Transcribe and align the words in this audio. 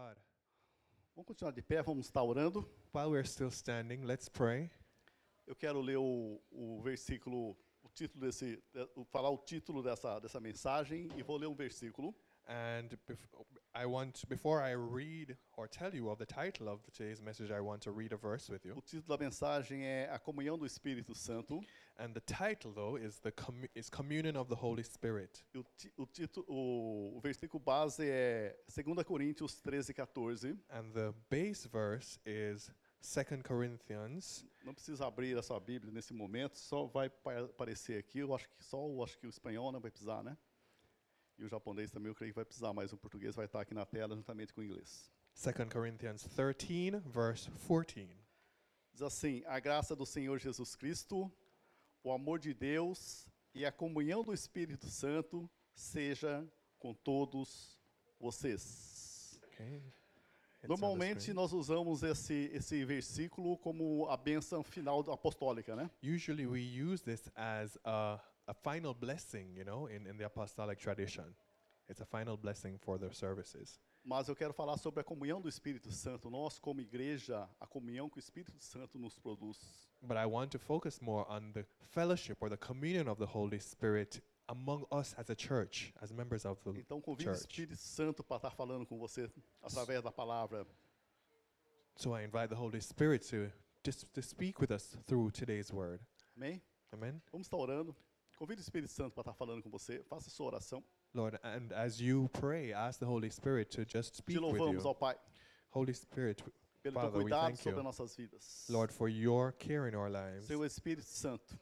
God. 0.00 0.16
Vamos 1.14 1.26
continuar 1.26 1.52
de 1.52 1.60
pé, 1.60 1.82
vamos 1.82 2.06
estar 2.06 2.22
orando. 2.22 2.66
While 2.94 3.10
we're 3.10 3.28
still 3.28 3.50
standing, 3.50 4.06
let's 4.06 4.30
pray. 4.30 4.70
Eu 5.46 5.54
quero 5.54 5.82
ler 5.82 5.98
o, 5.98 6.40
o 6.50 6.80
versículo, 6.80 7.54
o 7.82 7.88
título 7.90 8.24
desse, 8.24 8.62
falar 9.10 9.28
o 9.28 9.36
título 9.36 9.82
dessa, 9.82 10.18
dessa 10.18 10.40
mensagem 10.40 11.08
e 11.16 11.22
vou 11.22 11.36
ler 11.36 11.48
um 11.48 11.54
versículo. 11.54 12.14
And 12.48 12.88
bef- 13.08 13.28
I 13.72 13.86
want, 13.86 14.24
before 14.28 14.60
I 14.60 14.72
read 14.74 15.36
or 15.56 15.68
tell 15.68 15.94
you 15.94 16.10
of 16.10 16.18
the 16.18 16.26
title 16.26 16.68
of 16.68 16.80
today's 16.92 17.20
message, 17.22 17.52
I 17.52 17.60
want 17.60 17.82
to 17.82 17.92
read 17.92 18.12
a 18.12 18.16
verse 18.16 18.50
with 18.50 18.64
O 18.66 18.68
you. 18.68 18.82
título 18.82 19.16
da 19.16 19.16
mensagem 19.18 19.84
é 19.84 20.08
A 20.10 20.18
Comunhão 20.18 20.58
do 20.58 20.66
Espírito 20.66 21.14
Santo. 21.14 21.60
And 21.96 22.12
the 22.12 22.20
title, 22.20 22.72
though, 22.72 22.96
is 22.96 23.20
the 23.20 23.30
commu- 23.30 23.68
is 23.76 23.88
Communion 23.88 24.36
of 24.36 24.48
the 24.48 24.56
Holy 24.56 24.82
Spirit. 24.82 25.44
E 25.54 25.58
o, 25.58 25.64
ti- 25.76 25.92
o, 25.96 26.06
título, 26.06 26.44
o, 26.48 27.16
o 27.18 27.20
versículo 27.20 27.62
base 27.62 28.02
é 28.10 28.56
2 28.74 29.04
Coríntios 29.04 29.60
13, 29.60 29.94
14. 29.94 30.58
And 30.70 30.90
the 30.92 31.12
base 31.30 31.68
verse 31.68 32.18
is 32.26 32.68
2 33.00 33.42
Corinthians. 33.44 34.44
Não 34.64 34.74
precisa 34.74 35.06
abrir 35.06 35.38
a 35.38 35.42
sua 35.42 35.60
Bíblia 35.60 35.92
nesse 35.92 36.12
momento, 36.12 36.58
só 36.58 36.86
vai 36.86 37.08
pa- 37.08 37.42
aparecer 37.44 37.98
aqui. 38.00 38.18
Eu 38.18 38.34
acho 38.34 38.48
que 38.48 38.64
só 38.64 38.84
o, 38.84 39.04
acho 39.04 39.16
que 39.18 39.26
o 39.26 39.30
espanhol 39.30 39.70
não 39.70 39.78
vai 39.80 39.90
precisar, 39.92 40.22
né? 40.24 40.36
E 41.40 41.44
o 41.44 41.48
japonês 41.48 41.90
também 41.90 42.10
eu 42.10 42.14
creio 42.14 42.32
que 42.32 42.36
vai 42.36 42.44
precisar, 42.44 42.70
mas 42.74 42.92
o 42.92 42.98
português 42.98 43.34
vai 43.34 43.46
estar 43.46 43.62
aqui 43.62 43.72
na 43.72 43.86
tela 43.86 44.14
juntamente 44.14 44.52
com 44.52 44.60
o 44.60 44.64
inglês. 44.64 45.10
2 45.42 45.72
Corinthians 45.72 46.24
13, 46.36 47.00
verse 47.06 47.50
14. 47.50 48.06
Diz 48.92 49.00
assim: 49.00 49.42
A 49.46 49.58
graça 49.58 49.96
do 49.96 50.04
Senhor 50.04 50.38
Jesus 50.38 50.76
Cristo, 50.76 51.32
o 52.04 52.12
amor 52.12 52.38
de 52.38 52.52
Deus 52.52 53.26
e 53.54 53.64
a 53.64 53.72
comunhão 53.72 54.22
do 54.22 54.34
Espírito 54.34 54.86
Santo 54.90 55.48
seja 55.74 56.46
com 56.78 56.92
todos 56.92 57.80
vocês. 58.18 59.40
Okay. 59.44 59.82
Normalmente 60.68 61.32
nós 61.32 61.54
usamos 61.54 62.02
esse, 62.02 62.50
esse 62.52 62.84
versículo 62.84 63.56
como 63.56 64.06
a 64.10 64.16
bênção 64.18 64.62
final 64.62 65.00
apostólica, 65.10 65.74
né? 65.74 65.90
Usually 66.02 66.46
we 66.46 66.60
use 66.60 67.02
this 67.02 67.30
as 67.34 67.78
a, 67.82 68.20
a 68.50 68.54
final 68.54 68.92
blessing, 68.92 69.46
you 69.56 69.64
know, 69.64 69.86
in, 69.86 70.06
in 70.08 70.16
the 70.16 70.24
apostolic 70.24 70.78
tradition. 70.78 71.24
It's 71.88 72.00
a 72.00 72.04
final 72.04 72.36
blessing 72.36 72.78
for 72.78 72.98
the 72.98 73.12
services. 73.12 73.78
Mas 74.04 74.28
eu 74.28 74.34
quero 74.34 74.52
falar 74.52 74.76
sobre 74.78 75.00
a 75.00 75.04
comunhão 75.04 75.40
do 75.40 75.48
Espírito 75.48 75.90
Santo. 75.92 76.30
Nós, 76.30 76.58
como 76.58 76.80
igreja, 76.80 77.48
a 77.60 77.66
comunhão 77.66 78.08
que 78.08 78.18
o 78.18 78.20
Espírito 78.20 78.58
Santo 78.60 78.98
nos 78.98 79.18
produz. 79.18 79.58
But 80.02 80.16
I 80.16 80.26
want 80.26 80.50
to 80.52 80.58
focus 80.58 81.00
more 81.00 81.26
on 81.28 81.52
the 81.52 81.64
fellowship 81.90 82.38
or 82.40 82.48
the 82.48 82.56
communion 82.56 83.08
of 83.08 83.18
the 83.18 83.26
Holy 83.26 83.60
Spirit 83.60 84.22
among 84.48 84.84
us 84.90 85.14
as 85.16 85.30
a 85.30 85.36
church, 85.36 85.92
as 86.00 86.10
members 86.10 86.44
of 86.44 86.60
the 86.64 86.70
Então 86.70 87.00
convido 87.00 87.30
o. 87.30 87.34
Espírito 87.34 87.76
Santo 87.76 88.24
para 88.24 88.38
estar 88.38 88.50
falando 88.50 88.86
com 88.86 88.98
você 88.98 89.30
através 89.62 90.02
da 90.02 90.10
palavra. 90.10 90.66
So 91.96 92.16
I 92.16 92.24
invite 92.24 92.48
the 92.48 92.60
Holy 92.60 92.80
Spirit 92.80 93.28
to 93.30 93.52
to 93.82 94.22
speak 94.22 94.60
with 94.60 94.70
us 94.72 94.96
through 95.06 95.30
today's 95.32 95.70
word. 95.72 96.00
Amém? 96.36 96.62
Amen. 96.92 97.22
Vamos 97.30 97.46
estar 97.46 97.58
orando. 97.58 97.94
Convido 98.40 98.58
o 98.58 98.62
Espírito 98.62 98.90
Santo 98.90 99.12
para 99.12 99.20
estar 99.20 99.34
falando 99.34 99.62
com 99.62 99.68
você. 99.68 100.02
Faça 100.04 100.28
a 100.28 100.30
sua 100.30 100.46
oração. 100.46 100.82
Lord, 101.12 101.38
and 101.44 101.74
as 101.74 102.00
you 102.00 102.26
pray, 102.32 102.72
ask 102.72 102.98
the 102.98 103.04
Holy 103.04 103.30
Spirit 103.30 103.70
to 103.76 103.82
just 103.84 104.14
Te 104.14 104.22
speak 104.22 104.38
with 104.38 104.58
louvamos, 104.58 104.86
ó 104.86 104.88
you. 104.88 104.94
Pai, 104.94 105.14
Holy 105.74 105.92
Spirit, 105.92 106.42
pelo 106.42 106.54
teu 106.82 106.92
Father, 106.92 107.18
we 107.18 107.24
cuidado 107.24 107.48
thank 107.48 107.58
sobre 107.58 107.80
you. 107.80 107.84
nossas 107.84 108.16
vidas. 108.16 108.64
Lord, 108.70 108.94
for 108.94 109.10
your 109.10 109.52
care 109.52 109.86
in 109.90 109.94
our 109.94 110.10
lives. 110.10 110.46
Seu 110.46 110.64
Espírito 110.64 111.04
Santo, 111.04 111.54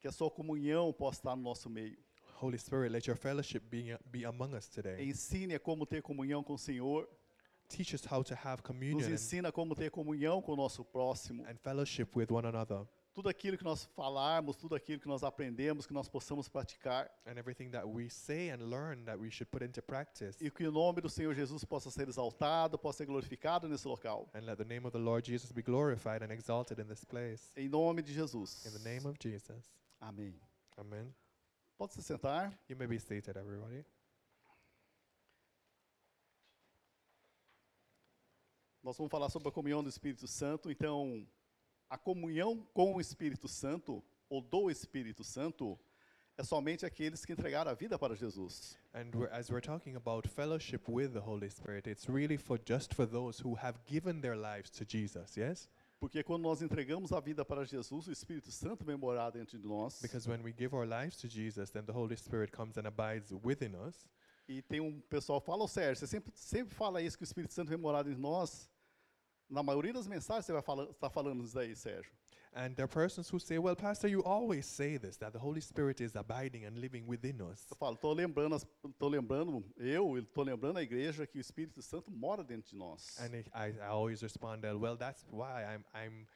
que 0.00 0.08
a 0.08 0.10
sua 0.10 0.28
comunhão 0.28 0.92
possa 0.92 1.20
estar 1.20 1.36
no 1.36 1.42
nosso 1.42 1.70
meio. 1.70 1.96
Holy 2.42 2.58
Spirit, 2.58 2.90
let 2.90 3.06
your 3.06 3.16
fellowship 3.16 3.60
be, 3.70 3.96
be 4.10 4.24
among 4.24 4.56
us 4.56 4.68
today. 4.68 5.08
Ensine 5.08 5.56
como 5.60 5.86
ter 5.86 6.02
comunhão 6.02 6.42
com 6.42 6.54
o 6.54 6.58
Senhor. 6.58 7.08
Teach 7.68 7.94
us 7.94 8.04
how 8.04 8.24
to 8.24 8.34
have 8.34 8.56
Nos 8.56 8.66
communion 8.66 9.06
and, 9.06 9.14
ensina 9.14 9.52
como 9.52 9.76
ter 9.76 9.92
comunhão 9.92 10.42
com 10.42 10.54
o 10.54 10.56
nosso 10.56 10.84
próximo. 10.84 11.44
and 11.46 11.54
fellowship 11.58 12.08
with 12.16 12.32
one 12.32 12.44
another. 12.44 12.84
Tudo 13.14 13.28
aquilo 13.28 13.56
que 13.56 13.62
nós 13.62 13.84
falarmos, 13.94 14.56
tudo 14.56 14.74
aquilo 14.74 15.00
que 15.00 15.06
nós 15.06 15.22
aprendemos, 15.22 15.86
que 15.86 15.94
nós 15.94 16.08
possamos 16.08 16.48
praticar. 16.48 17.08
And 17.24 17.38
everything 17.38 17.70
that 17.70 17.86
we 17.86 18.10
say 18.10 18.50
and 18.50 18.68
learn 18.68 19.04
that 19.04 19.16
we 19.16 19.30
should 19.30 19.48
put 19.50 19.64
into 19.64 19.80
practice. 19.80 20.36
E 20.44 20.50
que 20.50 20.66
o 20.66 20.72
nome 20.72 21.00
do 21.00 21.08
Senhor 21.08 21.32
Jesus 21.32 21.64
possa 21.64 21.92
ser 21.92 22.08
exaltado, 22.08 22.76
possa 22.76 22.98
ser 22.98 23.06
glorificado 23.06 23.68
nesse 23.68 23.86
local. 23.86 24.28
And 24.34 24.40
let 24.40 24.56
the 24.56 24.64
name 24.64 24.84
of 24.84 24.90
the 24.90 24.98
Lord 24.98 25.24
Jesus 25.24 25.52
be 25.52 25.62
glorified 25.62 26.24
and 26.24 26.32
exalted 26.32 26.80
in 26.80 26.86
this 26.88 27.04
place. 27.04 27.52
Em 27.56 27.68
nome 27.68 28.02
de 28.02 28.12
Jesus. 28.12 28.66
In 28.66 28.72
the 28.72 28.80
name 28.80 29.06
of 29.06 29.16
Jesus. 29.20 29.70
Amém. 30.00 30.34
Amen. 30.76 31.14
Pode 31.78 31.94
se 31.94 32.02
sentar. 32.02 32.52
You 32.68 32.76
may 32.76 32.88
be 32.88 32.98
seated, 32.98 33.38
everybody. 33.38 33.84
Nós 38.82 38.98
vamos 38.98 39.10
falar 39.10 39.30
sobre 39.30 39.48
a 39.48 39.52
comunhão 39.52 39.82
do 39.82 39.88
Espírito 39.88 40.26
Santo. 40.26 40.70
Então, 40.70 41.26
a 41.88 41.98
comunhão 41.98 42.66
com 42.72 42.94
o 42.94 43.00
Espírito 43.00 43.48
Santo, 43.48 44.02
ou 44.28 44.40
do 44.40 44.70
Espírito 44.70 45.22
Santo, 45.22 45.78
é 46.36 46.42
somente 46.42 46.84
aqueles 46.84 47.24
que 47.24 47.32
entregaram 47.32 47.70
a 47.70 47.74
vida 47.74 47.98
para 47.98 48.16
Jesus. 48.16 48.76
And 48.92 49.10
we're, 49.14 49.30
as 49.32 49.50
we're 49.50 49.60
talking 49.60 49.94
about 49.96 50.28
fellowship 50.28 50.88
with 50.88 51.12
the 51.12 51.20
Holy 51.20 51.48
Spirit, 51.48 51.88
it's 51.88 52.08
really 52.08 52.36
for 52.36 52.58
just 52.58 52.94
for 52.94 53.06
those 53.06 53.40
who 53.40 53.56
have 53.56 53.78
given 53.86 54.20
their 54.20 54.36
lives 54.36 54.70
to 54.70 54.84
Jesus, 54.84 55.36
yes? 55.36 55.68
Porque 56.00 56.22
quando 56.22 56.42
nós 56.42 56.60
entregamos 56.60 57.12
a 57.12 57.20
vida 57.20 57.44
para 57.44 57.64
Jesus, 57.64 58.08
o 58.08 58.12
Espírito 58.12 58.50
Santo 58.50 58.84
vem 58.84 58.96
morar 58.96 59.30
dentro 59.30 59.58
de 59.58 59.66
nós. 59.66 60.00
Because 60.02 60.28
when 60.28 60.42
we 60.42 60.52
give 60.52 60.74
our 60.74 60.86
lives 60.86 61.16
to 61.18 61.28
Jesus, 61.28 61.70
then 61.70 61.84
the 61.84 61.92
Holy 61.92 62.16
Spirit 62.16 62.50
comes 62.52 62.76
and 62.76 62.86
abides 62.86 63.32
within 63.42 63.74
us. 63.76 64.04
E 64.48 64.60
tem 64.60 64.80
um 64.80 65.00
pessoal 65.08 65.40
fala, 65.40 65.64
ô 65.64 65.68
Sérgio, 65.68 65.96
você 65.96 66.06
sempre, 66.06 66.32
sempre 66.34 66.74
fala 66.74 67.00
isso, 67.00 67.16
que 67.16 67.22
o 67.22 67.24
Espírito 67.24 67.54
Santo 67.54 67.68
vem 67.68 67.78
morar 67.78 68.02
de 68.02 68.14
nós. 68.16 68.68
Na 69.48 69.62
maioria 69.62 69.92
das 69.92 70.06
mensagens 70.06 70.46
você 70.46 70.52
vai 70.52 70.62
falar, 70.62 70.84
está 70.90 71.08
falando 71.10 71.44
isso 71.44 71.54
daí, 71.54 71.74
Sérgio. 71.76 72.10
And 72.56 72.72
there 72.76 72.84
are 72.84 72.88
persons 72.88 73.28
who 73.32 73.40
say, 73.40 73.58
well, 73.58 73.74
Pastor, 73.74 74.08
you 74.08 74.22
always 74.24 74.64
say 74.64 74.96
this, 74.96 75.16
that 75.16 75.32
the 75.32 75.40
Holy 75.40 75.60
Spirit 75.60 76.00
is 76.00 76.14
abiding 76.14 76.64
and 76.66 76.78
living 76.78 77.04
within 77.04 77.42
us. 77.42 77.66
Eu 77.68 77.76
falo, 77.76 77.96
estou 77.96 78.12
lembrando, 78.14 78.54
as- 78.54 78.64
tô 78.96 79.08
lembrando, 79.08 79.64
eu 79.76 80.16
estou 80.18 80.44
lembrando 80.44 80.78
a 80.78 80.82
igreja 80.82 81.26
que 81.26 81.36
o 81.38 81.40
Espírito 81.40 81.82
Santo 81.82 82.12
mora 82.12 82.44
dentro 82.44 82.70
de 82.70 82.76
nós. 82.76 83.18
And 83.18 83.34
I, 83.34 83.44
I 83.52 83.70
I 83.80 83.86
always 83.88 84.20
respond, 84.22 84.60
that, 84.62 84.76
well, 84.78 84.96
that's 84.96 85.24
why 85.32 85.64
I'm, 85.64 85.84
I'm 85.92 86.28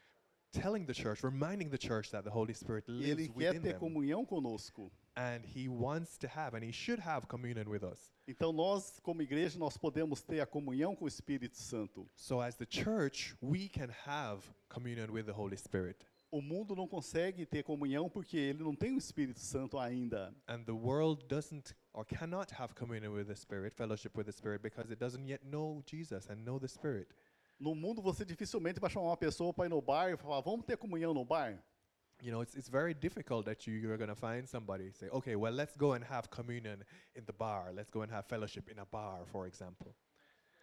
telling 0.52 0.86
the 0.86 0.92
church, 0.94 1.22
reminding 1.24 1.70
the 1.70 1.78
church 1.78 2.10
that 2.10 2.24
the 2.24 2.30
Holy 2.30 2.52
Spirit 2.52 2.84
E 2.88 2.92
lives 2.92 3.10
ele 3.10 3.28
quer 3.28 3.36
within 3.52 3.62
ter 3.62 3.72
them. 3.74 3.78
comunhão 3.78 4.26
conosco. 4.26 4.90
And 5.18 5.44
He 5.44 5.68
wants 5.68 6.16
to 6.18 6.28
have, 6.28 6.54
and 6.54 6.64
He 6.64 6.70
should 6.70 7.00
have 7.00 7.26
communion 7.26 7.68
with 7.68 7.82
us. 7.82 8.12
Então 8.28 8.52
nós, 8.52 9.00
como 9.02 9.20
igreja, 9.20 9.58
nós 9.58 9.76
podemos 9.76 10.22
ter 10.22 10.38
a 10.38 10.46
comunhão 10.46 10.94
com 10.94 11.06
o 11.06 11.08
Espírito 11.08 11.56
Santo. 11.56 12.08
So 12.14 12.40
as 12.40 12.54
the 12.54 12.66
church, 12.70 13.34
we 13.42 13.68
can 13.68 13.88
have 14.06 14.44
communion 14.68 15.10
with 15.10 15.24
the 15.24 15.32
Holy 15.32 15.56
Spirit. 15.56 16.06
O 16.30 16.40
mundo 16.40 16.76
não 16.76 16.86
consegue 16.86 17.44
ter 17.44 17.64
comunhão 17.64 18.08
porque 18.08 18.36
ele 18.36 18.62
não 18.62 18.76
tem 18.76 18.94
o 18.94 18.98
Espírito 18.98 19.40
Santo 19.40 19.76
ainda. 19.76 20.32
And 20.46 20.62
the 20.62 20.72
world 20.72 21.26
doesn't 21.26 21.74
or 21.92 22.04
cannot 22.04 22.52
have 22.54 22.76
communion 22.76 23.12
with 23.12 23.26
the 23.26 23.34
Spirit, 23.34 23.74
fellowship 23.74 24.16
with 24.16 24.26
the 24.26 24.32
Spirit, 24.32 24.62
because 24.62 24.88
it 24.88 25.00
doesn't 25.00 25.26
yet 25.26 25.44
know 25.44 25.82
Jesus 25.84 26.30
and 26.30 26.44
know 26.44 26.60
the 26.60 26.68
Spirit. 26.68 27.08
No 27.58 27.74
mundo 27.74 28.00
você 28.00 28.24
dificilmente 28.24 28.78
vai 28.78 28.88
chamar 28.88 29.06
uma 29.06 29.16
pessoa 29.16 29.52
para 29.52 29.66
ir 29.66 29.70
no 29.70 29.82
bar 29.82 30.12
e 30.12 30.16
falar, 30.16 30.40
vamos 30.42 30.64
ter 30.64 30.76
comunhão 30.76 31.12
no 31.12 31.24
bar? 31.24 31.60
You 32.20 32.32
know, 32.32 32.40
it's, 32.40 32.54
it's 32.54 32.68
very 32.68 32.94
difficult 32.94 33.46
that 33.46 33.66
you, 33.66 33.74
you're 33.74 33.96
going 33.96 34.08
to 34.08 34.16
find 34.16 34.48
somebody 34.48 34.90
say, 34.90 35.06
okay, 35.08 35.36
well, 35.36 35.52
let's 35.52 35.74
go 35.76 35.92
and 35.92 36.04
have 36.04 36.30
communion 36.30 36.82
in 37.14 37.24
the 37.26 37.32
bar. 37.32 37.70
Let's 37.74 37.90
go 37.90 38.02
and 38.02 38.10
have 38.10 38.26
fellowship 38.26 38.68
in 38.68 38.78
a 38.78 38.84
bar, 38.84 39.20
for 39.30 39.46
example. 39.46 39.94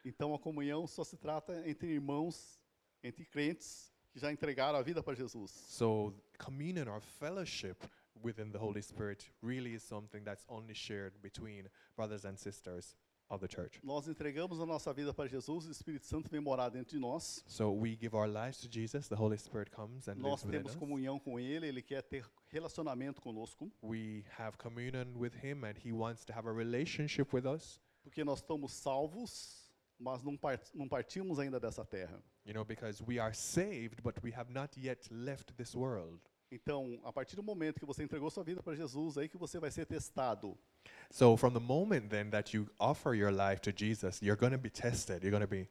Então 0.04 0.36
a 0.36 0.40
comunhão 0.40 0.88
só 0.88 1.04
se 1.04 1.18
trata 1.18 1.64
entre 1.66 1.88
irmãos, 1.88 2.60
entre 3.04 3.26
crentes 3.26 3.92
que 4.12 4.20
já 4.20 4.32
entregaram 4.32 4.78
a 4.78 4.82
vida 4.84 5.02
para 5.02 5.16
Jesus. 5.16 5.52
So, 5.52 6.14
communion 6.38 6.88
or 6.88 7.02
fellowship 7.02 7.84
within 8.22 8.52
the 8.52 8.58
Holy 8.58 8.82
Spirit 8.82 9.30
really 9.42 9.74
is 9.74 9.84
something 9.84 10.24
that's 10.24 10.46
only 10.48 10.74
shared 10.74 11.14
between 11.22 11.68
brothers 11.96 12.24
and 12.26 12.38
sisters 12.38 12.96
of 13.30 13.46
the 13.46 13.48
church. 13.54 13.80
Nós 13.84 14.08
entregamos 14.08 14.60
a 14.60 14.66
nossa 14.66 14.94
vida 14.94 15.14
para 15.14 15.28
Jesus, 15.28 15.66
o 15.68 15.72
Espírito 15.72 16.06
Santo 16.06 16.30
vem 16.30 16.40
morar 16.40 16.70
dentro 16.70 16.92
de 16.96 17.00
nós. 17.00 17.44
So, 17.48 17.72
we 17.72 17.96
give 17.96 18.16
our 18.16 18.28
lives 18.28 18.60
to 18.62 18.68
Jesus, 18.70 19.08
the 19.08 19.16
Holy 19.16 19.38
Spirit 19.38 19.72
comes 19.72 20.08
and 20.08 20.16
Nós 20.16 20.44
lives 20.44 20.46
within 20.46 20.58
temos 20.60 20.72
us. 20.74 20.78
comunhão 20.78 21.20
com 21.20 21.40
Ele, 21.40 21.68
Ele 21.68 21.82
quer 21.82 22.02
ter 22.04 22.26
relacionamento 22.50 23.22
conosco, 23.22 23.72
We 23.82 24.24
have 24.38 24.58
communion 24.58 25.18
with 25.18 25.34
Him, 25.44 25.64
and 25.66 25.76
He 25.84 25.92
wants 25.92 26.24
to 26.26 26.34
have 26.34 26.48
a 26.48 26.54
relationship 26.54 27.34
with 27.36 27.46
us. 27.46 27.82
porque 28.04 28.24
nós 28.24 28.40
estamos 28.40 28.72
salvos, 28.74 29.72
mas 29.98 30.22
não, 30.24 30.38
part, 30.38 30.70
não 30.76 30.88
partimos 30.88 31.40
ainda 31.40 31.60
dessa 31.60 31.84
terra. 31.84 32.22
You 32.46 32.54
know, 32.54 32.64
because 32.64 33.04
we 33.04 33.18
are 33.20 33.34
saved, 33.34 34.02
but 34.04 34.16
we 34.24 34.32
have 34.32 34.52
not 34.52 34.80
yet 34.80 35.08
left 35.12 35.54
this 35.56 35.74
world. 35.76 36.22
Então, 36.52 37.00
a 37.04 37.12
partir 37.12 37.36
do 37.36 37.44
momento 37.44 37.80
que 37.80 37.86
você 37.86 38.04
entregou 38.04 38.30
sua 38.30 38.44
vida 38.44 38.62
para 38.62 38.76
Jesus, 38.76 39.18
aí 39.18 39.28
que 39.28 39.38
você 39.38 39.60
vai 39.60 39.72
ser 39.72 39.86
testado. 39.86 40.58
So, 41.10 41.36
from 41.36 41.54
the 41.54 41.60
moment 41.60 42.10
then 42.10 42.30
that 42.30 42.56
you 42.56 42.70
offer 42.80 43.14
your 43.16 43.32
life 43.32 43.62
to 43.62 43.72
Jesus, 43.76 44.22
you're 44.22 44.40
going 44.40 44.52
to 44.52 44.58
be 44.58 44.70
tested. 44.70 45.24
You're 45.24 45.32
going 45.32 45.42
to 45.42 45.48
be 45.48 45.68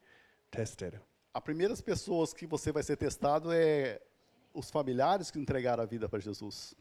tested. 0.51 1.01
As 1.33 1.43
primeiras 1.43 1.81
pessoas 1.81 2.33
que 2.33 2.47
você 2.47 2.71
vai 2.73 2.83
ser 2.83 2.97
testado 2.97 3.53
é 3.53 4.01
os 4.53 4.71
familiares 4.71 5.31
que 5.31 5.39
entregaram 5.39 5.83
a 5.83 5.87
vida 5.87 6.09
para 6.09 6.21
Jesus. 6.21 6.75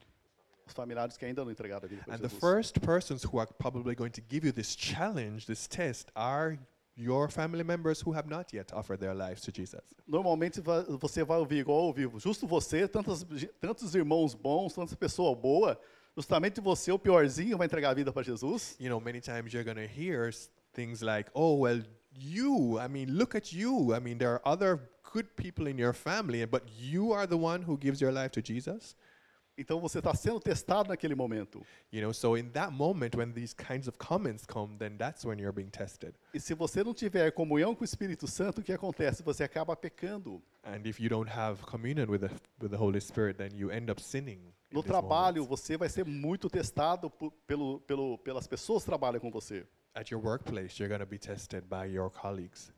Os 0.65 0.73
familiares 0.73 1.17
que 1.17 1.25
ainda 1.25 1.43
não 1.43 1.51
entregaram 1.51 1.85
a 1.85 1.87
vida 1.87 2.03
para 2.03 2.15
And 2.15 2.19
the 2.19 2.29
Jesus. 2.29 2.39
first 2.39 2.79
persons 2.79 3.23
who 3.23 3.39
are 3.39 3.51
probably 3.57 3.95
going 3.95 4.11
to 4.11 4.21
give 4.29 4.45
you 4.45 4.53
this 4.53 4.75
challenge, 4.75 5.45
this 5.45 5.67
test, 5.67 6.09
are 6.15 6.57
your 6.95 7.29
family 7.29 7.63
members 7.63 8.01
who 8.01 8.11
have 8.11 8.27
not 8.29 8.53
yet 8.53 8.71
offered 8.73 8.99
their 8.99 9.15
lives 9.15 9.41
to 9.41 9.51
Jesus. 9.51 9.81
Normalmente 10.07 10.61
va- 10.61 10.83
você 10.99 11.23
vai 11.23 11.39
ouvir 11.39 11.59
igual 11.59 11.85
ouvir, 11.85 12.09
justo 12.19 12.47
você, 12.47 12.87
tantos, 12.87 13.25
tantos 13.59 13.95
irmãos 13.95 14.35
bons, 14.35 14.73
tantas 14.73 14.95
pessoas 14.95 15.35
boas, 15.37 15.75
justamente 16.15 16.61
você, 16.61 16.91
o 16.91 16.99
piorzinho, 16.99 17.57
vai 17.57 17.65
entregar 17.65 17.89
a 17.89 17.93
vida 17.93 18.11
para 18.11 18.23
Jesus. 18.23 18.75
You 18.79 18.89
know, 18.89 18.99
many 18.99 19.19
times 19.21 19.53
you're 19.53 19.63
going 19.63 19.77
to 19.77 19.91
hear 19.91 20.31
things 20.73 21.01
like, 21.01 21.29
oh, 21.33 21.55
well, 21.57 21.81
you, 22.15 22.77
I 22.79 22.87
mean, 22.87 23.17
look 23.17 23.35
at 23.35 23.51
you. 23.51 23.93
I 23.93 23.99
mean, 23.99 24.17
there 24.19 24.33
are 24.33 24.41
other 24.45 24.79
good 25.11 25.35
people 25.35 25.67
in 25.67 25.77
your 25.77 25.93
family, 25.93 26.45
but 26.45 26.63
you 26.79 27.11
are 27.11 27.25
the 27.27 27.37
one 27.37 27.63
who 27.63 27.77
gives 27.77 27.99
your 27.99 28.11
life 28.11 28.31
to 28.33 28.41
Jesus. 28.41 28.95
Então 29.57 29.79
você 29.79 29.99
está 29.99 30.13
sendo 30.15 30.39
testado 30.39 30.89
naquele 30.89 31.13
momento. 31.13 31.63
You 31.91 32.01
know, 32.01 32.13
so 32.13 32.35
in 32.35 32.49
that 32.51 32.71
moment 32.73 33.15
when 33.15 33.31
these 33.33 33.53
kinds 33.53 33.87
of 33.87 33.97
comments 33.97 34.45
come, 34.45 34.77
then 34.77 34.97
that's 34.97 35.23
when 35.23 35.39
you're 35.39 35.53
being 35.53 35.69
tested. 35.69 36.15
E 36.33 36.39
se 36.39 36.55
você 36.55 36.83
não 36.83 36.93
tiver 36.93 37.31
comunhão 37.31 37.75
com 37.75 37.81
o 37.81 37.85
Espírito 37.85 38.27
Santo, 38.27 38.61
o 38.61 38.63
que 38.63 38.73
acontece? 38.73 39.21
Você 39.21 39.43
acaba 39.43 39.75
pecando. 39.75 40.41
And 40.63 40.81
if 40.85 40.99
you 40.99 41.07
don't 41.07 41.29
have 41.29 41.61
communion 41.63 42.09
with 42.09 42.21
the, 42.21 42.31
with 42.59 42.71
the 42.71 42.77
Holy 42.77 42.99
Spirit, 42.99 43.37
then 43.37 43.51
you 43.53 43.69
end 43.69 43.91
up 43.91 44.01
sinning. 44.01 44.39
in 44.71 44.75
No 44.75 44.81
trabalho, 44.81 45.45
você 45.45 45.77
vai 45.77 45.87
ser 45.87 46.03
muito 46.03 46.49
testado 46.49 47.11
pelo, 47.45 47.79
pelo, 47.81 48.17
pelas 48.17 48.47
pessoas 48.47 48.83
que 48.83 48.89
trabalham 48.89 49.19
com 49.19 49.29
você. 49.29 49.67
At 49.93 50.09
your 50.09 50.19
workplace, 50.19 50.79
you're 50.79 50.89
going 50.89 51.05
to 51.05 51.05
be 51.05 51.19
tested 51.19 51.65
by 51.69 51.85
your 51.85 52.09
colleagues. 52.09 52.73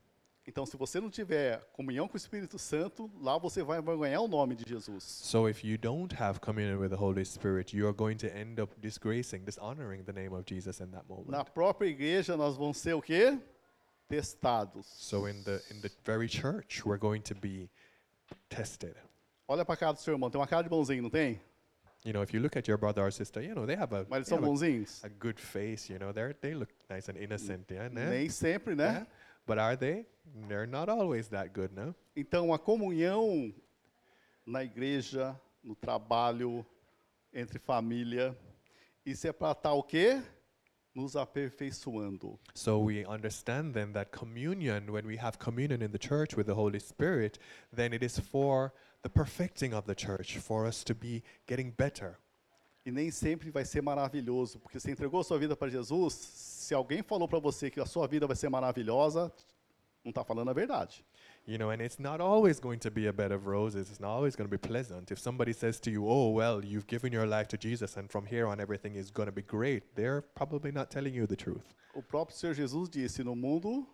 Então, 0.47 0.63
se 0.65 0.77
você 0.77 0.99
não 1.01 1.09
tiver 1.09 1.59
comunhão 1.73 2.07
com 2.07 2.13
o 2.13 2.17
Espírito 2.17 2.59
Santo, 2.59 3.09
lá 3.19 3.35
você 3.37 3.63
vai 3.63 3.81
ganhar 3.81 4.21
o 4.21 4.27
nome 4.27 4.55
de 4.55 4.63
Jesus. 4.67 5.03
So 5.03 5.49
if 5.49 5.63
you 5.63 5.75
don't 5.75 6.15
have 6.21 6.39
communion 6.39 6.77
with 6.79 6.89
the 6.89 6.95
Holy 6.95 7.25
Spirit, 7.25 7.75
you 7.75 7.87
are 7.87 7.95
going 7.95 8.17
to 8.17 8.27
end 8.27 8.61
up 8.61 8.71
disgracing, 8.79 9.39
dishonoring 9.43 10.03
the 10.03 10.13
name 10.13 10.35
of 10.35 10.43
Jesus 10.47 10.79
in 10.79 10.91
that 10.91 11.07
moment. 11.09 11.31
Na 11.31 11.43
própria 11.43 11.87
igreja, 11.89 12.37
nós 12.37 12.55
vamos 12.55 12.77
ser 12.77 12.93
o 12.93 13.01
quê? 13.01 13.39
Testados. 14.07 14.85
So 14.85 15.27
in 15.27 15.41
the 15.43 15.61
in 15.71 15.81
the 15.81 15.89
very 16.05 16.27
church, 16.27 16.85
we're 16.85 16.99
going 16.99 17.21
to 17.23 17.33
be 17.33 17.67
tested. 18.49 18.95
Olha 19.47 19.65
para 19.65 19.75
cara 19.75 19.93
do 19.93 19.99
seu 19.99 20.13
irmão, 20.13 20.29
tem 20.29 20.39
uma 20.39 20.47
cara 20.47 20.61
de 20.61 20.69
bonzinho, 20.69 21.01
não 21.01 21.09
tem? 21.09 21.41
You 22.05 22.13
know, 22.13 22.21
if 22.21 22.35
you 22.35 22.39
look 22.39 22.55
at 22.55 22.67
your 22.67 22.77
brother 22.77 23.03
or 23.03 23.11
sister, 23.11 23.41
you 23.41 23.55
know 23.55 23.65
they 23.65 23.75
have 23.75 23.91
a, 23.95 24.05
Mas 24.07 24.17
eles 24.17 24.27
são 24.27 24.37
have 24.37 24.45
a, 24.45 24.47
bonzinhos? 24.47 25.03
a 25.03 25.09
good 25.09 25.41
face. 25.41 25.91
You 25.91 25.97
know, 25.97 26.13
they 26.13 26.33
they 26.39 26.53
look 26.53 26.71
nice 26.87 27.09
and 27.09 27.17
innocent, 27.17 27.71
yeah, 27.71 27.89
né? 27.89 28.11
Nem 28.11 28.29
sempre, 28.29 28.75
Yeah? 28.75 29.07
But 29.45 29.59
are 29.59 29.77
they? 29.77 30.05
They're 30.47 30.67
not 30.67 30.89
always 30.89 31.27
that 31.29 31.53
good, 31.53 31.73
no. 31.73 31.93
Então, 32.15 32.53
a 32.53 32.59
comunhão 32.59 33.53
na 34.45 34.63
igreja, 34.63 35.39
no 35.63 35.75
trabalho, 35.75 36.65
entre 37.33 37.59
família, 37.59 38.35
isso 39.05 39.27
é 39.27 39.33
para 39.33 39.51
estar 39.51 39.73
o 39.73 39.83
quê? 39.83 40.21
Nos 40.93 41.15
aperfeiçoando. 41.15 42.39
So 42.53 42.79
we 42.79 43.05
understand 43.05 43.73
then 43.73 43.91
that 43.91 44.11
communion, 44.11 44.89
when 44.89 45.05
we 45.05 45.17
have 45.17 45.37
communion 45.37 45.81
in 45.81 45.91
the 45.91 45.99
church 45.99 46.35
with 46.35 46.45
the 46.45 46.55
Holy 46.55 46.79
Spirit, 46.79 47.37
then 47.75 47.93
it 47.93 48.03
is 48.03 48.17
for 48.17 48.71
the 49.03 49.09
perfecting 49.09 49.73
of 49.73 49.85
the 49.85 49.95
church, 49.95 50.37
for 50.37 50.65
us 50.65 50.83
to 50.85 50.95
be 50.95 51.21
getting 51.47 51.71
better. 51.71 52.17
E 52.85 52.91
nem 52.91 53.11
sempre 53.11 53.49
vai 53.51 53.65
ser 53.65 53.81
maravilhoso, 53.81 54.59
porque 54.59 54.79
você 54.79 54.91
entregou 54.91 55.23
sua 55.23 55.37
vida 55.37 55.55
para 55.55 55.69
Jesus, 55.69 56.13
se 56.65 56.73
alguém 56.73 57.01
falou 57.03 57.27
para 57.27 57.39
você 57.39 57.69
que 57.69 57.79
a 57.79 57.85
sua 57.85 58.07
vida 58.07 58.25
vai 58.27 58.35
ser 58.35 58.49
maravilhosa, 58.49 59.31
não 60.03 60.09
está 60.09 60.23
falando 60.23 60.49
a 60.49 60.53
verdade. 60.53 61.05
You 61.47 61.57
know, 61.59 61.69
and 61.69 61.79
it's 61.81 61.99
not 61.99 62.21
always 62.21 62.59
going 62.59 62.79
to 62.79 62.89
be 62.89 63.07
a 63.07 63.13
bed 63.13 63.31
of 63.31 63.45
roses. 63.47 63.89
It's 63.91 63.99
not 63.99 64.09
always 64.15 64.35
going 64.35 64.49
to 64.49 64.51
be 64.51 64.57
pleasant. 64.57 65.11
If 65.11 65.19
somebody 65.19 65.53
says 65.53 65.79
to 65.81 65.91
you, 65.91 66.07
"Oh, 66.07 66.31
well, 66.31 66.63
you've 66.65 66.87
given 66.87 67.13
your 67.13 67.27
life 67.27 67.47
to 67.49 67.57
Jesus, 67.57 67.97
and 67.97 68.09
from 68.09 68.25
here 68.25 68.47
on 68.47 68.59
everything 68.59 68.95
is 68.95 69.11
going 69.11 69.27
to 69.27 69.31
be 69.31 69.43
great," 69.43 69.83
they're 69.95 70.23
probably 70.33 70.71
not 70.71 70.89
telling 70.89 71.13
you 71.13 71.27
the 71.27 71.35
truth, 71.35 71.75
O 71.93 72.01
próprio 72.01 72.35
Senhor 72.35 72.55
Jesus 72.55 72.89
disse: 72.89 73.23
No 73.23 73.35
mundo 73.35 73.85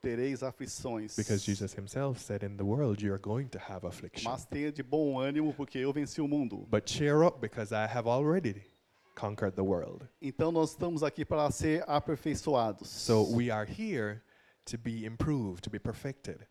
tereis 0.00 0.42
aflições. 0.42 1.16
because 1.16 1.44
Jesus 1.44 1.74
Himself 1.74 2.20
said, 2.20 2.44
"In 2.44 2.56
the 2.56 2.64
world 2.64 3.02
you 3.02 3.12
are 3.12 3.18
going 3.20 3.48
to 3.48 3.58
have 3.58 3.84
affliction, 3.84 4.30
Mas 4.30 4.44
tenha 4.46 4.70
de 4.70 4.82
bom 4.84 5.16
ânimo, 5.18 5.52
porque 5.54 5.78
eu 5.78 5.92
venci 5.92 6.20
o 6.20 6.28
mundo. 6.28 6.66
but 6.70 6.88
cheer 6.88 7.24
up, 7.24 7.40
because 7.40 7.72
I 7.72 7.86
have 7.88 8.06
already 8.08 8.62
conquered 9.14 9.54
the 9.54 9.62
world." 9.62 10.08
Então 10.20 10.50
nós 10.52 10.70
estamos 10.70 11.02
aqui 11.02 11.24
para 11.24 11.50
ser 11.50 11.84
aperfeiçoados. 11.88 12.88
So 12.88 13.22
we 13.34 13.50
are 13.50 13.66
here 13.70 14.22
to 14.66 14.78
be 14.78 15.04
improved, 15.04 15.62
to 15.62 15.70
be 15.70 15.78
perfected. 15.78 16.46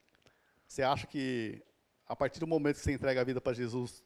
Você 0.67 0.81
acha 0.81 1.05
que 1.05 1.61
a 2.07 2.15
partir 2.15 2.39
do 2.39 2.47
momento 2.47 2.77
que 2.77 2.81
você 2.81 2.93
entrega 2.93 3.21
a 3.21 3.23
vida 3.23 3.39
para 3.41 3.53
Jesus, 3.53 4.03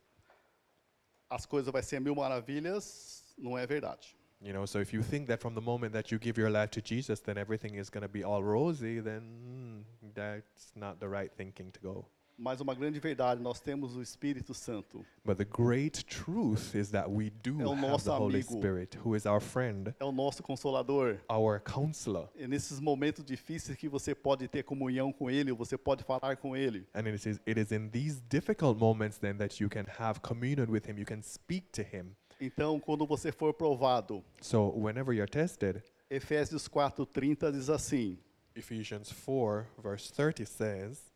as 1.30 1.46
coisas 1.46 1.72
vai 1.72 1.84
ser 1.84 2.00
mil 2.00 2.16
maravilhas? 2.16 3.24
Não 3.38 3.58
é 3.58 3.66
verdade. 3.66 4.16
You 4.40 4.54
know, 4.54 4.68
so 4.68 4.80
if 4.80 4.94
you 4.94 5.02
think 5.02 5.28
that 5.28 5.42
from 5.42 5.56
the 5.56 5.62
moment 5.62 5.94
that 5.94 6.12
you 6.12 6.20
give 6.20 6.38
your 6.38 6.52
life 6.52 6.70
to 6.72 6.82
Jesus, 6.82 7.20
then 7.22 7.38
everything 7.38 7.76
is 7.76 7.90
going 7.90 8.04
to 8.04 8.08
be 8.08 8.24
all 8.24 8.44
rosy, 8.44 9.00
then 9.00 9.22
mm, 9.22 10.14
that's 10.14 10.72
not 10.76 11.00
the 11.00 11.08
right 11.08 11.32
thinking 11.36 11.72
to 11.72 11.80
go. 11.80 12.06
Mas 12.40 12.62
uma 12.62 12.76
grande 12.76 13.00
verdade, 13.00 13.42
nós 13.42 13.60
temos 13.60 13.96
o 13.96 14.02
Espírito 14.02 14.54
Santo. 14.54 15.04
But 15.26 15.38
the 15.38 15.46
great 15.46 16.06
truth 16.06 16.76
is 16.76 16.92
that 16.92 17.10
we 17.10 17.32
do 17.32 17.60
É 17.60 17.66
o 17.66 17.74
have 17.74 18.04
the 18.04 18.12
Holy 18.12 18.36
amigo. 18.36 18.54
Spirit, 18.58 18.96
who 19.04 19.16
is 19.16 19.26
our 19.26 19.42
friend, 19.42 19.96
É 20.00 20.06
o 20.06 20.12
nosso 20.12 20.44
consolador. 20.44 21.18
our 21.32 21.60
counselor. 21.60 22.30
E 22.36 22.48
nesses 22.48 22.80
momentos 22.80 23.26
difíceis 23.26 23.76
que 23.76 23.90
você 23.90 24.14
pode 24.14 24.48
ter 24.48 24.62
comunhão 24.64 25.12
com 25.12 25.32
Ele, 25.32 25.52
você 25.52 25.76
pode 25.78 26.04
falar 26.04 26.38
com 26.38 26.56
Ele. 26.56 26.86
And 26.94 27.08
it 27.08 27.28
is, 27.28 27.40
it 27.48 27.60
is 27.60 27.72
in 27.72 27.90
these 27.90 28.22
difficult 28.30 28.80
moments 28.80 29.18
then 29.18 29.36
that 29.38 29.60
you 29.62 29.68
can 29.68 29.86
have 29.98 30.20
communion 30.22 30.68
with 30.70 30.88
Him, 30.88 31.00
you 31.00 31.06
can 31.06 31.24
speak 31.24 31.70
to 31.72 31.82
Him. 31.82 32.16
Então, 32.40 32.80
quando 32.80 33.04
você 33.08 33.32
for 33.32 33.52
provado, 33.52 34.24
So 34.42 34.70
whenever 34.78 35.12
you're 35.12 35.26
tested, 35.28 35.82
Efésios 36.08 36.68
4:30 36.70 37.52
diz 37.52 37.68
assim: 37.68 38.20
Ephesians 38.56 39.12
4, 39.12 39.66
verse 39.82 40.12
30 40.14 40.46
says, 40.46 41.07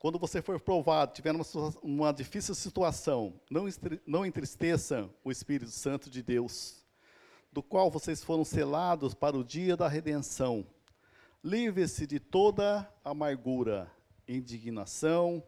Quando 0.00 0.18
você 0.18 0.40
for 0.40 0.58
provado, 0.58 1.12
tiver 1.12 1.34
uma, 1.34 1.44
uma 1.82 2.10
difícil 2.10 2.54
situação, 2.54 3.38
não, 3.50 3.66
não 4.06 4.24
entristeça 4.24 5.10
o 5.22 5.30
Espírito 5.30 5.70
Santo 5.70 6.08
de 6.08 6.22
Deus, 6.22 6.82
do 7.52 7.62
qual 7.62 7.90
vocês 7.90 8.24
foram 8.24 8.42
selados 8.42 9.12
para 9.12 9.36
o 9.36 9.44
dia 9.44 9.76
da 9.76 9.88
redenção. 9.88 10.66
Livre-se 11.44 12.06
de 12.06 12.18
toda 12.18 12.90
amargura, 13.04 13.92
indignação 14.26 15.42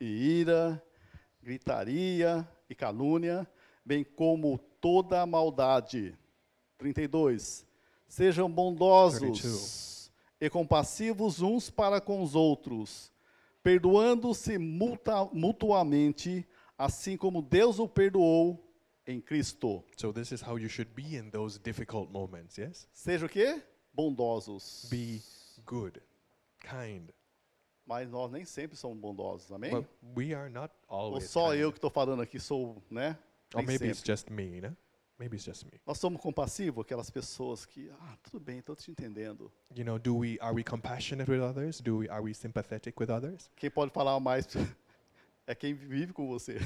e 0.00 0.06
ira, 0.06 0.82
gritaria 1.42 2.48
e 2.66 2.74
calúnia, 2.74 3.46
bem 3.84 4.02
como 4.02 4.56
toda 4.80 5.26
maldade. 5.26 6.18
32. 6.78 7.66
Sejam 8.08 8.50
bondosos 8.50 10.10
e 10.40 10.48
compassivos 10.48 11.42
uns 11.42 11.68
para 11.68 12.00
com 12.00 12.22
os 12.22 12.34
outros, 12.34 13.12
perdoando-se 13.62 14.58
mutuamente, 14.58 16.46
assim 16.78 17.16
como 17.16 17.42
Deus 17.42 17.78
o 17.78 17.88
perdoou 17.88 18.66
em 19.06 19.20
Cristo. 19.20 19.84
So 19.96 20.12
this 20.12 20.32
is 20.32 20.42
how 20.42 20.58
you 20.58 20.68
should 20.68 20.92
be 20.94 21.16
in 21.16 21.30
those 21.30 21.58
difficult 21.58 22.10
moments, 22.10 22.56
yes? 22.58 22.88
Seja 22.92 23.26
o 23.26 23.28
quê? 23.28 23.62
Bondosos. 23.92 24.86
Be 24.90 25.20
good, 25.66 26.00
kind. 26.60 27.10
Mas 27.86 28.08
nós 28.08 28.30
nem 28.30 28.44
sempre 28.44 28.76
somos 28.76 28.98
bondosos, 28.98 29.50
amém? 29.50 29.70
But 29.72 29.86
we 30.16 30.32
are 30.32 30.48
not 30.48 30.72
Ou 30.88 30.96
always 30.98 31.28
só 31.28 31.50
kind. 31.50 31.60
eu 31.60 31.72
que 31.72 31.78
estou 31.78 31.90
falando 31.90 32.22
aqui 32.22 32.38
sou, 32.38 32.80
né? 32.90 33.18
Or 33.52 33.58
Nem 33.58 33.66
maybe 33.66 33.86
it's 33.88 33.98
sempre. 33.98 34.12
just 34.12 34.30
me, 34.30 34.60
no? 34.60 34.76
Maybe 35.20 35.36
it's 35.36 35.44
just 35.44 35.66
me. 35.66 35.78
Nós 35.86 35.98
somos 35.98 36.18
compassivos, 36.18 36.82
aquelas 36.82 37.10
pessoas 37.10 37.66
que, 37.66 37.90
ah, 38.00 38.16
tudo 38.22 38.40
bem, 38.40 38.60
estou 38.60 38.74
te 38.74 38.90
entendendo. 38.90 39.52
You 39.76 39.84
know, 39.84 39.98
do 39.98 40.16
we 40.16 40.38
are 40.40 40.54
we 40.54 40.64
compassionate 40.64 41.30
with 41.30 41.42
others? 41.42 41.78
Do 41.78 41.98
we 41.98 42.08
are 42.08 42.22
we 42.22 42.32
sympathetic 42.32 42.98
with 42.98 43.10
others? 43.10 43.50
Quem 43.54 43.70
pode 43.70 43.92
falar 43.92 44.18
mais 44.18 44.46
é 45.46 45.54
quem 45.54 45.74
vive 45.74 46.14
com 46.14 46.26
você. 46.26 46.58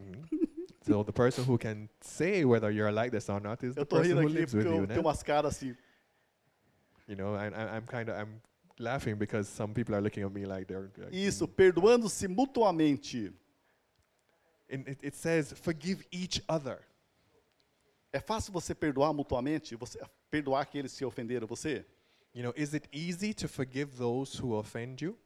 Mhm. 0.00 0.48
so 0.84 1.04
the 1.04 1.12
person 1.12 1.44
who 1.44 1.56
can 1.56 1.88
say 2.00 2.44
whether 2.44 2.72
you're 2.72 2.90
like 2.90 3.12
this 3.12 3.28
or 3.28 3.40
not 3.40 3.64
is 3.64 3.76
the 3.76 3.86
person 3.86 4.16
who 4.16 4.28
lives 4.28 4.52
with 4.52 4.66
you. 4.66 4.82
eu 4.82 4.86
no? 4.88 5.00
umas 5.00 5.22
caras 5.22 5.56
assim, 5.56 5.76
You 7.06 7.14
know, 7.14 7.36
and 7.36 7.54
I, 7.54 7.76
I'm 7.76 7.86
kind 7.86 8.08
of 8.08 8.16
I'm 8.16 8.42
laughing 8.80 9.14
because 9.14 9.48
some 9.48 9.72
people 9.72 9.94
are 9.94 10.00
looking 10.00 10.24
at 10.24 10.32
me 10.32 10.44
like 10.44 10.66
they're. 10.66 10.90
Like, 10.98 11.14
isso, 11.14 11.46
perdoando-se 11.46 12.26
mutuamente. 12.26 13.32
And 14.68 14.88
it, 14.88 14.98
it 15.04 15.14
says, 15.14 15.52
forgive 15.52 16.04
each 16.10 16.42
other. 16.48 16.80
É 18.12 18.20
fácil 18.20 18.52
você 18.52 18.74
perdoar 18.74 19.12
mutuamente? 19.12 19.76
Você 19.76 20.00
perdoar 20.30 20.62
aqueles 20.62 20.96
que 20.96 21.04
ofenderam 21.04 21.46
você? 21.46 21.86
You 22.34 22.42
know, 22.42 22.52
is 22.56 22.74
it 22.74 22.88
easy 22.92 23.32
to 23.34 23.48
forgive 23.48 23.96
those 23.96 24.40
who 24.40 24.52
offend 24.52 25.04
you? 25.04 25.18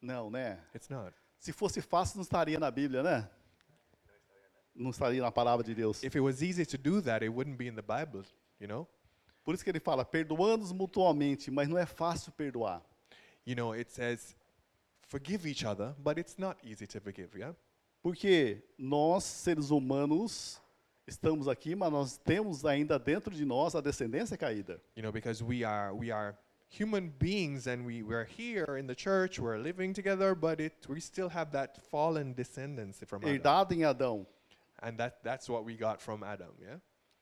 Não, 0.00 0.30
né? 0.30 0.62
It's 0.74 0.88
not. 0.88 1.14
Se 1.38 1.52
fosse 1.52 1.80
fácil, 1.80 2.16
não 2.16 2.22
estaria 2.22 2.58
na 2.58 2.70
Bíblia, 2.70 3.02
né? 3.02 3.30
Não 4.74 4.90
estaria 4.90 5.20
na 5.20 5.30
palavra 5.30 5.64
de 5.64 5.74
Deus. 5.74 6.02
If 6.02 6.16
it 6.16 6.20
was 6.20 6.42
easy 6.42 6.66
to 6.66 6.78
do 6.78 7.02
that, 7.02 7.24
it 7.24 7.28
wouldn't 7.28 7.56
be 7.56 7.68
in 7.68 7.74
the 7.74 7.82
Bible, 7.82 8.24
you 8.58 8.66
know? 8.66 8.88
Por 9.44 9.54
isso 9.54 9.62
que 9.62 9.70
ele 9.70 9.78
fala, 9.78 10.04
perdoando-os 10.04 10.72
mutuamente, 10.72 11.50
mas 11.50 11.68
não 11.68 11.76
é 11.76 11.84
fácil 11.84 12.32
perdoar. 12.32 12.82
You 13.46 13.54
know, 13.54 13.72
it 13.72 13.92
says, 13.92 14.34
forgive 15.02 15.46
each 15.46 15.66
other, 15.66 15.94
but 15.98 16.18
it's 16.18 16.38
not 16.38 16.58
easy 16.66 16.86
to 16.86 17.00
forgive, 17.00 17.38
yeah? 17.38 17.54
Porque 18.02 18.62
nós, 18.78 19.22
seres 19.24 19.70
humanos, 19.70 20.60
estamos 21.06 21.48
aqui, 21.48 21.74
mas 21.74 21.92
nós 21.92 22.16
temos 22.18 22.64
ainda 22.64 22.98
dentro 22.98 23.34
de 23.34 23.44
nós 23.44 23.74
a 23.74 23.80
descendência 23.80 24.36
caída. 24.36 24.80
You 24.96 25.02
know, 25.02 25.12
because 25.12 25.42
we 25.42 25.64
are 25.64 25.92
we 25.94 26.10
are 26.10 26.36
human 26.68 27.08
beings 27.08 27.66
and 27.66 27.84
we 27.84 28.02
we're 28.02 28.26
here 28.26 28.78
in 28.78 28.86
the 28.86 28.94
church, 28.94 29.40
we're 29.40 29.58
living 29.58 29.92
together, 29.92 30.34
but 30.34 30.60
it 30.60 30.74
we 30.88 31.00
still 31.00 31.28
have 31.28 31.52
that 31.52 31.80
fallen 31.90 32.32
descendants 32.34 33.02
from 33.06 33.22
Adam. 33.22 33.34
herdada 33.34 33.74
em 33.74 33.84
Adão. 33.84 34.26
And 34.82 34.98
that 34.98 35.22
that's 35.22 35.48
what 35.48 35.64
we 35.64 35.76
got 35.76 36.00
from 36.00 36.22
Adam, 36.22 36.52
yeah? 36.60 36.78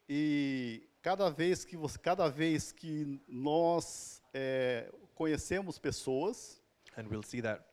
E 0.09 0.83
cada 1.03 1.31
vez 1.31 1.65
que 1.65 1.77
você, 1.77 1.99
cada 1.99 2.29
vez 2.29 2.73
que 2.73 3.21
nós 3.29 4.21
é, 4.35 4.91
conhecemos 5.15 5.79
pessoas, 5.79 6.61
And 6.97 7.09
we'll 7.09 7.23
see 7.23 7.41
that 7.41 7.67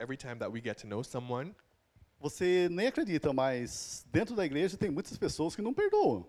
every 0.00 0.16
time 0.16 0.38
that 0.40 0.50
we 0.50 0.60
get 0.60 0.78
to 0.78 0.86
know 0.86 1.02
someone, 1.02 1.54
você 2.18 2.68
nem 2.70 2.86
acredita, 2.88 3.32
mas 3.32 4.04
dentro 4.10 4.34
da 4.34 4.44
igreja 4.44 4.76
tem 4.76 4.90
muitas 4.90 5.16
pessoas 5.16 5.54
que 5.54 5.62
não 5.62 5.74
perdoam. 5.74 6.26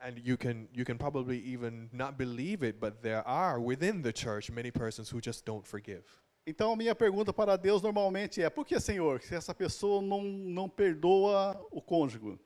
and 0.00 0.18
you 0.22 0.36
can 0.36 0.68
you 0.72 0.84
can 0.84 0.98
probably 0.98 1.38
even 1.38 1.88
not 1.92 2.18
believe 2.18 2.62
it, 2.62 2.80
but 2.80 3.02
there 3.02 3.22
are 3.26 3.60
within 3.60 4.02
the 4.02 4.12
church 4.12 4.50
many 4.50 4.70
persons 4.70 5.10
who 5.10 5.20
just 5.20 5.44
don't 5.44 5.66
forgive. 5.66 6.04
Então 6.46 6.72
a 6.72 6.76
minha 6.76 6.94
pergunta 6.94 7.32
para 7.32 7.56
Deus 7.56 7.82
normalmente 7.82 8.42
é: 8.42 8.48
por 8.48 8.64
que, 8.64 8.78
Senhor, 8.78 9.20
se 9.20 9.34
essa 9.34 9.54
pessoa 9.54 10.00
não, 10.00 10.22
não 10.22 10.68
perdoa 10.68 11.60
o 11.70 11.80
cônjuge? 11.80 12.38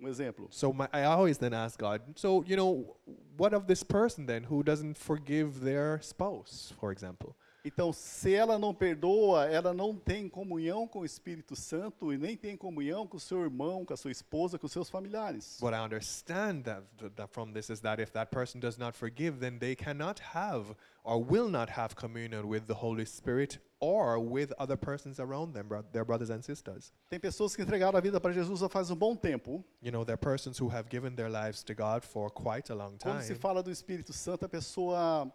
Um 0.00 0.06
exemplo. 0.06 0.46
So 0.50 0.72
my, 0.72 0.86
I 0.92 1.04
always 1.04 1.38
then 1.38 1.52
ask 1.52 1.76
God, 1.76 2.00
so 2.14 2.44
you 2.46 2.56
know, 2.56 2.96
what 3.36 3.52
of 3.52 3.66
this 3.66 3.82
person 3.82 4.26
then 4.26 4.44
who 4.44 4.62
doesn't 4.62 4.94
forgive 4.94 5.60
their 5.60 6.00
spouse, 6.02 6.72
for 6.78 6.92
example? 6.92 7.34
Então, 7.64 7.92
se 7.92 8.34
ela 8.34 8.58
não 8.58 8.72
perdoa, 8.72 9.46
ela 9.46 9.74
não 9.74 9.94
tem 9.94 10.28
comunhão 10.28 10.86
com 10.86 11.00
o 11.00 11.04
Espírito 11.04 11.56
Santo 11.56 12.12
e 12.12 12.18
nem 12.18 12.36
tem 12.36 12.56
comunhão 12.56 13.06
com 13.06 13.16
o 13.16 13.20
seu 13.20 13.42
irmão, 13.42 13.84
com 13.84 13.92
a 13.92 13.96
sua 13.96 14.10
esposa, 14.10 14.58
com 14.58 14.66
os 14.66 14.72
seus 14.72 14.88
familiares. 14.88 15.58
What 15.60 15.76
I 15.76 15.80
understand 15.80 16.62
that, 16.64 16.82
th- 16.98 17.12
that 17.16 17.32
from 17.32 17.52
this 17.52 17.68
is 17.68 17.80
that 17.80 18.00
if 18.00 18.10
that 18.12 18.30
person 18.30 18.60
does 18.60 18.78
not 18.78 18.96
forgive, 18.96 19.38
then 19.38 19.58
they 19.58 19.74
cannot 19.74 20.20
have 20.34 20.74
or 21.04 21.18
will 21.22 21.48
not 21.48 21.70
have 21.70 21.94
communion 21.96 22.46
with 22.48 22.66
the 22.66 22.74
Holy 22.74 23.04
Spirit 23.04 23.58
or 23.80 24.18
with 24.18 24.52
other 24.58 24.76
persons 24.76 25.18
around 25.20 25.52
them, 25.52 25.68
their 25.92 26.04
brothers 26.04 26.30
and 26.30 26.42
sisters. 26.42 26.92
Tem 27.08 27.18
pessoas 27.18 27.54
que 27.56 27.62
entregaram 27.62 27.96
a 27.96 28.00
vida 28.00 28.20
para 28.20 28.32
Jesus 28.32 28.60
já 28.60 28.68
faz 28.68 28.90
um 28.90 28.96
bom 28.96 29.16
tempo. 29.16 29.64
You 29.82 29.90
know, 29.92 30.04
they're 30.04 30.16
persons 30.16 30.58
who 30.60 30.68
have 30.68 30.88
given 30.88 31.14
their 31.14 31.30
lives 31.30 31.62
to 31.64 31.74
God 31.74 32.04
for 32.04 32.30
quite 32.30 32.70
a 32.70 32.74
long 32.74 32.96
Quando 32.98 33.22
se 33.22 33.28
time. 33.34 33.40
fala 33.40 33.62
do 33.62 33.70
Espírito 33.70 34.12
Santo, 34.12 34.44
a 34.44 34.48
pessoa 34.48 35.32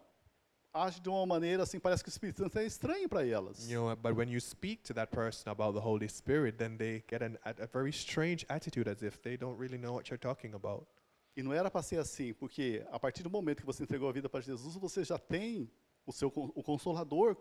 age 0.74 1.00
de 1.00 1.08
uma 1.08 1.24
maneira 1.24 1.62
assim, 1.62 1.78
parece 1.78 2.02
que 2.02 2.08
o 2.08 2.10
Espírito 2.10 2.42
Santo 2.42 2.58
é 2.58 2.66
estranho 2.66 3.08
para 3.08 3.26
elas. 3.26 3.70
You 3.70 3.80
know, 3.80 3.96
but 3.96 4.16
when 4.16 4.28
you 4.28 4.40
speak 4.40 4.82
to 4.82 4.94
that 4.94 5.10
person 5.12 5.48
about 5.50 5.78
the 5.78 5.86
Holy 5.86 6.08
Spirit, 6.08 6.58
then 6.58 6.76
they 6.76 7.04
get 7.08 7.22
an, 7.22 7.38
a, 7.44 7.66
very 7.66 7.90
strange 7.90 8.44
attitude 8.48 8.90
as 8.90 9.02
if 9.02 9.18
they 9.22 9.36
don't 9.36 9.58
really 9.58 9.78
know 9.78 9.94
what 9.94 10.10
you're 10.10 10.18
talking 10.18 10.54
about. 10.54 10.86
E 11.36 11.42
não 11.42 11.52
era 11.52 11.70
para 11.70 11.82
ser 11.82 11.98
assim, 11.98 12.32
porque 12.32 12.84
a 12.90 12.98
partir 12.98 13.22
do 13.22 13.30
momento 13.30 13.60
que 13.60 13.66
você 13.66 13.82
entregou 13.84 14.08
a 14.08 14.12
vida 14.12 14.28
para 14.28 14.40
Jesus, 14.40 14.76
você 14.76 15.04
já 15.04 15.18
tem 15.18 15.70
o 16.06 16.12
seu 16.12 16.28
o 16.28 16.62
consolador 16.62 17.36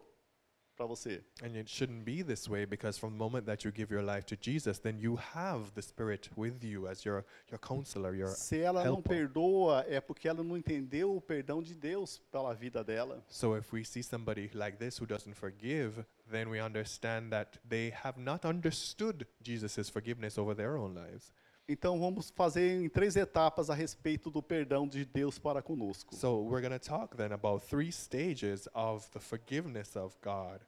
para 0.75 0.85
você. 0.85 1.21
And 1.41 1.55
it 1.57 1.69
shouldn't 1.69 2.03
be 2.03 2.23
this 2.23 2.47
way 2.47 2.65
because 2.65 2.97
from 2.99 3.11
the 3.11 3.17
moment 3.17 3.45
that 3.45 3.63
you 3.63 3.71
give 3.71 3.91
your 3.93 4.03
life 4.03 4.25
to 4.27 4.35
Jesus, 4.35 4.79
then 4.79 4.97
you 4.99 5.17
have 5.33 5.71
the 5.75 5.81
Spirit 5.81 6.29
with 6.35 6.63
you 6.63 6.87
as 6.87 7.03
your, 7.05 7.25
your 7.49 7.59
counselor, 7.59 8.15
your 8.15 8.29
Se 8.29 8.59
ela 8.59 8.83
não 8.83 8.95
helper. 8.95 9.09
perdoa, 9.17 9.85
é 9.87 9.99
porque 10.01 10.27
ela 10.27 10.43
não 10.43 10.57
entendeu 10.57 11.15
o 11.15 11.21
perdão 11.21 11.61
de 11.61 11.75
Deus 11.75 12.19
pela 12.31 12.53
vida 12.53 12.83
dela. 12.83 13.23
So 13.29 13.55
if 13.57 13.71
we 13.73 13.83
see 13.83 14.03
somebody 14.03 14.49
like 14.53 14.77
this 14.77 14.99
who 14.99 15.05
doesn't 15.05 15.35
forgive, 15.35 16.05
then 16.29 16.49
we 16.49 16.59
understand 16.59 17.29
that 17.31 17.59
they 17.67 17.91
have 18.03 18.19
not 18.19 18.45
understood 18.45 19.27
Jesus' 19.41 19.89
forgiveness 19.89 20.37
over 20.37 20.55
their 20.55 20.77
own 20.77 20.93
lives. 20.95 21.31
Então 21.67 21.97
vamos 21.97 22.29
fazer 22.29 22.81
em 22.83 22.89
três 22.89 23.15
etapas 23.15 23.69
a 23.69 23.73
respeito 23.73 24.29
do 24.29 24.43
perdão 24.43 24.85
de 24.87 25.05
Deus 25.05 25.39
para 25.39 25.61
conosco. 25.61 26.13
So 26.15 26.41
we're 26.43 26.61
going 26.61 26.77
to 26.77 26.79
talk 26.79 27.15
then 27.15 27.31
about 27.31 27.65
three 27.65 27.91
stages 27.91 28.67
of 28.73 29.09
the 29.11 29.19
forgiveness 29.19 29.95
of 29.95 30.13
God 30.21 30.59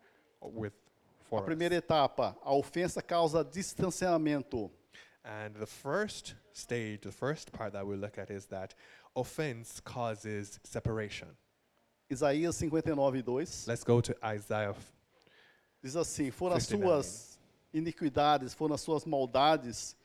with 0.41 0.73
A 0.73 1.29
for 1.29 1.39
us. 1.39 1.45
primeira 1.45 1.75
etapa, 1.75 2.35
a 2.41 2.53
ofensa 2.53 3.01
causa 3.01 3.43
distanciamento. 3.43 4.71
And 5.25 5.55
the 5.55 5.65
first 5.65 6.35
stage, 6.53 7.01
the 7.01 7.11
first 7.11 7.51
part 7.51 7.73
that 7.73 7.85
we 7.85 7.95
look 7.97 8.17
at 8.17 8.29
is 8.29 8.45
that 8.45 8.73
offense 9.15 9.81
causes 9.81 10.59
separation. 10.63 11.27
Isaías 12.09 12.59
59, 12.59 13.23
2 13.23 13.67
Let's 13.67 13.83
go 13.83 13.99
to 13.99 14.15
Isaiah. 14.23 14.75
diz 15.83 15.95
assim: 15.95 16.31
Foram 16.31 16.55
as 16.55 16.67
59. 16.67 16.87
suas 16.87 17.39
iniquidades, 17.73 18.53
foram 18.53 18.75
as 18.75 18.81
suas 18.81 19.03
maldades 19.03 19.95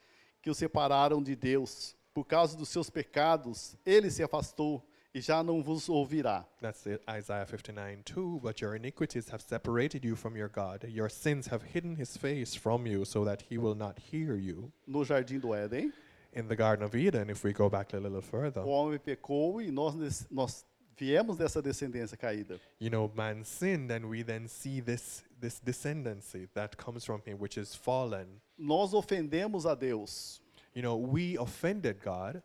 que 0.41 0.49
o 0.49 0.55
separaram 0.55 1.21
de 1.21 1.35
Deus. 1.35 1.95
Por 2.13 2.25
causa 2.25 2.57
dos 2.57 2.69
seus 2.69 2.89
pecados, 2.89 3.75
ele 3.85 4.09
se 4.09 4.21
afastou 4.21 4.85
e 5.13 5.21
já 5.21 5.43
não 5.43 5.61
vos 5.61 5.89
ouvirá. 5.89 6.45
That's 6.59 6.85
it, 6.87 7.03
Isaiah 7.09 7.45
59 7.45 8.03
2. 8.03 8.39
But 8.41 8.61
your 8.61 8.75
iniquities 8.75 9.29
have 9.29 9.43
separated 9.43 10.05
you 10.05 10.15
from 10.15 10.37
your 10.37 10.49
God. 10.49 10.85
Your 10.89 11.09
sins 11.09 11.47
have 11.47 11.65
hidden 11.65 11.95
his 11.99 12.17
face 12.17 12.55
from 12.55 12.87
you 12.87 13.05
so 13.05 13.25
that 13.25 13.45
he 13.49 13.57
will 13.57 13.75
not 13.75 13.99
hear 14.11 14.35
you. 14.35 14.71
No 14.87 15.03
jardim 15.03 15.39
do 15.39 15.49
Éden, 15.49 15.91
In 16.33 16.47
the 16.47 16.55
Garden 16.55 16.85
of 16.85 16.95
Eden, 16.95 17.29
if 17.29 17.43
we 17.43 17.51
go 17.51 17.69
back 17.69 17.93
a 17.93 17.99
little 17.99 18.21
further, 18.21 18.61
o 18.61 18.69
homem 18.69 18.97
pecou 18.97 19.61
e 19.61 19.69
nós, 19.69 20.25
nós 20.31 20.65
viemos 21.01 21.35
dessa 21.35 21.63
descendência 21.63 22.15
caída. 22.15 22.59
you 22.79 22.91
know, 22.91 23.11
man 23.15 23.43
sinned, 23.43 23.91
and 23.91 24.05
we 24.07 24.23
then 24.23 24.47
see 24.47 24.79
this, 24.79 25.23
this 25.39 25.59
descendancy 25.59 26.47
that 26.53 26.77
comes 26.77 27.03
from 27.03 27.19
him, 27.25 27.39
which 27.39 27.57
is 27.57 27.73
fallen. 27.75 28.27
Nós 28.55 28.93
ofendemos 28.93 29.65
a 29.65 29.75
Deus. 29.75 30.39
You 30.75 30.83
know, 30.83 30.95
we 30.95 31.35
offended 31.39 31.99
God. 32.03 32.43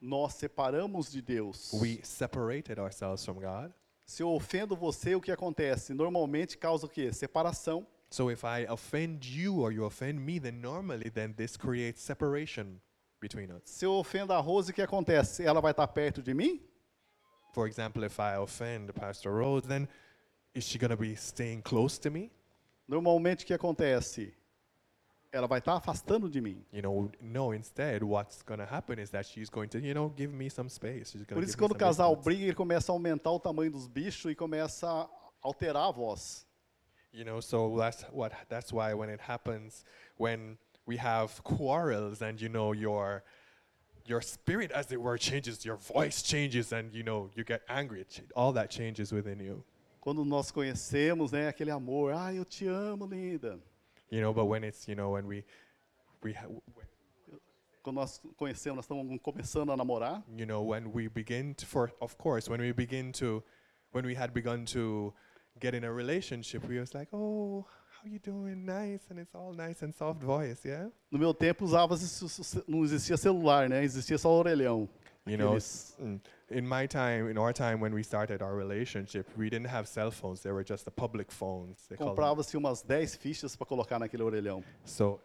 Nós 0.00 0.34
separamos 0.34 1.10
de 1.10 1.20
Deus. 1.20 1.72
We 1.72 1.98
separated 2.04 2.78
ourselves 2.78 3.24
from 3.24 3.40
God. 3.40 3.72
Se 4.04 4.22
eu 4.22 4.30
ofendo 4.30 4.76
você, 4.76 5.16
o 5.16 5.20
que 5.20 5.32
acontece? 5.32 5.92
Normalmente 5.92 6.56
causa 6.56 6.86
o 6.86 6.88
quê? 6.88 7.12
Separação. 7.12 7.84
So 8.08 8.30
if 8.30 8.44
I 8.44 8.66
offend 8.70 9.26
you 9.26 9.62
or 9.62 9.72
you 9.72 9.84
offend 9.84 10.20
me, 10.20 10.38
then 10.38 10.60
normally 10.60 11.10
then 11.10 11.34
this 11.36 11.56
creates 11.56 12.02
separation 12.02 12.80
between 13.20 13.50
us. 13.50 13.62
Se 13.64 13.84
eu 13.84 13.94
ofendo 13.94 14.32
a 14.32 14.38
Rose, 14.38 14.70
o 14.70 14.74
que 14.74 14.80
acontece? 14.80 15.42
Ela 15.44 15.60
vai 15.60 15.72
estar 15.72 15.88
perto 15.88 16.22
de 16.22 16.32
mim? 16.32 16.60
For 17.56 17.66
example, 17.66 18.04
if 18.04 18.20
I 18.20 18.34
offend 18.34 18.94
Pastor 18.94 19.32
Rose, 19.32 19.62
then 19.62 19.88
is 20.54 20.62
she 20.62 20.76
going 20.78 20.90
to 20.90 20.96
be 20.98 21.14
staying 21.14 21.62
close 21.62 21.96
to 22.00 22.10
me? 22.10 22.30
Normalmente 22.86 23.44
o 23.44 23.46
que 23.46 23.54
acontece? 23.54 24.34
Ela 25.32 25.46
vai 25.46 25.60
estar 25.60 25.72
afastando 25.72 26.28
de 26.28 26.38
mim. 26.42 26.62
You 26.70 26.82
know, 26.82 27.10
no, 27.18 27.54
instead, 27.54 28.02
what's 28.02 28.42
going 28.42 28.60
to 28.60 28.66
happen 28.66 28.98
is 28.98 29.08
that 29.12 29.24
she's 29.24 29.48
going 29.48 29.70
to, 29.70 29.80
you 29.80 29.94
know, 29.94 30.10
give 30.14 30.34
me 30.34 30.50
some 30.50 30.68
space. 30.68 31.12
She's 31.12 31.24
Por 31.24 31.42
isso 31.42 31.56
quando 31.56 31.72
o 31.72 31.78
casal 31.78 32.14
distance. 32.16 32.24
briga, 32.26 32.44
ele 32.44 32.54
começa 32.54 32.92
a 32.92 32.94
aumentar 32.94 33.30
o 33.32 33.40
tamanho 33.40 33.70
dos 33.70 33.88
bichos 33.88 34.30
e 34.30 34.34
começa 34.34 34.86
a 34.86 35.08
alterar 35.40 35.88
a 35.88 35.90
voz. 35.90 36.44
You 37.10 37.24
know, 37.24 37.40
so 37.40 37.74
that's 37.78 38.04
what 38.12 38.34
that's 38.50 38.70
why 38.70 38.92
when 38.92 39.08
it 39.08 39.22
happens 39.22 39.82
when 40.18 40.58
we 40.84 40.98
have 40.98 41.42
quarrels 41.42 42.20
and 42.20 42.38
you 42.38 42.50
know 42.50 42.74
your 42.74 43.24
your 44.06 44.20
spirit 44.20 44.70
as 44.72 44.90
it 44.92 45.00
were 45.00 45.18
changes, 45.18 45.64
your 45.64 45.76
voice 45.76 46.22
changes 46.22 46.72
and 46.72 46.94
you 46.94 47.02
know 47.02 47.30
you 47.34 47.44
get 47.44 47.62
angry. 47.68 48.04
All 48.34 48.52
that 48.52 48.70
changes 48.70 49.12
within 49.12 49.40
you. 49.40 49.64
Quando 50.00 50.24
nós 50.24 50.52
conhecemos, 50.52 51.32
né, 51.32 51.48
aquele 51.48 51.70
amor, 51.70 52.12
ah, 52.12 52.32
eu 52.32 52.44
te 52.44 52.68
amo, 52.68 53.06
linda. 53.06 53.58
You 54.08 54.20
know, 54.20 54.32
but 54.32 54.44
when 54.44 54.62
it's, 54.62 54.86
you 54.86 54.94
know, 54.94 55.10
when 55.10 55.26
we 55.26 55.44
we 56.22 56.34
Quando 57.82 57.96
nós 57.96 58.20
conhecemos, 58.36 58.76
nós 58.76 58.84
estamos 58.84 59.20
começando 59.22 59.70
a 59.70 59.76
namorar, 59.76 60.22
you 60.36 60.44
know, 60.44 60.62
when 60.62 60.92
we 60.92 61.08
begin 61.08 61.54
to, 61.54 61.66
for 61.66 61.92
of 62.00 62.16
course, 62.18 62.48
when 62.48 62.60
we 62.60 62.72
begin 62.72 63.12
to 63.12 63.42
when 63.92 64.04
we 64.04 64.14
had 64.14 64.32
begun 64.32 64.64
to 64.64 65.14
get 65.60 65.74
in 65.74 65.84
a 65.84 65.92
relationship, 65.92 66.64
we 66.68 66.78
was 66.78 66.94
like, 66.94 67.08
"Oh, 67.12 67.64
how 68.06 68.12
you 68.12 68.18
doing? 68.18 68.64
Nice." 68.64 69.00
And 69.10 69.18
it's 69.18 69.34
all 69.34 69.52
nice 69.52 69.82
and 69.82 69.94
soft 69.94 70.22
voice, 70.22 70.64
yeah? 70.64 70.88
no 71.10 71.18
meu 71.18 71.34
tempo 71.34 71.64
usava, 71.64 71.96
não 72.68 72.84
existia 72.84 73.16
celular, 73.16 73.68
né? 73.68 73.82
Existia 73.84 74.18
só 74.18 74.30
orelhão. 74.30 74.88
You 75.26 75.36
know, 75.36 75.54
mm, 75.56 76.20
in 76.52 76.62
my 76.62 76.86
time, 76.86 77.28
in 77.28 77.36
our 77.36 77.52
time 77.52 77.80
when 77.80 77.92
we 77.92 78.04
started 78.04 78.42
our 78.42 78.54
relationship, 78.54 79.26
we 79.36 79.50
didn't 79.50 79.66
have 79.66 79.88
cell 79.88 80.12
phones. 80.12 80.40
They 80.40 80.52
were 80.52 80.62
just 80.64 80.84
the 80.84 80.90
public 80.92 81.32
phones. 81.32 81.84
They 81.88 81.96
call. 81.96 82.10
Comprava-se 82.10 82.56
umas 82.56 82.80
10 82.82 83.16
fichas 83.16 83.56
para 83.56 83.66
colocar 83.66 83.98
naquele 83.98 84.22
orelhão. 84.22 84.62
So, 84.84 85.18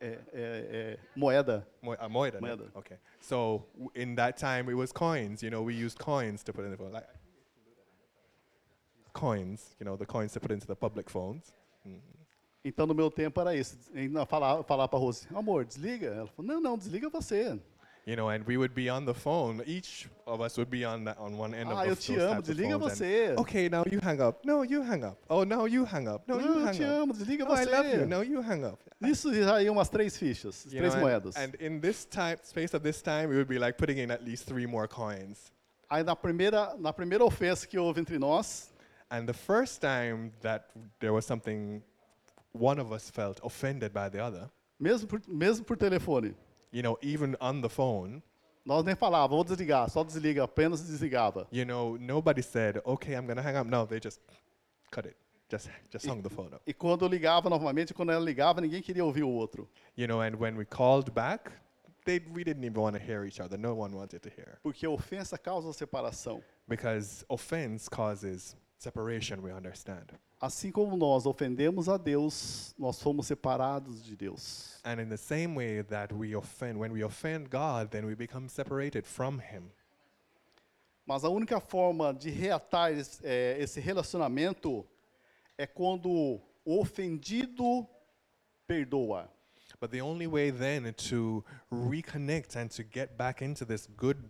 É, 0.00 0.06
é, 0.06 0.18
é, 0.32 0.98
moeda. 1.14 1.64
mo- 1.80 1.92
uh, 1.92 2.08
moeda, 2.08 2.40
no? 2.40 2.46
Moeda. 2.48 2.64
Okay. 2.74 2.96
So 3.20 3.64
in 3.94 4.16
that 4.16 4.36
time, 4.36 4.68
it 4.70 4.74
was 4.74 4.90
coins. 4.90 5.42
You 5.42 5.50
know, 5.50 5.62
we 5.62 5.74
used 5.74 5.98
coins 5.98 6.42
to 6.44 6.52
put 6.52 6.64
in 6.64 6.70
the 6.72 6.76
phone. 6.76 6.92
Like 6.92 7.06
coins, 9.12 9.76
you 9.80 9.84
know, 9.84 9.96
the 9.96 10.06
coins 10.06 10.32
to 10.32 10.40
put 10.40 10.52
into 10.52 10.66
the 10.66 10.74
public 10.76 11.10
phones. 11.10 11.52
Mm. 11.86 12.00
Então, 12.64 12.86
no 12.86 12.94
meu 12.94 13.10
tempo 13.10 13.40
era 13.40 13.54
isso. 13.56 13.76
Falar, 14.28 14.62
falar 14.62 14.86
para 14.88 14.98
Rose, 14.98 15.26
amor, 15.34 15.64
desliga. 15.64 16.06
Ela 16.08 16.26
falou, 16.28 16.52
não, 16.52 16.60
não, 16.60 16.78
desliga 16.78 17.08
você. 17.08 17.58
You 18.04 18.16
know, 18.16 18.28
and 18.28 18.42
we 18.48 18.56
would 18.56 18.74
be 18.74 18.90
on 18.90 19.04
the 19.04 19.14
phone. 19.14 19.62
Each 19.64 20.08
of 20.26 20.42
us 20.44 20.56
would 20.58 20.68
be 20.70 20.84
on 20.84 21.04
that 21.04 21.20
on 21.20 21.36
one 21.38 21.54
end 21.54 21.70
Ah, 21.70 21.82
of 21.82 21.88
eu 21.88 21.94
those 21.94 22.02
te 22.02 22.14
amo, 22.18 22.34
types 22.34 22.48
of 22.48 22.54
desliga 22.56 22.78
phones 22.78 22.92
and, 22.92 22.96
você. 22.96 23.40
Okay, 23.40 23.68
now 23.68 23.84
you 23.90 24.00
hang 24.02 24.20
up. 24.20 24.44
No, 24.44 24.64
you 24.64 24.82
hang 24.82 25.04
up. 25.04 25.16
Oh, 25.28 25.44
now 25.44 25.66
you 25.66 25.84
hang 25.84 26.08
up. 26.08 26.24
No, 26.26 26.36
Não, 26.36 26.44
you 26.44 26.52
eu 26.60 26.66
hang 26.66 26.72
te 26.76 26.82
up. 26.84 26.92
amo, 26.92 27.12
desliga 27.12 27.44
Oh, 27.48 27.52
I 27.54 27.64
love 27.64 27.86
you. 27.88 27.98
você. 28.00 28.06
No, 28.06 28.22
you 28.24 28.40
hang 28.42 28.64
up. 28.64 28.78
Isso 29.00 29.32
já 29.32 29.54
aí 29.56 29.70
umas 29.70 29.88
três 29.88 30.16
fichas, 30.16 30.64
You 30.64 30.78
três 30.78 30.94
know, 30.94 30.98
and- 30.98 31.00
moedas. 31.00 31.36
And, 31.36 31.52
in 31.60 31.78
this 31.80 32.04
time, 32.04 32.38
space 32.42 32.74
of 32.76 32.82
this 32.82 33.00
time, 33.02 33.26
it 33.30 33.34
would 33.36 33.48
be 33.48 33.58
like 33.58 33.78
putting 33.78 33.98
in 33.98 34.10
at 34.10 34.22
least 34.24 34.46
three 34.48 34.66
more 34.66 34.88
coins. 34.88 35.52
Aí 35.88 36.02
na 36.02 36.16
primeira, 36.16 36.74
na 36.78 36.92
primeira 36.92 37.24
ofensa 37.24 37.66
que 37.68 37.78
houve 37.78 38.00
entre 38.00 38.18
nós, 38.18 38.71
And 39.12 39.28
the 39.28 39.34
first 39.34 39.82
time 39.82 40.32
that 40.40 40.70
there 40.98 41.12
was 41.12 41.26
something, 41.26 41.82
one 42.52 42.78
of 42.78 42.92
us 42.92 43.10
felt 43.10 43.40
offended 43.44 43.92
by 43.92 44.08
the 44.08 44.24
other, 44.24 44.48
mesmo 44.80 45.06
por, 45.06 45.20
mesmo 45.28 45.66
por 45.66 45.76
telefone, 45.76 46.34
you 46.70 46.82
know, 46.82 46.96
even 47.02 47.36
on 47.38 47.60
the 47.60 47.68
phone, 47.68 48.22
nós 48.66 48.82
nem 48.82 48.94
falava, 48.94 49.28
vou 49.28 49.44
desligar, 49.44 49.90
só 49.90 50.02
desliga, 50.02 50.44
apenas 50.44 50.80
desligava. 50.80 51.46
you 51.50 51.66
know, 51.66 51.98
nobody 52.00 52.40
said, 52.40 52.80
okay, 52.86 53.14
I'm 53.14 53.26
going 53.26 53.36
to 53.36 53.42
hang 53.42 53.54
up. 53.54 53.66
No, 53.66 53.84
they 53.84 54.00
just 54.00 54.18
cut 54.90 55.04
it. 55.04 55.16
Just, 55.50 55.68
just 55.90 56.06
hung 56.06 56.22
the 56.22 56.30
phone 56.30 56.54
up. 56.54 56.62
E 56.66 56.72
quando 56.72 57.06
ligava 57.06 57.50
novamente, 57.50 57.92
quando 57.92 58.12
ela 58.12 58.24
ligava, 58.24 58.62
ninguém 58.62 58.80
queria 58.80 59.04
ouvir 59.04 59.24
o 59.24 59.28
outro. 59.28 59.68
You 59.94 60.06
know, 60.06 60.22
and 60.22 60.36
when 60.36 60.56
we 60.56 60.64
called 60.64 61.12
back, 61.12 61.52
they, 62.06 62.18
we 62.32 62.44
didn't 62.44 62.64
even 62.64 62.80
want 62.80 62.96
to 62.96 63.02
hear 63.02 63.26
each 63.26 63.40
other. 63.40 63.58
No 63.58 63.74
one 63.74 63.94
wanted 63.94 64.22
to 64.22 64.30
hear. 64.30 64.58
Porque 64.62 64.86
ofensa 64.86 65.36
causa 65.36 65.68
separação. 65.74 66.42
Because 66.66 67.26
offense 67.28 67.90
causes 67.90 68.56
separation, 68.82 69.40
we 69.40 69.52
understand. 69.52 70.06
Assim 70.40 70.72
como 70.72 70.96
nós 70.96 71.24
ofendemos 71.24 71.88
a 71.88 71.96
Deus, 71.96 72.74
nós 72.76 73.00
fomos 73.00 73.26
separados 73.26 74.04
de 74.04 74.16
Deus. 74.16 74.80
And 74.84 75.00
in 75.00 75.08
the 75.08 75.16
same 75.16 75.54
way 75.54 75.82
that 75.84 76.12
we 76.12 76.34
offend, 76.34 76.78
when 76.78 76.92
we 76.92 77.04
offend 77.04 77.48
God, 77.48 77.90
then 77.90 78.04
we 78.04 78.14
become 78.14 78.48
separated 78.48 79.06
from 79.06 79.38
Him. 79.38 79.70
Mas 81.06 81.24
a 81.24 81.28
única 81.28 81.60
forma 81.60 82.12
de 82.12 82.30
reatar 82.30 82.92
eh, 83.22 83.56
esse 83.60 83.80
relacionamento 83.80 84.86
é 85.56 85.66
quando 85.66 86.08
o 86.10 86.40
ofendido 86.64 87.86
perdoa. 88.66 89.28
But 89.80 89.90
the 89.90 90.00
only 90.00 90.26
way 90.26 90.50
then 90.50 90.92
to 91.08 91.44
reconnect 91.70 92.56
and 92.56 92.68
to 92.76 92.84
get 92.84 93.16
back 93.16 93.42
into 93.42 93.64
this 93.64 93.88
good 93.96 94.22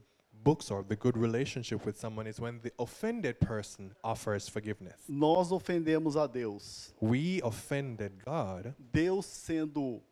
books 0.43 0.71
or 0.71 0.83
the 0.83 0.97
good 0.97 1.17
relationship 1.17 1.85
with 1.87 1.99
someone 1.99 2.27
is 2.27 2.41
when 2.41 2.61
the 2.63 2.73
offended 2.79 3.39
person 3.41 3.93
offers 4.03 4.49
forgiveness. 4.49 5.01
Nós 5.09 5.51
ofendemos 5.53 6.17
a 6.17 6.27
Deus. 6.27 6.93
We 7.01 7.41
offended 7.43 8.13
God, 8.25 8.75
Deus 8.93 9.27
sendo 9.27 10.03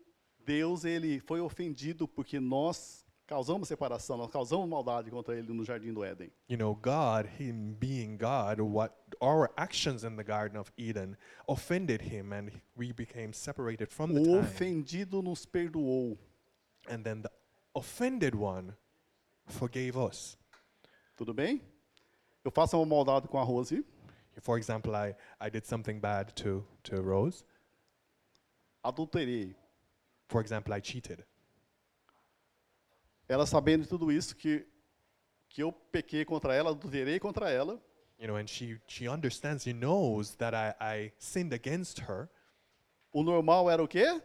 Deus, 0.44 0.84
ele 0.84 1.20
foi 1.20 1.40
ofendido 1.40 2.08
porque 2.08 2.40
nós 2.40 3.04
causamos 3.26 3.68
separação, 3.68 4.16
nós 4.16 4.28
causamos 4.30 4.68
maldade 4.68 5.08
contra 5.10 5.37
ele 5.38 5.52
no 5.52 5.64
jardim 5.64 5.92
do 5.92 6.00
Éden. 6.04 6.30
you 6.49 6.56
know, 6.56 6.75
God, 6.75 7.28
Him 7.38 7.76
being 7.78 8.16
God, 8.16 8.60
what 8.60 8.92
our 9.20 9.50
actions 9.56 10.02
in 10.02 10.16
the 10.16 10.25
Garden 10.25 10.56
of 10.58 10.72
Eden 10.76 11.16
offended 11.49 12.00
Him 12.02 12.32
and 12.32 12.50
we 12.76 12.92
became 12.92 13.32
separated 13.32 13.92
from 13.92 14.12
the 14.14 14.20
O 14.20 14.25
time. 14.25 14.40
ofendido 14.40 15.22
nos 15.22 15.46
perdoou. 15.46 16.18
And 16.88 17.04
then 17.04 17.22
the 17.22 17.30
offended 17.76 18.34
one 18.34 18.75
forgave 19.47 19.97
us. 19.99 20.38
Tudo 21.16 21.35
bem? 21.35 21.62
Eu 22.44 22.50
faço 22.50 22.76
uma 22.76 22.87
maldade 22.87 23.28
com 23.28 23.38
a 23.38 23.42
Rose, 23.42 23.85
For 24.42 24.56
example, 24.59 24.92
I, 24.94 25.14
I 25.38 25.50
did 25.50 25.66
something 25.66 25.99
bad 26.00 26.32
to, 26.35 26.66
to 26.85 27.02
Rose. 27.02 27.44
adulterei. 28.82 29.54
For 30.28 30.40
example, 30.40 30.73
I 30.75 30.80
cheated. 30.80 31.25
Ela 33.28 33.44
sabendo 33.47 33.82
de 33.85 33.88
tudo 33.88 34.11
isso 34.11 34.35
que 34.35 34.66
que 35.49 35.62
eu 35.64 35.73
pequei 35.73 36.25
contra 36.25 36.54
ela, 36.54 36.70
adulterei 36.70 37.18
contra 37.18 37.50
ela, 37.50 37.82
You 38.20 38.28
know, 38.28 38.37
and 38.37 38.47
she, 38.47 38.78
she 38.87 39.09
understands, 39.09 39.64
she 39.64 39.73
knows 39.73 40.35
that 40.37 40.54
I, 40.54 40.75
I 40.80 41.12
sinned 41.18 41.52
against 41.52 41.99
her. 42.02 42.28
o 43.12 43.23
normal 43.25 43.68
era 43.70 43.82
o 43.82 43.88
quê? 43.88 44.23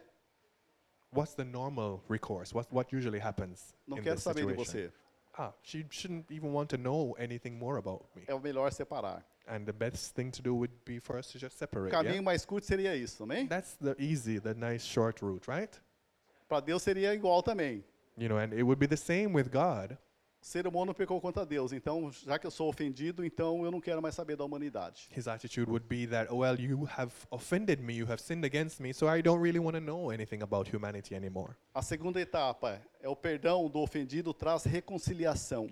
What's 1.12 1.34
the 1.34 1.44
normal 1.44 2.02
recourse? 2.08 2.54
What, 2.54 2.72
what 2.72 2.94
usually 2.94 3.18
happens 3.18 3.74
Não 3.86 3.98
in 3.98 4.02
quero 4.02 4.16
this 4.16 4.22
saber 4.24 4.46
de 4.46 4.54
situation? 4.54 4.64
você. 4.64 4.92
Ah, 5.38 5.52
she 5.62 5.84
shouldn't 5.90 6.30
even 6.30 6.52
want 6.52 6.68
to 6.70 6.78
know 6.78 7.14
anything 7.18 7.58
more 7.58 7.78
about 7.78 8.04
me. 8.14 8.22
É 8.26 8.34
o 8.34 8.40
melhor 8.40 8.70
separar. 8.72 9.22
And 9.48 9.64
the 9.64 9.72
best 9.72 10.14
thing 10.14 10.30
to 10.32 10.42
do 10.42 10.54
would 10.56 10.72
be 10.84 10.98
for 10.98 11.16
us 11.18 11.28
to 11.32 11.38
just 11.38 11.56
O 11.56 11.58
separate. 11.58 11.90
caminho 11.92 12.14
Yeah? 12.14 12.22
mais 12.22 12.44
curto 12.44 12.66
seria 12.66 12.96
isso? 12.96 13.24
That's 13.48 13.74
the 13.76 13.94
easy, 13.98 14.38
the 14.40 14.54
nice 14.54 14.84
short 14.84 15.22
route, 15.22 15.46
right? 15.48 15.70
Para 16.48 16.60
Deus 16.62 16.82
seria 16.82 17.12
igual 17.14 17.42
também. 17.42 17.84
You 18.16 18.28
know, 18.28 18.38
and 18.38 18.52
it 18.54 18.62
would 18.62 18.78
be 18.80 18.86
the 18.86 18.96
same 18.96 19.32
with 19.34 19.50
God. 19.50 19.96
Ser 20.46 20.64
humano 20.64 20.94
pecou 20.94 21.20
contra 21.20 21.44
Deus, 21.44 21.72
então, 21.72 22.08
já 22.12 22.38
que 22.38 22.46
eu 22.46 22.52
sou 22.52 22.68
ofendido, 22.68 23.24
então 23.24 23.64
eu 23.64 23.70
não 23.72 23.80
quero 23.80 24.00
mais 24.00 24.14
saber 24.14 24.36
da 24.36 24.44
humanidade. 24.44 25.08
His 25.12 25.26
attitude 25.26 25.68
would 25.68 25.84
be 25.88 26.06
that, 26.06 26.32
oh, 26.32 26.36
well, 26.36 26.56
you 26.56 26.88
have 26.96 27.12
offended 27.32 27.80
me, 27.80 27.94
you 27.94 28.06
have 28.06 28.22
sinned 28.22 28.44
against 28.44 28.78
me, 28.78 28.94
so 28.94 29.08
I 29.08 29.20
don't 29.20 29.42
really 29.42 29.58
want 29.58 29.74
to 29.74 29.80
know 29.80 30.12
anything 30.12 30.44
about 30.44 30.72
humanity 30.72 31.16
anymore. 31.16 31.56
A 31.74 31.82
segunda 31.82 32.20
etapa 32.20 32.80
é 33.02 33.08
o 33.08 33.16
perdão 33.16 33.68
do 33.68 33.80
ofendido 33.80 34.32
traz 34.32 34.62
reconciliação. 34.62 35.68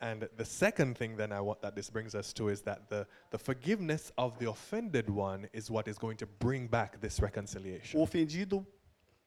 And 0.00 0.20
the 0.38 0.44
second 0.46 0.94
thing 0.94 1.16
then 1.16 1.30
I 1.30 1.40
want 1.40 1.60
that 1.60 1.74
this 1.74 1.90
brings 1.90 2.14
us 2.14 2.32
to 2.32 2.48
is 2.48 2.62
that 2.62 2.88
the, 2.88 3.06
the 3.30 3.36
forgiveness 3.36 4.10
of 4.16 4.38
the 4.38 4.48
offended 4.48 5.10
one 5.10 5.50
is 5.52 5.70
what 5.70 5.86
is 5.86 5.98
going 5.98 6.16
to 6.16 6.26
bring 6.38 6.66
back 6.66 6.98
this 6.98 7.20
reconciliation. 7.20 8.00
O 8.00 8.04
ofendido 8.04 8.66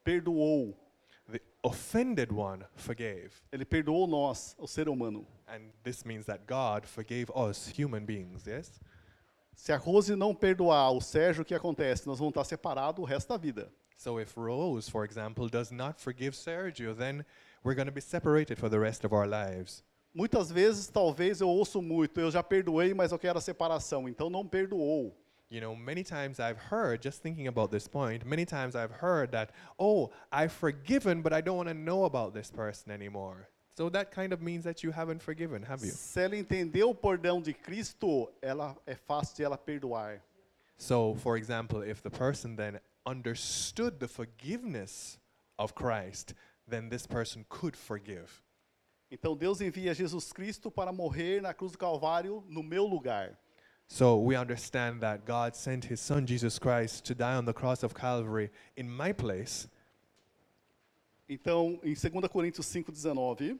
perdoou. 0.03 0.75
Offended 1.67 2.32
one 2.32 2.63
forgave. 2.75 3.32
Ele 3.51 3.65
perdoou 3.65 4.08
nós, 4.08 4.56
o 4.58 4.65
ser 4.65 4.88
humano. 4.88 5.27
And 5.47 5.69
this 5.84 6.06
means 6.06 6.25
that 6.25 6.45
God 6.47 6.86
forgave 6.86 7.30
us, 7.36 7.67
human 7.77 8.06
beings, 8.06 8.47
yes? 8.47 8.80
Se 9.53 9.73
a 9.73 9.77
Rose 9.77 10.15
não 10.15 10.34
perdoar 10.34 10.91
o 10.91 11.01
Sérgio, 11.01 11.41
o 11.41 11.45
que 11.45 11.53
acontece? 11.53 12.08
Nós 12.08 12.19
vamos 12.19 12.32
estar 12.32 12.45
separados 12.45 13.03
o 13.03 13.06
resto 13.06 13.27
da 13.27 13.38
vida. 13.38 13.69
So 13.97 14.17
if 14.17 14.38
Rose, 14.38 14.89
for 14.89 15.03
example, 15.03 15.49
does 15.49 15.69
not 15.71 15.99
forgive 15.99 16.38
Sergio, 16.38 16.95
then 16.95 17.25
we're 17.65 17.75
going 17.75 17.88
to 17.88 17.91
be 17.91 17.99
separated 17.99 18.58
for 18.58 18.69
the 18.69 18.80
rest 18.80 19.03
of 19.03 19.13
our 19.13 19.27
lives. 19.27 19.84
Muitas 20.13 20.49
vezes, 20.49 20.88
talvez 20.88 21.41
eu 21.41 21.49
ouço 21.49 21.82
muito, 21.82 22.19
eu 22.19 22.32
já 22.32 22.41
perdoei, 22.41 22.93
mas 22.93 23.12
eu 23.12 23.19
quero 23.19 23.39
a 23.39 23.41
separação. 23.41 24.08
Então 24.08 24.30
não 24.30 24.47
perdoou. 24.47 25.17
You 25.49 25.62
know, 25.62 25.75
many 25.75 26.03
times 26.03 26.39
I've 26.39 26.57
heard, 26.57 27.01
just 27.01 27.21
thinking 27.21 27.47
about 27.47 27.71
this 27.71 27.88
point, 27.88 28.25
many 28.25 28.45
times 28.45 28.75
I've 28.75 28.91
heard 28.91 29.31
that, 29.31 29.51
oh, 29.79 30.12
I've 30.31 30.51
forgiven, 30.51 31.21
but 31.21 31.31
I 31.31 31.39
don't 31.39 31.55
want 31.55 31.69
to 31.69 31.73
know 31.73 32.03
about 32.03 32.33
this 32.33 32.51
person 32.51 32.91
anymore. 32.91 33.47
So 33.77 33.89
that 33.89 34.12
kind 34.12 34.33
of 34.33 34.41
means 34.41 34.65
that 34.65 34.83
you 34.83 34.91
haven't 34.91 35.21
forgiven, 35.21 35.62
have 35.63 35.81
you? 35.83 35.91
Se 35.91 36.21
ela 36.21 36.36
entendeu 36.36 36.89
o 36.89 36.95
perdão 36.95 37.41
de 37.41 37.53
Cristo, 37.53 38.29
ela 38.41 38.75
é 38.86 38.95
fácil 38.95 39.38
de 39.38 39.43
ela 39.43 39.57
perdoar. 39.57 40.21
So, 40.77 41.15
for 41.15 41.38
example, 41.38 41.81
if 41.81 42.01
the 42.01 42.10
person 42.10 42.55
then 42.55 42.79
understood 43.05 43.99
the 43.99 44.07
forgiveness 44.07 45.17
of 45.57 45.73
Christ, 45.75 46.33
then 46.67 46.89
this 46.89 47.07
person 47.07 47.45
could 47.47 47.77
forgive. 47.77 48.43
Então 49.10 49.38
Deus 49.38 49.62
envia 49.62 49.93
Jesus 49.93 50.33
Cristo 50.33 50.69
para 50.69 50.91
morrer 50.91 51.41
na 51.41 51.53
cruz 51.53 51.71
do 51.71 51.77
Calvário 51.77 52.43
no 52.49 52.62
meu 52.62 52.86
lugar. 52.86 53.38
So 53.88 54.17
we 54.17 54.36
understand 54.36 55.02
that 55.02 55.26
God 55.26 55.56
sent 55.56 55.86
his 55.86 56.00
son 56.02 56.26
Jesus 56.26 56.60
Christ 56.60 57.06
to 57.06 57.15
die 57.15 57.36
on 57.36 57.45
the 57.45 57.54
cross 57.54 57.84
of 57.84 57.93
Calvary 57.93 58.50
in 58.76 58.89
my 58.89 59.13
place. 59.13 59.67
Então, 61.30 61.80
em 61.84 61.95
2 61.95 62.30
Coríntios 62.30 62.65
5:19, 62.65 63.60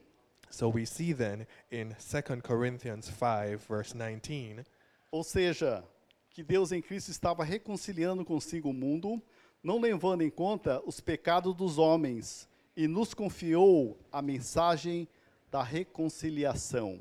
So 0.50 0.68
we 0.68 0.86
see 0.86 1.12
then 1.12 1.46
in 1.70 1.94
2 1.98 2.42
Corinthians 2.42 3.06
5 3.10 3.66
verse 3.66 3.92
19 3.92 4.64
ou 5.10 5.24
seja, 5.24 5.84
que 6.30 6.42
Deus 6.42 6.70
em 6.70 6.82
Cristo 6.82 7.10
estava 7.10 7.42
reconciliando 7.42 8.24
consigo 8.24 8.70
o 8.70 8.74
mundo, 8.74 9.20
não 9.62 9.80
levando 9.80 10.22
em 10.22 10.30
conta 10.30 10.82
os 10.86 11.00
pecados 11.00 11.54
dos 11.54 11.78
homens, 11.78 12.48
e 12.76 12.86
nos 12.86 13.12
confiou 13.14 13.98
a 14.12 14.22
mensagem 14.22 15.08
da 15.50 15.62
reconciliação. 15.62 17.00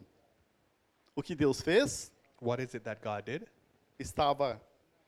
O 1.16 1.22
que 1.22 1.36
Deus 1.36 1.62
fez? 1.62 2.12
What 2.41 2.62
is 2.62 2.73
it 2.73 2.84
that 2.84 3.02
God 3.02 3.23
did? 3.26 3.47
Estava 4.00 4.62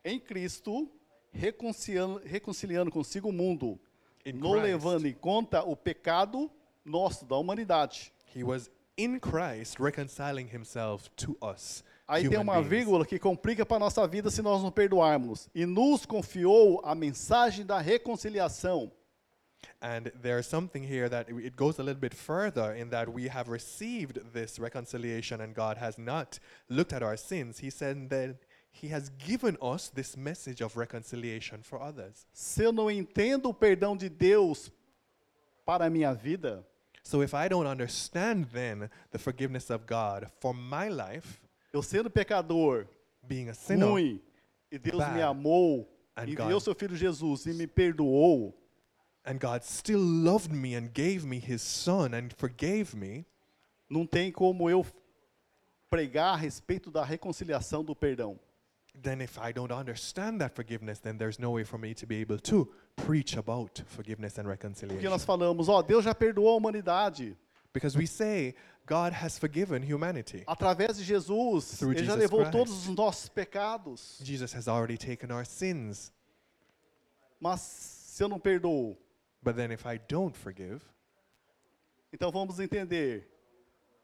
em 0.04 0.20
Cristo 0.20 0.90
reconciliando, 1.32 2.22
reconciliando 2.26 2.92
consigo 2.92 3.30
o 3.30 3.34
mundo, 3.34 3.80
In 4.26 4.34
não 4.34 4.52
Christ. 4.52 4.64
levando 4.66 5.06
em 5.08 5.14
conta 5.14 5.64
o 5.64 5.76
pecado 5.76 6.50
nosso, 6.84 7.26
da 7.26 7.38
humanidade. 7.38 8.12
He 8.36 8.44
was 8.44 8.70
in 8.98 9.20
Christ 9.20 9.80
reconciling 9.80 10.48
himself 10.54 11.10
to 11.12 11.38
us. 11.42 11.84
Aí 12.08 12.28
tem 12.28 12.40
uma 12.40 12.54
beings. 12.56 12.68
vírgula 12.70 13.06
que 13.06 13.20
complica 13.20 13.64
para 13.66 13.78
a 13.78 13.80
nossa 13.80 14.08
vida 14.08 14.32
se 14.32 14.42
nós 14.42 14.64
não 14.64 14.72
perdoarmos. 14.72 15.48
E 15.54 15.66
nos 15.66 16.06
confiou 16.08 16.82
a 16.84 16.96
mensagem 16.96 17.64
da 17.66 17.80
reconciliação. 17.80 18.92
And 19.82 20.12
there's 20.22 20.48
something 20.48 20.84
here 20.84 21.08
that 21.10 21.30
it 21.30 21.56
goes 21.56 21.80
a 21.80 21.84
little 21.84 22.00
bit 22.02 22.14
further 22.14 22.74
in 22.74 22.90
that 22.90 23.08
we 23.14 23.28
have 23.30 23.48
received 23.50 24.20
this 24.34 24.60
reconciliation 24.60 25.42
and 25.42 25.54
God 25.56 25.78
has 25.78 25.98
not 25.98 26.40
looked 26.70 26.92
at 26.94 27.02
our 27.02 27.16
sins. 27.18 27.60
He 27.60 27.70
said 27.70 28.10
that 28.10 28.36
He 28.72 28.90
has 28.90 29.10
given 29.18 29.58
us 29.62 29.90
this 29.90 30.16
message 30.18 30.62
of 30.62 30.76
reconciliation 30.78 31.62
for 31.64 31.82
others. 31.82 32.26
Se 32.34 32.64
eu 32.64 32.72
não 32.72 32.90
entendo 32.92 33.50
o 33.50 33.54
perdão 33.54 33.96
de 33.98 34.10
Deus 34.10 34.70
para 35.66 35.86
a 35.86 35.90
minha 35.90 36.14
vida, 36.14 36.64
So 37.02 37.22
if 37.24 37.34
I 37.34 37.48
don't 37.48 37.66
understand 37.68 38.46
then 38.54 38.90
the 39.12 39.18
forgiveness 39.18 39.70
of 39.72 39.86
God 39.88 40.28
for 40.40 40.54
my 40.54 40.90
life, 40.90 41.40
eu 41.74 41.82
sendo 41.82 42.10
pecador, 42.10 42.86
being 43.28 43.50
a 43.50 43.54
sinner, 43.54 43.88
ruim, 43.88 44.22
e 44.72 44.78
Deus 44.78 44.98
me 45.14 45.22
amou, 45.22 45.88
and 46.16 46.28
enviou 46.30 46.50
God- 46.50 46.64
seu 46.64 46.76
filho 46.76 46.96
Jesus 46.96 47.46
e 47.48 47.54
me 47.54 47.66
perdoou, 47.66 48.54
and 49.30 49.40
God 49.40 49.64
still 49.64 50.00
loved 50.02 50.52
me 50.52 50.74
and 50.76 50.92
gave 50.92 51.24
me 51.24 51.40
his 51.40 51.62
son 51.62 52.16
and 52.16 52.34
forgave 52.36 52.96
me, 52.96 53.26
não 53.90 54.06
tem 54.08 54.32
como 54.32 54.70
eu 54.70 54.84
pregar 55.90 56.34
a 56.34 56.36
respeito 56.36 56.90
da 56.90 57.04
reconciliação 57.04 57.84
do 57.84 57.96
perdão. 57.96 58.40
then 59.02 59.22
if 59.22 59.38
I 59.38 59.54
don't 59.54 59.72
understand 59.72 60.40
that 60.40 60.56
forgiveness, 60.56 61.00
then 61.00 61.18
there's 61.18 61.40
no 61.40 61.52
way 61.52 61.64
for 61.64 61.78
me 61.78 61.94
to 61.94 62.06
be 62.08 62.18
able 62.22 62.40
to 62.40 62.68
preach 62.96 63.38
about 63.38 63.82
forgiveness 63.88 64.38
and 64.38 64.44
Porque 64.44 64.50
reconciliation. 64.64 65.10
nós 65.10 65.24
falamos, 65.24 65.70
ó, 65.70 65.82
Deus 65.82 66.04
já 66.04 66.14
perdoou 66.14 66.50
a 66.50 66.58
humanidade. 66.58 67.38
Because 67.72 67.96
we 67.96 68.08
say 68.08 68.56
God 68.88 69.14
has 69.14 69.38
forgiven 69.38 69.84
humanity. 69.84 70.44
Através 70.48 70.98
de 70.98 71.04
Jesus, 71.04 71.78
Through 71.78 71.92
Ele 71.94 72.04
já 72.06 72.14
Jesus 72.16 72.20
levou 72.20 72.40
Christ. 72.42 72.52
todos 72.52 72.88
os 72.88 72.96
nossos 72.96 73.30
pecados. 73.30 74.20
Jesus 74.24 74.54
has 74.54 74.68
already 74.68 74.98
taken 74.98 75.32
our 75.32 75.46
sins. 75.46 76.12
Mas 77.40 77.62
se 77.62 78.24
eu 78.24 78.28
não 78.28 78.40
perdoo, 78.40 78.98
But 79.42 79.56
then 79.56 79.72
if 79.72 79.86
I 79.86 80.00
don't 80.08 80.36
forgive, 80.36 80.82
então 82.14 82.32
vamos 82.32 82.60
entender. 82.60 83.28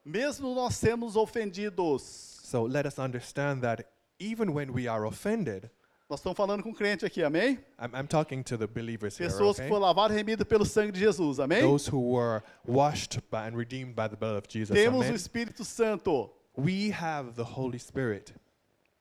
Mesmo 0.03 0.53
nós 0.53 0.75
sermos 0.75 1.15
ofendidos, 1.15 2.01
so 2.43 2.63
let 2.63 2.85
us 2.85 2.99
understand 2.99 3.61
that 3.61 3.85
even 4.19 4.53
when 4.53 4.71
we 4.71 4.87
are 4.87 5.05
offended, 5.05 5.69
nós 6.07 6.19
estamos 6.19 6.37
falando 6.37 6.61
com 6.61 6.71
crente 6.71 7.03
aqui, 7.03 7.23
amém? 7.23 7.57
I'm, 7.79 7.91
I'm 7.95 8.07
talking 8.07 8.43
to 8.43 8.57
the 8.57 8.67
believers 8.67 9.17
here, 9.17 9.27
Pessoas 9.27 9.55
okay? 9.55 9.63
que 9.63 9.69
foram 9.69 9.81
lavadas 9.81 10.15
e 10.15 10.19
remidas 10.19 10.47
pelo 10.47 10.63
sangue 10.63 10.91
de 10.91 10.99
Jesus, 10.99 11.39
amém? 11.39 11.61
Those 11.61 11.87
who 11.89 11.99
were 11.99 12.43
washed 12.63 13.19
by 13.31 13.47
and 13.47 13.57
redeemed 13.57 13.95
by 13.95 14.07
the 14.07 14.15
blood 14.15 14.37
of 14.37 14.47
Jesus. 14.47 14.77
Temos 14.77 14.99
o 14.99 15.03
amen? 15.03 15.15
Espírito 15.15 15.65
Santo. 15.65 16.31
We 16.55 16.91
have 16.91 17.33
the 17.33 17.43
Holy 17.43 17.79
Spirit. 17.79 18.35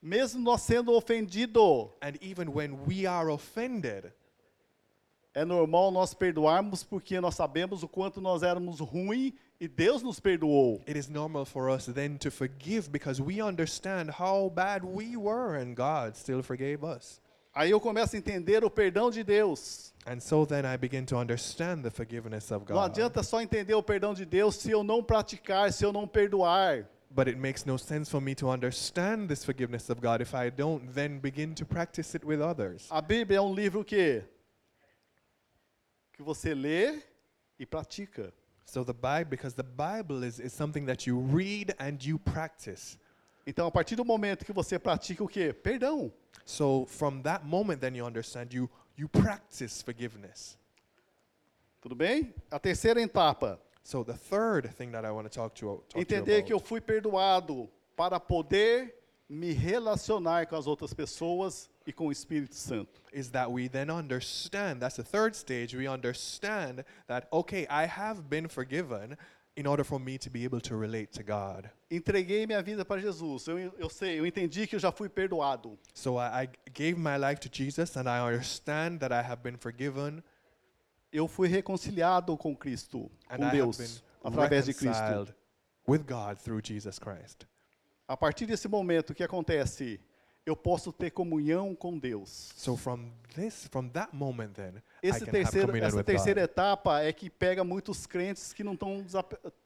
Mesmo 0.03 0.43
nós 0.43 0.63
sendo 0.63 0.93
ofendidos, 0.93 1.91
And 2.01 2.17
even 2.23 2.49
when 2.49 2.85
we 2.87 3.07
are 3.07 3.31
offended, 3.31 4.11
é 5.35 5.45
normal 5.45 5.91
nós 5.91 6.15
perdoarmos 6.15 6.85
porque 6.85 7.21
nós 7.21 7.35
sabemos 7.35 7.83
o 7.83 7.89
quanto 7.89 8.21
nós 8.21 8.43
éramos 8.43 8.81
ruins 8.81 9.33
e 9.61 9.67
Deus 9.69 10.03
nos 10.03 10.21
perdoou. 10.21 10.81
it 10.87 10.97
is 10.99 11.09
normal 11.09 11.45
for 11.45 11.69
us 11.69 11.87
then 11.87 12.17
to 12.19 12.31
forgive 12.31 12.89
because 12.91 13.21
we 13.21 13.43
understand 13.43 14.11
how 14.21 14.49
bad 14.49 14.85
we 14.85 15.17
were 15.17 15.57
and 15.61 15.75
God 15.75 16.15
still 16.17 16.43
forgave 16.43 16.85
us. 16.85 17.21
Aí 17.53 17.71
eu 17.71 17.81
começo 17.81 18.17
a 18.17 18.19
entender 18.19 18.65
o 18.65 18.71
perdão 18.71 19.11
de 19.11 19.23
Deus. 19.23 19.93
And 20.07 20.19
so 20.21 20.45
then 20.45 20.65
I 20.67 20.77
begin 20.77 21.05
to 21.07 21.17
understand 21.17 21.83
the 21.83 21.91
forgiveness 21.91 22.51
of 22.51 22.65
Não 22.69 22.77
God. 22.77 22.91
adianta 22.91 23.23
só 23.23 23.41
entender 23.41 23.75
o 23.75 23.83
perdão 23.83 24.13
de 24.13 24.25
Deus 24.25 24.57
se 24.57 24.71
eu 24.73 24.83
não 24.83 25.03
praticar, 25.05 25.73
se 25.73 25.85
eu 25.85 25.93
não 25.93 26.07
perdoar. 26.07 26.85
But 27.11 27.29
it 27.29 27.39
makes 27.39 27.65
no 27.65 27.79
sense 27.79 28.11
for 28.11 28.21
me 28.21 28.35
to 28.37 28.49
understand 28.51 29.29
this 29.29 29.45
forgiveness 29.45 29.89
of 29.89 30.01
God 30.01 30.21
if 30.21 30.35
I 30.35 30.51
don't 30.51 30.93
then 30.95 31.21
begin 31.21 31.55
to 31.55 31.65
practice 31.65 32.17
it 32.17 32.27
with 32.27 32.41
others. 32.41 32.89
A 32.91 33.01
Bíblia 33.01 33.37
é 33.39 33.41
um 33.41 33.55
livro 33.55 33.85
que 33.85 34.25
que 36.15 36.23
você 36.23 36.55
lê 36.55 37.03
e 37.59 37.67
pratica. 37.67 38.33
So 38.65 38.85
the 38.85 38.95
Bible, 38.95 39.31
because 39.31 39.55
the 39.55 39.63
Bible 39.63 40.25
is, 40.25 40.41
is 40.41 40.53
something 40.53 40.87
that 40.87 41.07
you 41.07 41.21
read 41.21 41.75
and 41.79 42.03
you 42.03 42.19
practice. 42.19 42.99
Então, 43.47 43.67
a 43.67 43.71
partir 43.71 43.95
do 43.95 44.05
momento 44.05 44.45
que 44.45 44.53
você 44.53 44.79
pratica 44.79 45.23
o 45.23 45.29
quê? 45.29 45.53
Perdão. 45.53 46.11
So 46.47 46.87
from 46.87 47.21
that 47.23 47.45
moment, 47.45 47.81
then 47.81 47.95
you 47.95 48.07
understand 48.07 48.55
you 48.55 48.71
you 48.97 49.09
practice 49.09 49.83
forgiveness. 49.83 50.57
Tudo 51.83 51.95
bem? 51.95 52.35
A 52.51 52.59
terceira 52.59 53.03
etapa, 53.03 53.61
So 53.85 54.03
the 54.03 54.15
third 54.15 54.75
thing 54.75 54.93
that 54.93 55.05
I 55.05 55.11
want 55.11 55.31
to 55.31 55.39
talk 55.39 55.55
to, 55.57 55.85
talk 55.91 56.01
entender 56.01 56.43
que 56.43 56.53
eu 56.53 56.59
fui 56.59 56.81
perdoado 56.81 57.69
para 57.95 58.19
poder 58.19 58.95
me 59.29 59.53
relacionar 59.53 60.47
com 60.47 60.57
as 60.57 60.67
outras 60.67 60.95
pessoas 60.95 61.69
e 61.87 61.93
com 61.93 62.07
o 62.07 62.13
Espírito 62.13 62.55
Santo. 62.55 63.01
is 63.13 63.31
that 63.31 63.51
we 63.51 63.69
then 63.69 63.91
understand. 63.91 64.81
That's 64.81 64.97
the 64.97 65.03
third 65.05 65.35
stage. 65.37 65.77
We 65.77 65.87
understand 65.89 66.85
that 67.07 67.29
okay, 67.33 67.67
I 67.69 67.87
have 67.87 68.23
been 68.29 68.49
forgiven 68.49 69.17
in 69.57 69.67
order 69.67 69.85
for 69.85 70.01
me 70.01 70.19
to 70.19 70.29
be 70.31 70.45
able 70.45 70.61
to 70.63 70.77
relate 70.77 71.13
to 71.13 71.23
God. 71.23 71.71
Entreguei 71.91 72.47
minha 72.47 72.61
vida 72.63 72.85
para 72.85 73.01
Jesus. 73.01 73.47
Eu, 73.47 73.59
eu 73.79 73.89
sei, 73.89 74.19
eu 74.19 74.27
entendi 74.27 74.67
que 74.67 74.75
eu 74.75 74.81
já 74.81 74.91
fui 74.91 75.09
perdoado. 75.09 75.79
So 75.93 76.19
I, 76.19 76.45
I 76.45 76.49
gave 76.73 76.99
my 76.99 77.17
life 77.17 77.41
to 77.41 77.49
Jesus, 77.53 77.97
and 77.97 78.09
I 78.09 78.21
understand 78.21 78.99
that 78.99 79.13
I 79.13 79.23
have 79.23 79.43
been 79.43 79.57
forgiven, 79.57 80.23
Eu 81.13 81.29
fui 81.29 81.47
reconciliado 81.47 82.37
com 82.37 82.57
Cristo, 82.57 83.09
and 83.31 83.37
com 83.37 83.47
I 83.47 83.51
Deus, 83.53 84.03
através 84.25 84.67
de 84.67 84.75
Cristo. 84.75 85.33
with 85.87 86.03
God 86.05 86.39
through 86.39 86.61
Jesus 86.61 86.99
Christ. 86.99 87.47
A 88.09 88.17
partir 88.17 88.47
desse 88.47 88.67
momento, 88.67 89.11
o 89.11 89.15
que 89.15 89.23
acontece? 89.23 90.01
Eu 90.47 90.55
posso 90.55 90.93
ter 90.93 91.11
comunhão 91.11 91.75
com 91.75 91.99
Deus. 91.99 92.53
So 92.57 92.77
from 92.77 93.11
this, 93.35 93.67
from 93.71 93.89
that 93.91 94.15
moment, 94.15 94.53
then 94.55 94.83
I 95.03 95.09
Esse 95.09 95.21
can 95.21 95.27
have 95.27 95.33
terceiro, 95.33 95.77
essa 95.77 96.05
terceira 96.05 96.41
God. 96.43 96.51
etapa 96.51 97.01
é 97.03 97.13
que 97.13 97.31
pega 97.31 97.65
muitos 97.65 98.07
crentes 98.07 98.53
que 98.53 98.63
não 98.63 98.75
estão 98.75 99.01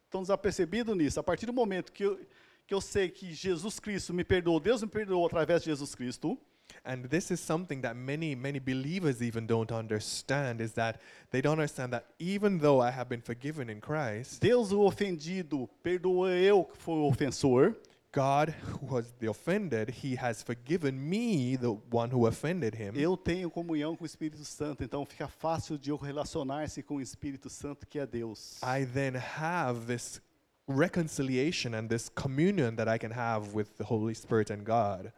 estão 0.09 0.23
desapercebidos 0.23 0.97
nisso. 0.97 1.21
A 1.21 1.23
partir 1.23 1.47
do 1.47 1.53
momento 1.53 1.93
que 1.93 2.05
eu, 2.05 2.19
que 2.67 2.73
eu 2.75 2.81
sei 2.81 3.09
que 3.09 3.33
Jesus 3.33 3.79
Cristo 3.79 4.15
me 4.15 4.25
perdoou, 4.25 4.61
Deus 4.61 4.83
me 4.83 4.89
perdoou 4.89 5.27
através 5.27 5.63
de 5.63 5.71
Jesus 5.71 5.95
Cristo, 5.95 6.39
And 6.85 7.09
this 7.09 7.31
is 7.31 7.41
something 7.41 7.81
that 7.81 7.95
many, 7.97 8.35
many 8.37 8.61
believers 8.61 9.21
even 9.23 9.47
don't 9.47 9.73
understand 9.73 10.61
is 10.61 10.73
that 10.75 11.01
they 11.31 11.41
don't 11.41 11.59
understand 11.59 11.93
that 11.93 12.05
even 12.19 12.59
though 12.59 12.81
I 12.81 12.91
have 12.91 13.09
been 13.09 13.23
forgiven 13.23 13.71
in 13.71 13.81
Christ, 13.81 14.41
Deus 14.41 14.71
o 14.71 14.83
ofendido 14.83 15.69
perdoa 15.83 16.31
eu 16.31 16.65
que 16.65 16.77
fui 16.77 16.95
o 16.95 17.09
ofensor, 17.09 17.75
God, 18.13 18.55
who 18.81 18.87
was 18.95 19.13
the 19.21 19.29
offended, 19.29 19.91
He 20.03 20.17
has 20.17 20.43
forgiven 20.43 20.99
me, 20.99 21.57
the 21.57 21.73
one 21.91 22.11
who 22.11 22.27
offended 22.27 22.75
Him. 22.75 22.95
eu 22.97 23.17
tenho 23.17 23.51
comunhão 23.51 23.95
com 23.97 24.05
o 24.05 24.07
Espírito 24.07 24.45
Santo, 24.45 24.83
então 24.83 25.05
fica 25.05 25.29
fácil 25.29 25.77
de 25.79 25.91
eu 25.91 25.97
relacionar-se 25.97 26.83
com 26.83 26.97
o 26.97 27.01
Espírito 27.03 27.51
Santo 27.51 27.87
que 27.87 27.99
é 27.99 28.07
Deus. 28.07 28.59
I 28.63 28.87
then 28.87 29.15
have 29.17 29.87
this 29.87 30.21
reconciliation 30.67 31.75
and 31.75 31.89
this 31.89 32.09
communion 32.09 32.77
that 32.77 32.89
I 32.89 32.99
can 32.99 33.13
have 33.13 33.55
with 33.55 33.67
the 33.77 33.85
Holy 33.85 34.15
Spirit 34.15 34.51
and 34.53 34.65
God. 34.65 35.13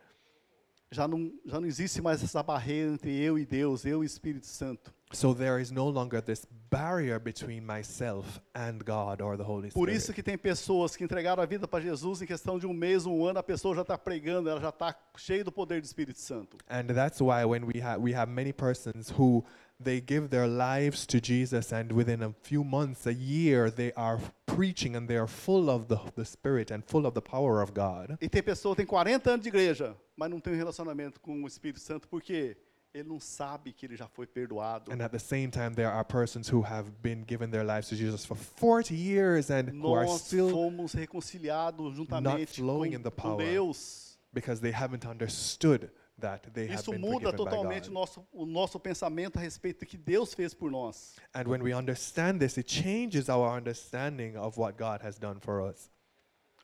Já 0.91 1.07
não, 1.07 1.33
já 1.47 1.61
não 1.61 1.69
existe 1.69 2.03
mais 2.03 2.23
essa 2.25 2.43
barreira 2.43 2.95
entre 2.95 3.17
eu 3.17 3.39
e 3.39 3.47
Deus, 3.47 3.85
eu 3.85 4.03
e 4.03 4.05
o 4.05 4.05
Espírito 4.05 4.47
Santo. 4.47 4.93
So 5.13 5.35
there 5.35 5.61
is 5.61 5.73
no 5.73 5.89
longer 5.89 6.21
this 6.21 6.47
barrier 6.71 7.19
between 7.19 7.67
myself 7.67 8.41
and 8.55 8.85
God 8.85 9.21
or 9.21 9.37
the 9.37 9.43
Holy 9.43 9.71
Spirit. 9.71 9.75
Por 9.75 9.89
isso 9.89 10.13
que 10.13 10.23
tem 10.23 10.39
pessoas 10.39 10.95
que 10.95 11.03
entregaram 11.03 11.43
a 11.43 11.47
vida 11.47 11.67
para 11.67 11.81
Jesus 11.81 12.23
em 12.23 12.27
questão 12.27 12.61
de 12.61 12.67
um 12.67 12.73
mês, 12.73 13.07
um 13.07 13.27
ano, 13.27 13.41
a 13.41 13.43
pessoa 13.43 13.75
já 13.75 13.83
está 13.83 13.99
pregando, 13.99 14.49
ela 14.49 14.61
já 14.61 14.69
está 14.69 14.95
cheia 15.17 15.43
do 15.43 15.51
poder 15.51 15.81
do 15.81 15.85
Espírito 15.85 16.21
Santo. 16.21 16.57
And 16.69 16.95
that's 16.95 17.21
why 17.21 17.45
when 17.45 17.65
we 17.65 17.81
have 17.81 18.01
we 18.01 18.15
have 18.15 18.31
many 18.31 18.53
persons 18.53 19.11
who 19.11 19.45
they 19.83 20.01
give 20.01 20.29
their 20.29 20.47
lives 20.47 21.05
to 21.07 21.21
Jesus 21.21 21.73
and 21.73 21.91
within 21.93 22.23
a 22.23 22.33
few 22.43 22.63
months, 22.63 23.07
a 23.07 23.13
year, 23.13 23.69
they 23.69 23.93
are 23.97 24.21
preaching 24.47 24.95
and 24.95 25.09
they 25.09 25.17
are 25.17 25.27
full 25.27 25.69
of 25.69 25.89
the, 25.89 25.99
the 26.15 26.25
Spirit 26.25 26.71
and 26.71 26.85
full 26.85 27.05
of 27.05 27.15
the 27.15 27.23
power 27.23 27.61
of 27.63 27.73
God. 27.73 28.17
E 28.21 28.29
tem 28.29 28.43
pessoa 28.45 28.77
tem 28.77 28.87
40 28.87 29.29
anos 29.29 29.43
de 29.43 29.49
igreja, 29.49 29.97
mas 30.17 30.31
não 30.31 30.39
tem 30.39 30.53
um 30.53 30.57
relacionamento 30.57 31.21
com 31.21 31.43
o 31.43 31.49
Espírito 31.49 31.81
Santo 31.81 32.07
porque 32.07 32.57
ele 32.93 33.09
não 33.09 33.21
sabe 33.21 33.73
que 33.73 33.87
ele 33.87 33.97
já 33.97 34.09
foi 34.09 34.27
perdoado. 34.27 34.93
And 34.93 35.03
at 35.03 35.11
the 35.13 35.19
same 35.19 35.49
time, 35.49 35.75
there 35.75 35.89
are 35.89 36.05
persons 36.05 36.53
who 36.53 36.63
have 36.63 36.91
been 37.03 37.25
given 37.27 37.51
their 37.51 37.65
lives 37.65 37.89
to 37.89 37.97
Jesus 37.97 38.25
for 38.25 38.37
40 38.37 38.95
years 38.95 39.51
and 39.51 39.71
who 39.71 39.95
are 39.95 40.07
Nós 40.07 40.23
still 40.23 40.51
fomos 40.51 40.93
reconciliados 40.93 41.95
juntamente 41.97 42.61
flowing 42.61 42.91
com, 42.91 42.97
in 42.97 43.03
the 43.03 43.11
com. 43.11 43.37
Deus. 43.37 44.19
because 44.33 44.61
they 44.61 44.73
haven't 44.73 45.05
understood 45.07 45.91
that 46.19 46.53
they 46.53 46.67
have 46.67 46.81
Isso 46.81 46.91
been 46.93 47.01
muda 47.01 47.33
totalmente 47.33 47.89
o 47.89 47.93
nosso, 47.93 48.27
o 48.33 48.45
nosso 48.45 48.79
pensamento 48.79 49.39
a 49.39 49.41
respeito 49.41 49.81
do 49.81 49.87
que 49.87 49.97
Deus 49.97 50.35
fez 50.35 50.53
por 50.53 50.71
nós. 50.71 51.17
And 51.35 51.49
when 51.49 51.63
we 51.63 51.73
understand 51.73 52.39
this, 52.41 52.59
it 52.59 52.69
changes 52.69 53.29
our 53.29 53.49
understanding 53.57 54.37
of 54.37 54.59
what 54.59 54.77
God 54.77 55.01
has 55.03 55.19
done 55.19 55.41
for 55.41 55.63
us. 55.63 55.91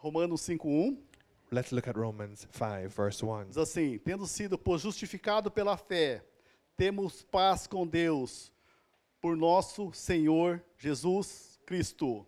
Romanos 0.02 0.42
5:1 0.42 0.98
Let's 1.50 1.70
look 1.72 1.88
at 1.88 1.96
Romans 1.96 2.46
5, 2.50 2.88
verse 2.88 3.24
1. 3.24 3.46
diz 3.48 3.56
assim: 3.56 3.98
Tendo 3.98 4.26
sido 4.26 4.59
pois, 4.59 4.82
justificado 4.82 5.50
pela 5.50 5.76
fé, 5.76 6.24
temos 6.76 7.22
paz 7.22 7.66
com 7.66 7.87
Deus 7.87 8.52
por 9.20 9.37
nosso 9.37 9.92
Senhor 9.92 10.62
Jesus 10.76 11.59
Cristo. 11.64 12.26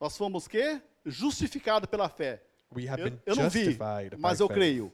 Nós 0.00 0.16
fomos 0.16 0.48
quê? 0.48 0.80
Justificado 1.04 1.86
pela 1.86 2.08
fé. 2.08 2.42
We 2.74 2.86
have 2.88 3.00
Eu, 3.00 3.10
been 3.10 3.20
eu 3.26 3.36
não 3.36 3.48
vi, 3.50 3.76
mas 4.18 4.40
eu 4.40 4.46
faith. 4.48 4.56
creio. 4.56 4.92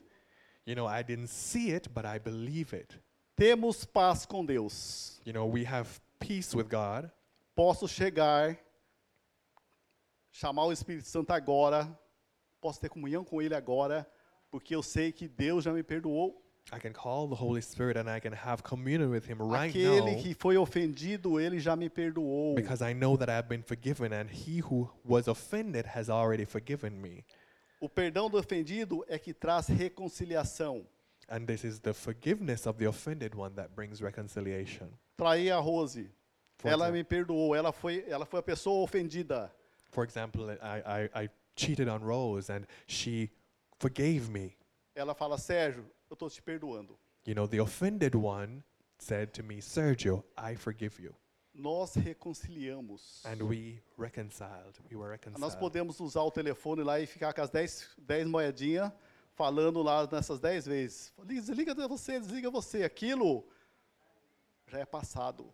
You 0.65 0.75
know, 0.75 0.87
I 0.87 1.03
didn't 1.03 1.27
see 1.27 1.71
it, 1.73 1.89
but 1.89 2.05
I 2.05 2.19
believe 2.19 2.75
it. 2.75 2.99
Temos 3.35 3.85
paz 3.85 4.25
com 4.25 4.45
Deus. 4.45 5.19
You 5.25 5.33
know, 5.33 5.45
we 5.45 5.65
have 5.65 5.99
peace 6.19 6.55
with 6.55 6.67
God. 6.69 7.11
Posso 7.55 7.87
chegar, 7.87 8.57
chamar 10.31 10.65
o 10.65 10.71
Espírito 10.71 11.07
Santo 11.07 11.31
agora, 11.31 11.87
posso 12.65 12.79
ter 12.81 12.89
comunhão 12.89 13.23
com 13.23 13.39
Ele 13.39 13.53
agora, 13.53 14.09
porque 14.49 14.75
eu 14.75 14.81
sei 14.81 15.11
que 15.11 15.27
Deus 15.27 15.63
já 15.63 15.71
me 15.71 15.83
perdoou 15.83 16.41
I 16.73 16.79
can 16.79 16.93
call 16.93 17.27
the 17.29 17.35
Holy 17.39 17.61
Spirit 17.61 17.95
and 17.95 18.09
I 18.09 18.19
can 18.19 18.33
have 18.33 18.63
communion 18.63 19.11
with 19.11 19.29
Him 19.29 19.37
right 19.37 19.69
Aquele 19.69 20.13
now 20.15 20.23
que 20.23 20.33
foi 20.33 20.57
ofendido, 20.57 21.39
ele 21.39 21.59
já 21.59 21.75
me 21.75 21.91
perdoou. 21.91 22.55
because 22.55 22.81
I 22.83 22.91
know 22.95 23.15
that 23.17 23.29
I've 23.29 23.47
been 23.47 23.61
forgiven 23.61 24.11
and 24.11 24.27
He 24.31 24.61
who 24.61 24.89
was 25.03 25.27
offended 25.27 25.85
has 25.95 26.09
already 26.09 26.43
forgiven 26.43 26.89
me. 26.99 27.23
O 27.79 27.87
perdão 27.87 28.31
do 28.31 28.39
ofendido 28.39 29.05
é 29.07 29.19
que 29.19 29.31
traz 29.31 29.67
reconciliação. 29.67 30.87
And 31.29 31.45
this 31.45 31.63
is 31.63 31.79
the 31.79 31.93
forgiveness 31.93 32.65
of 32.65 32.79
the 32.79 32.87
offended 32.87 33.35
one 33.35 33.53
that 33.57 33.75
brings 33.75 34.01
reconciliation. 34.01 34.87
Traí 35.17 35.51
a 35.51 35.59
Rose. 35.59 36.09
For, 36.57 36.71
ela 36.71 36.85
exam- 36.85 36.93
me 36.93 37.03
perdoou. 37.03 37.55
Ela 37.55 37.71
foi, 37.71 38.03
ela 38.07 38.25
foi 38.25 38.39
a 38.39 38.43
pessoa 38.43 38.83
ofendida. 38.83 39.51
for 39.91 40.03
example, 40.03 40.49
I, 40.51 41.05
I, 41.15 41.25
I 41.25 41.29
cheated 41.55 41.87
on 41.87 41.99
Rose 42.03 42.49
and 42.49 42.65
she 42.87 43.31
forgave 43.79 44.29
me. 44.29 44.55
Ela 44.95 45.13
fala, 45.13 45.37
Sérgio, 45.37 45.85
eu 46.09 46.13
estou 46.13 46.29
te 46.29 46.41
perdoando. 46.41 46.97
You 47.25 47.35
know, 47.35 47.47
the 47.47 47.59
offended 47.59 48.15
one 48.15 48.63
said 48.99 49.31
to 49.33 49.43
me, 49.43 49.61
Sergio, 49.61 50.23
I 50.37 50.55
forgive 50.55 50.99
you. 51.01 51.15
Nós 51.53 51.95
reconciliamos. 51.95 53.23
And 53.25 53.41
we 53.43 53.81
reconciled. 53.97 54.77
We 54.91 54.97
were 54.97 55.09
Nós 55.09 55.21
reconciled. 55.25 55.59
podemos 55.59 55.99
usar 55.99 56.21
o 56.21 56.31
telefone 56.31 56.83
lá 56.83 56.99
e 56.99 57.07
ficar 57.07 57.33
com 57.33 57.41
as 57.41 57.49
10, 57.49 57.95
10 57.97 58.27
moedinhas 58.27 58.91
falando 59.33 59.81
lá 59.81 60.07
nessas 60.11 60.39
10 60.39 60.65
vezes. 60.65 61.13
Desliga 61.25 61.73
você, 61.87 62.19
desliga 62.19 62.51
você. 62.51 62.83
Aquilo 62.83 63.45
já 64.67 64.79
é 64.79 64.85
passado. 64.85 65.51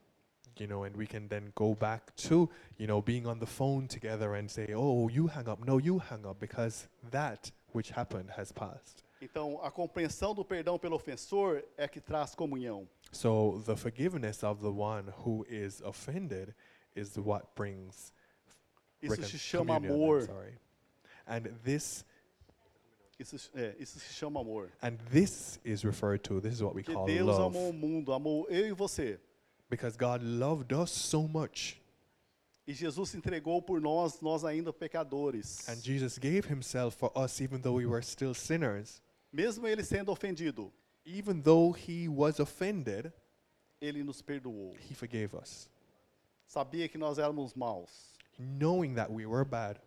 You 0.57 0.67
know, 0.67 0.83
and 0.83 0.95
we 0.95 1.05
can 1.07 1.27
then 1.27 1.51
go 1.55 1.73
back 1.75 2.15
to, 2.27 2.49
you 2.77 2.87
know, 2.87 3.01
being 3.01 3.25
on 3.27 3.39
the 3.39 3.45
phone 3.45 3.87
together 3.87 4.35
and 4.35 4.49
say, 4.49 4.73
oh, 4.75 5.07
you 5.09 5.27
hang 5.27 5.47
up. 5.47 5.65
No, 5.65 5.77
you 5.77 5.99
hang 5.99 6.25
up 6.25 6.39
because 6.39 6.87
that 7.11 7.51
which 7.73 7.91
happened 7.91 8.29
has 8.35 8.51
passed. 8.51 9.03
Então, 9.21 9.59
a 9.63 9.69
compreensão 9.71 10.33
do 10.33 10.43
perdão 10.43 10.79
pelo 10.79 10.95
ofensor 10.95 11.61
é 11.77 11.87
que 11.87 12.01
traz 12.01 12.33
comunhão. 12.35 12.87
So 13.11 13.61
the 13.65 13.75
forgiveness 13.75 14.43
of 14.43 14.61
the 14.61 14.71
one 14.71 15.13
who 15.23 15.45
is 15.49 15.81
offended 15.81 16.53
is 16.95 17.15
what 17.17 17.45
brings 17.55 18.11
Isso 19.01 19.21
se 19.23 19.37
chama 19.37 19.75
amor. 19.75 20.21
sorry. 20.21 20.53
And 21.27 21.41
this 21.63 22.03
Isso, 23.19 23.51
é, 23.55 23.75
isso 23.79 23.99
se 23.99 24.13
chama 24.13 24.39
amor. 24.41 24.71
and 24.81 24.97
this 25.11 25.59
is 25.63 25.83
referred 25.85 26.23
to. 26.23 26.41
This 26.41 26.53
is 26.55 26.63
what 26.63 26.73
we 26.73 26.81
Que 26.81 26.93
call 26.93 27.05
Deus 27.05 27.27
love. 27.27 27.55
amou 27.55 27.69
o 27.69 27.73
mundo, 27.73 28.13
amou 28.13 28.47
eu 28.49 28.67
e 28.67 28.71
você. 28.73 29.19
Because 29.71 29.95
God 29.97 30.21
loved 30.21 30.73
us 30.73 30.91
so 30.91 31.27
much. 31.29 31.77
E 32.67 32.73
Jesus 32.73 33.09
se 33.09 33.17
entregou 33.17 33.61
por 33.61 33.79
nós, 33.79 34.19
nós 34.21 34.43
ainda 34.43 34.71
pecadores. 34.73 35.67
And 35.69 35.81
Jesus 35.81 36.19
gave 36.19 36.45
himself 36.47 36.95
for 36.95 37.09
us 37.15 37.39
even 37.39 37.61
though 37.61 37.77
we 37.77 37.85
were 37.85 38.03
still 38.03 38.33
sinners. 38.33 39.01
Mesmo 39.33 39.65
ele 39.65 39.81
sendo 39.83 40.11
ofendido, 40.11 40.71
Even 41.05 41.41
though 41.41 41.71
he 41.71 42.07
was 42.09 42.39
offended, 42.39 43.11
ele 43.81 44.03
nos 44.03 44.21
perdoou. 44.21 44.75
he 44.77 44.93
forgave 44.93 45.33
us. 45.35 45.69
Sabia 46.45 46.89
que 46.89 46.97
nós 46.97 47.17
éramos 47.17 47.55
maus, 47.55 48.11
Knowing 48.37 48.95
that 48.95 49.09
we 49.09 49.25
were 49.25 49.45
bad, 49.45 49.79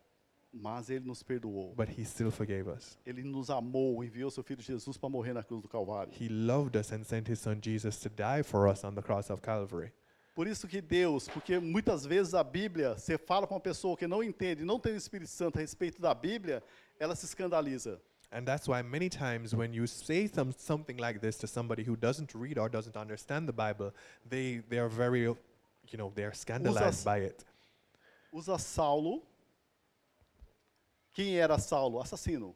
mas 0.55 0.89
ele 0.89 1.05
nos 1.05 1.23
perdoou. 1.23 1.75
but 1.75 1.89
he 1.89 2.05
still 2.05 2.31
forgave 2.31 2.69
us. 2.71 2.97
Ele 3.05 3.23
nos 3.23 3.51
amou, 3.51 4.03
enviou 4.05 4.31
seu 4.31 4.43
filho 4.43 4.63
Jesus 4.63 4.97
para 4.97 5.09
morrer 5.09 5.33
na 5.33 5.43
cruz 5.43 5.61
do 5.61 5.69
Calvário. 5.69 6.13
He 6.19 6.29
loved 6.29 6.77
us 6.79 6.93
and 6.93 7.03
sent 7.05 7.29
his 7.29 7.41
son 7.41 7.61
Jesus 7.61 7.99
to 8.01 8.09
die 8.09 8.43
for 8.43 8.69
us 8.69 8.85
on 8.85 8.95
the 8.95 9.03
cross 9.03 9.31
of 9.31 9.43
Calvary. 9.43 9.93
Por 10.35 10.47
isso 10.49 10.67
que 10.67 10.81
Deus, 10.81 11.29
porque 11.29 11.61
muitas 11.61 12.05
vezes 12.05 12.35
a 12.35 12.43
Bíblia, 12.43 12.95
você 12.99 13.17
fala 13.17 13.47
para 13.47 13.55
uma 13.55 13.61
pessoa 13.61 13.97
que 13.97 14.07
não 14.07 14.23
entende, 14.23 14.65
não 14.65 14.81
tem 14.81 14.93
o 14.93 14.97
Espírito 14.97 15.31
Santo 15.31 15.59
a 15.59 15.61
respeito 15.61 16.01
da 16.01 16.13
Bíblia, 16.13 16.63
ela 16.99 17.15
se 17.15 17.25
escandaliza. 17.25 18.01
And 18.33 18.45
that's 18.45 18.67
why 18.67 18.83
many 18.83 19.09
times 19.09 19.55
when 19.55 19.73
you 19.73 19.87
say 19.87 20.27
some, 20.27 20.53
something 20.57 20.97
like 20.97 21.21
this 21.21 21.37
to 21.39 21.47
somebody 21.47 21.85
who 21.85 21.95
doesn't 21.95 22.35
read 22.35 22.59
or 22.59 22.69
doesn't 22.69 22.97
understand 22.97 23.47
the 23.47 23.53
Bible, 23.53 23.93
they, 24.29 24.61
they 24.69 24.81
are 24.81 24.89
very, 24.89 25.23
you 25.23 25.37
know, 25.97 26.11
they're 26.17 26.35
scandalized 26.35 27.01
Usas- 27.01 27.05
by 27.05 27.19
it. 27.19 27.45
Usa 28.33 28.59
Saulo. 28.59 29.23
Quem 31.15 31.39
era 31.39 31.59
Saulo? 31.59 32.01
Assassino. 32.01 32.55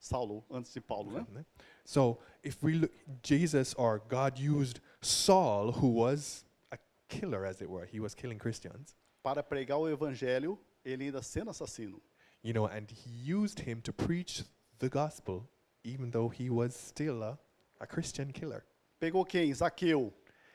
Saulo, 0.00 0.44
antes 0.50 0.72
de 0.72 0.80
Paulo, 0.80 1.10
né? 1.10 1.26
né? 1.30 1.44
So 1.84 2.18
if 2.44 2.62
we 2.62 2.74
look, 2.74 2.92
Jesus 3.22 3.74
or 3.76 4.00
God 4.08 4.38
used 4.38 4.80
Saul, 5.00 5.72
who 5.72 5.88
was 5.88 6.44
a 6.70 6.78
killer, 7.08 7.44
as 7.44 7.60
it 7.60 7.68
were, 7.68 7.86
he 7.86 7.98
was 7.98 8.14
killing 8.14 8.38
Christians, 8.38 8.94
Para 9.22 9.42
pregar 9.42 9.78
o 9.78 9.88
evangelho, 9.88 10.58
ele 10.84 11.06
ainda 11.06 11.20
sendo 11.22 11.50
assassino. 11.50 12.00
you 12.42 12.52
know, 12.52 12.66
and 12.66 12.88
he 12.90 13.10
used 13.10 13.60
him 13.60 13.80
to 13.82 13.92
preach 13.92 14.44
the 14.78 14.88
gospel, 14.88 15.48
even 15.82 16.10
though 16.12 16.28
he 16.28 16.48
was 16.48 16.74
still 16.76 17.22
a, 17.24 17.38
a 17.80 17.86
Christian 17.86 18.32
killer. 18.32 18.64
Pegou 19.00 19.24
quem? 19.26 19.52
Zaqueu. 19.52 20.12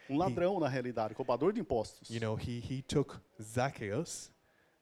Um 0.10 0.18
ladrão, 0.18 0.60
na 0.60 0.68
realidade, 0.70 1.14
cobrador 1.16 1.52
de 1.54 1.60
impostos. 1.60 2.10
You 2.10 2.20
know, 2.22 2.36
he, 2.36 2.60
he 2.62 2.82
took 2.82 3.20
Zacchaeus, 3.42 4.32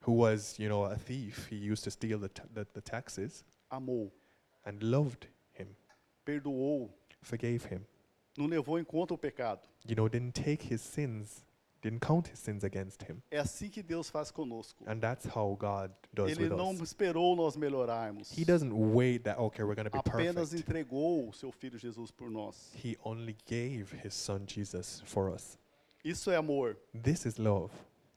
who 0.02 0.14
was, 0.14 0.58
you 0.60 0.68
know, 0.70 0.84
a 0.86 0.96
thief. 0.98 1.48
He 1.50 1.56
used 1.56 1.84
to 1.84 1.92
steal 1.92 2.20
the, 2.20 2.30
ta- 2.30 2.44
the, 2.54 2.66
the 2.74 2.82
taxes 2.82 3.44
Amou, 3.72 4.10
and 4.66 4.82
loved 4.84 5.28
him, 5.54 5.68
perdoou, 6.26 6.90
forgave 7.22 7.66
him. 7.66 7.86
não 8.38 8.48
levou 8.48 8.80
em 8.80 8.84
conta 8.84 9.14
o 9.14 9.18
pecado. 9.18 9.62
You 9.86 9.96
know, 9.96 10.08
didn't 10.10 10.34
take 10.34 10.64
his 10.64 10.82
sins, 10.82 11.46
didn't 11.82 12.00
count 12.02 12.28
his 12.30 12.40
sins 12.40 12.64
against 12.64 13.04
him. 13.04 13.22
É 13.32 13.40
assim 13.40 13.70
que 13.70 13.82
Deus 13.84 14.10
faz 14.10 14.32
conosco. 14.32 14.84
And 14.88 15.00
that's 15.00 15.26
how 15.26 15.56
God 15.56 15.92
does 16.14 16.32
Ele 16.32 16.44
with 16.50 16.56
não 16.58 16.72
us. 16.72 16.82
esperou 16.82 17.36
nós 17.36 17.56
melhorarmos. 17.56 18.32
He 18.38 18.44
doesn't 18.46 18.74
wait 18.74 19.24
that, 19.24 19.40
okay, 19.40 19.64
we're 19.64 19.76
going 19.76 19.90
to 19.90 19.92
be 19.92 19.98
Apenas 20.00 20.50
perfect. 20.52 20.70
entregou 20.70 21.30
o 21.30 21.34
seu 21.34 21.52
filho 21.52 21.78
Jesus 21.78 22.12
por 22.12 22.30
nós. 22.30 22.72
He 22.76 22.98
only 23.04 23.36
gave 23.46 23.92
his 24.04 24.14
son 24.14 24.46
Jesus 24.48 25.02
for 25.06 25.30
us. 25.34 25.58
Isso 26.04 26.32
é 26.32 26.36
amor. 26.36 26.78
This 26.94 27.26
is 27.26 27.38
love. 27.38 27.72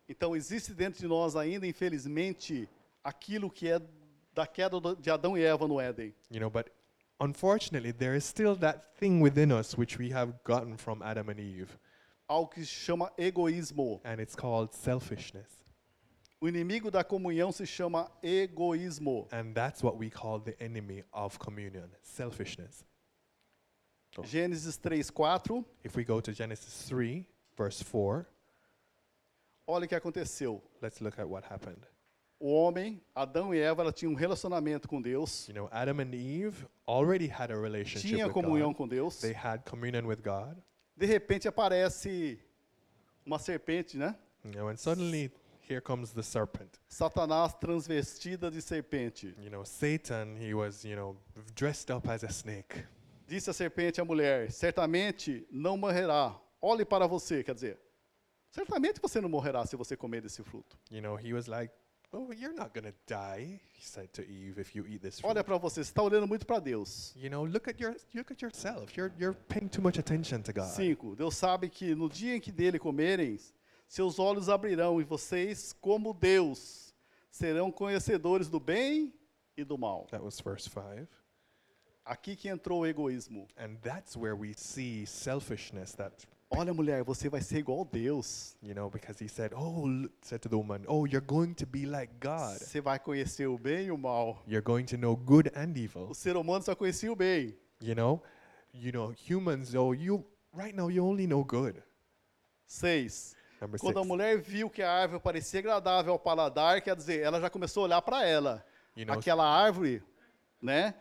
Então 0.09 0.37
existe 0.37 0.75
dentro 0.75 1.01
de 1.01 1.07
nós 1.07 1.35
ainda, 1.37 1.67
infelizmente, 1.67 2.69
aquilo 3.03 3.51
que 3.51 3.69
é 3.71 3.81
da 4.35 4.47
queda 4.47 4.79
de 5.01 5.11
Adão 5.11 5.37
e 5.39 5.43
Eva 5.45 5.67
no 5.67 5.81
Éden. 5.81 6.15
You 6.31 6.41
know, 6.41 6.51
but 6.51 6.71
unfortunately, 7.21 7.93
there 7.93 8.17
is 8.17 8.25
still 8.25 8.57
that 8.57 8.85
thing 8.99 9.23
within 9.23 9.53
us 9.53 9.77
which 9.79 9.99
we 9.99 10.11
have 10.13 10.35
gotten 10.45 10.77
from 10.77 11.03
Adam 11.03 11.29
and 11.31 11.39
Eve, 11.41 11.79
Algo 12.29 12.51
que 12.51 12.65
se 12.65 12.75
chama 12.75 13.11
egoísmo. 13.19 14.01
and 14.05 14.21
it's 14.21 14.35
called 14.35 14.75
selfishness. 14.75 15.65
O 16.41 16.47
inimigo 16.49 16.91
da 16.91 17.03
comunhão 17.05 17.51
se 17.53 17.65
chama 17.65 18.11
egoísmo. 18.23 19.27
And 19.33 19.55
that's 19.55 19.83
what 19.83 19.97
we 19.97 20.11
call 20.11 20.41
the 20.41 20.55
enemy 20.61 21.03
of 21.13 21.39
communion 21.39 21.89
selfishness. 22.03 22.85
Gênesis 24.23 24.77
3, 24.77 25.03
4. 25.03 25.65
If 25.83 25.97
we 25.97 26.05
go 26.05 26.21
to 26.21 26.33
Genesis 26.33 26.89
3, 26.89 27.27
verse 27.57 27.83
4, 27.83 28.27
Olha 29.67 29.85
o 29.85 29.89
que 29.89 29.95
aconteceu. 29.95 30.63
let's 30.83 31.01
look 31.01 31.19
at 31.19 31.27
what 31.27 31.47
happened. 31.51 31.81
O 32.39 32.53
homem, 32.53 33.01
Adão 33.15 33.55
e 33.55 33.59
Eva, 33.61 33.83
ela 33.83 33.93
tinham 33.93 34.13
um 34.13 34.17
relacionamento 34.17 34.87
com 34.87 35.01
Deus. 35.01 35.49
You 35.49 35.55
know, 35.55 35.69
Adam 35.73 36.01
and 36.01 36.15
Eve 36.15 36.67
already 36.87 37.27
had 37.27 37.51
a 37.51 37.59
relationship 37.59 38.09
Tinha 38.09 38.27
with 38.27 38.35
comunhão 38.35 38.69
God. 38.69 38.77
com 38.77 38.89
Deus. 38.89 39.19
They 39.21 39.33
had 39.33 39.63
communion 39.65 40.07
with 40.07 40.21
God. 40.23 40.57
De 40.97 41.07
repente 41.07 41.49
aparece 41.49 42.39
uma 43.25 43.39
serpente, 43.39 43.97
né? 43.97 44.15
You 44.45 44.53
know, 44.53 44.69
and 44.69 44.77
suddenly 44.77 45.31
here 45.69 45.81
comes 45.81 46.13
the 46.13 46.23
serpent. 46.23 46.79
Satanás 46.87 47.55
transvestida 47.55 48.51
de 48.51 48.61
serpente. 48.61 49.35
You 49.39 49.49
know, 49.51 49.65
Satan, 49.65 50.37
he 50.39 50.53
was, 50.53 50.85
you 50.85 50.97
know, 50.97 51.17
dressed 51.55 51.91
up 51.91 52.07
as 52.11 52.23
a 52.23 52.29
snake. 52.29 52.85
Disse 53.27 53.49
a 53.49 53.55
serpente 53.55 54.01
à 54.03 54.05
mulher: 54.05 54.51
Certamente 54.53 55.47
não 55.51 55.79
morrerá. 55.79 56.39
Olhe 56.61 56.85
para 56.85 57.07
você, 57.07 57.43
quer 57.43 57.55
dizer, 57.55 57.79
certamente 58.55 59.01
você 59.01 59.21
não 59.21 59.29
morrerá 59.29 59.67
se 59.67 59.77
você 59.77 59.97
comer 59.97 60.23
desse 60.23 60.43
fruto. 60.43 60.79
You 60.91 61.03
know, 61.03 61.19
he 61.19 61.33
was 61.33 61.47
like, 61.47 61.73
Oh, 62.17 62.33
you're 62.33 62.55
not 62.55 62.73
going 62.73 62.85
to 62.85 62.95
die, 63.09 63.61
he 63.73 63.83
said 63.83 64.09
to 64.13 64.23
Eve, 64.23 64.61
if 64.61 64.77
you 64.77 64.87
eat 64.87 65.01
this 65.03 65.19
fruit. 65.19 65.31
Olha 65.31 65.43
para 65.43 65.59
você, 65.59 65.83
você 65.83 65.91
está 65.91 66.01
olhando 66.01 66.29
muito 66.29 66.47
para 66.47 66.61
Deus. 66.61 67.13
You 67.17 67.29
know, 67.29 67.45
look 67.45 67.69
at 67.69 67.81
your 67.81 67.97
look 68.15 68.31
at 68.33 68.41
yourself. 68.41 68.97
You're 68.97 69.13
you're 69.19 69.37
paying 69.49 69.69
too 69.69 69.83
much 69.83 69.99
attention 69.99 70.43
to 70.43 70.53
God. 70.53 70.69
Cinco, 70.69 71.17
Deus 71.17 71.37
sabe 71.37 71.69
que 71.69 71.93
no 71.93 72.09
dia 72.09 72.37
em 72.37 72.41
que 72.41 72.53
dele 72.53 72.79
comerem, 72.79 73.37
seus 73.89 74.21
olhos 74.21 74.49
abrirão 74.49 75.01
e 75.01 75.05
vocês, 75.05 75.73
como 75.73 76.15
Deus, 76.15 76.95
serão 77.33 77.73
conhecedores 77.73 78.49
do 78.49 78.61
bem 78.61 79.13
e 79.57 79.65
do 79.65 79.77
mal. 79.77 80.07
That 80.13 80.23
was 80.23 80.41
verse 80.41 80.71
5. 80.71 81.09
Aqui 82.05 82.37
que 82.37 82.49
entrou 82.49 82.83
o 82.83 82.87
egoísmo. 82.87 83.49
And 83.57 83.77
that's 83.83 84.17
where 84.17 84.37
we 84.37 84.55
see 84.55 85.05
selfishness 85.05 85.95
that 85.95 86.25
Olha, 86.57 86.73
mulher, 86.73 87.03
você 87.03 87.29
vai 87.29 87.41
ser 87.41 87.59
igual 87.59 87.83
a 87.83 87.85
Deus. 87.85 88.57
you 88.63 88.75
know, 88.75 88.89
because 88.91 89.23
he 89.23 89.29
said, 89.29 89.53
Oh, 89.55 89.87
said 90.23 90.41
to 90.41 90.49
the 90.49 90.57
woman, 90.57 90.85
Oh, 90.87 91.07
you're 91.07 91.25
going 91.25 91.55
to 91.55 91.67
be 91.67 91.85
like 91.87 92.13
God. 92.21 92.59
Você 92.59 92.81
vai 92.81 92.99
conhecer 92.99 93.47
o 93.47 93.59
bem 93.59 93.87
e 93.87 93.91
o 93.91 93.99
mal. 93.99 94.43
You're 94.47 94.63
going 94.63 94.85
to 94.87 94.97
know 94.97 95.17
good 95.17 95.51
and 95.57 95.77
evil. 95.77 96.09
O 96.11 96.15
ser 96.15 96.37
humano 96.37 96.63
só 96.63 96.75
conhecia 96.75 97.11
o 97.13 97.17
bem. 97.17 97.57
You 97.81 97.95
know? 97.95 98.23
You 98.73 98.93
know, 98.93 99.13
humans, 99.13 99.75
oh, 99.75 99.93
you 99.95 100.25
right 100.53 100.75
now 100.75 100.89
you 100.91 101.05
only 101.05 101.27
know 101.27 101.45
good. 101.45 101.83
Seis. 102.67 103.37
Number 103.61 103.79
Quando 103.79 103.99
a 103.99 104.05
mulher 104.05 104.39
viu 104.39 104.69
que 104.69 104.83
a 104.83 104.91
árvore 104.91 105.21
parecia 105.21 105.61
agradável 105.61 106.13
ao 106.13 106.19
paladar, 106.19 106.81
quer 106.83 106.97
dizer, 106.97 107.21
ela 107.21 107.41
já 107.41 107.49
começou 107.49 107.83
a 107.83 107.87
olhar 107.87 108.03
para 108.03 108.25
ela. 108.25 108.65
You 108.97 109.07
know, 109.07 109.19
Aquela 109.19 109.45
árvore, 109.45 110.03
né? 110.61 110.95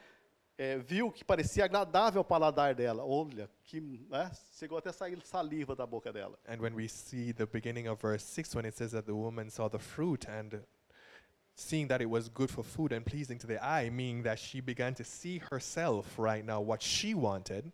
É, 0.57 0.77
viu 0.77 1.11
que 1.11 1.23
parecia 1.23 1.65
agradável 1.65 2.19
ao 2.19 2.25
paladar 2.25 2.75
dela. 2.75 3.03
Olha, 3.03 3.49
que 3.63 3.81
né, 3.81 4.31
chegou 4.57 4.77
até 4.77 4.89
a 4.89 4.93
sair 4.93 5.19
saliva 5.23 5.75
da 5.75 5.85
boca 5.85 6.11
dela. 6.11 6.37
And 6.47 6.59
when 6.59 6.75
we 6.75 6.87
see 6.87 7.33
the 7.33 7.45
beginning 7.45 7.87
of 7.87 8.01
verse 8.01 8.23
6, 8.23 8.55
when 8.55 8.65
it 8.65 8.75
says 8.77 8.91
that 8.91 9.05
the 9.05 9.13
woman 9.13 9.49
saw 9.49 9.67
the 9.67 9.79
fruit 9.79 10.27
and 10.27 10.63
seeing 11.55 11.87
that 11.87 12.01
it 12.01 12.09
was 12.09 12.29
good 12.29 12.49
for 12.49 12.63
food 12.63 12.93
and 12.93 13.03
pleasing 13.05 13.37
to 13.39 13.47
the 13.47 13.63
eye, 13.63 13.89
meaning 13.89 14.23
that 14.23 14.39
she 14.39 14.61
began 14.61 14.93
to 14.95 15.03
see 15.03 15.39
herself 15.51 16.17
right 16.17 16.45
now, 16.45 16.61
what 16.61 16.81
she 16.81 17.13
wanted, 17.13 17.71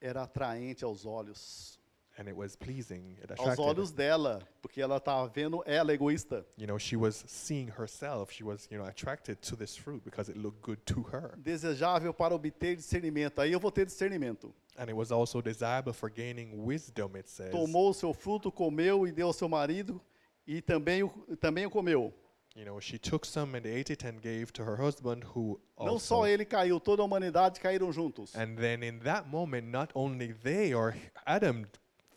Era 0.00 0.22
atraente 0.22 0.84
aos 0.84 1.04
olhos. 1.04 1.77
And 2.18 2.28
it 2.28 2.36
was 2.36 2.56
pleasing. 2.56 3.16
It 3.22 3.30
Aos 3.38 3.58
olhos 3.58 3.92
dela, 3.92 4.40
porque 4.60 4.80
ela 4.80 4.96
estava 4.96 5.28
vendo 5.28 5.62
ela 5.64 5.92
egoísta. 5.94 6.44
You 6.56 6.66
know, 6.66 6.78
she 6.78 6.96
was 6.96 7.24
seeing 7.28 7.68
herself. 7.68 8.32
She 8.32 8.42
was, 8.42 8.68
you 8.70 8.78
know, 8.78 8.84
attracted 8.84 9.40
to 9.42 9.56
this 9.56 9.76
fruit 9.76 10.04
because 10.04 10.28
it 10.28 10.36
looked 10.36 10.60
good 10.60 10.84
to 10.86 11.02
her. 11.12 11.38
Desejável 11.38 12.12
para 12.12 12.34
obter 12.34 12.76
discernimento. 12.76 13.40
Aí 13.40 13.52
eu 13.52 13.60
vou 13.60 13.70
ter 13.70 13.86
discernimento. 13.86 14.52
And 14.76 14.88
it 14.88 14.96
was 14.96 15.10
also 15.12 15.40
desirable 15.40 15.92
for 15.92 16.10
gaining 16.10 16.64
wisdom, 16.64 17.16
it 17.16 17.28
says. 17.30 17.50
Tomou 17.50 17.90
o 17.90 17.94
seu 17.94 18.12
fruto, 18.12 18.50
comeu 18.50 19.06
e 19.06 19.12
deu 19.12 19.28
ao 19.28 19.32
seu 19.32 19.48
marido, 19.48 20.00
e 20.46 20.60
também 20.60 21.04
o, 21.04 21.08
também 21.40 21.66
o 21.66 21.70
comeu. 21.70 22.12
You 22.56 22.64
know, 22.64 22.80
she 22.80 22.98
took 22.98 23.24
some 23.24 23.54
and 23.54 23.64
ate 23.64 23.92
it 23.92 24.04
and 24.04 24.20
gave 24.20 24.52
to 24.54 24.64
her 24.64 24.74
husband, 24.76 25.22
who 25.22 25.60
Não 25.78 25.92
also. 25.92 26.06
só 26.06 26.26
ele 26.26 26.44
caiu, 26.44 26.80
toda 26.80 27.02
a 27.02 27.04
humanidade 27.04 27.60
caíram 27.60 27.92
juntos. 27.92 28.34
And 28.34 28.56
then 28.56 28.82
in 28.82 28.98
that 29.00 29.28
moment, 29.28 29.68
not 29.68 29.92
only 29.94 30.32
they 30.32 30.74
or 30.74 30.96
Adam 31.24 31.66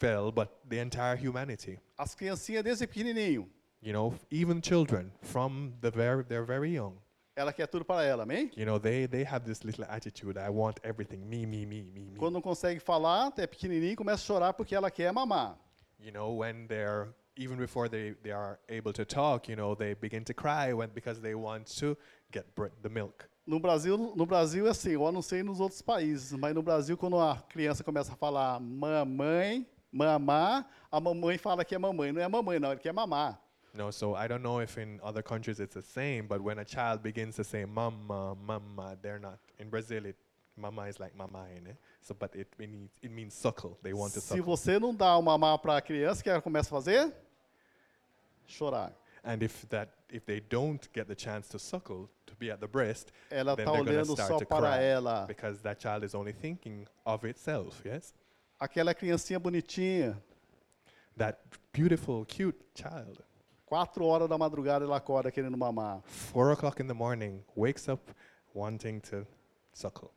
fell, 0.02 0.32
but 0.32 0.50
the 0.68 0.80
entire 0.80 1.16
humanity. 1.16 1.78
As 1.98 2.16
criancinhas 2.16 2.64
desde 2.64 2.88
pequenininho, 2.88 3.48
You 3.84 3.94
know, 3.94 4.14
even 4.30 4.62
children 4.62 5.12
from 5.24 5.74
the 5.82 5.90
very 5.90 6.24
they're 6.24 6.46
very 6.46 6.72
young. 6.76 6.98
ela 7.36 7.52
quer 7.52 7.68
tudo 7.68 7.84
para 7.86 8.04
ela, 8.04 8.24
amém? 8.24 8.52
You 8.56 8.66
know, 8.66 8.78
they 8.80 9.08
they 9.08 9.24
have 9.24 9.44
this 9.46 9.64
little 9.64 9.86
attitude. 9.90 10.38
I 10.38 10.50
want 10.50 10.80
everything. 10.84 11.28
Me, 11.28 11.46
me, 11.46 11.66
me, 11.66 11.84
me, 11.84 12.12
me. 12.12 12.20
Quando 12.20 12.34
não 12.34 12.42
consegue 12.42 12.80
falar, 12.80 13.32
é 13.38 13.48
pequenininho, 13.48 13.96
começa 13.96 14.22
a 14.24 14.26
chorar 14.26 14.54
porque 14.54 14.76
ela 14.76 14.92
quer 14.92 15.12
mamar. 15.12 15.58
You 16.00 16.12
know, 16.12 16.36
when 16.36 16.68
they're 16.68 17.08
even 17.38 17.58
before 17.58 17.90
they, 17.90 18.14
they 18.24 18.32
are 18.32 18.60
able 18.70 18.94
to 18.94 19.06
talk, 19.06 19.50
you 19.50 19.56
know, 19.56 19.76
they 19.76 19.96
begin 19.96 20.24
to 20.26 20.34
cry 20.34 20.74
when 20.74 20.90
because 20.94 21.20
they 21.22 21.34
want 21.34 21.66
to 21.80 21.98
get 22.32 22.46
the 22.84 22.90
milk. 22.90 23.28
No 23.48 23.60
Brasil, 23.60 24.14
no 24.16 24.26
Brasil 24.26 24.68
é 24.68 24.70
assim, 24.70 24.92
eu 24.92 25.12
não 25.12 25.22
sei 25.22 25.42
nos 25.42 25.60
outros 25.60 25.82
países, 25.82 26.32
mas 26.34 26.54
no 26.54 26.62
Brasil 26.62 26.96
quando 26.96 27.20
a 27.20 27.38
criança 27.50 27.84
começa 27.84 28.14
a 28.14 28.16
falar 28.16 28.60
mamãe, 28.60 29.66
mamar, 29.92 30.66
a 30.92 31.00
mamãe 31.00 31.38
fala 31.38 31.64
que 31.66 31.76
é 31.76 31.78
mamãe, 31.78 32.12
não 32.12 32.22
é 32.22 32.28
mamãe 32.28 32.60
não, 32.60 32.72
ele 32.72 32.80
quer 32.80 32.94
mamar. 32.94 33.40
No, 33.74 33.92
so 33.92 34.16
I 34.16 34.28
don't 34.28 34.44
know 34.44 34.62
if 34.62 34.78
in 34.78 35.00
other 35.02 35.24
countries 35.24 35.60
it's 35.60 35.74
the 35.76 35.82
same, 35.82 36.24
but 36.28 36.42
when 36.42 36.60
a 36.60 36.66
child 36.66 37.02
begins 37.02 37.36
to 37.38 37.44
say 37.44 37.66
mama, 37.66 38.36
mama, 38.36 38.98
they're 39.02 39.20
not. 39.20 39.40
In 39.60 39.70
Brazil, 39.70 40.06
it 40.08 40.18
mama 40.58 40.88
is 40.90 41.00
like 41.00 41.16
mama, 41.16 41.46
né? 41.64 41.78
So, 42.02 42.14
but 42.14 42.36
it 42.36 42.48
means 42.60 42.90
it 43.02 43.10
means 43.12 43.34
suckle. 43.34 43.78
They 43.82 43.94
want 43.94 44.14
to 44.16 44.20
Se 44.22 44.36
suckle. 44.36 44.44
você 44.44 44.78
não 44.80 44.94
dá 44.94 45.16
o 45.18 45.22
mamar 45.22 45.58
para 45.60 45.78
a 45.78 45.82
criança, 45.82 46.20
o 46.20 46.24
que 46.24 46.30
ela 46.30 46.42
começa 46.42 46.68
a 46.68 46.82
fazer? 46.82 47.14
Chorar. 48.46 48.92
And 49.24 49.42
if 49.44 49.66
that 49.70 49.90
if 50.10 50.26
they 50.26 50.42
don't 50.42 50.90
get 50.94 51.08
the 51.08 51.16
chance 51.16 51.48
to 51.50 51.60
suckle 51.60 52.10
to 52.26 52.36
be 52.38 52.52
at 52.52 52.60
the 52.60 52.68
breast, 52.68 53.12
Ela 53.30 53.56
then 53.56 53.66
está 53.68 53.72
they're 53.72 53.86
gonna 53.86 53.92
olhando 54.02 54.14
start 54.14 54.32
só 54.32 54.38
to 54.40 54.46
para 54.46 54.62
cry 54.72 54.84
ela. 54.84 55.26
because 55.28 55.62
that 55.62 55.80
child 55.80 56.04
is 56.04 56.14
only 56.16 56.34
thinking 56.34 56.86
of 57.06 57.24
itself. 57.24 57.82
Yes, 57.86 58.14
Aquela 58.62 58.94
criancinha 58.94 59.40
bonitinha, 59.40 60.16
that 61.18 61.40
beautiful, 61.74 62.24
cute 62.28 62.60
child. 62.76 63.18
quatro 63.66 64.06
horas 64.06 64.30
da 64.30 64.38
madrugada 64.38 64.86
ela 64.86 64.98
acorda 64.98 65.32
querendo 65.32 65.58
mamar. 65.58 66.04
Four 66.04 66.52
o'clock 66.52 66.80
in 66.80 66.88
the 66.88 66.94
morning, 66.94 67.44
wakes 67.56 67.90
up 67.90 68.00
wanting 68.54 69.00
to 69.02 69.26
suckle. 69.74 70.12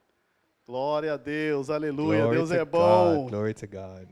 Glória 0.68 1.14
a 1.14 1.16
Deus, 1.16 1.70
aleluia, 1.70 2.28
Deus 2.28 2.50
é 2.50 2.58
God. 2.58 2.70
bom. 2.70 3.26
Glory 3.30 3.54
to 3.54 3.66
God. 3.66 4.08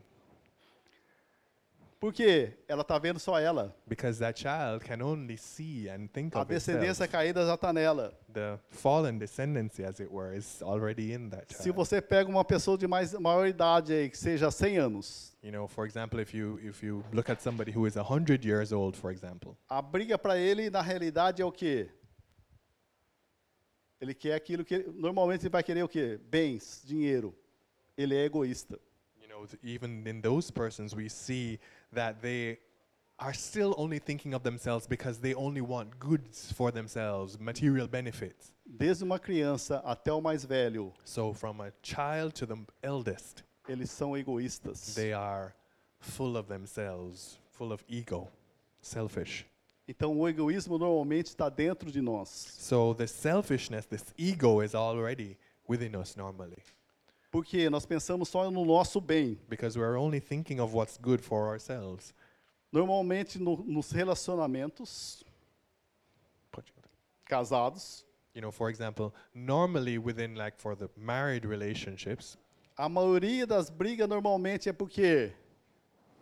Por 2.03 2.13
quê? 2.13 2.55
Ela 2.67 2.83
está 2.83 2.99
vendo 2.99 3.21
só 3.21 3.39
ela. 3.39 3.73
Because 3.87 4.19
that 4.19 4.37
child 4.37 4.85
can 4.85 5.01
only 5.05 5.37
see 5.37 5.89
and 5.89 6.09
think 6.09 6.37
A 6.37 6.41
of 6.43 6.49
descendência 6.53 7.05
itself. 7.05 7.13
caída 7.13 7.47
já 7.47 7.55
está 7.55 7.73
nela. 7.73 8.13
The 8.33 8.59
fallen 8.71 9.19
descendancy, 9.19 9.85
as 9.85 10.01
it 10.01 10.11
were, 10.13 10.37
is 10.37 10.61
already 10.63 11.13
in 11.13 11.29
that 11.29 11.55
Se 11.55 11.63
child. 11.63 11.77
você 11.77 12.03
pega 12.03 12.29
uma 12.29 12.45
pessoa 12.45 12.77
de 12.77 12.89
mais 12.89 13.13
maior 13.13 13.47
idade 13.47 13.93
aí, 13.93 14.11
que 14.11 14.19
seja 14.19 14.51
100 14.51 14.79
anos, 14.79 15.33
You 15.45 15.53
know, 15.53 15.69
for 15.69 15.87
example, 15.87 16.21
if 16.21 16.35
you 16.35 16.59
if 16.61 16.83
you 16.83 17.05
look 17.13 17.31
at 17.31 17.41
somebody 17.41 17.71
who 17.71 17.87
is 17.87 17.95
hundred 17.97 18.45
years 18.45 18.73
old, 18.73 18.99
for 18.99 19.13
example, 19.13 19.57
a 19.69 19.81
briga 19.81 20.19
para 20.19 20.37
ele 20.37 20.71
na 20.71 20.83
realidade 20.83 21.41
é 21.41 21.45
o 21.45 21.53
quê? 21.53 21.89
Ele 24.01 24.13
quer 24.13 24.35
aquilo 24.35 24.65
que 24.65 24.75
ele, 24.75 24.91
normalmente 24.93 25.43
ele 25.43 25.51
vai 25.51 25.63
querer 25.63 25.85
o 25.85 25.89
quê? 25.89 26.19
Bens, 26.29 26.83
dinheiro. 26.85 27.33
Ele 27.97 28.17
é 28.17 28.25
egoísta. 28.25 28.77
Even 29.63 30.07
in 30.07 30.21
those 30.21 30.51
persons, 30.51 30.95
we 30.95 31.09
see 31.09 31.59
that 31.93 32.21
they 32.23 32.59
are 33.19 33.33
still 33.35 33.75
only 33.79 33.99
thinking 33.99 34.35
of 34.35 34.43
themselves 34.43 34.87
because 34.87 35.19
they 35.19 35.35
only 35.35 35.61
want 35.61 35.99
goods 35.99 36.53
for 36.53 36.71
themselves, 36.73 37.39
material 37.39 37.87
benefits. 37.87 38.53
Desde 38.67 39.05
uma 39.05 39.19
criança 39.19 39.81
até 39.85 40.13
o 40.13 40.21
mais 40.21 40.45
velho, 40.45 40.93
So, 41.05 41.33
from 41.33 41.61
a 41.61 41.73
child 41.83 42.35
to 42.35 42.47
the 42.47 42.57
eldest, 42.83 43.45
eles 43.69 43.91
são 43.91 44.17
egoístas. 44.17 44.95
they 44.95 45.13
are 45.13 45.55
full 46.01 46.37
of 46.37 46.49
themselves, 46.49 47.39
full 47.53 47.73
of 47.73 47.85
ego, 47.89 48.29
selfish. 48.81 49.45
Então 49.87 50.17
o 50.19 50.29
egoísmo 50.29 50.79
normalmente 50.79 51.27
está 51.27 51.49
dentro 51.49 51.91
de 51.91 52.01
nós. 52.01 52.29
So, 52.29 52.95
the 52.95 53.07
selfishness, 53.07 53.85
this 53.87 54.05
ego, 54.17 54.63
is 54.63 54.75
already 54.75 55.37
within 55.69 55.95
us 55.97 56.17
normally 56.17 56.59
Porque 57.33 57.69
nós 57.71 57.85
pensamos 57.87 58.29
só 58.29 58.49
no 58.51 58.65
nosso 58.65 59.01
bem. 59.01 59.39
because 59.49 59.77
we're 59.77 59.99
only 59.99 60.21
thinking 60.21 60.61
of 60.61 60.73
what's 60.75 60.97
good 60.99 61.21
for 61.21 61.49
ourselves. 61.49 62.15
Normalmente 62.71 63.39
no, 63.41 63.57
nos 63.67 63.91
relacionamentos 63.91 65.25
casados, 67.25 68.05
You 68.35 68.41
know, 68.41 68.51
for 68.53 68.71
example, 68.71 69.13
normally 69.35 69.99
within 69.99 70.35
like 70.37 70.59
for 70.59 70.75
the 70.75 70.89
married 70.97 71.45
relationships, 71.45 72.37
a 72.79 72.89
maioria 72.89 73.47
das 73.47 73.69
brigas 73.71 74.09
normalmente 74.09 74.69
é 74.71 74.73
porque 74.73 75.33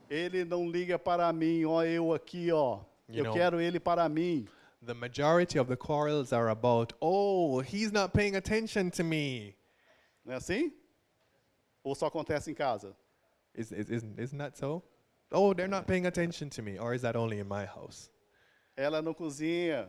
ele 0.09 0.45
não 0.45 0.69
liga 0.69 0.99
para 0.99 1.33
mim, 1.33 1.65
ó 1.65 1.83
eu 1.85 2.13
aqui, 2.13 2.51
ó. 2.51 2.81
Eu 3.09 3.25
know- 3.25 3.33
quero 3.33 3.61
ele 3.61 3.79
para 3.79 4.09
mim. 4.09 4.47
the 4.85 4.95
majority 4.95 5.59
of 5.59 5.69
the 5.69 5.77
quarrels 5.77 6.33
are 6.33 6.49
about, 6.51 6.95
oh, 7.01 7.61
he's 7.61 7.93
not 7.93 8.13
paying 8.13 8.35
attention 8.35 8.91
to 8.91 9.05
me. 9.05 9.55
Não 10.25 10.35
é 10.35 10.37
assim? 10.37 10.73
Ou 11.83 11.95
só 11.95 12.07
acontece 12.07 12.51
em 12.51 12.55
casa? 12.55 12.95
Is, 13.55 13.73
is, 13.73 13.91
isn't, 13.91 14.19
isn't 14.19 14.39
that 14.39 14.57
so? 14.59 14.83
Oh, 15.33 15.55
they're 15.55 15.69
not 15.69 15.87
paying 15.87 16.07
attention 16.07 16.49
to 16.51 16.63
me. 16.63 16.79
Or 16.79 16.95
is 16.95 17.03
that 17.03 17.17
only 17.17 17.39
in 17.39 17.47
my 17.47 17.65
house? 17.65 18.11
Ela 18.77 19.01
não 19.03 19.15
cozinha. 19.15 19.89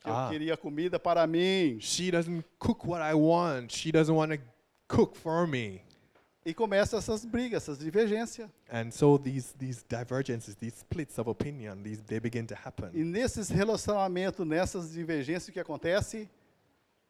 que 0.00 0.10
Ah. 0.10 0.26
Eu 0.26 0.30
queria 0.30 0.56
comida 0.56 0.98
para 0.98 1.26
mim. 1.26 1.78
She 1.80 2.10
doesn't 2.10 2.44
cook 2.58 2.86
what 2.86 3.00
I 3.02 3.14
want. 3.14 3.72
She 3.72 3.92
doesn't 3.92 4.14
want 4.14 4.32
to 4.32 4.38
cook 4.88 5.16
for 5.16 5.46
me. 5.46 5.82
E 6.44 6.52
começa 6.52 6.96
essas 6.96 7.24
brigas, 7.24 7.62
essas 7.62 7.78
divergências. 7.78 8.50
And 8.68 8.90
so 8.90 9.16
these, 9.16 9.54
these 9.56 9.84
divergences, 9.88 10.56
these 10.56 10.78
splits 10.78 11.16
of 11.18 11.30
opinion, 11.30 11.82
these, 11.84 12.02
they 12.02 12.18
begin 12.18 12.46
to 12.46 12.54
happen. 12.54 12.90
E 12.92 13.04
nesses 13.04 13.48
relacionamentos, 13.48 14.44
nessas 14.44 14.92
divergências, 14.92 15.48
o 15.48 15.52
que 15.52 15.60
acontece? 15.60 16.28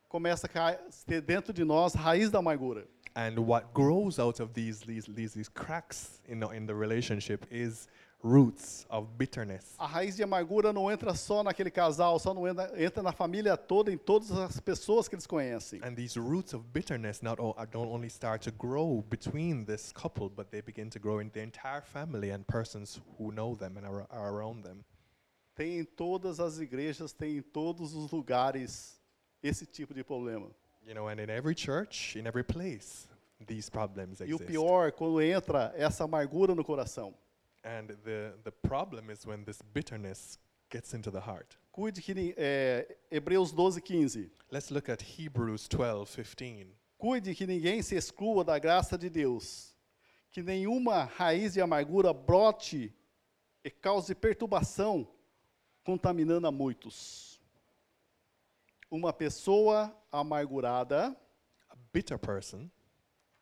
Começa 0.06 0.46
a 0.46 0.74
ter 1.06 1.22
dentro 1.22 1.54
de 1.54 1.64
nós 1.64 1.94
raiz 1.94 2.30
da 2.30 2.40
amargura. 2.40 2.86
And 3.14 3.38
what 3.46 3.72
grows 3.74 4.18
out 4.18 4.40
of 4.40 4.54
these, 4.54 4.80
these, 4.80 5.06
these, 5.06 5.34
these 5.34 5.48
cracks 5.48 6.20
in 6.26 6.40
the, 6.40 6.48
in 6.50 6.66
the 6.66 6.74
relationship 6.74 7.46
is 7.50 7.86
roots 8.22 8.86
of 8.88 9.18
bitterness. 9.18 9.74
A 9.78 9.86
raiz 9.86 10.16
de 10.16 10.22
amargura 10.22 10.72
não 10.72 10.90
entra 10.90 11.12
só 11.14 11.42
naquele 11.42 11.70
casal, 11.70 12.18
só 12.20 12.32
não 12.32 12.46
entra, 12.46 12.72
entra 12.80 13.02
na 13.02 13.12
família 13.12 13.56
toda, 13.56 13.92
em 13.92 13.98
todas 13.98 14.30
as 14.30 14.60
pessoas 14.60 15.08
que 15.08 15.14
eles 15.16 15.26
conhecem. 15.26 15.80
And 15.82 15.94
these 15.94 16.18
roots 16.18 16.54
of 16.54 16.64
bitterness 16.72 17.20
not 17.20 17.40
o- 17.42 17.50
uh, 17.50 17.66
don't 17.66 17.90
only 17.92 18.08
start 18.08 18.42
to 18.44 18.52
grow 18.52 19.02
between 19.10 19.64
this 19.64 19.92
couple, 19.92 20.30
but 20.30 20.50
they 20.50 20.62
begin 20.62 20.88
to 20.90 21.00
grow 21.00 21.20
in 21.20 21.30
the 21.30 21.42
entire 21.42 21.82
family 21.82 22.30
and 22.30 22.46
persons 22.46 23.00
who 23.18 23.32
know 23.32 23.56
them 23.56 23.76
and 23.76 23.84
are, 23.84 24.06
are 24.08 24.30
around 24.32 24.62
them. 24.62 24.84
Tem 25.54 25.80
em 25.80 25.84
todas 25.84 26.38
as 26.40 26.58
igrejas, 26.60 27.12
tem 27.12 27.38
em 27.38 27.42
todos 27.42 27.92
os 27.92 28.10
lugares 28.10 28.98
esse 29.42 29.66
tipo 29.66 29.92
de 29.92 30.04
problema. 30.04 30.48
You 30.84 30.94
know, 30.94 31.08
and 31.08 31.20
in 31.20 31.30
every 31.30 31.54
church, 31.54 32.16
in 32.16 32.26
every 32.26 32.44
place, 32.44 33.06
these 33.46 33.70
problems 33.70 34.20
E 34.20 34.24
o 34.32 34.36
exist. 34.36 34.46
pior, 34.46 34.92
quando 34.92 35.20
entra 35.20 35.72
essa 35.76 36.04
amargura 36.04 36.54
no 36.54 36.64
coração. 36.64 37.14
And 37.64 37.86
the, 38.04 38.34
the 38.42 38.50
problem 38.50 39.10
is 39.10 39.24
when 39.24 39.44
this 39.44 39.62
bitterness 39.62 40.38
gets 40.68 40.92
into 40.94 41.10
the 41.10 41.20
heart. 41.20 41.56
Cuide 41.70 42.02
que 42.02 42.34
é, 42.36 42.96
Hebreus 43.10 43.52
12, 43.52 43.80
15. 43.80 44.30
Let's 44.50 44.70
look 44.70 44.90
at 44.90 45.00
Hebrews 45.00 45.68
12, 45.68 46.16
15. 46.16 46.66
Cuide 46.98 47.34
que 47.34 47.46
ninguém 47.46 47.82
se 47.82 47.94
exclua 47.94 48.44
da 48.44 48.58
graça 48.58 48.98
de 48.98 49.08
Deus, 49.08 49.74
que 50.30 50.42
nenhuma 50.42 51.04
raiz 51.04 51.54
de 51.54 51.60
amargura 51.60 52.12
brote 52.12 52.92
e 53.64 53.70
cause 53.70 54.14
perturbação, 54.14 55.06
contaminando 55.84 56.46
a 56.46 56.52
muitos. 56.52 57.31
Uma 58.92 59.10
pessoa 59.10 59.90
amargurada 60.12 61.16
A 61.70 61.76
bitter 61.94 62.18
person, 62.18 62.68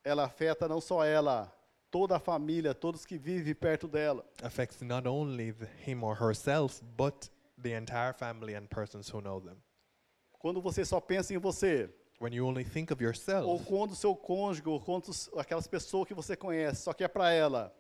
ela 0.05 0.25
afeta 0.27 0.69
não 0.69 0.81
só 0.81 1.05
ela, 1.05 1.53
toda 1.91 2.15
a 2.15 2.21
família, 2.21 2.73
todos 2.73 3.05
que 3.05 3.19
vivem 3.19 3.53
perto 3.53 3.89
dela. 3.89 4.25
affects 4.45 4.81
not 4.81 5.09
only 5.09 5.53
him 5.85 6.05
or 6.05 6.17
herself, 6.17 6.81
but 6.97 7.29
the 7.61 7.77
entire 7.77 8.15
family 8.15 8.55
and 8.55 8.69
persons 8.69 9.13
who 9.13 9.21
know 9.21 9.41
them. 9.41 9.57
Quando 10.39 10.63
você 10.63 10.85
só 10.85 11.01
pensa 11.01 11.35
em 11.35 11.39
você, 11.39 11.93
When 12.21 12.33
you 12.33 12.47
only 12.47 12.65
think 12.65 12.93
of 12.93 13.03
ou 13.03 13.09
yourself, 13.09 13.65
quando 13.67 13.91
o 13.91 13.97
seu 13.97 14.15
cônjuge, 14.15 14.63
ou 14.67 14.81
quando 14.81 15.11
aquelas 15.37 15.67
pessoas 15.67 16.07
que 16.07 16.15
você 16.15 16.37
conhece 16.37 16.83
só 16.83 16.93
quer 16.93 17.09
para 17.09 17.33
ela. 17.33 17.75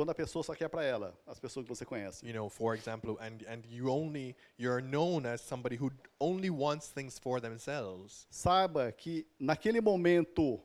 Quando 0.00 0.12
a 0.12 0.14
pessoa 0.14 0.42
só 0.42 0.54
quer 0.54 0.70
para 0.70 0.82
ela, 0.82 1.14
as 1.26 1.38
pessoas 1.38 1.66
que 1.66 1.68
você 1.68 1.84
conhece. 1.84 2.26
you 2.26 2.32
know, 2.32 2.48
for 2.48 2.74
example, 2.74 3.18
and, 3.20 3.44
and 3.46 3.66
you 3.68 3.90
only, 3.90 4.34
you're 4.58 4.80
known 4.80 5.26
as 5.26 5.42
somebody 5.42 5.76
who 5.76 5.90
only 6.18 6.48
wants 6.48 6.88
things 6.88 7.18
for 7.18 7.38
themselves. 7.38 8.26
Saiba 8.30 8.90
que 8.92 9.26
naquele 9.38 9.78
momento, 9.82 10.58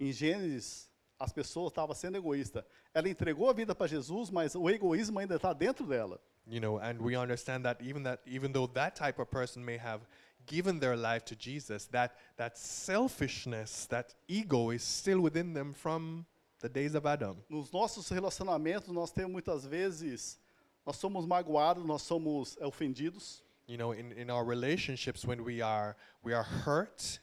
em 0.00 0.10
Gênesis, 0.10 0.88
as 1.18 1.34
pessoas 1.34 1.70
estavam 1.70 1.94
sendo 1.94 2.16
egoístas. 2.16 2.64
Ela 2.94 3.10
entregou 3.10 3.50
a 3.50 3.52
vida 3.52 3.74
para 3.74 3.86
Jesus, 3.86 4.30
mas 4.30 4.54
o 4.54 4.70
egoísmo 4.70 5.18
ainda 5.18 5.36
está 5.36 5.52
dentro 5.52 5.86
dela. 5.86 6.18
You 6.46 6.60
know, 6.60 6.78
and 6.78 6.98
we 7.02 7.14
understand 7.18 7.64
that 7.64 7.84
even 7.84 8.04
that 8.04 8.22
even 8.26 8.52
though 8.52 8.66
that 8.68 8.96
type 8.96 9.20
of 9.20 9.30
person 9.30 9.62
may 9.62 9.76
have 9.76 10.00
given 10.46 10.80
their 10.80 10.96
life 10.96 11.26
to 11.26 11.36
Jesus, 11.36 11.84
that 11.88 12.16
that 12.38 12.56
selfishness, 12.56 13.86
that 13.90 14.14
ego 14.28 14.70
is 14.70 14.82
still 14.82 15.20
within 15.20 15.52
them 15.52 15.74
from 15.74 16.24
the 16.60 16.68
days 16.68 16.94
of 16.94 17.06
Adam. 17.06 17.36
Nos 17.48 17.70
nossos 17.72 18.08
relacionamentos, 18.08 18.88
nós 18.88 19.10
temos 19.10 19.32
muitas 19.32 19.66
vezes, 19.66 20.38
nós 20.86 20.96
somos 20.96 21.26
magoados, 21.26 21.84
nós 21.84 22.02
somos 22.02 22.56
é, 22.60 22.66
ofendidos. 22.66 23.42
You 23.66 23.78
know, 23.78 23.92
in, 23.92 24.12
in 24.12 24.30
our 24.30 24.44
relationships 24.44 25.24
when 25.24 25.42
we 25.42 25.62
are 25.62 25.96
we 26.22 26.34
are 26.34 26.44
hurt, 26.44 27.20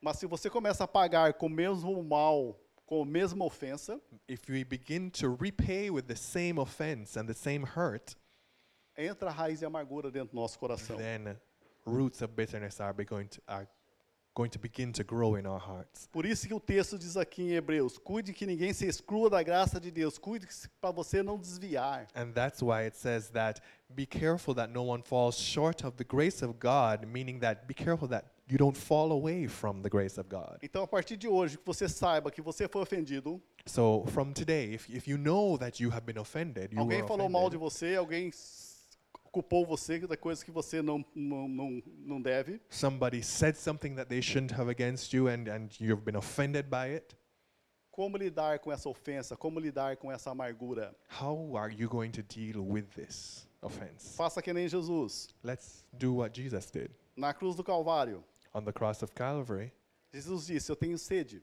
Mas 0.00 0.18
se 0.18 0.26
você 0.26 0.48
começa 0.48 0.84
a 0.84 0.88
pagar 0.88 1.34
com 1.34 1.46
o 1.46 1.50
mesmo 1.50 2.02
mal, 2.02 2.58
com 2.86 3.02
a 3.02 3.04
mesma 3.06 3.44
ofensa, 3.44 4.00
if 4.26 4.48
we 4.48 4.64
begin 4.64 5.10
to 5.10 5.36
repay 5.36 5.90
with 5.90 6.04
the 6.04 6.16
same 6.16 6.58
offense 6.58 7.18
and 7.18 7.26
the 7.26 7.34
same 7.34 7.64
hurt, 7.64 8.16
entra 8.96 9.28
a 9.28 9.32
raiz 9.32 9.58
de 9.58 9.66
amargura 9.66 10.10
dentro 10.10 10.30
do 10.34 10.40
nosso 10.40 10.58
coração. 10.58 10.96
then 10.96 11.36
roots 11.84 12.22
of 12.22 12.34
bitterness 12.34 12.80
are 12.80 12.94
going 13.04 13.26
to 13.26 13.40
are 13.46 13.68
going 14.34 14.48
to 14.50 14.58
begin 14.58 14.92
to 14.92 15.04
grow 15.04 15.36
in 15.36 15.46
our 15.46 15.60
hearts. 15.60 16.08
Por 16.12 16.24
isso 16.24 16.46
que 16.46 16.54
o 16.54 16.60
texto 16.60 16.98
diz 16.98 17.16
aqui 17.16 17.42
em 17.42 17.52
Hebreus: 17.52 17.98
cuide 17.98 18.32
que 18.32 18.46
ninguém 18.46 18.72
se 18.72 18.86
exclua 18.86 19.28
da 19.28 19.42
graça 19.42 19.80
de 19.80 19.90
Deus, 19.90 20.18
cuide 20.18 20.46
para 20.80 20.90
você 20.90 21.22
não 21.22 21.38
desviar. 21.38 22.06
And 22.14 22.32
that's 22.32 22.62
why 22.62 22.84
it 22.84 22.96
says 22.96 23.30
that 23.30 23.60
be 23.88 24.06
careful 24.06 24.54
that 24.54 24.72
no 24.72 24.84
one 24.84 25.02
falls 25.02 25.36
short 25.36 25.84
of 25.84 25.96
the 25.96 26.04
grace 26.04 26.44
of 26.44 26.54
God, 26.60 27.06
meaning 27.06 27.40
that 27.40 27.66
be 27.66 27.74
careful 27.74 28.08
that 28.08 28.26
you 28.48 28.58
don't 28.58 28.76
fall 28.76 29.12
away 29.12 29.46
from 29.46 29.82
the 29.82 29.88
grace 29.88 30.18
of 30.18 30.28
God. 30.28 30.58
Então, 30.62 30.82
a 30.82 30.88
partir 30.88 31.16
de 31.16 31.28
hoje, 31.28 31.56
que 31.56 31.64
você 31.64 31.88
saiba 31.88 32.30
que 32.30 32.42
você 32.42 32.68
foi 32.68 32.82
ofendido, 32.82 33.40
So 33.66 34.04
from 34.08 34.32
today, 34.32 34.74
if, 34.74 34.88
if 34.88 35.06
you 35.06 35.18
know 35.18 35.58
that 35.58 35.80
you 35.82 35.90
have 35.90 36.04
been 36.04 36.18
offended, 36.18 36.72
you 36.72 36.80
alguém 36.80 37.06
falou 37.06 37.28
mal 37.28 37.50
de 37.50 37.56
offended, 37.56 37.72
você, 37.72 37.96
alguém 37.96 38.30
culpou 39.30 39.64
você 39.66 39.98
da 40.00 40.16
coisa 40.16 40.44
que 40.44 40.50
você 40.50 40.82
não, 40.82 41.04
não, 41.14 41.48
não, 41.48 41.82
não 41.86 42.22
deve, 42.22 42.60
somebody 42.68 43.22
said 43.22 43.56
something 43.56 43.94
that 43.94 44.08
they 44.08 44.20
shouldn't 44.20 44.54
have 44.54 44.70
against 44.70 45.12
you 45.12 45.28
and, 45.28 45.48
and 45.48 45.68
you've 45.80 46.04
been 46.04 46.16
offended 46.16 46.68
by 46.68 46.94
it, 46.94 47.16
como 47.90 48.16
lidar 48.16 48.58
com 48.60 48.72
essa 48.72 48.88
ofensa? 48.88 49.36
Como 49.36 49.60
lidar 49.60 49.96
com 49.96 50.10
essa 50.10 50.30
amargura? 50.30 50.94
how 51.08 51.56
are 51.56 51.74
you 51.74 51.88
going 51.88 52.10
to 52.10 52.22
deal 52.22 52.62
with 52.62 52.86
this 52.94 53.46
offense? 53.62 54.16
Faça 54.16 54.40
que 54.40 54.52
nem 54.52 54.68
Jesus. 54.68 55.28
Let's 55.42 55.84
do 55.92 56.14
what 56.14 56.34
Jesus 56.34 56.70
did. 56.70 56.90
Na 57.16 57.34
cruz 57.34 57.56
do 57.56 57.62
Calvário, 57.62 58.24
On 58.52 58.64
the 58.64 58.72
cross 58.72 59.02
of 59.02 59.14
Calvary, 59.14 59.72
Jesus 60.12 60.46
disse: 60.46 60.70
Eu 60.70 60.76
tenho 60.76 60.98
sede. 60.98 61.42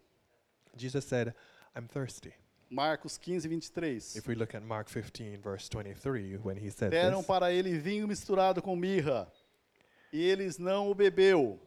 Jesus 0.76 1.06
said, 1.06 1.34
I'm 1.76 1.88
thirsty. 1.88 2.34
Marcos 2.70 3.18
15, 3.18 3.48
23. 3.48 4.16
If 4.16 4.28
we 4.28 4.36
look 4.36 4.54
at 4.56 4.64
Mark 4.64 4.90
15, 4.90 5.38
verse 5.42 5.70
23, 5.70 6.38
when 6.44 6.58
he 6.58 6.70
said 6.70 6.92
Deram 6.92 7.18
this, 7.20 7.28
para 7.28 7.52
ele 7.52 7.78
vinho 7.80 8.08
misturado 8.08 8.62
com 8.62 8.76
mirra, 8.76 9.32
e 10.12 10.22
eles 10.22 10.58
não 10.58 10.90
o 10.90 10.96
bebeu. 10.96 11.60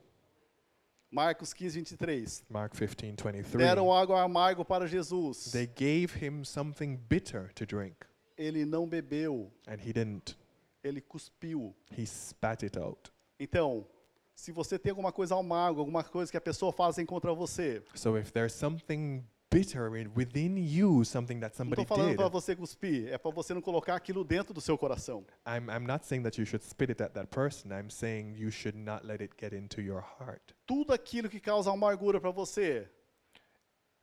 Marcos 1.11 1.53
15, 1.53 1.77
23. 1.79 2.45
Mark 2.49 2.73
15, 2.73 3.17
23, 3.17 3.57
Deram 3.57 3.93
água 3.93 4.23
amargo 4.23 4.65
para 4.65 4.87
Jesus. 4.87 5.51
they 5.51 5.67
gave 5.67 6.15
him 6.15 6.45
something 6.45 6.97
bitter 7.09 7.53
to 7.55 7.67
drink, 7.67 7.97
Ele 8.39 8.65
não 8.65 8.87
bebeu, 8.89 9.51
and 9.67 9.79
he 9.81 9.93
didn't. 9.93 10.37
ele 10.85 11.01
cuspiu. 11.01 11.75
He 11.97 12.07
spat 12.07 12.63
it 12.65 12.79
out. 12.79 13.11
Então, 13.39 13.87
se 14.35 14.53
você 14.53 14.79
tem 14.79 14.91
alguma 14.91 15.11
coisa 15.13 15.35
amarga, 15.35 15.81
alguma 15.81 16.05
coisa 16.05 16.31
que 16.31 16.37
a 16.37 16.41
pessoa 16.41 16.73
faz 16.73 16.97
contra 17.07 17.35
você, 17.35 17.83
So 17.95 18.17
if 18.17 18.31
there's 18.31 18.53
something 18.55 19.25
bitter 19.51 19.97
in, 19.97 20.11
within 20.15 20.57
you, 20.57 21.05
something 21.05 21.41
that 21.41 21.53
não 21.53 21.57
somebody 21.57 21.83
estou 21.83 21.97
falando 21.97 22.17
para 22.17 22.29
você 22.29 22.55
cuspir, 22.55 23.09
é 23.09 23.19
para 23.19 23.31
você 23.31 23.53
não 23.53 23.61
colocar 23.61 23.97
aquilo 23.97 24.23
dentro 24.25 24.55
do 24.55 24.61
seu 24.61 24.79
coração. 24.79 25.25
I'm, 25.47 25.69
I'm 25.71 25.87
not 25.87 26.07
saying 26.07 26.23
that 26.23 26.41
you 26.41 26.47
should 26.47 26.65
spit 26.65 26.91
it 26.91 27.03
at 27.03 27.13
that 27.15 27.29
person. 27.29 27.71
I'm 27.73 27.91
saying 27.91 28.37
you 28.37 28.51
should 28.51 28.79
not 28.79 29.05
let 29.05 29.21
it 29.21 29.35
get 29.39 29.53
into 29.53 29.81
your 29.83 30.03
heart. 30.19 30.55
Tudo 30.67 30.93
aquilo 30.93 31.29
que 31.29 31.41
causa 31.41 31.71
amargura 31.73 32.21
para 32.21 32.31
você, 32.31 32.89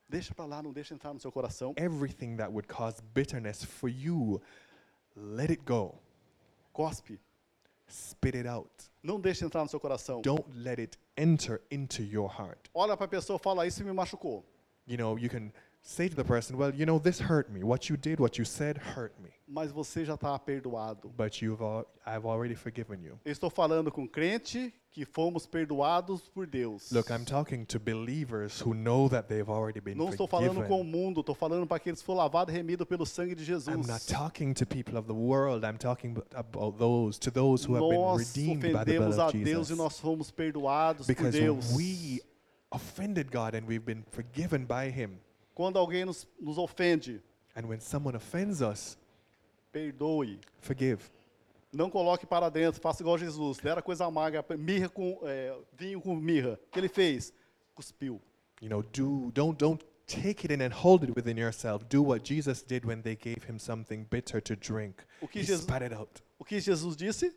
deixa 0.08 0.34
para 0.34 0.44
lá, 0.44 0.62
não 0.62 0.72
deixa 0.72 0.94
entrar 0.94 1.14
no 1.14 1.20
seu 1.20 1.32
coração. 1.32 1.74
Everything 1.76 2.36
that 2.36 2.50
would 2.50 2.68
cause 2.68 3.02
bitterness 3.14 3.64
for 3.64 3.88
you, 3.88 4.40
let 5.16 5.50
it 5.50 5.62
go. 5.64 5.98
Cospe, 6.72 7.18
Spit 7.90 8.36
it 8.36 8.46
out. 8.46 8.70
não 9.02 9.18
deixa 9.18 9.46
entrar 9.46 9.62
no 9.62 9.68
seu 9.70 9.80
coração. 9.80 10.20
Don't 10.20 10.44
let 10.54 10.78
it 10.78 10.98
enter 11.16 11.62
into 11.70 12.02
your 12.02 12.28
heart. 12.28 12.68
Olha 12.74 12.94
para 12.96 13.06
a 13.06 13.08
pessoa 13.08 13.38
fala: 13.38 13.66
Isso 13.66 13.82
me 13.82 13.92
machucou. 13.92 14.44
You 14.88 14.96
know, 14.96 15.16
you 15.18 15.28
can 15.28 15.52
say 15.82 16.08
to 16.08 16.16
the 16.16 16.24
person, 16.24 16.56
well, 16.56 16.72
you 16.74 16.84
know, 16.86 16.98
this 16.98 17.20
hurt 17.20 17.50
me. 17.50 17.62
What 17.62 17.88
you 17.90 17.96
did, 17.96 18.18
what 18.20 18.38
you 18.38 18.44
said 18.44 18.78
hurt 18.78 19.12
me. 19.22 19.30
Mas 19.46 19.70
você 19.72 20.04
já 20.04 20.14
está 20.14 20.38
perdoado. 20.38 21.08
But 21.16 21.40
you've 21.40 21.62
al- 21.62 21.86
I've 22.06 22.26
already 22.26 22.54
forgiven 22.54 23.02
you. 23.02 23.18
Eu 23.24 23.32
estou 23.32 23.48
falando 23.50 23.90
com 23.90 24.06
crente 24.06 24.72
que 24.90 25.04
fomos 25.06 25.46
perdoados 25.46 26.28
por 26.28 26.46
Deus. 26.46 26.90
Look, 26.92 27.10
I'm 27.10 27.24
talking 27.24 27.64
to 27.66 27.78
believers 27.78 28.60
who 28.60 28.74
know 28.74 29.08
that 29.08 29.28
they've 29.28 29.48
already 29.48 29.80
been 29.80 29.96
Não 29.96 30.08
estou 30.10 30.26
falando 30.26 30.56
com 30.66 30.74
o 30.74 30.78
forgiven. 30.78 30.90
mundo, 30.90 31.20
estou 31.20 31.34
falando 31.34 31.66
para 31.66 31.76
aqueles 31.78 32.00
que 32.00 32.06
foram 32.06 32.18
lavados 32.18 32.52
e 32.52 32.56
remidos 32.56 32.86
pelo 32.86 33.06
sangue 33.06 33.34
de 33.34 33.42
I'm 33.42 33.46
Jesus. 33.46 33.86
not 33.86 34.06
talking 34.06 34.52
to 34.54 34.66
people 34.66 34.98
of 34.98 35.06
the 35.06 35.14
world. 35.14 35.64
I'm 35.64 35.78
talking 35.78 36.16
about 36.34 36.76
those, 36.78 37.18
to 37.20 37.30
those 37.30 37.64
who 37.66 37.74
have 37.76 37.88
been 37.88 37.98
Nós 38.00 38.34
redeemed 38.34 38.72
by 38.72 38.84
the 38.84 38.98
blood 38.98 39.12
ofendemos 39.14 39.18
a 39.18 39.26
of 39.28 39.32
Deus 39.32 39.46
e 39.46 39.68
Jesus. 39.70 39.78
nós 39.78 39.98
fomos 40.00 40.30
perdoados 40.30 41.06
por 41.06 41.14
Because 41.14 41.38
Deus. 41.38 41.72
we 41.74 42.20
offended 42.70 43.30
God 43.30 43.54
and 43.54 43.66
we've 43.66 43.84
been 43.84 44.04
forgiven 44.10 44.64
by 44.66 44.90
Him. 44.90 45.18
Quando 45.54 45.78
alguém 45.78 46.04
nos, 46.04 46.26
nos 46.40 46.58
ofende, 46.58 47.20
And 47.56 47.66
when 47.66 47.80
someone 47.80 48.16
offends 48.16 48.60
us, 48.62 48.96
perdoe. 49.72 50.38
forgive. 50.60 51.10
Não 51.72 51.90
coloque 51.90 52.24
para 52.26 52.48
dentro, 52.48 52.80
faça 52.80 53.02
igual 53.02 53.18
Jesus. 53.18 53.58
Dera 53.58 53.82
coisa 53.82 54.04
amarga, 54.06 54.44
mirra 54.56 54.88
com 54.88 55.18
é, 55.24 55.54
vinho 55.76 56.00
com 56.00 56.14
mirra. 56.16 56.58
O 56.68 56.70
que 56.72 56.78
ele 56.80 56.88
fez? 56.88 57.32
Cuspiu. 57.74 58.20
You 58.62 58.68
know, 58.68 58.82
do 58.82 59.30
don't 59.32 59.56
don't 59.58 59.84
take 60.06 60.44
it 60.46 60.52
in 60.52 60.62
and 60.62 60.72
hold 60.72 61.04
it 61.04 61.12
within 61.14 61.36
yourself. 61.38 61.84
Do 61.88 62.02
what 62.02 62.24
Jesus 62.24 62.62
did 62.62 62.84
when 62.86 63.02
they 63.02 63.14
gave 63.16 63.44
him 63.46 63.58
something 63.58 64.04
bitter 64.10 64.40
to 64.40 64.56
drink. 64.56 65.02
O 65.20 65.28
que 65.28 65.40
He 65.42 65.44
Jesus- 65.46 65.62
spat 65.64 65.82
it 65.82 65.92
out. 65.92 66.22
O 66.38 66.44
que 66.44 66.58
Jesus 66.60 66.96
disse? 66.96 67.32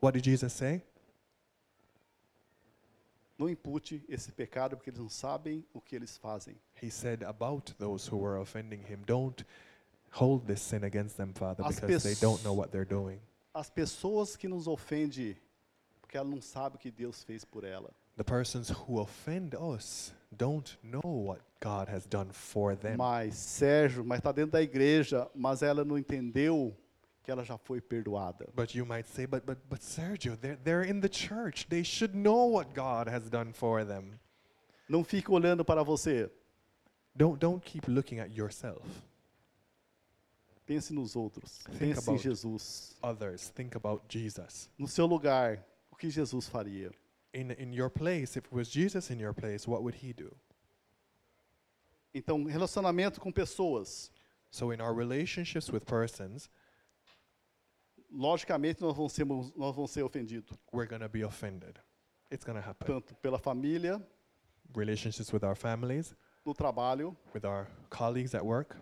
What 0.00 0.14
did 0.14 0.24
Jesus 0.24 0.52
say? 0.52 0.82
Não 3.38 3.48
impute 3.48 4.04
esse 4.08 4.30
pecado 4.30 4.76
porque 4.76 4.90
eles 4.90 5.00
não 5.00 5.08
sabem 5.08 5.64
o 5.72 5.80
que 5.80 5.96
eles 5.96 6.16
fazem. 6.16 6.56
He 6.80 6.90
said 6.90 7.22
about 7.24 7.74
those 7.78 8.08
who 8.08 8.18
were 8.18 8.40
offending 8.40 8.80
him, 8.88 9.02
don't 9.06 9.44
hold 10.12 10.46
this 10.46 10.60
sin 10.60 10.84
against 10.84 11.16
them, 11.16 11.32
Father, 11.34 11.64
As 11.64 11.80
because 11.80 12.04
they 12.04 12.14
don't 12.20 12.42
know 12.44 12.54
what 12.56 12.70
they're 12.70 12.88
doing. 12.88 13.18
As 13.52 13.70
pessoas 13.70 14.36
que 14.36 14.48
nos 14.48 14.66
ofendem 14.66 15.36
porque 16.00 16.16
ela 16.16 16.28
não 16.28 16.40
sabe 16.40 16.76
o 16.76 16.78
que 16.78 16.92
Deus 16.92 17.24
fez 17.24 17.44
por 17.44 17.64
ela. 17.64 17.90
The 18.16 18.22
persons 18.22 18.70
who 18.70 19.00
offend 19.00 19.56
us 19.56 20.12
don't 20.30 20.78
know 20.84 21.02
what 21.04 21.42
God 21.60 21.88
has 21.88 22.06
done 22.06 22.32
for 22.32 22.76
them. 22.76 22.96
Mas 22.96 23.34
Sérgio, 23.34 24.04
mas 24.04 24.18
está 24.18 24.30
dentro 24.30 24.52
da 24.52 24.62
igreja, 24.62 25.28
mas 25.34 25.62
ela 25.62 25.84
não 25.84 25.98
entendeu 25.98 26.76
que 27.24 27.30
ela 27.30 27.42
já 27.42 27.56
foi 27.58 27.80
perdoada. 27.80 28.46
But 28.54 28.74
you 28.74 28.84
might 28.84 29.08
say, 29.08 29.26
but 29.26 29.44
but 29.46 29.58
but 29.68 29.80
Sergio, 29.80 30.36
they're 30.36 30.56
they're 30.62 30.84
in 30.88 31.00
the 31.00 31.08
church. 31.08 31.66
They 31.68 31.82
should 31.82 32.14
know 32.14 32.46
what 32.46 32.74
God 32.74 33.08
has 33.08 33.28
done 33.30 33.52
for 33.52 33.84
them. 33.84 34.20
Não 34.88 35.02
fique 35.02 35.30
olhando 35.30 35.64
para 35.64 35.82
você. 35.82 36.30
Don't 37.16 37.38
don't 37.40 37.64
keep 37.64 37.88
looking 37.88 38.20
at 38.20 38.30
yourself. 38.36 38.84
Pense 40.66 40.92
nos 40.92 41.14
outros. 41.14 41.58
Think 41.64 41.78
Pense 41.78 42.08
em 42.08 42.14
about- 42.14 42.22
Jesus. 42.22 42.96
Others. 43.02 43.50
Think 43.50 43.74
about 43.76 44.02
Jesus. 44.08 44.68
No 44.78 44.86
seu 44.86 45.06
lugar, 45.06 45.64
o 45.90 45.96
que 45.96 46.10
Jesus 46.10 46.48
faria? 46.48 46.90
In 47.32 47.50
in 47.52 47.72
your 47.74 47.90
place, 47.90 48.36
if 48.38 48.46
it 48.46 48.52
was 48.52 48.68
Jesus 48.70 49.10
in 49.10 49.18
your 49.18 49.34
place, 49.34 49.66
what 49.66 49.82
would 49.82 49.94
he 49.96 50.12
do? 50.12 50.30
Então, 52.14 52.44
relacionamento 52.44 53.20
com 53.20 53.32
pessoas. 53.32 54.10
So 54.50 54.70
in 54.72 54.80
our 54.80 54.94
relationships 54.94 55.68
with 55.68 55.84
persons, 55.84 56.48
Logicamente, 58.14 58.80
nós 58.80 58.96
vamos 58.96 59.12
ser, 59.12 59.24
nós 59.26 59.74
vamos 59.74 59.90
ser 59.90 60.02
ofendidos. 60.04 60.56
we're 60.72 60.88
going 60.88 61.02
to 61.02 61.08
be 61.08 61.24
offended. 61.24 61.80
It's 62.30 62.44
going 62.44 62.60
to 62.60 62.66
happen. 62.66 62.86
Tanto 62.86 63.14
pela 63.16 63.38
família, 63.38 64.00
relationships 64.74 65.32
with 65.32 65.42
our 65.44 65.56
families, 65.56 66.14
no 66.46 66.54
trabalho, 66.54 67.16
with 67.34 67.44
our 67.44 67.66
colleagues 67.90 68.34
at 68.34 68.44
work, 68.44 68.76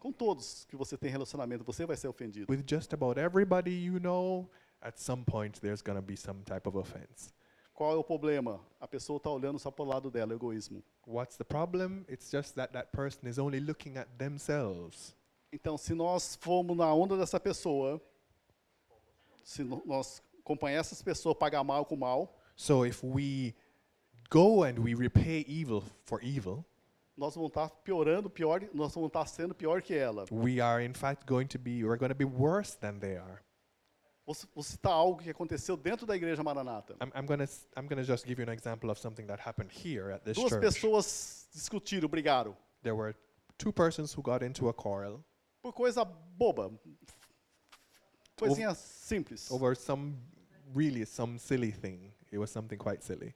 com 0.00 0.10
todos 0.12 0.64
que 0.68 0.76
você 0.76 0.96
tem 0.96 1.10
relacionamento, 1.10 1.62
você 1.64 1.84
vai 1.86 1.96
ser 1.96 2.08
ofendido. 2.08 2.46
with 2.48 2.64
just 2.66 2.92
about 2.94 3.18
everybody 3.18 3.70
you 3.70 3.98
know, 4.00 4.48
at 4.80 4.98
some 4.98 5.24
point 5.24 5.60
there's 5.60 5.82
going 5.82 5.96
to 5.96 6.02
be 6.02 6.16
some 6.16 6.42
type 6.44 6.66
of 6.66 6.76
offense. 6.78 7.32
Qual 7.74 7.92
é 7.92 7.96
o 7.96 8.04
problema? 8.04 8.60
A 8.80 8.86
pessoa 8.86 9.16
está 9.16 9.28
olhando 9.30 9.58
só 9.58 9.70
para 9.70 9.84
o 9.84 9.88
lado 9.88 10.10
dela, 10.10 10.32
egoísmo. 10.32 10.82
What's 11.06 11.36
the 11.36 11.44
problem? 11.44 12.04
It's 12.08 12.30
just 12.30 12.54
that 12.54 12.72
that 12.72 12.92
person 12.92 13.28
is 13.28 13.38
only 13.38 13.60
looking 13.60 13.98
at 13.98 14.08
themselves. 14.16 15.14
Então, 15.52 15.76
se 15.76 15.92
nós 15.92 16.36
formos 16.36 16.76
na 16.76 16.92
onda 16.94 17.16
dessa 17.16 17.38
pessoa, 17.40 18.00
se 19.44 19.62
nós 19.62 20.22
acompanhar 20.40 20.80
essas 20.80 21.00
pessoas, 21.02 21.36
pagar 21.36 21.62
mal 21.62 21.84
com 21.84 21.96
mal, 21.96 22.36
So 22.56 22.84
if 22.86 23.02
we 23.04 23.54
go 24.30 24.62
and 24.64 24.78
we 24.78 24.94
repay 24.94 25.44
evil 25.48 25.82
for 26.04 26.20
evil, 26.22 26.64
nós 27.16 27.34
vamos 27.34 27.50
estar 27.50 27.68
piorando, 27.84 28.28
pior, 28.30 28.60
nós 28.72 28.92
vamos 28.94 29.08
estar 29.08 29.26
sendo 29.26 29.54
pior 29.54 29.80
que 29.82 29.94
ela. 29.94 30.24
we 30.30 30.60
are 30.60 30.84
in 30.84 30.94
fact 30.94 31.26
going 31.26 31.46
to 31.46 31.58
be 31.58 31.84
we're 31.84 31.96
going 31.98 32.10
to 32.10 32.14
be 32.14 32.24
worse 32.24 32.76
than 32.78 32.98
they 32.98 33.16
are. 33.16 33.42
Vou, 34.26 34.34
ci- 34.34 34.48
vou 34.54 34.62
citar 34.64 34.92
algo 34.92 35.20
que 35.22 35.30
aconteceu 35.30 35.76
dentro 35.76 36.06
da 36.06 36.16
igreja 36.16 36.42
Maranata. 36.42 36.96
I'm, 37.00 38.04
just 38.04 38.24
give 38.26 38.38
you 38.40 38.48
an 38.48 38.52
example 38.52 38.90
of 38.90 38.98
something 38.98 39.26
that 39.26 39.38
happened 39.38 39.70
here 39.70 40.10
at 40.10 40.24
this 40.24 40.36
Duas 40.36 40.50
church. 40.50 40.62
pessoas 40.62 41.46
discutiram, 41.52 42.08
brigaram, 42.08 42.56
There 42.82 42.94
were 42.94 43.14
two 43.58 43.72
persons 43.72 44.14
who 44.14 44.22
got 44.22 44.42
into 44.42 44.68
a 44.68 44.72
quarrel 44.72 45.22
por 45.62 45.72
coisa 45.72 46.06
boba, 46.38 46.72
coisinha 48.36 48.74
simples. 48.74 49.50
over 49.50 49.74
some 49.74 50.16
really 50.74 51.04
some 51.04 51.38
silly 51.38 51.70
thing. 51.70 52.12
It 52.30 52.38
was 52.38 52.50
something 52.50 52.78
quite 52.78 53.02
silly. 53.02 53.34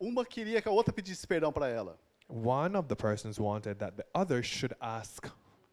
Uma 0.00 0.24
queria 0.24 0.62
que 0.62 0.68
a 0.68 0.72
outra 0.72 0.92
pedisse 0.92 1.26
perdão 1.26 1.52
para 1.52 1.68
ela. 1.68 1.98
One 2.28 2.76
of 2.76 2.88
the 2.88 2.96
persons 2.96 3.38
wanted 3.38 3.78
that 3.78 3.96
the 3.96 4.06
other 4.14 4.42
should 4.42 4.74
ask 4.80 5.26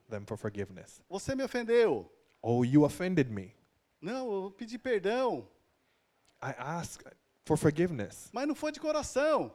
them 0.09 0.25
for 0.25 0.37
forgiveness. 0.37 1.01
Você 1.09 1.35
me 1.35 1.43
ofendeu. 1.43 2.09
Oh, 2.41 2.63
you 2.63 2.85
offended 2.85 3.29
me. 3.29 3.53
Não, 4.01 4.45
eu 4.45 4.51
pedi 4.51 4.77
perdão, 4.77 5.47
I 6.41 6.53
asked 6.57 7.03
for 7.43 7.57
forgiveness. 7.57 8.29
mas 8.31 8.47
não 8.47 8.55
foi 8.55 8.71
de 8.71 8.79
coração. 8.79 9.53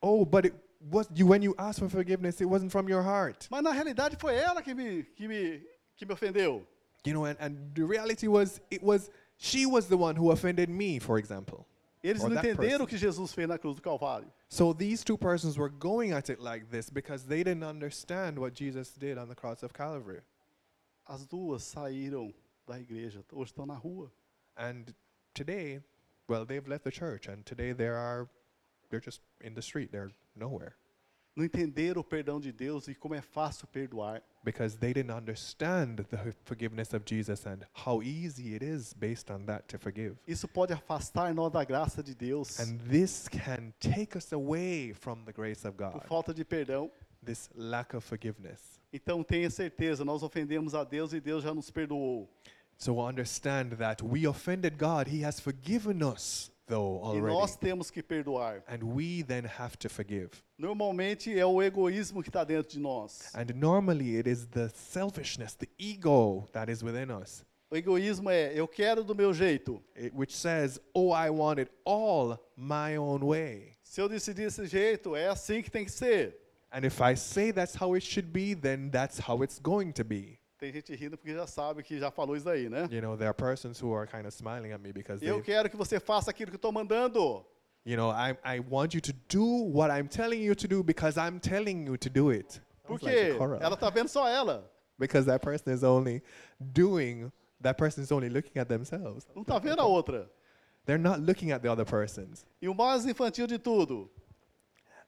Oh, 0.00 0.24
but 0.24 0.44
it 0.44 0.54
was 0.90 1.08
you 1.14 1.26
when 1.28 1.42
you 1.42 1.54
asked 1.56 1.80
for 1.80 1.88
forgiveness, 1.88 2.40
it 2.40 2.46
wasn't 2.46 2.70
from 2.70 2.88
your 2.88 3.02
heart. 3.02 3.46
Mas 3.50 3.62
na 3.62 3.72
realidade 3.72 4.16
foi 4.18 4.34
ela 4.34 4.62
que 4.62 4.74
me, 4.74 5.04
que 5.04 5.28
me, 5.28 5.62
que 5.96 6.04
me 6.04 6.12
ofendeu. 6.12 6.66
You 7.04 7.12
know, 7.12 7.24
and, 7.26 7.36
and 7.38 7.74
the 7.74 7.84
reality 7.84 8.28
was 8.28 8.60
it 8.70 8.82
was 8.82 9.10
she 9.36 9.66
was 9.66 9.88
the 9.88 9.96
one 9.96 10.16
who 10.16 10.30
offended 10.30 10.68
me, 10.68 10.98
for 10.98 11.18
example. 11.18 11.66
Eles 12.02 12.22
Or 12.22 12.28
não 12.28 12.36
entenderam 12.36 12.84
o 12.84 12.86
que 12.86 12.98
Jesus 12.98 13.32
fez 13.32 13.48
na 13.48 13.56
cruz 13.58 13.76
do 13.76 13.82
Calvário. 13.82 14.30
So 14.48 14.74
these 14.74 15.02
two 15.02 15.16
persons 15.16 15.56
were 15.56 15.70
going 15.70 16.12
at 16.12 16.28
it 16.28 16.38
like 16.38 16.70
this 16.70 16.90
because 16.90 17.24
they 17.24 17.42
didn't 17.42 17.64
understand 17.64 18.38
what 18.38 18.54
Jesus 18.54 18.92
did 18.92 19.16
on 19.16 19.28
the 19.28 19.34
cross 19.34 19.62
of 19.62 19.72
Calvary. 19.72 20.20
As 21.06 21.26
duas 21.26 21.62
saíram 21.62 22.34
da 22.66 22.78
igreja, 22.78 23.24
hoje 23.32 23.52
estão 23.52 23.66
na 23.66 23.74
rua. 23.74 24.10
And 24.56 24.94
today, 25.34 25.80
well, 26.28 26.44
they've 26.44 26.66
left 26.66 26.84
the 26.84 26.90
church 26.90 27.26
and 27.26 27.44
today 27.44 27.72
they 27.72 27.88
are 27.88 28.28
they're 28.90 29.00
just 29.00 29.20
in 29.40 29.54
the 29.54 29.62
street. 29.62 29.90
They're 29.90 30.10
nowhere 30.36 30.76
Não 31.36 31.44
entenderam 31.44 32.00
o 32.00 32.04
perdão 32.04 32.38
de 32.40 32.52
Deus 32.52 32.86
e 32.86 32.94
como 32.94 33.14
é 33.14 33.20
fácil 33.20 33.66
perdoar. 33.66 34.22
because 34.44 34.76
they 34.76 34.92
didn't 34.92 35.10
understand 35.12 36.04
the 36.10 36.32
forgiveness 36.44 36.92
of 36.94 37.02
Jesus 37.06 37.46
and 37.46 37.60
how 37.72 38.02
easy 38.02 38.54
it 38.54 38.62
is 38.64 38.92
based 38.92 39.30
on 39.32 39.44
that 39.46 39.64
to 39.66 39.78
forgive. 39.78 40.16
Isso 40.28 40.46
pode 40.46 40.72
afastar 40.72 41.34
nós 41.34 41.50
da 41.50 41.64
graça 41.64 42.02
de 42.02 42.14
Deus 42.14 42.60
And 42.60 42.78
this 42.88 43.26
can 43.28 43.72
take 43.80 44.16
us 44.16 44.32
away 44.32 44.92
from 44.94 45.24
the 45.24 45.32
grace 45.32 45.66
of 45.66 45.76
por 45.76 45.90
God, 45.92 46.06
falta 46.06 46.32
de 46.34 46.44
perdão. 46.44 46.90
this 47.24 47.48
lack 47.54 47.96
of 47.96 48.06
forgiveness. 48.06 48.78
Então 48.92 49.24
tenha 49.24 49.50
certeza, 49.50 50.04
nós 50.04 50.22
ofendemos 50.22 50.74
a 50.74 50.84
Deus 50.84 51.12
e 51.12 51.20
Deus 51.20 51.42
já 51.42 51.52
nos 51.52 51.70
perdoou. 51.70 52.28
So 52.76 53.00
understand 53.00 53.76
that 53.78 54.04
we 54.04 54.26
offended 54.28 54.76
God. 54.78 55.08
He 55.08 55.24
has 55.24 55.40
forgiven 55.40 56.02
us, 56.04 56.50
though, 56.66 57.00
E 57.16 57.20
nós 57.20 57.50
already. 57.52 57.58
temos 57.58 57.90
que 57.90 58.02
perdoar. 58.02 58.62
And 58.68 58.82
we 58.84 59.22
then 59.22 59.44
have 59.58 59.76
to 59.78 59.88
forgive. 59.88 60.30
Normalmente 60.58 61.36
é 61.38 61.44
o 61.44 61.62
egoísmo 61.62 62.22
que 62.22 62.28
está 62.30 62.44
dentro 62.44 62.70
de 62.72 62.80
nós. 62.80 63.30
And 63.34 63.54
normally 63.54 64.16
it 64.16 64.28
is 64.28 64.46
the 64.46 64.68
selfishness, 64.68 65.54
the 65.54 65.68
ego 65.78 66.48
that 66.52 66.70
is 66.70 66.82
within 66.82 67.10
us, 67.10 67.44
O 67.70 67.76
egoísmo 67.76 68.30
é 68.30 68.52
eu 68.54 68.68
quero 68.68 69.02
do 69.02 69.14
meu 69.14 69.32
jeito. 69.34 69.82
it, 69.96 70.14
which 70.14 70.34
says, 70.36 70.78
Oh, 70.94 71.10
I 71.12 71.30
want 71.30 71.58
it 71.58 71.70
all 71.84 72.38
my 72.56 72.96
own 72.96 73.24
way. 73.24 73.72
Se 73.82 74.00
eu 74.00 74.08
decidir 74.08 74.44
desse 74.46 74.66
jeito, 74.66 75.14
é 75.16 75.28
assim 75.28 75.62
que 75.62 75.70
tem 75.70 75.84
que 75.84 75.90
ser. 75.92 76.36
And 76.72 76.84
if 76.84 77.00
I 77.00 77.14
say 77.16 77.52
that's 77.52 77.74
how 77.80 77.94
it 77.94 78.04
should 78.04 78.30
be, 78.32 78.54
then 78.54 78.90
that's 78.90 79.18
how 79.18 79.42
it's 79.44 79.58
going 79.60 79.92
to 79.92 80.04
be. 80.04 80.38
Tem 80.64 80.72
gente 80.72 80.94
rindo 80.94 81.18
porque 81.18 81.34
já 81.34 81.46
sabe 81.46 81.82
que 81.82 81.98
já 81.98 82.10
falou 82.10 82.34
isso 82.34 82.48
aí, 82.48 82.70
né? 82.70 82.88
You 82.90 83.02
know, 83.02 83.18
there 83.18 83.28
are 83.28 83.34
persons 83.34 83.82
who 83.82 83.94
are 83.94 84.06
kind 84.06 84.24
of 84.24 84.34
smiling 84.34 84.72
at 84.72 84.80
me 84.80 84.94
because 84.94 85.22
Eu 85.22 85.42
quero 85.42 85.68
que 85.68 85.76
você 85.76 86.00
faça 86.00 86.30
aquilo 86.30 86.50
que 86.50 86.54
eu 86.54 86.56
estou 86.56 86.72
mandando. 86.72 87.44
you 87.84 87.98
know, 87.98 88.10
I, 88.10 88.34
I 88.42 88.60
want 88.60 88.94
you 88.94 89.00
to 89.02 89.12
do 89.28 89.44
what 89.44 89.90
I'm 89.90 90.08
telling 90.08 90.40
you 90.40 90.54
to 90.54 90.66
do 90.66 90.82
because 90.82 91.18
I'm 91.18 91.38
telling 91.38 91.86
you 91.86 91.98
to 91.98 92.08
do 92.08 92.30
it. 92.30 92.62
Por 92.86 92.98
Sounds 92.98 93.02
like 93.02 93.14
quê? 93.14 93.62
Ela 93.62 93.74
está 93.74 93.90
vendo 93.90 94.08
só 94.08 94.26
ela. 94.26 94.64
because 94.98 95.26
that 95.26 95.42
person 95.42 95.70
is 95.70 95.84
only 95.84 96.22
doing, 96.72 97.30
that 97.60 97.76
person 97.76 98.02
is 98.02 98.10
only 98.10 98.30
looking 98.30 98.58
at 98.58 98.66
themselves. 98.66 99.26
Não 99.34 99.42
está 99.42 99.58
vendo 99.58 99.80
a 99.82 99.86
outra. 99.86 100.30
They're 100.86 100.96
not 100.96 101.20
looking 101.20 101.52
at 101.52 101.60
the 101.60 101.68
other 101.68 101.84
persons. 101.84 102.46
E 102.62 102.70
o 102.70 102.74
mais 102.74 103.04
infantil 103.04 103.46
de 103.46 103.58
tudo, 103.58 104.08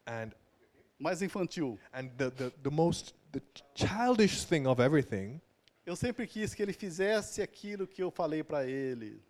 And 0.06 0.32
mais 0.98 1.22
infantil, 1.22 1.78
and 1.94 2.10
the, 2.18 2.30
the, 2.30 2.52
the 2.62 2.70
most 2.70 3.14
the 3.32 3.40
childish 3.74 4.44
thing 4.44 4.66
of 4.66 4.80
everything 4.80 5.40
eu 5.86 5.94
sempre 5.96 6.26
quis 6.26 6.52
que 6.54 6.62
ele 6.62 6.72
fizesse 6.72 7.40
aquilo 7.40 7.86
que 7.86 8.02
eu 8.02 8.10
falei 8.10 8.42
para 8.42 8.66
ele. 8.66 9.22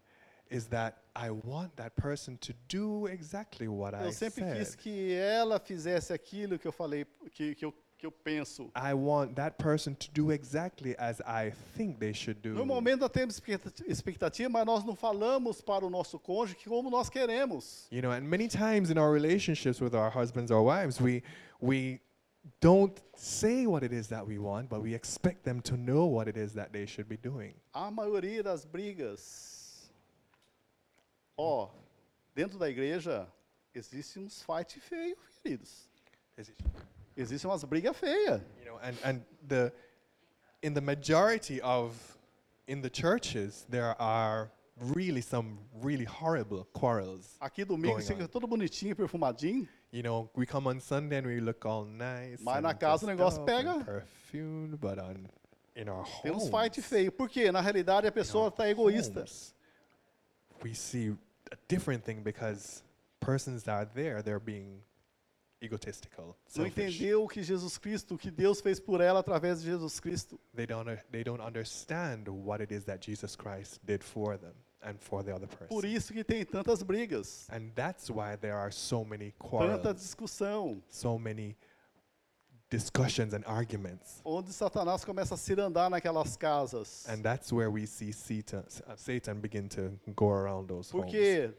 is 0.51 0.67
that 0.67 0.97
I 1.17 1.31
want 1.31 1.75
that 1.77 1.95
person 2.01 2.37
to 2.37 2.53
do 2.69 3.09
exactly 3.09 3.67
what 3.69 3.97
I 3.97 4.05
Eu 4.07 4.13
sempre 4.13 4.45
said. 4.45 4.57
quis 4.59 4.75
que 4.77 5.13
ela 5.13 5.59
fizesse 5.59 6.13
aquilo 6.13 6.57
que 6.59 6.67
eu 6.69 6.73
falei, 6.73 7.05
que, 7.33 7.55
que, 7.57 7.65
eu, 7.65 7.75
que 7.99 8.07
eu 8.07 8.13
penso. 8.13 8.71
I 8.77 8.95
want 8.95 9.35
that 9.35 9.57
person 9.59 9.93
to 9.95 10.09
do 10.13 10.31
exactly 10.31 10.95
as 10.99 11.19
I 11.21 11.53
think 11.77 11.99
they 11.99 12.15
should 12.15 12.41
do. 12.41 12.55
Normalmente 12.55 13.01
nós 13.01 13.11
temos 13.11 13.35
expectati- 13.35 13.83
expectativa, 13.89 14.49
mas 14.49 14.65
nós 14.65 14.85
não 14.85 14.95
falamos 14.95 15.61
para 15.61 15.85
o 15.85 15.91
nosso 15.91 16.17
cônjuge 16.17 16.65
como 16.69 16.91
nós 16.91 17.09
queremos. 17.11 17.89
You 17.91 18.03
know, 18.03 18.13
and 18.13 18.21
many 18.23 18.47
times 18.47 18.89
in 18.89 18.99
our 18.99 19.13
relationships 19.13 19.81
with 19.81 19.95
our 19.97 20.11
husbands 20.17 20.53
or 20.53 20.63
wives, 20.65 21.01
we 21.01 21.25
we 21.61 22.01
don't 22.61 23.01
say 23.17 23.67
what 23.67 23.83
it 23.83 23.93
is 23.93 24.09
that 24.09 24.27
we 24.27 24.39
want, 24.39 24.69
but 24.69 24.83
we 24.83 24.95
expect 24.95 25.45
them 25.45 25.61
to 25.63 25.77
know 25.77 26.07
what 26.07 26.29
it 26.29 26.37
is 26.37 26.53
that 26.55 26.73
they 26.73 26.87
should 26.87 27.09
be 27.09 27.17
doing. 27.17 27.55
A 27.75 27.91
maioria 27.91 28.43
das 28.43 28.65
brigas, 28.65 29.87
ó, 31.39 31.69
dentro 32.37 32.59
da 32.59 32.67
igreja, 32.67 33.27
existem 33.75 34.25
uns 34.25 34.43
fight 34.43 34.77
feios, 34.91 35.15
queridos. 35.45 35.87
Is 36.37 36.49
it- 36.51 36.57
Existem 37.17 37.51
umas 37.51 37.65
brigas 37.65 37.97
feias. 37.97 38.43
You 38.59 38.67
know, 38.67 38.79
and, 38.83 38.97
and 39.03 39.25
the 39.49 39.73
in 40.63 40.75
the 40.75 40.81
majority 40.81 41.61
of 41.63 41.95
in 42.69 42.83
the 42.83 42.91
churches 42.91 43.65
there 43.71 43.95
are 44.01 44.51
really 44.95 45.23
some 45.23 45.59
really 45.81 46.05
horrible 46.05 46.65
quarrels. 46.75 47.39
Aqui 47.41 47.65
domingo 47.65 47.99
fica 48.01 48.29
todo 48.29 48.47
bonitinho, 48.47 48.95
perfumadinho. 48.95 49.67
You 49.93 50.03
know, 50.03 50.29
we 50.35 50.47
come 50.47 50.67
on 50.67 50.81
Sunday 50.81 51.19
and 51.19 51.27
we 51.27 51.41
look 51.41 51.65
all 51.65 51.85
nice. 51.85 52.41
Mas 52.43 52.63
na 52.63 52.75
casa 52.75 53.07
o 53.07 53.09
negócio 53.09 53.45
pega. 53.45 53.85
Perfumed, 53.85 54.79
but 54.81 54.99
on 54.99 55.29
in 55.75 55.89
our 55.89 56.05
Tem 56.23 56.33
uns 56.33 56.43
homes, 56.45 56.51
fight 56.51 56.81
feios. 56.83 57.11
Por 57.15 57.29
quê? 57.29 57.51
Na 57.53 57.61
realidade 57.61 58.07
a 58.07 58.13
pessoa 58.13 58.49
está 58.49 58.69
egoísta. 58.69 59.21
homes, 59.21 59.55
We 60.63 60.75
see 60.75 61.15
a 61.53 61.57
different 61.69 62.03
thing 62.05 62.23
because 62.23 62.83
persons 63.21 63.63
that 63.65 63.73
are 63.75 63.85
there, 63.95 64.23
they're 64.23 64.41
being 64.41 64.81
egotistical, 65.63 66.37
Não 66.57 66.65
selfish. 66.65 66.97
entendeu 66.97 67.25
o 67.25 67.29
que 67.29 67.43
Jesus 67.43 67.79
Cristo, 67.79 68.15
o 68.15 68.19
que 68.19 68.31
Deus 68.31 68.61
fez 68.61 68.81
por 68.81 69.01
ela 69.01 69.21
através 69.21 69.61
de 69.63 69.71
Jesus 69.71 70.01
Cristo. 70.01 70.39
They 70.55 70.67
don't, 70.67 70.87
they 71.11 71.23
don't 71.25 71.43
understand 71.43 72.29
what 72.29 72.61
it 72.63 72.73
is 72.73 72.85
that 72.85 73.01
Jesus 73.01 73.37
Christ 73.37 73.81
did 73.85 74.03
for 74.03 74.37
them 74.39 74.55
and 74.87 74.99
for 75.01 75.23
the 75.23 75.35
other 75.35 75.47
person. 75.47 75.69
Por 75.69 75.85
isso 75.85 76.13
que 76.13 76.23
tem 76.25 76.45
tantas 76.45 76.83
brigas, 76.83 77.47
And 77.51 77.73
that's 77.75 78.11
why 78.11 78.37
there 78.37 78.57
are 78.57 78.71
so 78.71 79.05
many 79.05 79.33
tanta 79.33 79.49
quarrels, 79.49 79.95
discussão, 79.95 80.81
so 80.89 81.19
many 81.19 81.57
discussions 82.71 83.35
and 83.35 83.45
arguments. 83.47 84.21
onde 84.25 84.53
Satanás 84.53 85.05
começa 85.05 85.35
a 85.35 85.37
cirandar 85.37 85.91
naquelas 85.91 86.37
casas. 86.37 87.05
And 87.09 87.23
that's 87.23 87.53
where 87.53 87.71
we 87.71 87.87
see 87.87 88.13
Satan, 88.13 88.65
Satan 88.97 89.41
begin 89.41 89.69
to 89.71 89.93
go 90.15 90.31
around 90.31 90.69
those. 90.69 90.91
Porque 90.91 91.53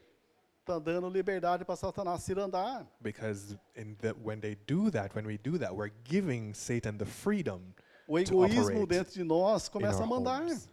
está 0.66 0.80
dando 0.80 1.10
liberdade 1.10 1.66
para 1.66 1.76
Satanás 1.76 2.22
cirandar. 2.22 2.86
Because 3.02 3.56
in 3.76 3.96
the, 4.00 4.10
when 4.24 4.40
they 4.40 4.56
do 4.66 4.90
that, 4.92 5.14
when 5.16 5.26
we 5.26 5.38
do 5.38 5.58
that, 5.58 5.76
we're 5.76 5.92
giving 6.04 6.54
Satan 6.54 6.98
the 6.98 7.06
freedom 7.06 7.74
O 8.10 8.18
egoísmo 8.18 8.88
dentro 8.88 9.14
de 9.14 9.24
nós 9.24 9.68
começa 9.68 10.04
a 10.04 10.06
mandar. 10.06 10.42
homes. 10.42 10.70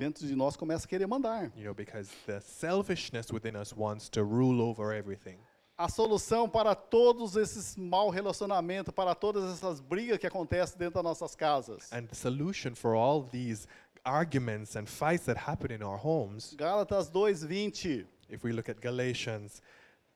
Dentro 0.00 0.26
de 0.26 0.34
nós 0.34 0.56
começa 0.56 0.86
a 0.86 0.88
querer 0.88 1.06
mandar. 1.06 1.52
You 1.54 1.64
know, 1.64 1.74
because 1.74 2.10
the 2.26 2.40
selfishness 2.40 3.30
within 3.30 3.54
us 3.54 3.74
wants 3.76 4.08
to 4.10 4.22
rule 4.22 4.62
over 4.62 4.96
everything. 4.96 5.36
A 5.76 5.88
solução 5.88 6.48
para 6.48 6.74
todos 6.74 7.36
esses 7.36 7.76
mau 7.76 8.08
relacionamentos, 8.08 8.94
para 8.94 9.14
todas 9.14 9.52
essas 9.52 9.80
brigas 9.80 10.18
que 10.18 10.26
acontecem 10.26 10.78
dentro 10.78 10.94
das 10.94 11.04
nossas 11.04 11.36
casas. 11.36 11.92
And 11.92 12.06
the 12.06 12.14
solution 12.14 12.74
for 12.74 12.94
all 12.94 13.22
these 13.22 13.68
arguments 14.02 14.74
and 14.74 14.86
fights 14.86 15.26
that 15.26 15.38
happen 15.38 15.70
in 15.70 15.82
our 15.82 15.98
homes, 15.98 16.54
Gálatas 16.56 17.10
2:20. 17.10 18.06
if 18.30 18.42
we 18.42 18.52
look 18.52 18.70
at 18.70 18.80
Galatians 18.80 19.60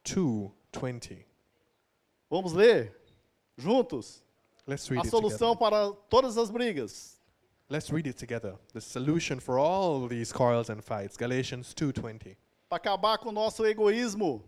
2:20, 0.04 1.26
Vamos 2.30 2.54
ler 2.54 2.96
juntos 3.58 4.22
let's 4.66 4.88
read 4.90 5.06
a 5.06 5.10
solução 5.10 5.54
para 5.54 5.92
todas 6.08 6.38
as 6.38 6.50
brigas. 6.50 7.13
Let's 7.70 7.90
read 7.90 8.06
it 8.06 8.18
together. 8.18 8.56
The 8.74 8.80
solution 8.80 9.40
for 9.40 9.58
all 9.58 10.06
these 10.06 10.32
quarrels 10.32 10.68
and 10.68 10.84
fights, 10.84 11.16
Galatians 11.16 11.72
2:20, 11.74 12.36
Para 12.68 12.76
acabar 12.76 13.18
com 13.18 13.30
o 13.30 13.32
nosso 13.32 13.64
egoísmo, 13.64 14.42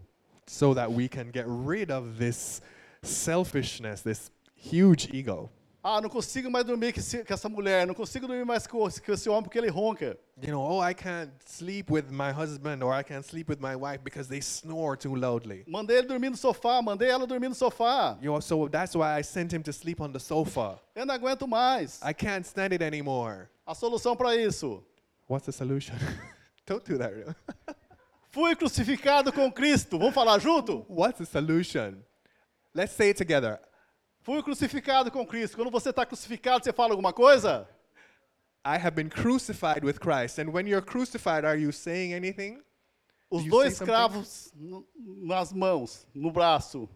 so 0.47 0.75
that 0.75 0.93
we 0.93 1.09
can 1.09 1.31
get 1.31 1.47
rid 1.49 1.91
of 1.91 2.19
this 2.19 2.61
selfishness, 3.03 4.03
this 4.03 4.31
huge 4.55 5.09
ego. 5.15 5.51
Ah, 5.89 6.01
não 6.01 6.09
consigo 6.11 6.51
mais 6.51 6.65
dormir 6.65 6.93
com, 6.93 6.99
esse- 6.99 7.23
com 7.25 7.33
essa 7.33 7.49
mulher, 7.49 7.87
não 7.87 7.95
consigo 7.95 8.27
dormir 8.27 8.45
mais 8.45 8.67
com, 8.67 8.79
com 8.81 9.13
esse 9.13 9.29
homem 9.29 9.45
porque 9.45 9.57
ele 9.57 9.69
ronca. 9.69 10.19
You 10.43 10.51
know, 10.51 10.61
oh, 10.61 10.83
I 10.83 10.93
can't 10.93 11.31
sleep 11.47 11.93
with 11.93 12.07
my 12.11 12.33
husband 12.33 12.83
or 12.83 12.93
I 12.93 13.05
can't 13.05 13.25
sleep 13.25 13.49
with 13.49 13.61
my 13.61 13.77
wife 13.77 14.03
because 14.03 14.29
they 14.29 14.41
snore 14.41 14.97
too 14.99 15.15
loudly. 15.15 15.63
Mandei 15.69 15.99
ele 15.99 16.09
dormir 16.09 16.31
no 16.31 16.37
sofá, 16.37 16.83
mandei 16.83 17.09
ela 17.09 17.25
dormir 17.25 17.49
no 17.49 17.55
sofá. 17.55 18.19
You 18.21 18.33
know, 18.33 18.41
so 18.41 18.69
that's 18.69 18.97
why 18.97 19.17
I 19.17 19.23
sent 19.23 19.53
him 19.55 19.63
to 19.63 19.73
sleep 19.73 20.01
on 20.03 20.11
the 20.11 20.19
sofa. 20.19 20.81
Eu 20.93 21.07
não 21.07 21.15
aguento 21.15 21.47
mais. 21.47 22.01
I 22.03 22.13
can't 22.13 22.45
stand 22.45 22.73
it 22.73 22.83
anymore. 22.83 23.47
A 23.65 23.73
solução 23.73 24.17
para 24.17 24.35
isso. 24.35 24.83
What's 25.29 25.47
the 25.47 25.53
solution? 25.53 25.95
Don't 26.67 26.85
do 26.85 26.99
that. 26.99 27.13
Fui 28.31 28.57
crucificado 28.57 29.33
com 29.33 29.53
Cristo. 29.53 30.01
Vamos 30.01 30.15
falar 30.17 30.41
junto? 30.41 30.85
What's 30.89 31.19
the 31.19 31.25
solution? 31.27 32.03
Let's 32.75 32.93
say 32.93 33.11
it 33.11 33.17
together. 33.17 33.61
Fui 34.27 34.43
crucificado 34.43 35.09
com 35.09 35.25
Cristo. 35.25 35.57
Quando 35.57 35.71
você 35.71 35.91
está 35.91 36.05
crucificado, 36.05 36.65
você 36.65 36.73
fala 36.73 36.93
alguma 36.93 37.13
coisa? 37.13 37.69
I 38.67 38.75
have 38.75 38.91
been 38.91 39.09
crucified 39.09 39.87
with 39.87 40.01
Christ. 40.01 40.41
And 40.41 40.51
when 40.51 40.67
you're 40.67 40.85
crucified, 40.85 41.47
are 41.47 41.57
you 41.57 41.71
saying 41.73 42.13
anything? 42.13 42.61
Os 43.31 43.45
dois 43.45 43.79
cravos 43.79 44.53
nas 45.23 45.53
mãos, 45.53 46.09
no 46.13 46.33
braço. 46.33 46.89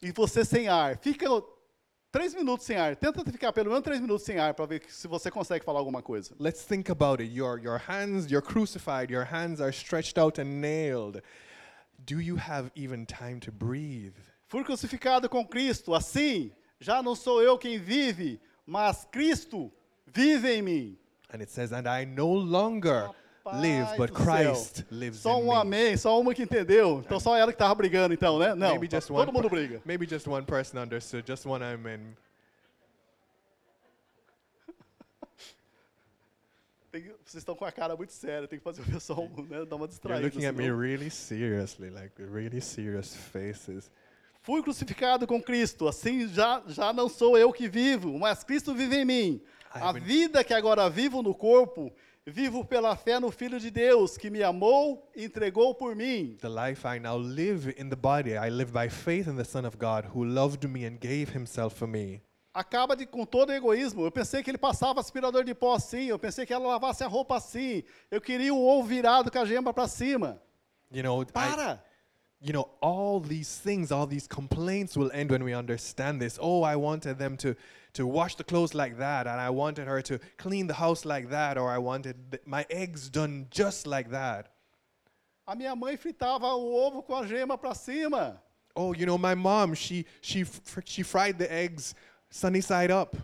E 0.00 0.10
você 0.10 0.42
sem 0.42 0.68
ar. 0.68 0.96
Fica 0.96 1.26
três 2.10 2.34
minutos 2.34 2.64
sem 2.64 2.78
ar. 2.78 2.96
Tenta 2.96 3.22
ficar 3.30 3.52
pelo 3.52 3.68
menos 3.68 3.84
três 3.84 4.00
minutos 4.00 4.24
sem 4.24 4.38
ar 4.38 4.54
para 4.54 4.64
ver 4.64 4.82
se 4.88 5.06
você 5.06 5.30
consegue 5.30 5.62
falar 5.62 5.80
alguma 5.80 6.00
coisa. 6.00 6.34
Let's 6.38 6.64
think 6.64 6.90
about 6.90 7.22
it. 7.22 7.30
Your, 7.30 7.58
your 7.62 7.76
hands, 7.76 8.30
you're 8.30 8.40
crucified, 8.40 9.12
your 9.12 9.26
hands 9.30 9.60
are 9.60 9.70
stretched 9.70 10.18
out 10.18 10.40
and 10.40 10.62
nailed. 10.62 11.20
Do 12.06 12.22
you 12.22 12.38
have 12.38 12.70
even 12.74 13.04
time 13.04 13.38
to 13.40 13.52
breathe? 13.52 14.16
Fui 14.48 14.64
crucificado 14.64 15.28
com 15.28 15.46
Cristo. 15.46 15.94
Assim, 15.94 16.50
já 16.80 17.02
não 17.02 17.14
sou 17.14 17.42
eu 17.42 17.58
quem 17.58 17.78
vive, 17.78 18.40
mas 18.66 19.06
Cristo 19.10 19.70
vive 20.06 20.50
em 20.50 20.62
mim. 20.62 20.98
And 21.32 21.40
it 21.40 21.52
says, 21.52 21.72
And 21.72 21.84
I 21.86 22.06
no 22.06 22.32
longer 22.32 23.10
live, 23.44 23.96
but. 23.98 24.10
Christ 24.12 24.84
lives 24.90 25.20
Só 25.20 25.38
in 25.38 25.42
um 25.42 25.46
me. 25.46 25.54
amém, 25.54 25.96
só 25.96 26.18
uma 26.18 26.34
que 26.34 26.42
entendeu. 26.42 27.02
Então 27.04 27.20
só 27.20 27.36
ela 27.36 27.52
que 27.52 27.56
estava 27.56 27.74
brigando, 27.74 28.14
então, 28.14 28.38
né? 28.38 28.54
Não, 28.54 28.70
maybe 28.70 28.88
just 28.90 29.10
one 29.10 29.26
todo 29.26 29.34
mundo 29.34 29.50
briga. 29.50 29.82
Maybe 29.84 30.08
just 30.08 30.26
one 30.26 30.46
person 30.46 30.78
understood, 30.78 31.26
just 31.26 31.44
one 31.46 31.62
amen. 31.62 32.16
Tem 36.90 37.02
vocês 37.22 37.42
estão 37.42 37.54
com 37.54 37.66
a 37.66 37.72
cara 37.72 37.94
muito 37.94 38.12
séria, 38.14 38.48
tem 38.48 38.58
que 38.58 38.64
fazer 38.64 38.80
o 38.80 38.84
pessoal 38.86 39.28
né, 39.50 39.66
dar 39.66 39.76
uma 39.76 39.84
You're 39.84 39.88
distraída. 39.88 40.24
looking 40.24 40.46
at 40.46 40.54
me 40.54 40.70
really 40.70 41.10
seriously, 41.10 41.90
like 41.90 42.14
really 42.18 42.62
serious 42.62 43.14
faces. 43.14 43.90
Fui 44.48 44.62
crucificado 44.62 45.26
com 45.26 45.42
Cristo, 45.42 45.86
assim 45.86 46.26
já, 46.26 46.62
já 46.66 46.90
não 46.90 47.06
sou 47.06 47.36
eu 47.36 47.52
que 47.52 47.68
vivo, 47.68 48.18
mas 48.18 48.42
Cristo 48.42 48.74
vive 48.74 48.96
em 48.96 49.04
mim. 49.04 49.42
I 49.74 49.82
A 49.82 49.92
vida 49.92 50.42
que 50.42 50.54
agora 50.54 50.88
vivo 50.88 51.22
no 51.22 51.34
corpo, 51.34 51.92
vivo 52.26 52.64
pela 52.64 52.96
fé 52.96 53.20
no 53.20 53.30
Filho 53.30 53.60
de 53.60 53.70
Deus, 53.70 54.16
que 54.16 54.30
me 54.30 54.42
amou 54.42 55.06
e 55.14 55.26
entregou 55.26 55.74
por 55.74 55.94
mim. 55.94 56.38
The 56.40 56.48
life 56.48 56.82
I 56.86 56.98
now 56.98 57.18
live 57.18 57.74
in 57.78 57.90
the 57.90 57.94
body, 57.94 58.30
I 58.30 58.48
live 58.48 58.72
by 58.72 58.88
faith 58.88 59.28
in 59.28 59.36
the 59.36 59.44
Son 59.44 59.66
of 59.66 59.76
God 59.76 60.06
who 60.14 60.24
loved 60.24 60.66
me 60.66 60.86
and 60.86 60.96
gave 60.98 61.30
himself 61.36 61.76
for 61.76 61.86
me. 61.86 62.22
Acaba 62.54 62.96
de, 62.96 63.04
com 63.04 63.26
todo 63.26 63.50
o 63.50 63.52
egoísmo. 63.52 64.02
Eu 64.02 64.10
pensei 64.10 64.42
que 64.42 64.50
ele 64.50 64.56
passava 64.56 64.98
aspirador 64.98 65.44
de 65.44 65.54
pó 65.54 65.74
assim, 65.74 66.06
eu 66.06 66.18
pensei 66.18 66.46
que 66.46 66.54
ela 66.54 66.66
lavasse 66.66 67.04
a 67.04 67.06
roupa 67.06 67.36
assim. 67.36 67.82
Eu 68.10 68.18
queria 68.18 68.54
o 68.54 68.66
ovo 68.66 68.88
virado 68.88 69.30
com 69.30 69.38
a 69.40 69.44
gema 69.44 69.74
para 69.74 69.86
cima. 69.86 70.40
You 70.90 71.02
know, 71.02 71.20
I, 71.20 71.26
Para! 71.26 71.87
You 72.40 72.52
know, 72.52 72.68
all 72.80 73.20
these 73.20 73.56
things, 73.58 73.90
all 73.90 74.06
these 74.06 74.26
complaints 74.28 74.96
will 74.96 75.10
end 75.12 75.30
when 75.30 75.42
we 75.44 75.52
understand 75.54 76.20
this. 76.20 76.38
Oh, 76.40 76.62
I 76.62 76.76
wanted 76.76 77.18
them 77.18 77.36
to, 77.38 77.56
to 77.94 78.06
wash 78.06 78.36
the 78.36 78.44
clothes 78.44 78.74
like 78.74 78.98
that, 78.98 79.26
and 79.26 79.40
I 79.40 79.50
wanted 79.50 79.88
her 79.88 80.00
to 80.02 80.20
clean 80.36 80.66
the 80.68 80.74
house 80.74 81.04
like 81.04 81.30
that, 81.30 81.58
or 81.58 81.70
I 81.70 81.78
wanted 81.78 82.16
th- 82.30 82.42
my 82.46 82.64
eggs 82.70 83.08
done 83.10 83.48
just 83.50 83.86
like 83.86 84.10
that. 84.10 84.52
A 85.48 85.56
minha 85.56 85.74
mãe 85.74 85.96
fritava 85.98 86.44
o 86.54 86.76
ovo 86.86 87.02
com 87.02 87.24
a 87.24 87.26
gema 87.26 87.56
para 87.58 87.74
cima. 87.74 88.40
Oh, 88.76 88.92
you 88.92 89.06
know, 89.06 89.18
my 89.18 89.34
mom, 89.34 89.74
she 89.74 90.04
she 90.20 90.44
fr- 90.44 90.80
she 90.84 91.02
fried 91.02 91.38
the 91.38 91.50
eggs 91.52 91.94
sunny 92.30 92.60
side 92.60 92.90
up, 92.92 93.16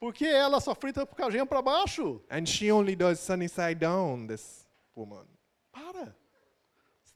Porque 0.00 0.22
ela 0.26 0.58
só 0.60 0.74
frita 0.74 1.06
com 1.06 1.26
a 1.26 1.30
gema 1.30 1.46
para 1.46 1.62
baixo. 1.62 2.20
and 2.30 2.48
she 2.48 2.70
only 2.72 2.96
does 2.96 3.20
sunny 3.20 3.46
side 3.46 3.78
down. 3.78 4.26
This 4.26 4.64
woman. 4.96 5.26
Para! 5.72 6.14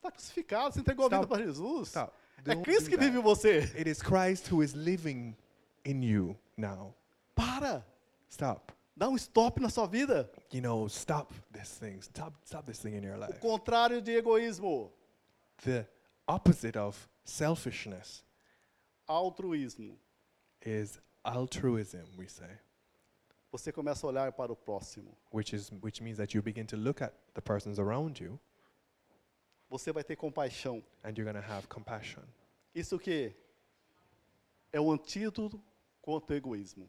Está 0.02 0.10
crucificado, 0.10 0.74
você 0.74 0.80
entregou 0.80 1.06
a 1.06 1.08
vida 1.08 1.22
Stop. 1.22 1.34
para 1.34 1.44
Jesus. 1.46 1.88
Stop. 1.88 2.12
É 2.38 2.42
Don't 2.42 2.62
Cristo 2.64 2.90
que 2.90 2.96
vive 2.96 3.18
em 3.18 3.22
você. 3.22 3.58
It 3.78 3.88
is 3.88 4.02
Christ 4.02 4.50
who 4.52 4.60
is 4.64 4.72
living 4.74 5.36
in 5.84 6.02
you 6.02 6.36
now. 6.56 6.92
Para! 7.36 7.86
Stop. 8.28 8.72
Dá 8.96 9.08
um 9.08 9.14
stop 9.16 9.60
na 9.60 9.68
sua 9.70 9.86
vida. 9.86 10.28
You 10.52 10.60
know, 10.60 10.86
stop 10.88 11.32
this 11.52 11.78
thing. 11.78 12.00
Stop 12.02 12.36
stop 12.44 12.66
this 12.66 12.80
thing 12.80 12.96
in 12.96 13.04
your 13.04 13.14
O 13.16 13.20
life. 13.20 13.38
contrário 13.38 14.02
de 14.02 14.10
egoísmo, 14.16 14.92
The 15.64 15.86
opposite 16.26 16.76
of 16.76 17.08
selfishness 17.24 18.24
altruísmo. 19.08 19.96
is 20.62 20.98
altruism, 21.24 22.04
we 22.18 22.26
say, 22.28 22.58
Você 23.52 23.70
começa 23.72 24.04
a 24.06 24.10
olhar 24.10 24.32
para 24.32 24.50
o 24.52 24.56
próximo. 24.56 25.16
which 25.30 25.54
is 25.54 25.70
which 25.80 26.02
means 26.02 26.16
that 26.18 26.34
you 26.34 26.42
begin 26.42 26.66
to 26.66 26.76
look 26.76 27.00
at 27.02 27.12
the 27.34 27.40
persons 27.40 27.78
around 27.78 28.18
you 28.20 28.38
Você 29.72 29.90
vai 29.90 30.04
ter 30.04 30.16
compaixão. 30.16 30.84
and 31.02 31.14
you're 31.16 31.24
to 31.32 31.38
have 31.50 31.66
compassion. 31.66 32.22
Isso 32.74 32.98
que 32.98 33.34
é 34.70 34.78
o 34.78 34.92
antídoto 34.92 35.58
contra 36.02 36.34
o 36.34 36.36
egoísmo. 36.36 36.86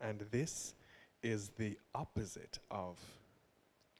And 0.00 0.16
this 0.30 0.74
is 1.22 1.50
the 1.50 1.76
opposite 1.92 2.58
of 2.70 2.98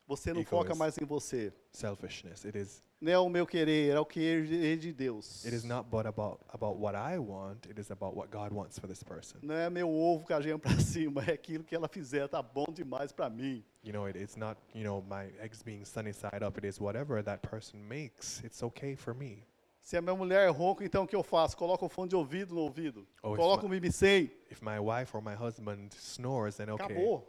Você 0.06 0.32
não 0.32 0.40
Egoísmo. 0.40 0.58
foca 0.62 0.74
mais 0.74 0.96
em 0.96 1.04
você. 1.04 1.52
selfishness. 1.72 2.46
It 2.46 2.56
is 2.56 2.82
Não 3.00 3.10
é 3.10 3.18
o 3.18 3.30
meu 3.30 3.46
querer, 3.46 3.94
é 3.94 3.98
o 3.98 4.04
querer 4.04 4.76
de 4.76 4.92
Deus. 4.92 5.44
it 5.46 5.56
is 5.56 5.64
not 5.64 5.88
but 5.88 6.06
about 6.06 6.38
about 6.52 6.78
what 6.78 6.94
I 6.94 7.18
want, 7.18 7.66
it 7.66 7.80
is 7.80 7.90
about 7.90 8.14
what 8.14 8.30
God 8.30 8.52
wants 8.52 8.78
for 8.78 8.86
this 8.86 9.02
person. 9.02 9.38
Não 9.42 9.54
é 9.54 9.70
meu 9.70 9.88
ovo 9.88 10.26
gema 10.42 10.58
para 10.58 10.78
cima, 10.80 11.24
é 11.24 11.32
aquilo 11.32 11.64
que 11.64 11.74
ela 11.74 11.88
fizer, 11.88 12.28
tá 12.28 12.42
bom 12.42 12.66
demais 12.70 13.10
para 13.10 13.30
mim. 13.30 13.64
You 13.82 13.94
know, 13.94 14.06
it, 14.06 14.18
it's 14.18 14.36
not, 14.36 14.60
you 14.74 14.84
know, 14.84 15.02
my 15.02 15.32
eggs 15.40 15.62
being 15.62 15.86
sunny 15.86 16.12
side 16.12 16.44
up. 16.44 16.58
It 16.58 16.66
is 16.66 16.78
whatever 16.78 17.22
that 17.22 17.40
person 17.40 17.80
makes. 17.88 18.42
It's 18.44 18.62
okay 18.62 18.94
for 18.94 19.14
me. 19.14 19.46
Se 19.80 19.96
a 19.96 20.02
minha 20.02 20.14
mulher 20.14 20.46
é 20.46 20.50
ronca, 20.50 20.84
então 20.84 21.04
o 21.04 21.06
que 21.06 21.16
eu 21.16 21.22
faço? 21.22 21.56
Coloco 21.56 21.86
o 21.86 21.88
fone 21.88 22.10
de 22.10 22.14
ouvido 22.14 22.54
no 22.54 22.60
ouvido. 22.60 23.08
Ou 23.22 23.34
Coloco 23.34 23.64
if 23.64 23.66
o 23.66 23.68
mimicei. 23.70 24.30
If 24.50 24.60
my 24.60 24.78
wife 24.78 25.16
or 25.16 25.22
my 25.22 25.34
husband 25.34 25.88
snores, 25.96 26.56
then 26.56 26.70
okay. 26.70 26.84
Acabou. 26.84 27.26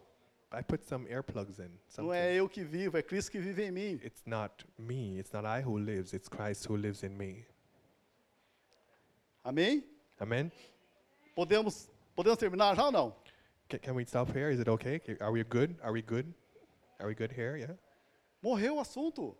I 0.53 0.61
put 0.61 0.83
some 0.83 1.07
earplugs 1.07 1.59
in. 1.59 1.69
Não 1.97 2.13
é 2.13 2.33
eu 2.35 2.49
que 2.49 2.63
vivo, 2.63 2.97
é 2.97 3.01
Cristo 3.01 3.31
que 3.31 3.39
vive 3.39 3.63
em 3.63 3.71
mim. 3.71 3.99
It's 4.03 4.23
not 4.25 4.65
me. 4.77 5.17
It's 5.17 5.31
not 5.31 5.45
I 5.47 5.61
who 5.63 5.77
lives. 5.77 6.13
It's 6.13 6.27
Christ 6.27 6.67
who 6.69 6.75
lives 6.75 7.03
in 7.03 7.15
me. 7.17 7.45
Amém? 9.43 9.83
Amen. 10.19 10.51
Podemos, 11.35 11.89
podemos 12.15 12.37
terminar 12.37 12.75
já 12.75 12.85
ou 12.85 12.91
não? 12.91 13.15
Ca- 13.69 13.79
can 13.79 13.93
we 13.95 14.03
stop 14.03 14.29
here? 14.37 14.51
Is 14.51 14.59
it 14.59 14.69
okay? 14.69 14.99
Are 15.21 15.31
we 15.31 15.43
good? 15.43 15.75
Are 15.81 15.93
we 15.93 16.01
good? 16.01 16.33
Are 16.99 17.07
we 17.07 17.15
good 17.15 17.31
here? 17.31 17.57
Yeah. 17.57 17.77
Morreu 18.43 18.75
o 18.75 18.79
assunto. 18.79 19.35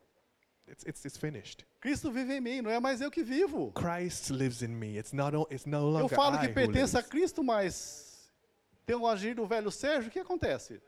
It's 0.67 0.85
it's 0.85 1.03
it's 1.05 1.17
finished. 1.17 1.65
Cristo 1.81 2.11
vive 2.11 2.31
em 2.33 2.39
mim, 2.39 2.61
não 2.61 2.71
é 2.71 2.79
mais 2.79 3.01
eu 3.01 3.11
que 3.11 3.23
vivo. 3.23 3.71
Christ 3.73 4.29
lives 4.29 4.61
in 4.61 4.69
me. 4.69 4.97
It's 4.97 5.11
not. 5.11 5.35
It's 5.51 5.65
no 5.65 5.77
Eu 5.77 5.89
longer 6.03 6.15
falo 6.15 6.35
I 6.37 6.39
que 6.39 6.47
who 6.47 6.53
pertence 6.53 6.97
a. 6.97 7.03
Cristo, 7.03 7.43
mas 7.43 8.31
tem 8.85 8.95
o 8.95 9.05
agir 9.05 9.35
do 9.35 9.45
velho 9.45 9.69
Sérgio, 9.69 10.07
o 10.09 10.11
que 10.11 10.19
acontece? 10.19 10.81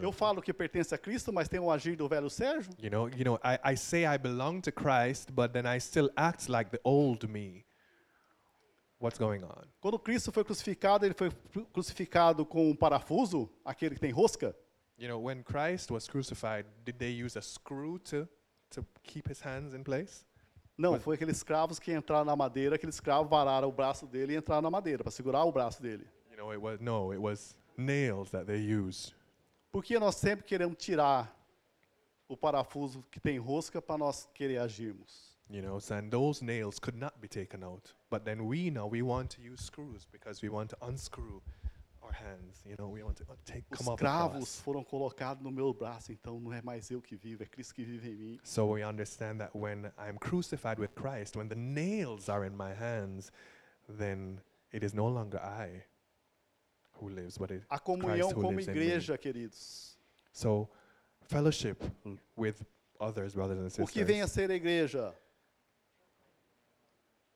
Eu 0.00 0.12
falo 0.12 0.40
que 0.40 0.52
pertence 0.52 0.94
a 0.94 0.98
Cristo, 0.98 1.32
mas 1.32 1.48
tem 1.48 1.58
o 1.58 1.70
agir 1.70 1.96
do 1.96 2.08
velho 2.08 2.30
Sérgio? 2.30 2.72
You 2.80 2.90
know, 2.90 3.08
you 3.08 3.24
know, 3.24 3.38
I, 3.44 3.72
I 3.72 3.76
say 3.76 4.04
I 4.04 4.16
belong 4.18 4.60
to 4.60 4.72
Christ, 4.72 5.32
but 5.32 5.52
then 5.52 5.64
I 5.66 5.80
still 5.80 6.10
act 6.16 6.50
like 6.50 6.70
the 6.70 6.80
old 6.84 7.26
me. 7.26 7.64
What's 9.00 9.18
going 9.18 9.42
on? 9.42 9.64
Quando 9.80 9.98
Cristo 9.98 10.30
foi 10.30 10.44
crucificado, 10.44 11.04
ele 11.04 11.14
foi 11.14 11.30
cru- 11.52 11.66
crucificado 11.66 12.46
com 12.46 12.70
um 12.70 12.76
parafuso, 12.76 13.50
aquele 13.64 13.96
que 13.96 14.00
tem 14.00 14.12
rosca? 14.12 14.54
You 14.96 15.08
know, 15.08 15.20
when 15.20 15.42
Christ 15.42 15.90
was 15.90 16.06
crucified, 16.06 16.66
did 16.84 16.98
they 16.98 17.10
use 17.10 17.36
a 17.36 17.42
screw 17.42 17.98
to, 18.10 18.28
to 18.70 18.86
keep 19.02 19.28
his 19.28 19.40
hands 19.40 19.74
in 19.74 19.82
place? 19.82 20.24
Não, 20.78 20.98
foi 21.00 21.16
aqueles 21.16 21.36
escravos 21.38 21.80
que 21.80 21.92
entraram 21.92 22.24
na 22.24 22.36
madeira, 22.36 22.76
aqueles 22.76 22.94
escravos 22.94 23.28
vararam 23.28 23.68
o 23.68 23.72
braço 23.72 24.06
dele 24.06 24.34
e 24.34 24.36
entraram 24.36 24.62
na 24.62 24.70
madeira, 24.70 25.02
para 25.02 25.10
segurar 25.10 25.44
o 25.44 25.50
braço 25.50 25.82
dele. 25.82 26.06
You 26.30 26.36
know, 26.36 26.52
it 26.52 26.60
was 26.62 26.80
no, 26.80 27.12
it 27.12 27.20
was 27.20 27.56
nails 27.76 28.30
that 28.30 28.46
they 28.46 28.58
used. 28.60 29.12
Por 29.72 29.82
que 29.82 29.98
nós 29.98 30.16
sempre 30.16 30.44
queremos 30.44 30.76
tirar 30.76 31.34
o 32.28 32.36
parafuso 32.36 33.02
que 33.10 33.18
tem 33.18 33.38
rosca 33.38 33.80
para 33.80 33.96
nós 33.96 34.28
querer 34.34 34.58
agirmos? 34.58 35.32
You 35.48 35.62
know, 35.62 35.78
and 35.90 36.10
those 36.10 36.44
nails 36.44 36.78
could 36.78 36.98
not 36.98 37.18
be 37.18 37.26
taken 37.28 37.64
out. 37.64 37.94
But 38.10 38.24
then 38.24 38.46
we 38.46 38.70
now 38.70 38.86
we 38.86 39.02
want 39.02 39.30
to 39.36 39.42
use 39.42 39.64
screws 39.64 40.06
because 40.12 40.42
we 40.42 40.50
want 40.50 40.70
to 40.70 40.76
unscrew 40.82 41.40
our 42.02 42.12
hands. 42.12 42.62
You 42.66 42.76
know, 42.78 42.88
we 42.88 43.02
want 43.02 43.16
to 43.18 43.24
uh, 43.24 43.34
take 43.46 43.64
Os 43.70 43.78
come 43.78 43.96
the 43.96 44.04
cravos 44.04 44.60
foram 44.60 44.84
colocados 44.84 45.42
no 45.42 45.50
meu 45.50 45.72
braço, 45.72 46.12
então 46.12 46.38
não 46.38 46.52
é 46.52 46.60
mais 46.62 46.90
eu 46.90 47.00
que 47.00 47.16
vivo, 47.16 47.42
é 47.42 47.46
Cristo 47.46 47.74
que 47.74 47.84
vive 47.84 48.10
em 48.10 48.14
mim. 48.14 48.40
So 48.44 48.66
we 48.74 48.84
understand 48.84 49.38
that 49.38 49.56
when 49.56 49.90
I'm 49.98 50.18
crucified 50.18 50.78
with 50.78 50.94
Christ, 50.94 51.34
when 51.34 51.48
the 51.48 51.56
nails 51.56 52.28
are 52.28 52.46
in 52.46 52.54
my 52.54 52.74
hands, 52.74 53.32
then 53.88 54.38
it 54.70 54.84
is 54.84 54.92
no 54.92 55.08
longer 55.08 55.38
I 55.38 55.84
lives, 57.08 57.36
but 57.38 57.50
it 57.50 57.64
A 57.70 57.78
Christ 57.78 57.84
comunhão 57.84 58.28
who 58.30 58.34
como 58.34 58.50
lives 58.50 58.68
in 58.68 58.72
me. 58.74 58.80
igreja, 58.80 59.18
queridos. 59.18 59.96
So 60.32 60.68
fellowship 61.28 61.82
with 62.36 62.62
others, 63.00 63.34
brothers 63.34 63.58
and 63.58 63.66
O 63.66 63.70
sisters. 63.70 63.90
que 63.90 64.04
vem 64.04 64.22
a 64.22 64.26
ser 64.28 64.50
a 64.50 64.54
igreja? 64.54 65.14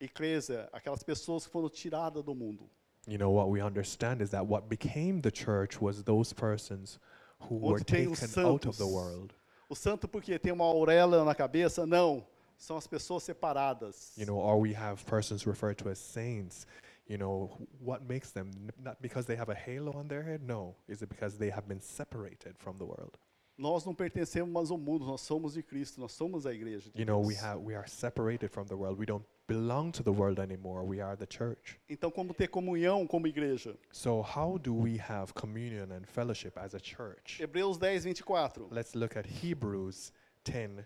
Eclésia, 0.01 0.69
aquelas 0.73 1.03
pessoas 1.03 1.47
que 1.47 1.51
foram 1.53 1.71
tiradas 1.71 2.23
do 2.23 2.35
mundo. 2.35 2.69
You 3.09 3.19
know 3.19 3.31
what 3.31 3.49
we 3.49 3.63
understand 3.63 4.21
is 4.21 4.31
that 4.31 4.45
what 4.47 4.69
became 4.69 5.21
the 5.23 5.31
church 5.31 5.81
was 5.81 6.03
those 6.03 6.35
persons 6.35 6.99
who 7.39 7.57
were 7.57 7.77
Onde 7.77 7.85
tem 7.85 8.09
os 8.09 8.21
taken 8.21 8.45
out 8.45 8.67
of 8.67 8.77
the 8.77 8.87
world. 8.87 9.33
O 9.69 9.75
santo 9.75 10.07
porque 10.07 10.39
tem 10.39 10.53
uma 10.53 10.65
auréola 10.65 11.25
na 11.25 11.35
cabeça? 11.35 11.87
Não. 11.87 12.27
São 12.59 12.77
as 12.77 12.87
pessoas 12.87 13.23
separadas. 13.23 14.13
You 14.17 14.27
know, 14.27 14.37
or 14.39 14.59
we 14.61 14.75
have 14.75 15.05
persons 15.05 15.47
referred 15.47 15.77
to 15.83 15.89
as 15.89 15.99
saints. 15.99 16.67
You 17.09 17.19
know, 17.19 17.47
wh- 17.59 17.83
what 17.83 18.03
makes 18.09 18.33
them 18.33 18.51
not 18.83 19.01
because 19.01 19.27
they 19.27 19.37
have 19.37 19.49
a 19.49 19.55
halo 19.55 19.93
on 19.93 20.09
their 20.09 20.23
head? 20.23 20.43
No, 20.43 20.75
is 20.89 21.03
it 21.03 21.09
because 21.09 21.39
they 21.39 21.51
have 21.51 21.69
been 21.69 21.81
separated 21.81 22.57
from 22.59 22.79
the 22.79 22.85
world? 22.85 23.17
Nós 23.59 23.87
não 23.87 23.95
pertencemos 23.95 24.53
mais 24.53 24.71
ao 24.71 24.77
mundo, 24.77 25.07
nós 25.07 25.23
somos 25.23 25.55
de 25.55 25.63
Cristo, 25.63 25.99
nós 25.99 26.13
somos 26.13 26.45
a 26.47 26.53
igreja 26.53 26.91
de 26.91 26.99
You 27.01 27.07
know, 27.07 27.19
we 27.21 27.33
Deus. 27.35 27.43
have 27.43 27.61
we 27.63 27.75
are 27.75 27.87
separated 27.89 28.51
from 28.51 28.67
the 28.67 28.75
world. 28.77 28.99
We 28.99 29.07
don't 29.07 29.25
belong 29.47 29.93
to 29.93 30.03
the 30.03 30.13
world 30.13 30.39
anymore. 30.41 30.85
We 30.85 31.01
are 31.01 31.17
the 31.17 31.27
church. 31.27 31.79
Então, 31.89 32.11
como 32.11 32.35
ter 32.35 32.49
comunhão 32.49 33.07
como 33.07 33.27
igreja? 33.27 33.75
So 33.93 34.21
how 34.21 34.59
do 34.59 34.75
we 34.75 34.99
have 34.99 35.33
communion 35.33 35.91
and 35.93 36.05
fellowship 36.07 36.59
as 36.59 36.75
a 36.75 36.79
church? 36.81 37.39
Hebreus 37.41 37.79
10, 37.79 38.03
24. 38.05 38.67
Let's 38.71 38.95
look 38.95 39.17
at 39.17 39.25
Hebrews 39.25 40.13
10, 40.45 40.85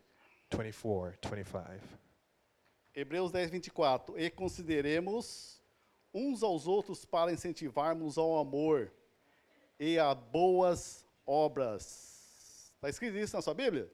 24, 0.51 1.17
25. 1.23 1.81
Hebreus 2.95 3.33
10, 3.33 3.51
24. 3.51 4.17
E 4.17 4.31
consideremos 4.31 5.60
uns 6.13 6.43
aos 6.43 6.67
outros 6.67 7.05
para 7.05 7.33
incentivarmos 7.33 8.19
ao 8.19 8.39
amor 8.39 8.93
e 9.79 9.99
a 9.99 10.15
boas 10.15 11.05
obras. 11.27 12.73
Está 12.77 12.89
escrito 12.89 13.17
isso 13.17 13.37
na 13.37 13.43
sua 13.43 13.55
Bíblia? 13.55 13.91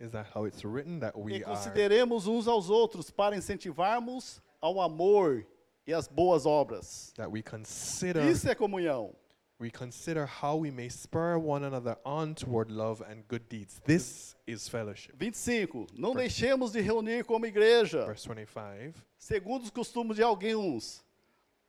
Is 0.00 0.10
that 0.10 0.28
how 0.36 0.46
it's 0.46 0.64
written 0.64 0.98
that 1.00 1.16
E 1.16 1.20
we 1.22 1.34
are 1.36 1.44
consideremos 1.44 2.26
uns 2.26 2.48
aos 2.48 2.68
outros 2.68 3.10
para 3.10 3.36
incentivarmos 3.36 4.42
ao 4.60 4.80
amor 4.80 5.46
e 5.86 5.92
às 5.92 6.08
boas 6.08 6.46
obras. 6.46 7.12
that 7.16 7.30
we 7.30 7.42
consider 7.42 8.24
Isso 8.28 8.48
é 8.48 8.54
comunhão. 8.54 9.14
we 9.60 9.70
consider 9.70 10.26
how 10.42 10.56
we 10.58 10.70
may 10.72 10.90
spur 10.90 11.38
one 11.38 11.64
another 11.64 11.96
on 12.04 12.34
toward 12.34 12.72
love 12.72 13.02
and 13.04 13.22
good 13.28 13.44
deeds. 13.48 13.80
This 13.84 14.34
is 14.48 14.68
fellowship. 14.68 15.14
25. 15.16 15.86
Não 15.92 16.12
Verse- 16.12 16.28
deixemos 16.40 16.72
de 16.72 16.80
reunir 16.80 17.24
como 17.24 17.46
igreja, 17.46 18.04
Verse 18.04 18.26
25. 18.28 18.98
segundo 19.16 19.62
os 19.62 19.70
costumes 19.70 20.16
de 20.16 20.22
alguns. 20.24 21.03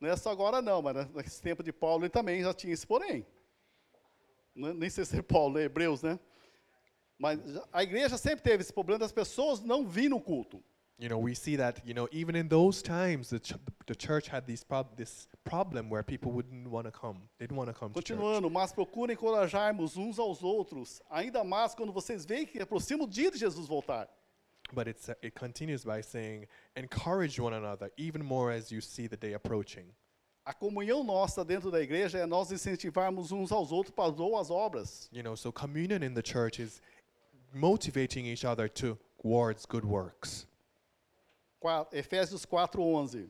Não 0.05 0.11
é 0.13 0.17
só 0.17 0.29
agora 0.31 0.61
não, 0.61 0.81
mas 0.83 0.95
nesse 1.13 1.41
tempo 1.41 1.63
de 1.63 1.73
Paulo 1.73 2.03
ele 2.03 2.09
também 2.11 2.41
já 2.43 2.53
tinha 2.53 2.73
esse 2.73 2.85
porém. 2.85 3.25
É- 4.55 4.73
Nem 4.73 4.89
sei 4.89 5.03
se 5.03 5.17
é 5.17 5.21
Paulo, 5.21 5.57
é 5.57 5.63
Hebreus, 5.63 6.03
né? 6.03 6.19
Mas 7.17 7.39
a 7.73 7.81
igreja 7.81 8.17
sempre 8.17 8.41
teve 8.43 8.61
esse 8.61 8.71
problema 8.73 8.99
das 8.99 9.11
pessoas 9.11 9.61
não 9.61 9.87
virem 9.87 10.09
no 10.09 10.21
culto. 10.21 10.63
You 10.97 11.09
know, 11.09 11.21
we 11.21 11.33
see 11.35 11.57
that, 11.57 11.81
you 11.85 11.93
know, 11.93 12.07
even 12.11 12.37
in 12.37 12.47
those 12.47 12.81
times 12.81 13.29
the, 13.29 13.39
ch- 13.39 13.55
the 13.85 13.95
church 13.95 14.29
had 14.31 14.45
these 14.45 14.63
prob- 14.63 14.95
this 14.95 15.27
problem 15.43 15.89
where 15.91 16.03
people 16.03 16.31
wouldn't 16.31 16.69
want 16.69 16.85
to 16.85 16.91
come. 16.91 17.19
They 17.37 17.47
didn't 17.47 17.57
want 17.57 17.69
to 17.69 17.77
come 17.77 17.89
to. 17.91 17.95
Continuando, 17.99 18.49
mas 18.49 18.71
procura 18.71 19.11
encorajarmos 19.11 19.97
uns 19.97 20.17
aos 20.19 20.41
outros, 20.41 21.01
ainda 21.09 21.43
mais 21.43 21.75
quando 21.75 21.91
vocês 21.91 22.25
veem 22.25 22.45
que 22.45 22.61
aproxima 22.61 23.03
o 23.03 23.07
dia 23.07 23.29
de 23.29 23.37
Jesus 23.37 23.67
voltar. 23.67 24.07
But 24.73 24.87
it's, 24.87 25.09
uh, 25.09 25.13
it 25.21 25.35
continues 25.35 25.85
by 25.85 26.01
saying, 26.01 26.47
encourage 26.75 27.39
one 27.39 27.53
another 27.53 27.91
even 27.97 28.23
more 28.25 28.51
as 28.51 28.71
you 28.71 28.81
see 28.81 29.07
the 29.07 29.15
day 29.17 29.33
approaching. 29.33 29.85
A 30.45 30.53
comunhão 30.53 31.03
nossa 31.03 31.43
dentro 31.45 31.71
da 31.71 31.81
igreja 31.81 32.19
é 32.19 32.25
nós 32.25 32.51
incentivarmos 32.51 33.31
uns 33.31 33.51
aos 33.51 33.71
outros 33.71 33.93
para 33.95 34.09
as 34.09 34.15
boas 34.15 34.49
obras. 34.51 35.07
You 35.11 35.23
know, 35.23 35.35
so 35.35 35.51
communion 35.51 36.03
in 36.03 36.13
the 36.13 36.21
church 36.23 36.59
is 36.61 36.81
motivating 37.53 38.25
each 38.27 38.45
other 38.45 38.67
towards 38.69 39.65
good 39.65 39.85
works. 39.85 40.45
Qua- 41.59 41.87
Efésios 41.91 42.45
4:11. 42.45 43.29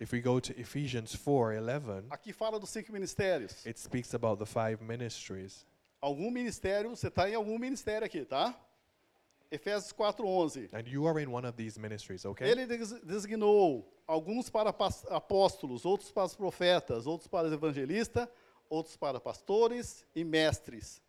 If 0.00 0.10
we 0.12 0.20
go 0.20 0.40
to 0.40 0.52
Ephesians 0.58 1.14
4:11, 1.14 2.06
Aqui 2.10 2.32
fala 2.32 2.58
dos 2.58 2.70
cinco 2.70 2.92
ministérios. 2.92 3.64
it 3.66 3.78
speaks 3.78 4.14
about 4.14 4.38
the 4.38 4.46
five 4.46 4.80
ministries. 4.82 5.64
Algum 6.00 6.30
ministério, 6.32 6.90
você 6.90 7.06
está 7.08 7.28
em 7.30 7.34
algum 7.34 7.56
ministério 7.58 8.04
aqui, 8.04 8.24
tá? 8.24 8.52
Efésios 9.52 9.92
4:11. 9.92 10.70
And 10.72 10.88
you 10.88 11.06
are 11.06 11.22
in 11.22 11.30
one 11.30 11.46
of 11.46 11.56
these 11.56 11.78
ministries, 11.78 12.24
okay? 12.24 12.50
Ele 12.50 12.66
des- 12.66 12.98
designou 13.02 13.86
alguns 14.06 14.48
para 14.48 14.70
apóstolos, 14.70 15.84
outros 15.84 16.10
para 16.10 16.24
os 16.24 16.34
profetas, 16.34 17.06
outros 17.06 17.28
para 17.28 17.48
os 17.48 17.52
evangelistas, 17.52 18.26
outros 18.70 18.96
para 18.96 19.20
pastores 19.20 20.06
e 20.14 20.24
mestres, 20.24 21.02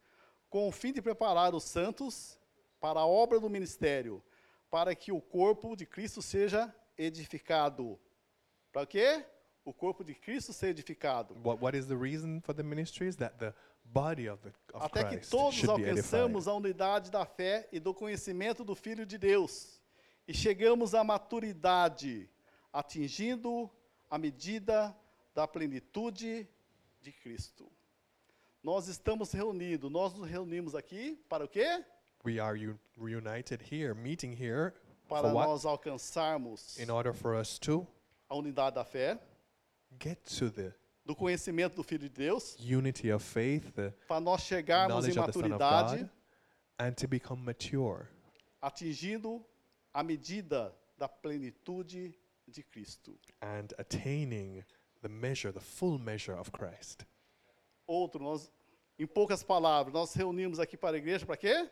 com 0.50 0.68
o 0.68 0.72
fim 0.74 0.92
de 0.92 1.02
preparar 1.02 1.56
os 1.56 1.64
santos 1.64 2.38
para 2.82 3.00
a 3.00 3.06
obra 3.06 3.40
do 3.40 3.50
ministério, 3.50 4.22
para 4.70 4.94
que 4.94 5.14
o 5.14 5.22
corpo 5.22 5.74
de 5.74 5.86
Cristo 5.86 6.22
seja 6.22 6.74
edificado. 6.98 7.98
Para 8.74 8.86
quê? 8.86 9.26
O 9.64 9.74
corpo 9.74 10.04
de 10.04 10.14
Cristo 10.14 10.52
seja 10.52 10.72
edificado. 10.72 11.34
What, 11.46 11.64
what 11.64 11.78
is 11.78 11.86
the 11.88 11.96
reason 11.96 12.42
for 12.42 12.54
the 12.54 12.64
ministries? 12.64 13.16
That 13.16 13.38
the 13.38 13.54
body 13.84 14.30
of, 14.30 14.46
of 14.74 14.86
Até 14.86 15.04
que 15.04 15.18
todos 15.28 15.64
alcançamos 15.68 16.48
a 16.48 16.54
unidade 16.54 17.12
da 17.12 17.26
fé 17.26 17.68
e 17.72 17.80
do 17.80 17.94
conhecimento 17.94 18.64
do 18.64 18.76
Filho 18.76 19.06
de 19.06 19.18
Deus. 19.18 19.82
E 20.28 20.34
chegamos 20.34 20.96
à 20.96 21.04
maturidade, 21.04 22.30
atingindo 22.72 23.70
a 24.10 24.18
medida 24.18 24.96
da 25.36 25.48
plenitude 25.48 26.48
de 27.02 27.12
Cristo. 27.12 27.70
Nós 28.64 28.88
estamos 28.88 29.32
reunidos, 29.32 29.92
nós 29.92 30.14
nos 30.14 30.30
reunimos 30.30 30.74
aqui 30.74 31.22
para 31.28 31.44
o 31.44 31.48
quê? 31.48 31.84
We 32.26 32.40
are 32.40 32.78
reunited 32.98 33.62
here, 33.70 33.94
meeting 33.94 34.32
here 34.32 34.74
Para 35.10 35.34
nós 35.34 35.66
alcançarmos 35.66 36.80
In 36.80 36.90
order 36.90 37.14
for 37.14 37.36
us 37.36 37.60
to 37.60 37.86
a 38.30 38.36
unidade 38.36 38.76
da 38.76 38.86
fé, 38.86 39.20
get 40.00 40.18
to 40.40 40.50
the 40.50 40.74
do 41.06 41.16
conhecimento 41.16 41.76
do 41.76 41.84
Filho 41.84 42.08
de 42.08 42.10
Deus, 42.10 42.56
unity 42.60 43.12
of 43.12 43.24
faith, 43.24 43.72
the 43.74 43.92
para 44.08 44.20
nós 44.22 44.42
chegarmos 44.42 45.06
em 45.06 45.14
knowledge 45.14 45.20
of 45.20 45.28
the 45.28 45.34
Son 45.34 45.46
of 45.46 45.50
maturidade, 45.60 46.02
God, 46.02 46.10
and 46.80 46.92
to 46.94 47.08
become 47.08 47.42
mature, 47.44 48.08
atingindo 48.62 49.44
a 49.94 50.02
medida 50.04 50.74
da 50.98 51.08
plenitude 51.08 52.14
de 52.48 52.64
Cristo. 52.64 53.18
and 53.42 53.74
attaining 53.78 54.64
the 55.02 55.10
measure, 55.10 55.52
the 55.52 55.60
full 55.60 56.00
measure 56.00 56.34
of 56.38 56.52
Christ. 56.52 57.06
Outro, 57.86 58.24
nós, 58.24 58.50
em 58.98 59.06
poucas 59.06 59.44
palavras, 59.44 59.94
nós 59.94 60.14
reunimos 60.14 60.60
aqui 60.60 60.78
para 60.78 60.96
a 60.96 61.00
igreja 61.00 61.26
para 61.26 61.36
quê? 61.36 61.70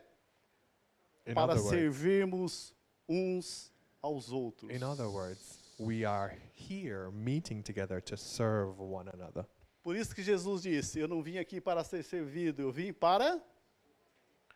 In 1.26 1.34
para 1.34 1.54
other 1.54 1.64
words, 1.64 1.70
servirmos 1.70 2.74
uns 3.08 3.72
aos 4.02 4.32
outros. 4.32 4.70
in 4.72 4.84
other 4.84 5.08
words, 5.08 5.61
we 5.82 6.06
are 6.06 6.34
here 6.54 7.10
meeting 7.12 7.64
together 7.64 8.00
to 8.02 8.16
serve 8.16 8.80
one 8.80 9.10
another. 9.14 9.46
Por 9.84 9.96
isso 9.96 10.14
que 10.14 10.24
Jesus 10.24 10.62
disse: 10.62 11.00
Eu 11.00 11.08
não 11.08 11.24
vim 11.24 11.38
aqui 11.40 11.60
para 11.60 11.84
ser 11.84 12.04
servido, 12.04 12.62
eu 12.62 12.72
vim 12.72 12.94
para 12.94 13.42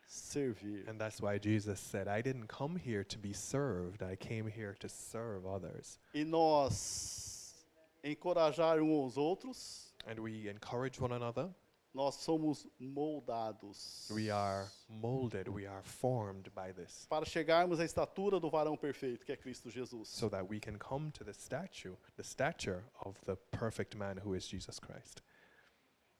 servir. 0.05 0.87
And 0.87 0.99
that's 0.99 1.19
why 1.19 1.39
Jesus 1.39 1.79
said, 1.79 2.07
I 2.07 2.21
didn't 2.21 2.47
come 2.47 2.77
here 2.77 3.03
to 3.03 3.17
be 3.17 3.33
served, 3.33 4.03
I 4.03 4.15
came 4.15 4.47
here 4.47 4.75
to 4.79 4.87
serve 4.87 5.47
others. 5.47 5.99
E 6.13 6.23
nós 6.23 7.55
encorajar 8.03 8.79
uns 8.79 9.17
aos 9.17 9.17
outros, 9.17 9.93
And 10.07 10.19
we 10.19 10.47
encourage 10.47 11.01
one 11.01 11.11
another, 11.11 11.49
Nós 11.95 12.15
somos 12.15 12.67
moldados 12.77 14.09
We 14.11 14.29
are 14.29 14.67
molded, 14.89 15.47
we 15.47 15.65
are 15.65 15.81
formed 15.81 16.51
by 16.53 16.73
this, 16.73 17.07
para 17.09 17.25
chegarmos 17.25 17.79
à 17.79 17.85
estatura 17.85 18.37
do 18.37 18.49
varão 18.49 18.75
perfeito, 18.75 19.25
que 19.25 19.31
é 19.31 19.37
Cristo 19.37 19.69
Jesus. 19.69 20.09
so 20.09 20.27
that 20.29 20.45
we 20.45 20.59
can 20.59 20.77
come 20.77 21.09
to 21.11 21.23
the 21.23 21.31
statue, 21.33 21.95
the 22.17 22.23
stature 22.23 22.83
of 23.05 23.17
the 23.25 23.37
perfect 23.57 23.95
man 23.95 24.17
who 24.17 24.35
is 24.35 24.45
Jesus 24.45 24.77
Christ. 24.77 25.21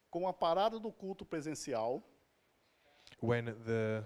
Com 0.10 0.26
a 0.30 0.34
parada 0.34 0.80
do 0.80 0.94
culto 0.94 1.26
presencial, 1.26 2.02
When 3.20 3.46
the 3.66 4.06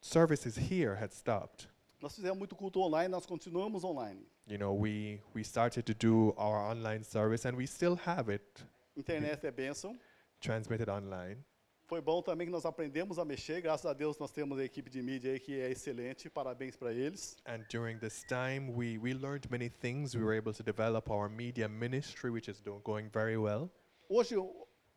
services 0.00 0.56
here 0.56 0.94
had 0.96 1.12
stopped, 1.14 1.66
nós 2.00 2.14
fizemos 2.14 2.36
muito 2.36 2.54
culto 2.54 2.80
online, 2.82 3.08
nós 3.08 3.24
continuamos 3.24 3.84
online. 3.84 4.20
you 4.46 4.58
know, 4.58 4.74
we, 4.74 5.22
we 5.32 5.42
started 5.42 5.86
to 5.86 5.94
do 5.94 6.34
our 6.36 6.58
online 6.58 7.02
service 7.02 7.46
and 7.46 7.56
we 7.56 7.66
still 7.66 7.96
have 7.96 8.28
it 8.28 8.62
Internet 8.96 9.46
é 9.46 9.50
bênção. 9.50 9.98
transmitted 10.40 10.88
online. 10.90 11.42
Foi 11.86 12.00
bom 12.00 12.22
também 12.22 12.46
que 12.46 12.52
nós 12.52 12.64
aprendemos 12.64 13.18
a 13.18 13.24
mexer. 13.24 13.60
Graças 13.60 13.84
a 13.84 13.92
Deus 13.92 14.18
nós 14.18 14.30
temos 14.30 14.58
a 14.58 14.64
equipe 14.64 14.88
de 14.88 15.02
mídia 15.02 15.32
aí 15.32 15.40
que 15.40 15.60
é 15.60 15.70
excelente. 15.70 16.30
Parabéns 16.30 16.76
para 16.76 16.92
eles. 16.92 17.36
And 17.46 17.64
during 17.70 17.98
this 17.98 18.24
time, 18.24 18.70
we, 18.70 18.96
we 18.98 19.12
learned 19.12 19.50
many 19.50 19.68
things. 19.68 20.14
We 20.14 20.22
were 20.22 20.36
able 20.36 20.54
to 20.54 20.62
develop 20.62 21.10
our 21.10 21.28
media 21.28 21.68
ministry, 21.68 22.30
which 22.30 22.50
is 22.50 22.60
do, 22.60 22.80
going 22.82 23.10
very 23.12 23.36
well. 23.36 23.70
Hoje, 24.08 24.34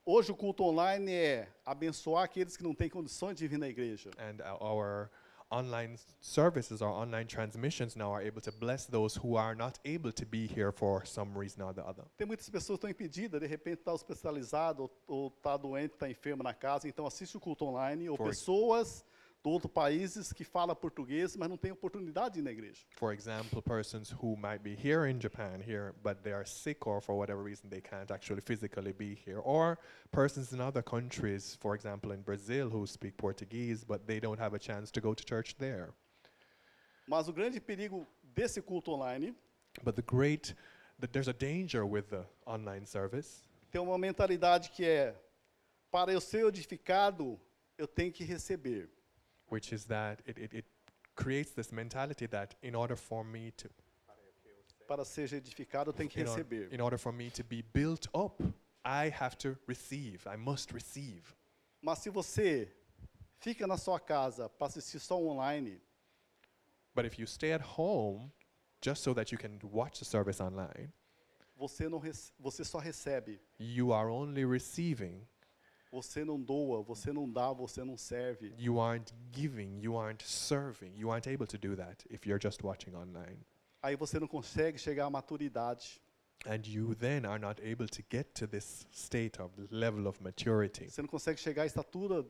hoje 0.06 0.32
o 0.32 0.36
culto 0.36 0.64
online 0.64 1.12
é 1.12 1.48
abençoar 1.66 2.24
aqueles 2.24 2.56
que 2.56 2.64
não 2.64 2.74
têm 2.74 2.90
condições 2.90 3.36
de 3.36 3.48
vir 3.48 3.58
na 3.58 3.68
igreja. 3.68 4.12
And 4.18 4.42
our 4.62 5.10
online 5.50 5.98
services, 6.20 6.82
or 6.82 6.90
online 6.90 7.26
transmissions 7.26 7.96
now 7.96 8.12
are 8.12 8.22
able 8.22 8.42
to 8.42 8.52
bless 8.52 8.86
those 8.86 9.16
who 9.16 9.36
are 9.38 9.56
not 9.56 9.80
able 9.86 10.12
to 10.12 10.26
be 10.26 10.46
here 10.48 10.72
for 10.72 11.06
some 11.06 11.38
reason 11.38 11.62
or 11.62 11.74
the 11.74 11.82
other. 11.82 12.04
Tem 12.18 12.28
muitas 12.28 12.50
pessoas 12.50 12.80
que 12.80 12.88
estão 12.88 12.90
impedidas, 12.90 13.40
de 13.40 13.48
repente 13.48 13.80
está 13.80 13.94
hospitalizado 13.94 14.90
ou 15.08 15.28
está 15.30 15.56
doente, 15.58 15.94
está 15.94 16.10
enfermo 16.10 16.44
na 16.44 16.54
casa, 16.54 16.88
então 16.88 17.06
assiste 17.06 17.38
o 17.38 17.40
culto 17.40 17.66
online. 17.66 18.10
Ou 18.10 18.18
For- 18.18 18.28
pessoas 18.28 19.00
de 19.00 19.17
outros 19.48 19.72
países 19.72 20.34
que 20.34 20.44
falam 20.44 20.76
português, 20.76 21.36
mas 21.36 21.50
não 21.50 21.58
têm 21.58 21.72
oportunidade 21.72 22.42
na 22.42 22.52
igreja. 22.52 22.86
For 22.98 23.14
example, 23.14 23.62
persons 23.62 24.12
who 24.12 24.36
might 24.36 24.64
be 24.64 24.76
here 24.76 25.10
in 25.10 25.20
Japan 25.20 25.62
here, 25.62 25.94
but 26.04 26.22
they 26.24 26.34
are 26.34 26.46
sick 26.46 26.86
or 26.88 27.02
for 27.02 27.16
whatever 27.18 27.44
reason 27.44 27.70
they 27.70 27.82
can't 27.82 28.12
actually 28.12 28.42
physically 28.42 28.94
be 28.94 29.16
here. 29.16 29.40
Or 29.44 29.78
persons 30.12 30.54
in 30.54 30.60
other 30.62 30.84
countries, 30.84 31.56
for 31.60 31.76
example, 31.76 32.12
in 32.12 32.22
Brazil 32.22 32.70
who 32.70 32.86
speak 32.86 33.18
Portuguese, 33.18 33.84
but 33.84 34.06
they 34.06 34.20
don't 34.20 34.40
have 34.40 34.54
a 34.54 34.60
chance 34.60 34.92
to 34.92 35.02
go 35.02 35.14
to 35.14 35.24
church 35.24 35.56
there. 35.58 35.94
Mas 37.08 37.28
o 37.30 37.34
grande 37.34 37.60
perigo 37.62 38.06
desse 38.36 38.62
culto 38.62 38.92
online 38.92 39.34
But 39.84 39.96
the 39.96 40.02
great, 40.02 40.56
that 41.00 41.14
there's 41.14 41.28
a 41.28 41.34
danger 41.34 41.86
with 41.86 42.10
the 42.10 42.26
online 42.46 42.86
service. 42.86 43.44
tem 43.72 43.80
uma 43.82 43.98
mentalidade 43.98 44.72
que 44.72 44.84
é: 44.86 45.16
para 45.92 46.12
eu 46.12 46.20
ser 46.20 46.46
edificado, 46.46 47.40
eu 47.78 47.88
tenho 47.88 48.12
que 48.12 48.24
receber. 48.24 48.90
Which 49.50 49.74
is 49.74 49.86
that 49.86 50.22
it, 50.26 50.38
it, 50.38 50.54
it 50.54 50.66
creates 51.16 51.52
this 51.52 51.72
mentality 51.72 52.28
that 52.28 52.56
in 52.62 52.76
order 52.76 52.96
for 52.96 53.24
me 53.24 53.52
to 53.58 53.70
Para 54.88 55.04
ser 55.04 55.28
edificado, 55.34 55.92
tenho 55.92 56.10
que 56.10 56.22
in, 56.22 56.28
or- 56.28 56.68
in 56.72 56.80
order 56.80 56.98
for 56.98 57.12
me 57.12 57.30
to 57.30 57.44
be 57.44 57.62
built 57.62 58.08
up 58.14 58.42
i 58.88 59.10
have 59.10 59.38
to 59.38 59.58
receive. 59.68 60.26
I 60.26 60.38
must 60.38 60.72
receive. 60.72 61.36
Mas 61.82 62.00
se 62.00 62.10
você 62.10 62.72
fica 63.40 63.68
na 63.68 63.78
sua 63.78 64.00
casa 64.00 64.48
para 64.50 64.68
assistir 64.68 65.00
só 65.00 65.20
online, 65.22 65.82
but 66.96 67.06
if 67.06 67.20
you 67.20 67.28
stay 67.28 67.52
at 67.52 67.62
home 67.62 68.32
just 68.82 69.04
so 69.04 69.14
that 69.14 69.32
you 69.32 69.38
can 69.38 69.60
watch 69.64 70.00
the 70.00 70.06
service 70.06 70.42
online 70.42 70.90
você, 71.60 71.90
não 71.90 72.02
você 72.40 72.64
só 72.64 72.80
recebe. 72.80 73.40
you 73.60 73.92
are 73.92 74.10
only 74.10 74.46
receiving 74.46 75.28
Você 75.92 76.26
não 76.26 76.40
doa, 76.42 76.82
você 76.84 77.14
não 77.14 77.30
dá, 77.32 77.52
você 77.54 77.84
não 77.84 77.98
serve. 77.98 78.54
you 78.58 78.80
aren't 78.80 79.14
giving 79.32 79.80
you 79.82 79.98
aren't 79.98 80.24
serving 80.28 80.92
you 80.98 81.10
aren't 81.10 81.28
able 81.30 81.48
to 81.48 81.58
do 81.58 81.76
that 81.76 82.06
if 82.10 82.26
you're 82.26 82.42
just 82.42 82.62
watching 82.64 82.94
online 82.96 83.40
Aí 83.82 83.96
você 83.96 84.20
não 84.20 84.28
consegue 84.28 84.78
chegar 84.78 85.06
à 85.06 85.10
maturidade. 85.10 86.02
and 86.46 86.62
you 86.68 86.94
then 86.96 87.26
are 87.26 87.40
not 87.40 87.62
able 87.62 87.88
to 87.88 88.02
get 88.12 88.34
to 88.34 88.46
this 88.48 88.86
state 88.92 89.42
of 89.42 89.52
level 89.72 90.08
of 90.08 90.22
maturity 90.22 90.90
Você 90.90 91.02
não 91.02 91.10
consegue 91.10 91.40
chegar 91.40 91.64
à 91.64 91.66
estatura 91.66 92.26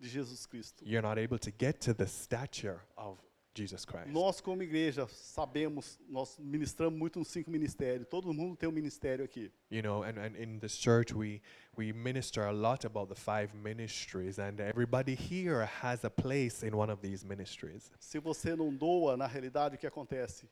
de 0.00 0.08
Jesus 0.08 0.46
Cristo. 0.46 0.82
you're 0.84 1.06
not 1.06 1.20
able 1.20 1.38
to 1.38 1.50
get 1.58 1.78
to 1.80 1.92
the 1.94 2.06
stature 2.06 2.80
of 2.96 3.20
Jesus 3.54 3.84
Christ. 3.84 4.08
Nós, 4.08 4.40
como 4.40 4.62
igreja, 4.62 5.06
sabemos, 5.08 5.98
nós 6.08 6.36
ministramos 6.38 6.98
muito 6.98 7.18
nos 7.18 7.28
cinco 7.28 7.50
ministérios. 7.50 8.08
Todo 8.08 8.32
mundo 8.34 8.56
tem 8.56 8.68
um 8.68 8.72
ministério 8.72 9.24
aqui. 9.24 9.50
You 9.70 9.82
know, 9.82 10.02
and, 10.02 10.18
and 10.18 10.36
in 10.36 10.58
this 10.58 10.76
church 10.76 11.14
we 11.14 11.40
we 11.76 11.92
minister 11.92 12.42
a 12.42 12.52
lot 12.52 12.84
about 12.84 13.08
the 13.08 13.14
five 13.14 13.54
ministries 13.54 14.38
and 14.38 14.60
everybody 14.60 15.14
here 15.14 15.64
has 15.82 16.04
a 16.04 16.10
place 16.10 16.66
in 16.66 16.74
one 16.74 16.90
of 16.90 17.00
these 17.00 17.24
ministries. 17.24 17.90
Se 18.00 18.18
você 18.18 18.56
não 18.56 18.74
doa, 18.74 19.16
na 19.16 19.26
realidade, 19.26 19.76
o 19.76 19.78
que 19.78 19.86
acontece? 19.86 20.48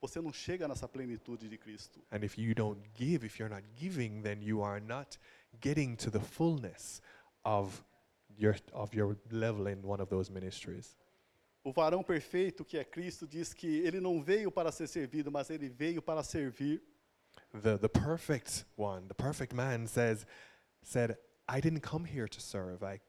Você 0.00 0.20
não 0.20 0.32
chega 0.32 0.68
nessa 0.68 0.88
plenitude 0.88 1.48
de 1.48 1.58
Cristo. 1.58 2.00
And 2.10 2.24
if 2.24 2.38
you 2.38 2.54
don't 2.54 2.80
give, 2.94 3.24
if 3.26 3.38
you're 3.38 3.54
not 3.54 3.66
giving, 3.76 4.22
then 4.22 4.42
you 4.42 4.62
are 4.62 4.80
not 4.80 5.18
getting 5.60 5.96
to 5.96 6.10
the 6.10 6.20
fullness 6.20 7.02
of 7.44 7.82
your 8.38 8.56
of 8.72 8.94
your 8.94 9.16
level 9.30 9.66
in 9.66 9.82
one 9.82 10.00
of 10.00 10.08
those 10.08 10.30
ministries. 10.30 10.96
O 11.66 11.72
varão 11.72 12.00
perfeito, 12.00 12.64
que 12.64 12.78
é 12.78 12.84
Cristo, 12.84 13.26
diz 13.26 13.52
que 13.52 13.66
ele 13.80 13.98
não 13.98 14.22
veio 14.22 14.52
para 14.52 14.70
ser 14.70 14.86
servido, 14.86 15.32
mas 15.32 15.50
ele 15.50 15.68
veio 15.68 16.00
para 16.00 16.22
servir. 16.22 16.80
The 17.60 17.76
the 17.76 17.88
perfect 17.88 18.64
one, 18.76 19.08
the 19.08 19.14
perfect 19.14 19.52
man 19.52 19.88
says 19.88 20.24
said, 20.84 21.18
I 21.48 21.60
didn't 21.60 21.80
come 21.80 22.06
here 22.06 22.28
to 22.28 22.40
serve. 22.40 22.84
I 22.84 23.00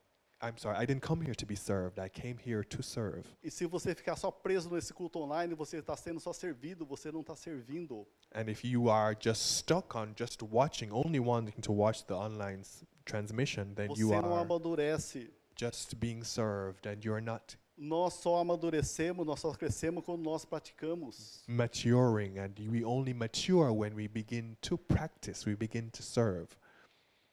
I'm 0.41 0.57
sorry, 0.57 0.75
I 0.75 0.87
didn't 0.87 1.05
come 1.05 1.21
here 1.23 1.35
to 1.35 1.45
be 1.45 1.55
served. 1.55 1.99
I 1.99 2.09
came 2.09 2.37
here 2.43 2.63
to 2.63 2.81
serve. 2.81 3.27
E 3.43 3.51
se 3.51 3.67
você 3.67 3.93
ficar 3.93 4.15
só 4.15 4.31
preso 4.31 4.71
nesse 4.73 4.91
culto 4.91 5.19
online, 5.19 5.53
você 5.53 5.77
está 5.77 5.95
sendo 5.95 6.19
só 6.19 6.33
servido, 6.33 6.83
você 6.83 7.11
não 7.11 7.21
está 7.21 7.35
servindo. 7.35 8.07
And 8.33 8.49
if 8.49 8.65
you 8.65 8.89
are 8.89 9.15
just 9.19 9.41
stuck 9.59 9.95
on 9.95 10.15
just 10.17 10.41
watching, 10.41 10.89
only 10.91 11.19
wanting 11.19 11.61
to 11.61 11.71
watch 11.71 12.05
the 12.07 12.15
online 12.15 12.63
transmission, 13.05 13.75
then 13.75 13.89
Você 13.89 13.99
you 14.01 14.13
are 14.15 14.23
amadurece. 14.41 15.29
just 15.55 15.95
being 15.99 16.23
served 16.23 16.87
and 16.87 17.03
you're 17.05 17.21
not 17.21 17.55
Nós 17.78 18.15
só 18.15 18.38
amadurecemos, 18.38 19.25
nós 19.25 19.39
só 19.39 19.51
crescemos 19.51 20.03
quando 20.03 20.23
nós 20.23 20.43
praticamos. 20.43 21.43
maturing. 21.47 22.39
And 22.39 22.53
we 22.71 22.84
only 22.84 23.13
mature 23.13 23.71
when 23.71 23.93
we 23.93 24.07
begin 24.07 24.57
to 24.61 24.78
practice, 24.78 25.45
we 25.47 25.55
begin 25.55 25.89
to 25.91 26.01
serve. 26.01 26.47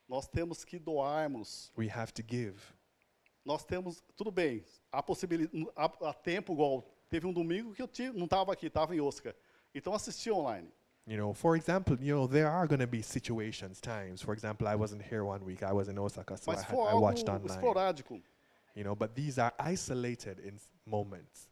Nós 0.07 0.29
temos 0.29 0.63
que 0.63 0.79
doarmos. 0.79 1.73
We 1.79 1.89
have 1.89 2.13
to 2.13 2.23
give. 2.23 2.61
Nós 3.43 3.65
temos, 3.65 4.03
tudo 4.17 4.31
bem, 4.31 4.63
há 4.93 5.03
possibilidade, 5.03 5.67
há, 5.75 5.85
há 5.85 6.13
tempo 6.13 6.53
igual. 6.53 6.85
Teve 7.09 7.27
um 7.27 7.33
domingo 7.33 7.73
que 7.73 7.81
eu 7.81 7.89
tive, 7.89 8.17
não 8.17 8.25
estava 8.25 8.53
aqui, 8.53 8.67
estava 8.67 8.95
em 8.95 9.01
Oscar. 9.01 9.35
Então 9.75 9.95
assisti 9.95 10.31
online. 10.31 10.69
You 11.07 11.19
know, 11.19 11.35
for 11.35 11.57
example, 11.57 11.97
you 12.01 12.15
know, 12.15 12.27
there 12.27 12.47
are 12.47 12.67
going 12.67 12.81
to 12.81 12.87
be 12.87 13.03
situations, 13.03 13.81
times. 13.81 14.23
For 14.23 14.35
example, 14.35 14.67
I 14.67 14.75
wasn't 14.75 15.03
here 15.03 15.23
one 15.23 15.45
week. 15.45 15.63
I 15.63 15.73
was 15.73 15.89
in 15.89 15.99
Osaka, 15.99 16.37
so 16.37 16.51
I, 16.51 16.55
Mas 16.55 16.65
had, 16.65 16.71
foi 16.75 16.91
I 16.91 16.95
watched 16.95 17.29
online. 17.29 17.49
esporádico. 17.49 18.23
You 18.75 18.85
know, 18.85 18.95
but 18.97 19.15
these 19.15 19.39
are 19.41 19.53
isolated 19.73 20.41
moments. 20.85 21.49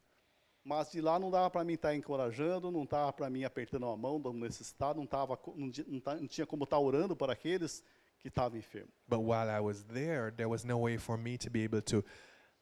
Mas 0.64 0.90
de 0.92 1.00
lá 1.00 1.18
não 1.18 1.30
dava 1.30 1.50
para 1.50 1.64
mim 1.64 1.74
estar 1.74 1.94
encorajando, 1.94 2.70
não 2.70 2.84
dava 2.86 3.12
para 3.12 3.28
mim 3.28 3.44
apertando 3.44 3.86
a 3.86 3.96
mão 3.96 4.20
do 4.20 4.32
necessitado, 4.32 4.98
não, 4.98 5.06
tava, 5.06 5.38
não, 5.56 5.70
não, 5.88 6.00
tá- 6.00 6.14
não 6.14 6.28
tinha 6.28 6.46
como 6.46 6.64
estar 6.64 6.78
orando 6.78 7.16
para 7.16 7.32
aqueles 7.32 7.82
que 8.20 8.28
estavam 8.28 8.56
enfermos. 8.58 8.92
But 9.08 9.20
while 9.20 9.50
I 9.50 9.60
was 9.60 9.82
there, 9.84 10.30
there 10.30 10.48
was 10.48 10.64
no 10.64 10.78
way 10.78 10.98
for 10.98 11.16
me 11.18 11.36
to 11.38 11.50
be 11.50 11.64
able 11.64 11.82
to 11.82 12.04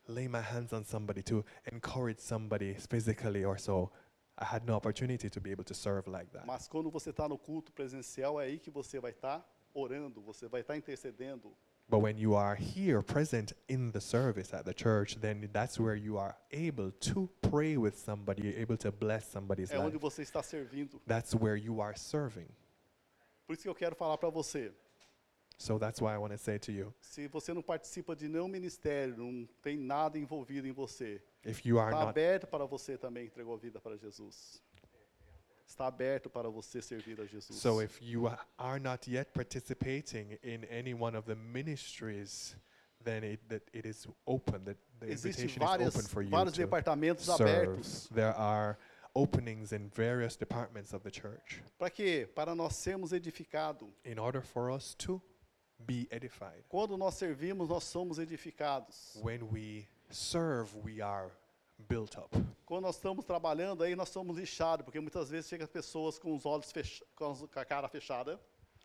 lay 0.08 0.28
my 0.28 0.40
hands 0.40 0.72
on 0.72 0.82
somebody, 0.84 1.22
to 1.24 1.44
encourage 1.70 2.20
somebody 2.20 2.74
physically 2.74 3.44
or 3.44 3.58
so. 3.58 3.90
I 4.38 4.46
had 4.46 4.64
no 4.66 4.74
opportunity 4.74 5.28
to 5.28 5.40
be 5.40 5.50
able 5.50 5.64
to 5.64 5.74
serve 5.74 6.08
like 6.10 6.30
that. 6.32 6.46
Mas 6.46 6.66
quando 6.66 6.90
você 6.90 7.10
está 7.10 7.28
no 7.28 7.36
culto 7.36 7.70
presencial, 7.72 8.40
é 8.40 8.44
aí 8.46 8.58
que 8.58 8.70
você 8.70 8.98
vai 8.98 9.10
estar 9.10 9.46
orando, 9.74 10.22
você 10.22 10.48
vai 10.48 10.62
estar 10.62 10.74
intercedendo. 10.78 11.54
But 11.90 12.02
when 12.02 12.16
you 12.16 12.36
are 12.36 12.54
here 12.54 13.02
present 13.02 13.52
in 13.68 13.90
the 13.90 14.00
service 14.00 14.54
at 14.54 14.64
the 14.64 14.72
church, 14.72 15.18
then 15.20 15.48
that's 15.52 15.80
where 15.80 15.96
you 15.96 16.18
are 16.18 16.36
able 16.52 16.92
to 16.92 17.28
pray 17.42 17.76
with 17.76 17.98
somebody, 17.98 18.42
you're 18.42 18.60
able 18.60 18.76
to 18.76 18.92
bless 18.92 19.26
somebody's 19.26 19.72
É 19.72 19.78
onde 19.78 19.94
life. 19.96 20.00
você 20.00 20.22
está 20.22 20.40
servindo. 20.42 21.00
That's 21.06 21.34
where 21.34 21.56
you 21.56 21.80
are 21.80 21.96
serving. 21.98 22.46
Por 23.44 23.54
isso 23.54 23.62
que 23.64 23.68
eu 23.68 23.74
quero 23.74 23.96
falar 23.96 24.16
para 24.18 24.30
você. 24.30 24.72
So 25.58 25.78
that's 25.78 26.00
why 26.00 26.14
I 26.14 26.18
want 26.18 26.32
to 26.32 26.38
say 26.38 26.58
to 26.60 26.72
you 26.72 26.94
Se 27.00 27.26
você 27.28 27.52
não 27.52 27.60
participa 27.60 28.16
de 28.16 28.28
nenhum 28.28 28.48
ministério, 28.48 29.16
não 29.18 29.46
tem 29.60 29.76
nada 29.76 30.16
envolvido 30.18 30.66
em 30.66 30.72
você, 30.72 31.20
if 31.44 31.66
you 31.66 31.78
are 31.78 31.90
está 31.90 32.00
not 32.00 32.10
aberto 32.10 32.46
para 32.46 32.64
você 32.64 32.96
também 32.96 33.26
entregou 33.26 33.54
a 33.54 33.58
vida 33.58 33.78
para 33.80 33.96
Jesus. 33.96 34.62
Está 35.70 35.86
aberto 35.86 36.28
para 36.28 36.50
você 36.50 36.82
servir 36.82 37.20
a 37.20 37.26
Jesus. 37.26 37.54
So 37.56 37.80
if 37.80 38.02
you 38.02 38.26
are 38.58 38.80
not 38.80 39.06
yet 39.08 39.32
participating 39.32 40.36
in 40.42 40.64
any 40.64 40.94
one 40.94 41.16
of 41.16 41.26
the 41.26 41.36
ministries, 41.36 42.56
then 43.04 43.22
it 43.22 43.40
that 43.48 43.62
it 43.72 43.86
is 43.86 44.04
open. 44.26 44.64
That 44.64 44.76
the 44.98 45.06
Existem 45.06 45.44
invitation 45.44 45.62
is 45.62 45.68
várias, 45.68 45.94
open 45.94 46.06
for 46.08 46.22
you 46.22 46.30
vários 46.30 46.54
to 46.54 46.66
departamentos 46.66 47.36
serve. 47.36 47.78
abertos. 47.78 48.08
There 48.12 48.34
are 48.34 48.78
openings 49.14 49.72
in 49.72 49.88
various 49.90 50.36
departments 50.36 50.92
of 50.92 51.02
the 51.02 51.10
church 51.10 51.62
Para 51.78 51.90
quê? 51.90 52.26
Para 52.34 52.54
nós 52.54 52.74
sermos 52.74 53.12
edificados. 53.12 53.88
in 54.04 54.18
order 54.18 54.40
for 54.42 54.70
us 54.72 54.94
to 54.98 55.22
be 55.86 56.08
edified. 56.10 56.64
Quando 56.68 56.96
nós 56.96 57.14
servimos, 57.14 57.68
nós 57.68 57.84
somos 57.84 58.18
edificados. 58.18 59.16
When 59.22 59.48
we 59.52 59.86
serve, 60.10 60.74
we 60.84 61.00
are 61.00 61.30
built 61.88 62.16
up. 62.16 62.30
Quando 62.64 62.82
nós 62.84 62.96
estamos 62.96 63.24
trabalhando 63.24 63.82
aí, 63.82 63.96
nós 63.96 64.08
somos 64.08 64.36
lixados, 64.36 64.84
porque 64.84 65.00
muitas 65.00 65.28
vezes 65.30 65.48
chegam 65.48 65.66
pessoas 65.66 66.18
com 66.18 66.34
os 66.34 66.46
olhos 66.46 66.72
com 67.16 67.34
a 67.54 67.64
cara 67.64 67.88
fechada. 67.88 68.38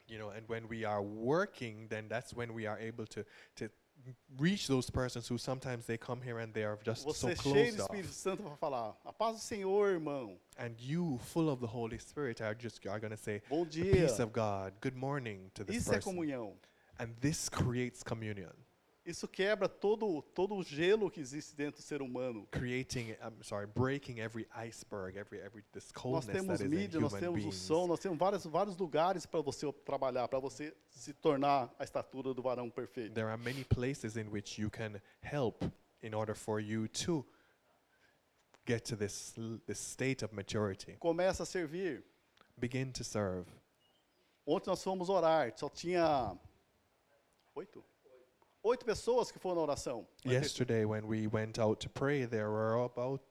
You 0.08 0.20
know, 0.20 0.30
and 0.30 0.44
when 0.48 0.68
we 0.68 0.86
are 0.86 1.02
working, 1.02 1.88
then 1.88 2.08
that's 2.08 2.34
when 2.34 2.52
we 2.54 2.68
are 2.68 2.80
able 2.80 3.08
to 3.08 3.26
to 3.56 3.70
reach 4.38 4.68
those 4.68 4.90
persons 4.92 5.28
who 5.28 5.38
sometimes 5.38 5.86
they 5.86 5.98
come 5.98 6.22
here 6.22 6.40
and 6.40 6.54
they 6.54 6.64
are 6.64 6.78
just 6.84 7.04
so 7.04 7.12
Você 7.28 7.32
é 7.32 7.36
cheio 7.36 7.54
closed 7.54 7.80
off. 7.82 7.92
Espírito 7.96 8.14
Santo 8.14 8.44
para 8.44 8.56
falar, 8.58 8.96
a 9.04 9.12
paz 9.14 9.38
do 9.38 9.42
Senhor, 9.42 9.90
irmão. 9.90 10.38
And 10.58 10.76
you, 10.80 11.18
full 11.34 11.50
of 11.50 11.60
the 11.60 11.68
Holy 11.68 11.98
Spirit, 11.98 12.42
are 12.44 12.54
just 12.56 12.86
are 12.88 13.00
gonna 13.00 13.18
say, 13.18 13.42
Bom 13.50 13.66
"The 13.66 13.84
peace 13.92 14.20
of 14.22 14.32
God, 14.32 14.74
good 14.82 14.96
morning" 14.96 15.50
to 15.56 15.64
this 15.64 15.78
Isso 15.78 15.92
é 15.92 15.96
person, 15.96 16.12
comunhão. 16.14 16.54
and 17.00 17.14
this 17.20 17.50
creates 17.50 18.04
communion, 18.04 18.54
Isso 19.06 19.28
quebra 19.28 19.70
todo, 19.70 20.24
todo 20.34 20.56
o 20.56 20.64
gelo 20.64 21.12
que 21.12 21.20
existe 21.20 21.56
dentro 21.56 21.80
do 21.80 21.86
ser 21.86 22.02
humano. 22.02 22.48
creating. 22.50 23.12
I'm 23.22 23.44
sorry, 23.44 23.68
breaking 23.68 24.20
every 24.20 24.48
iceberg, 24.52 25.16
every 25.16 25.40
every 25.42 25.64
this 25.72 25.92
Nós 25.92 26.02
coldness 26.02 26.36
temos 26.36 26.48
that 26.48 26.56
is 26.56 26.62
in 26.62 26.70
mídia, 26.76 27.00
nós 27.00 27.14
human 27.14 27.22
temos 27.22 27.40
o 27.40 27.50
beings. 27.50 27.56
som, 27.56 27.86
nós 27.88 28.00
temos 28.00 28.18
vários, 28.18 28.46
vários 28.46 28.78
lugares 28.78 29.28
para 29.28 29.42
você 29.42 29.72
trabalhar, 29.86 30.28
para 30.28 30.40
você 30.40 30.76
se 30.90 31.14
tornar 31.14 31.72
a 31.78 31.84
estatura 31.84 32.34
do 32.34 32.42
varão 32.42 32.68
perfeito. 32.72 33.14
There 33.14 33.28
are 33.30 33.38
many 33.38 33.64
places 33.64 34.18
in 34.18 34.28
which 34.32 34.60
you 34.60 34.72
can 34.72 35.00
help 35.22 35.64
in 36.02 36.16
order 36.16 36.34
for 36.36 36.60
you 36.60 36.88
to 37.06 37.24
get 38.66 38.86
to 38.86 38.96
this 38.96 39.36
this 39.68 39.78
state 39.78 40.26
of 40.26 40.34
maturity. 40.34 40.98
Começa 40.98 41.44
a 41.44 41.46
servir. 41.46 42.04
Begin 42.58 42.92
to 42.92 43.04
serve. 43.04 43.46
Ontem 44.48 44.68
nós 44.72 44.84
fomos 44.84 45.10
orar, 45.10 45.54
só 45.56 45.70
tinha 45.70 46.36
oito? 47.54 47.84
Oito 48.66 48.84
pessoas 48.84 49.32
que 49.32 49.38
foram 49.38 49.58
na 49.58 49.62
oração. 49.62 50.08
Yesterday, 50.26 50.86
when 50.86 51.06
we 51.06 51.28
went 51.28 51.60
out 51.60 51.80
to 51.82 51.88
pray, 51.88 52.26
there 52.26 52.50
were 52.50 52.84
about 52.84 53.24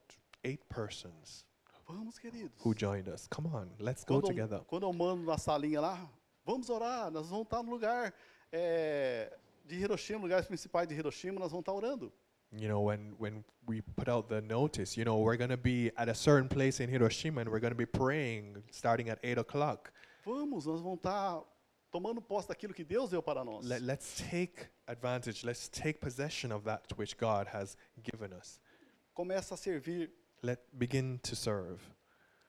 eight 0.45 0.63
persons 0.69 1.43
Vamos, 1.85 2.17
queridos. 2.17 2.53
who 2.63 2.73
joined 2.73 3.09
us. 3.09 3.27
Come 3.27 3.47
on, 3.53 3.67
let's 3.77 4.05
go 4.05 4.21
Quando, 4.21 4.27
together. 4.27 4.59
eu, 4.59 4.63
quando 4.63 4.83
eu 4.83 4.93
mando 4.93 5.25
na 5.25 5.37
salinha 5.37 5.81
lá, 5.81 6.09
vamos 6.45 6.69
orar, 6.69 7.11
nós 7.11 7.27
vamos 7.27 7.47
estar 7.47 7.61
no 7.61 7.69
lugar 7.69 8.13
é, 8.49 9.37
de 9.65 9.75
Hiroshima, 9.75 10.21
lugares 10.21 10.47
principais 10.47 10.87
de 10.87 10.95
Hiroshima, 10.95 11.37
nós 11.37 11.51
vamos 11.51 11.63
estar 11.63 11.73
orando. 11.73 12.13
You 12.53 12.69
know, 12.69 12.85
when 12.85 13.13
when 13.19 13.43
we 13.67 13.81
put 13.81 14.07
out 14.07 14.29
the 14.29 14.39
notice, 14.39 14.95
you 14.95 15.03
know, 15.03 15.17
we're 15.19 15.35
gonna 15.35 15.57
be 15.57 15.91
at 15.97 16.07
a 16.07 16.15
certain 16.15 16.47
place 16.47 16.79
in 16.81 16.89
Hiroshima, 16.89 17.41
and 17.41 17.49
we're 17.49 17.59
gonna 17.59 17.75
be 17.75 17.85
praying 17.85 18.63
starting 18.71 19.09
at 19.09 19.19
eight 19.21 19.37
o'clock. 19.37 19.91
Vamos, 20.25 20.65
nós 20.65 20.79
vamos 20.79 20.99
estar 20.99 21.43
tomando 21.95 22.21
posse 22.21 22.49
daquilo 22.49 22.73
que 22.73 22.83
Deus 22.83 23.09
deu 23.11 23.23
para 23.23 23.45
nós. 23.45 23.65
Let, 23.65 23.81
let's 23.81 24.17
take 24.29 24.67
advantage. 24.85 25.45
Let's 25.45 25.69
take 25.69 25.99
possession 25.99 26.51
of 26.51 26.65
that 26.65 26.83
which 26.97 27.15
God 27.15 27.47
has 27.53 27.77
given 28.03 28.33
us. 28.33 28.59
Começa 29.13 29.53
a 29.53 29.57
servir, 29.57 30.11
Let 30.43 30.59
begin 30.73 31.17
to 31.19 31.35
serve, 31.37 31.79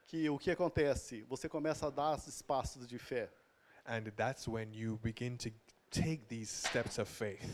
que 0.09 0.28
o 0.28 0.36
que 0.36 0.51
acontece? 0.51 1.22
Você 1.28 1.49
começa 1.49 1.86
a 1.86 1.90
dar 1.90 2.16
os 2.16 2.26
espaços 2.26 2.88
de 2.88 2.99
fé. 2.99 3.30
and 3.86 4.11
that's 4.16 4.49
when 4.49 4.72
you 4.74 4.99
begin 5.01 5.36
to 5.36 5.51
take 5.92 6.26
these 6.26 6.51
steps 6.51 6.99
of 6.99 7.09
faith. 7.09 7.49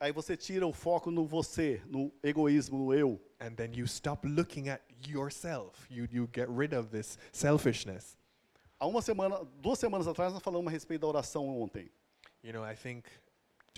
Aí 0.00 0.10
você 0.12 0.36
tira 0.36 0.66
o 0.66 0.72
foco 0.72 1.12
no 1.12 1.24
você, 1.24 1.80
no 1.86 2.12
egoísmo, 2.24 2.76
no 2.76 2.92
eu. 2.92 3.20
and 3.40 3.54
then 3.54 3.72
you 3.72 3.86
stop 3.86 4.26
looking 4.26 4.68
at 4.68 4.82
yourself. 5.08 5.86
You 5.88 6.08
you 6.10 6.28
get 6.34 6.48
rid 6.48 6.74
of 6.74 6.88
this 6.90 7.16
selfishness. 7.32 8.16
Há 8.78 8.86
uma 8.86 9.00
semana, 9.00 9.42
duas 9.60 9.78
semanas 9.78 10.06
atrás, 10.06 10.32
nós 10.32 10.42
falamos 10.42 10.68
a 10.68 10.70
respeito 10.70 11.00
da 11.00 11.06
oração 11.06 11.48
ontem. 11.60 11.90
You 12.42 12.52
know, 12.52 12.62
I 12.64 12.76
think 12.76 13.08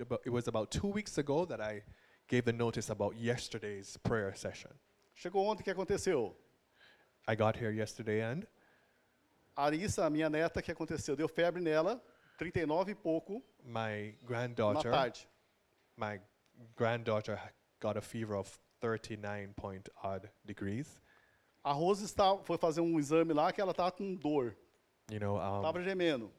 it 0.01 0.31
was 0.31 0.49
about 0.49 0.77
two 0.77 0.89
weeks 0.91 1.19
ago 1.19 1.47
that 1.47 1.63
I 1.63 1.85
gave 2.29 2.43
the 2.43 2.53
notice 2.53 2.91
about 2.91 3.17
yesterday's 3.17 3.97
prayer 3.99 4.35
session. 4.37 4.71
Chegou 5.15 5.47
ontem, 5.47 5.61
o 5.63 5.65
que 5.65 5.71
aconteceu? 5.71 6.37
I 7.29 7.37
got 7.37 7.57
here 7.57 7.73
yesterday, 7.73 8.23
and 8.23 8.47
A 9.57 9.67
Arissa, 9.67 10.05
a 10.07 10.11
minha 10.11 10.29
neta, 10.31 10.63
que 10.63 10.71
aconteceu? 10.73 11.17
Deu 11.17 11.29
febre 11.29 11.61
nela, 11.61 12.01
39 12.37 12.93
e 12.93 12.95
pouco, 12.95 13.43
my 13.65 14.13
na 14.21 14.27
granddaughter, 14.27 14.91
tarde. 14.91 15.29
my 15.97 16.21
granddaughter 16.77 17.39
got 17.81 17.97
a 17.97 18.01
fever 18.01 18.37
of 18.37 18.49
39 18.81 19.55
point 19.55 19.89
odd 20.03 20.29
degrees. 20.45 21.01
A 21.65 21.73
Rose 21.73 22.05
está, 22.05 22.37
foi 22.45 22.57
fazer 22.57 22.81
um 22.81 22.99
exame 22.99 23.33
lá 23.33 23.53
que 23.53 23.61
ela 23.61 23.73
estava 23.73 23.91
com 23.91 24.15
dor, 24.15 24.57
You 25.11 25.21
know, 25.21 25.37
um, 25.37 25.63
estava 25.63 25.83
gemendo. 25.83 26.31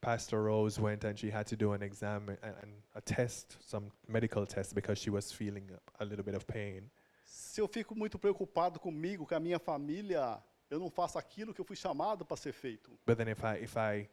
Pastor 0.00 0.42
Rose 0.44 0.80
went 0.80 1.04
and 1.04 1.18
she 1.18 1.28
had 1.30 1.46
to 1.46 1.56
do 1.56 1.72
an 1.72 1.82
exam 1.82 2.28
and, 2.42 2.54
and 2.62 2.72
a 2.94 3.00
test, 3.00 3.56
some 3.60 3.90
medical 4.06 4.46
test, 4.46 4.74
because 4.74 4.98
she 4.98 5.10
was 5.10 5.32
feeling 5.32 5.68
a, 5.72 6.04
a 6.04 6.06
little 6.06 6.24
bit 6.24 6.34
of 6.34 6.46
pain. 6.46 6.90
Se 7.24 7.60
eu 7.60 7.68
fico 7.68 7.94
muito 7.94 8.18
preocupado 8.18 8.80
comigo, 8.80 9.26
com 9.26 9.34
a 9.34 9.40
minha 9.40 9.58
família, 9.58 10.42
eu 10.70 10.78
não 10.78 10.90
faço 10.90 11.18
aquilo 11.18 11.52
que 11.52 11.60
eu 11.60 11.64
fui 11.64 11.76
chamado 11.76 12.24
para 12.24 12.36
ser 12.36 12.52
feito. 12.52 12.90
But 13.06 13.18
then 13.18 13.28
if 13.28 13.44
I 13.44 13.62
if 13.62 13.76
I 13.76 14.08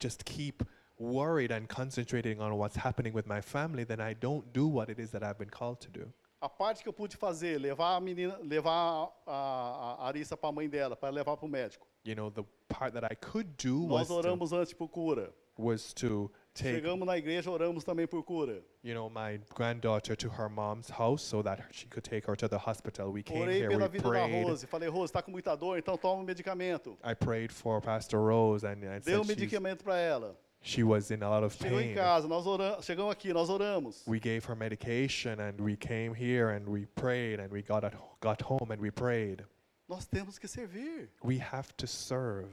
just 0.00 0.24
keep 0.24 0.64
worried 0.98 1.52
and 1.52 1.66
concentrating 1.66 2.40
on 2.40 2.56
what's 2.56 2.76
happening 2.76 3.12
with 3.12 3.26
my 3.26 3.42
family, 3.42 3.84
then 3.84 4.00
I 4.00 4.14
don't 4.14 4.50
do 4.52 4.66
what 4.68 4.90
it 4.90 5.00
is 5.00 5.10
that 5.10 5.22
I've 5.22 5.38
been 5.38 5.50
called 5.50 5.80
to 5.80 5.90
do. 5.90 6.12
A 6.40 6.48
parte 6.48 6.82
que 6.82 6.88
eu 6.88 6.92
pude 6.92 7.16
fazer, 7.16 7.58
levar 7.58 7.96
a 7.96 8.00
menina, 8.00 8.38
levar 8.38 8.72
a, 8.72 9.12
a, 9.26 9.94
a 10.04 10.06
Arissa 10.06 10.36
para 10.38 10.48
a 10.48 10.52
mãe 10.52 10.70
dela, 10.70 10.96
para 10.96 11.10
levar 11.10 11.36
para 11.36 11.46
o 11.46 11.48
médico. 11.48 11.86
You 12.04 12.14
know, 12.14 12.30
the 12.30 12.44
part 12.68 12.94
that 12.94 13.04
I 13.04 13.14
could 13.14 13.56
do 13.58 13.80
was 13.80 14.08
Nós 14.08 14.22
to, 14.22 14.28
oramos 14.28 14.52
antes 14.52 14.72
por 14.72 14.88
cura. 14.88 15.30
was 15.58 15.92
to 15.92 16.30
take 16.54 16.80
Chegamos 16.82 17.04
na 17.06 17.18
igreja, 17.18 17.50
oramos 17.50 17.84
também 17.84 18.08
por 18.08 18.22
cura. 18.22 18.62
you 18.82 18.94
know 18.94 19.10
my 19.10 19.38
granddaughter 19.54 20.16
to 20.16 20.30
her 20.30 20.48
mom's 20.48 20.88
house 20.88 21.22
so 21.22 21.42
that 21.42 21.60
she 21.70 21.86
could 21.86 22.02
take 22.02 22.24
her 22.26 22.34
to 22.34 22.48
the 22.48 22.56
hospital. 22.56 23.12
We 23.12 23.22
came 23.22 23.42
Orei 23.46 23.58
here, 23.58 23.68
pela 23.68 23.82
we 23.86 23.88
vida 23.98 24.04
da 24.04 24.08
prayed. 24.26 24.46
Rose. 24.46 24.64
Falei, 24.66 24.88
Rose, 24.88 25.10
está 25.12 25.22
com 25.22 25.30
muita 25.30 25.54
dor, 25.54 25.76
então 25.78 25.98
toma 25.98 26.22
um 26.22 26.24
medicamento. 26.24 26.96
I 27.04 27.12
prayed 27.14 27.52
for 27.52 27.78
Pastor 27.82 28.18
Rose 28.26 28.64
and, 28.64 28.82
and 28.82 29.00
Dei 29.04 29.16
um 29.16 29.24
said 29.24 29.36
she's- 29.36 29.50
medicamento 29.52 29.84
para 29.84 29.98
ela. 29.98 30.34
she 30.62 30.82
was 30.82 31.10
in 31.10 31.22
a 31.22 31.28
lot 31.28 31.44
of 31.44 31.54
Chegou 31.54 31.78
em 31.80 31.88
pain. 31.88 31.94
casa, 31.96 32.26
nós 32.26 32.46
oramos, 32.46 32.82
chegamos 32.86 33.12
aqui, 33.12 33.30
nós 33.34 33.50
oramos. 33.50 34.02
We 34.06 34.18
gave 34.18 34.46
her 34.46 34.56
medication 34.56 35.38
and 35.38 35.60
we 35.62 35.76
came 35.76 36.14
here 36.14 36.48
and 36.48 36.66
we 36.66 36.86
prayed 36.94 37.38
and 37.40 37.50
we 37.52 37.60
got 37.62 37.84
at, 37.84 37.94
got 38.22 38.40
home 38.40 38.70
and 38.72 38.80
we 38.80 38.90
prayed. 38.90 39.44
Nós 39.90 40.06
temos 40.06 40.38
que 40.38 40.46
servir. 40.46 41.10
We 41.24 41.40
have 41.40 41.72
to 41.78 41.86
serve. 41.88 42.48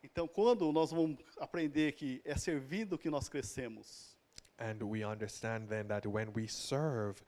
Então, 0.00 0.28
quando 0.28 0.70
nós 0.72 0.92
vamos 0.92 1.18
aprender 1.40 1.90
que 1.94 2.22
é 2.24 2.36
servindo 2.36 2.96
que 2.96 3.10
nós 3.10 3.28
crescemos, 3.28 4.14
And 4.58 4.80
we 4.84 5.04
understand 5.04 5.66
then 5.68 5.88
that 5.88 6.06
when 6.08 6.28
we 6.32 6.46
serve, 6.46 7.20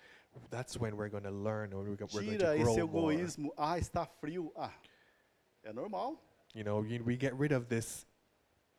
that's 0.51 0.79
when 0.79 0.95
we're 0.97 1.11
going 1.11 1.25
to 1.25 1.33
learn, 1.33 1.75
or 1.75 1.83
we're, 1.83 1.97
go- 1.97 2.07
we're 2.14 2.23
going 2.23 2.39
to 2.39 2.55
esse 2.55 2.62
grow 2.62 2.87
more. 2.87 3.12
egoísmo. 3.12 3.53
Ah, 3.59 3.77
está 3.77 4.07
frio. 4.07 4.53
Ah, 4.57 4.73
é 5.64 5.73
normal. 5.75 6.16
You 6.55 6.62
know, 6.62 6.79
we 7.05 7.16
get 7.16 7.35
rid 7.35 7.51
of 7.53 7.66
this, 7.69 8.07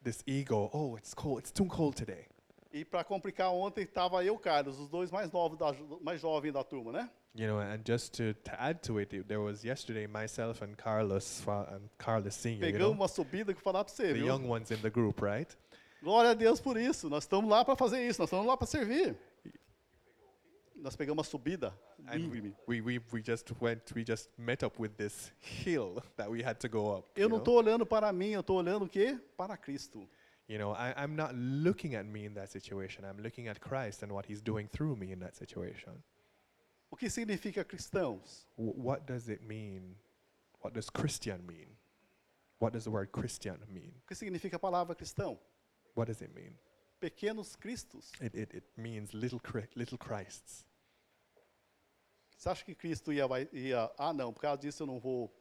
this 0.01 0.23
ego. 0.25 0.69
Oh, 0.73 0.95
it's 0.95 1.13
cold. 1.13 1.39
It's 1.39 1.51
too 1.51 1.65
cold 1.65 1.97
today. 1.97 2.25
E 2.71 2.85
para 2.85 3.03
complicar, 3.03 3.51
ontem 3.51 3.81
estava 3.81 4.23
eu 4.23 4.35
e 4.35 4.39
Carlos, 4.39 4.79
os 4.79 4.89
dois 4.89 5.09
mais 5.09 5.31
novos, 5.31 5.57
da, 5.57 5.73
mais 6.01 6.21
jovens 6.21 6.53
da 6.53 6.63
turma, 6.63 6.91
né? 6.91 7.09
You 7.35 7.47
know, 7.47 7.59
and 7.59 7.81
just 7.85 8.15
to, 8.17 8.33
to 8.33 8.51
add 8.57 8.81
to 8.81 8.99
it, 8.99 9.23
there 9.23 9.39
was 9.39 9.63
yesterday 9.63 10.07
myself 10.07 10.63
and 10.63 10.75
Carlos 10.75 11.43
and 11.47 11.89
Carlos 11.97 12.35
Senior, 12.35 12.65
you 12.67 12.73
Pegamos 12.73 12.89
know, 12.89 13.01
uma 13.01 13.07
subida 13.07 13.53
que 13.53 13.61
falar 13.61 13.83
para 13.83 13.93
você, 13.93 14.07
the 14.07 14.13
viu? 14.13 14.27
young 14.27 14.47
ones 14.47 14.71
in 14.71 14.77
the 14.77 14.89
group, 14.89 15.21
right? 15.21 15.55
Glória 16.01 16.31
a 16.31 16.33
Deus 16.33 16.59
por 16.59 16.77
isso. 16.77 17.09
Nós 17.09 17.23
estamos 17.23 17.49
lá 17.49 17.63
para 17.63 17.75
fazer 17.75 18.07
isso, 18.07 18.21
nós 18.21 18.29
estamos 18.29 18.45
lá 18.45 18.55
para 18.55 18.67
servir. 18.67 19.17
Nós 20.75 20.95
pegamos 20.95 21.17
uma 21.17 21.23
subida 21.29 21.73
And 22.07 22.53
we, 22.65 22.81
we, 22.81 22.99
we 23.11 23.21
just 23.21 23.51
went, 23.61 23.81
we 23.93 24.03
just 24.03 24.29
met 24.37 24.63
up 24.63 24.79
with 24.79 24.95
this 24.97 25.31
hill 25.39 26.01
that 26.15 26.29
we 26.29 26.41
had 26.41 26.59
to 26.61 26.69
go 26.69 26.97
up. 26.97 27.09
Eu 27.15 27.23
you 27.23 27.29
não 27.29 27.37
estou 27.37 27.55
olhando 27.55 27.85
para 27.85 28.11
mim, 28.13 28.29
eu 28.29 28.39
estou 28.39 28.57
olhando 28.57 28.85
o 28.85 28.89
quê? 28.89 29.19
Para 29.35 29.57
Cristo. 29.57 30.07
You 30.49 30.57
know, 30.57 30.71
I, 30.71 30.95
I'm 30.97 31.15
not 31.15 31.35
looking 31.35 31.93
at 31.93 32.07
me 32.07 32.25
in 32.25 32.33
that 32.33 32.51
situation. 32.51 33.05
I'm 33.05 33.21
looking 33.21 33.47
at 33.47 33.61
Christ 33.61 34.01
and 34.01 34.11
what 34.11 34.25
He's 34.25 34.41
doing 34.41 34.67
through 34.67 34.95
me 34.95 35.11
in 35.11 35.19
that 35.19 35.35
situation. 35.35 35.93
O 36.91 36.95
que 36.95 37.07
significa 37.07 37.63
cristãos? 37.63 38.47
W- 38.57 38.73
what 38.75 39.05
does 39.05 39.29
it 39.29 39.47
mean? 39.47 39.95
What 40.61 40.73
does 40.73 40.89
Christian 40.89 41.45
mean? 41.47 41.67
What 42.57 42.73
does 42.73 42.85
the 42.85 42.89
word 42.89 43.11
Christian 43.11 43.57
mean? 43.71 43.93
O 43.95 44.07
que 44.07 44.15
significa 44.15 44.55
a 44.55 44.59
palavra 44.59 44.95
cristão? 44.95 45.37
What 45.93 46.07
does 46.07 46.23
it 46.23 46.33
mean? 46.35 46.55
Pequenos 46.99 47.55
cristos. 47.55 48.11
It, 48.19 48.33
it, 48.33 48.51
it 48.55 48.63
means 48.75 49.13
little, 49.13 49.39
little 49.75 49.99
Christs. 49.99 50.65
Você 52.35 52.49
acha 52.49 52.65
que 52.65 52.73
Cristo 52.73 53.13
ia, 53.13 53.27
ia, 53.53 53.91
ah 53.99 54.13
não, 54.13 54.33
por 54.33 54.41
causa 54.41 54.61
disso 54.61 54.81
eu 54.81 54.87
não 54.87 54.99
vou 54.99 55.31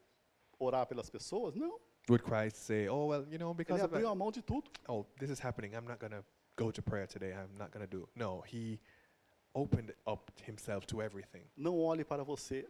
orar 0.58 0.86
pelas 0.86 1.08
pessoas? 1.08 1.54
Não. 1.54 1.80
Would 2.08 2.22
Christ 2.22 2.66
say, 2.66 2.88
oh, 2.88 3.06
well, 3.06 3.24
you 3.30 3.38
know, 3.38 3.52
because 3.54 3.80
Ele 3.80 3.84
of 3.84 3.92
abriu 3.92 4.10
a 4.10 4.14
mão 4.14 4.32
de 4.32 4.40
tudo. 4.42 4.64
oh, 4.88 5.04
this 5.18 5.30
is 5.30 5.38
happening, 5.38 5.74
I'm 5.74 5.86
not 5.86 5.98
going 5.98 6.12
to 6.12 6.24
go 6.56 6.70
to 6.70 6.82
prayer 6.82 7.06
today, 7.06 7.32
I'm 7.32 7.56
not 7.58 7.70
going 7.70 7.86
to 7.86 7.90
do. 7.90 8.08
No, 8.16 8.42
He 8.46 8.78
opened 9.54 9.92
up 10.06 10.30
Himself 10.44 10.86
to 10.86 11.02
everything. 11.02 11.42
Não 11.56 11.74
olhe 11.78 12.04
para 12.04 12.24
você. 12.24 12.64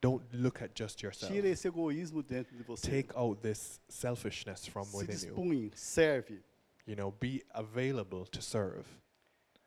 Don't 0.00 0.22
look 0.32 0.60
at 0.62 0.74
just 0.74 1.02
yourself. 1.02 1.32
Tira 1.32 1.48
esse 1.48 1.66
egoísmo 1.68 2.22
dentro 2.22 2.56
de 2.56 2.62
você. 2.64 2.90
Take 2.90 3.16
out 3.16 3.40
this 3.40 3.80
selfishness 3.88 4.66
from 4.66 4.84
Se 4.84 4.96
within 4.96 5.28
you. 5.28 5.34
dispunhe, 5.34 5.70
serve. 5.74 6.42
You 6.86 6.94
know, 6.96 7.12
be 7.18 7.42
available 7.54 8.26
to 8.26 8.42
serve. 8.42 8.84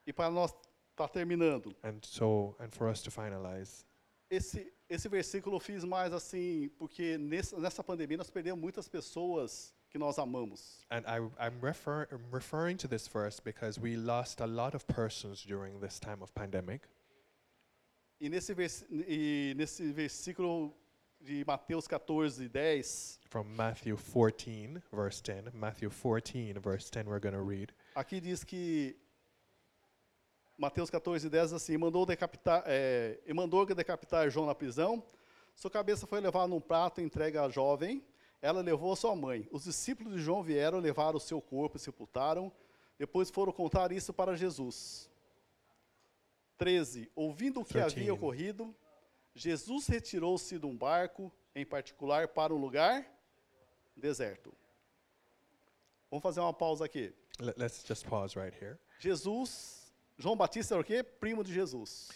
E 0.06 0.14
para 0.14 0.30
nós 0.30 0.54
terminando, 1.14 1.74
And 1.84 2.00
so, 2.04 2.56
and 2.60 2.70
for 2.74 2.88
us 2.88 3.02
to 3.04 3.12
finalize, 3.12 3.84
esse, 4.30 4.72
esse 4.88 5.10
versículo 5.10 5.56
eu 5.56 5.60
fiz 5.60 5.84
mais 5.84 6.14
assim, 6.14 6.70
porque 6.78 7.18
nessa, 7.18 7.58
nessa 7.60 7.84
pandemia 7.84 8.18
nós 8.18 8.30
perdemos 8.30 8.62
muitas 8.62 8.88
pessoas 8.88 9.74
que 9.90 9.98
nós 9.98 10.20
amamos. 10.20 10.86
and 10.92 11.04
I, 11.08 11.20
I'm, 11.40 11.60
refer, 11.62 12.08
I'm 12.12 12.30
referring 12.32 12.78
to 12.78 12.88
this 12.88 13.08
verse 13.08 13.40
because 13.40 13.80
we 13.80 13.96
lost 13.96 14.40
a 14.42 14.46
lot 14.46 14.76
of 14.76 14.86
persons 14.88 15.44
during 15.44 15.80
this 15.80 16.00
time 16.00 16.22
of 16.22 16.32
pandemic. 16.34 16.88
E 18.22 18.30
nesse, 18.30 18.54
vers, 18.54 18.86
e 18.90 19.54
nesse 19.56 19.92
versículo 19.94 20.76
de 21.22 21.44
Mateus 21.46 21.88
14, 21.88 22.48
10, 22.50 23.20
From 23.30 23.48
Matthew 23.56 23.96
14, 23.98 24.82
verse 24.92 25.22
10. 25.22 25.54
Matthew 25.54 25.90
14, 25.90 26.54
verse 26.60 26.90
10, 26.90 27.08
we're 27.08 27.20
going 27.20 27.34
to 27.34 27.42
read. 27.42 27.74
aqui 27.96 28.20
diz 28.22 28.44
que 28.44 28.96
Mateus 30.60 30.90
14, 30.90 31.30
10 31.30 31.44
diz 31.46 31.54
assim, 31.54 31.78
mandou 31.78 32.06
decapitar, 32.06 32.64
é, 32.66 33.18
e 33.26 33.34
mandou 33.34 33.66
decapitar 33.66 34.30
João 34.30 34.46
na 34.46 34.54
prisão, 34.54 35.02
sua 35.56 35.72
cabeça 35.72 36.06
foi 36.06 36.20
levada 36.20 36.48
num 36.48 36.60
prato 36.60 37.00
e 37.00 37.04
entregue 37.04 37.38
à 37.38 37.48
jovem, 37.48 38.04
ela 38.42 38.60
levou 38.60 38.92
a 38.92 38.96
sua 38.98 39.16
mãe. 39.16 39.48
Os 39.52 39.64
discípulos 39.64 40.14
de 40.16 40.20
João 40.20 40.44
vieram, 40.44 40.80
levaram 40.80 41.16
o 41.16 41.20
seu 41.20 41.42
corpo 41.42 41.78
e 41.78 41.80
sepultaram, 41.80 42.52
depois 42.98 43.30
foram 43.30 43.54
contar 43.54 43.94
isso 43.94 44.12
para 44.12 44.36
Jesus. 44.36 45.10
13. 46.58 47.10
Ouvindo 47.16 47.62
o 47.62 47.66
que 47.66 47.72
13. 47.72 47.96
havia 47.96 48.14
ocorrido, 48.14 48.76
Jesus 49.34 49.88
retirou-se 49.88 50.60
de 50.60 50.66
um 50.66 50.76
barco, 50.76 51.32
em 51.56 51.66
particular 51.66 52.28
para 52.28 52.54
um 52.54 52.58
lugar 52.58 53.06
deserto. 53.96 54.54
Vamos 56.12 56.22
fazer 56.22 56.42
uma 56.42 56.54
pausa 56.54 56.84
aqui. 56.84 57.14
Let, 57.40 57.58
let's 57.58 57.82
just 57.88 58.06
pause 58.06 58.38
right 58.38 58.54
here. 58.62 58.78
Jesus, 59.00 59.79
João 60.20 60.36
Batista 60.36 60.76
era 60.76 60.82
o 60.82 60.84
quê? 60.84 61.02
Primo 61.02 61.44
de 61.44 61.54
Jesus. 61.54 62.10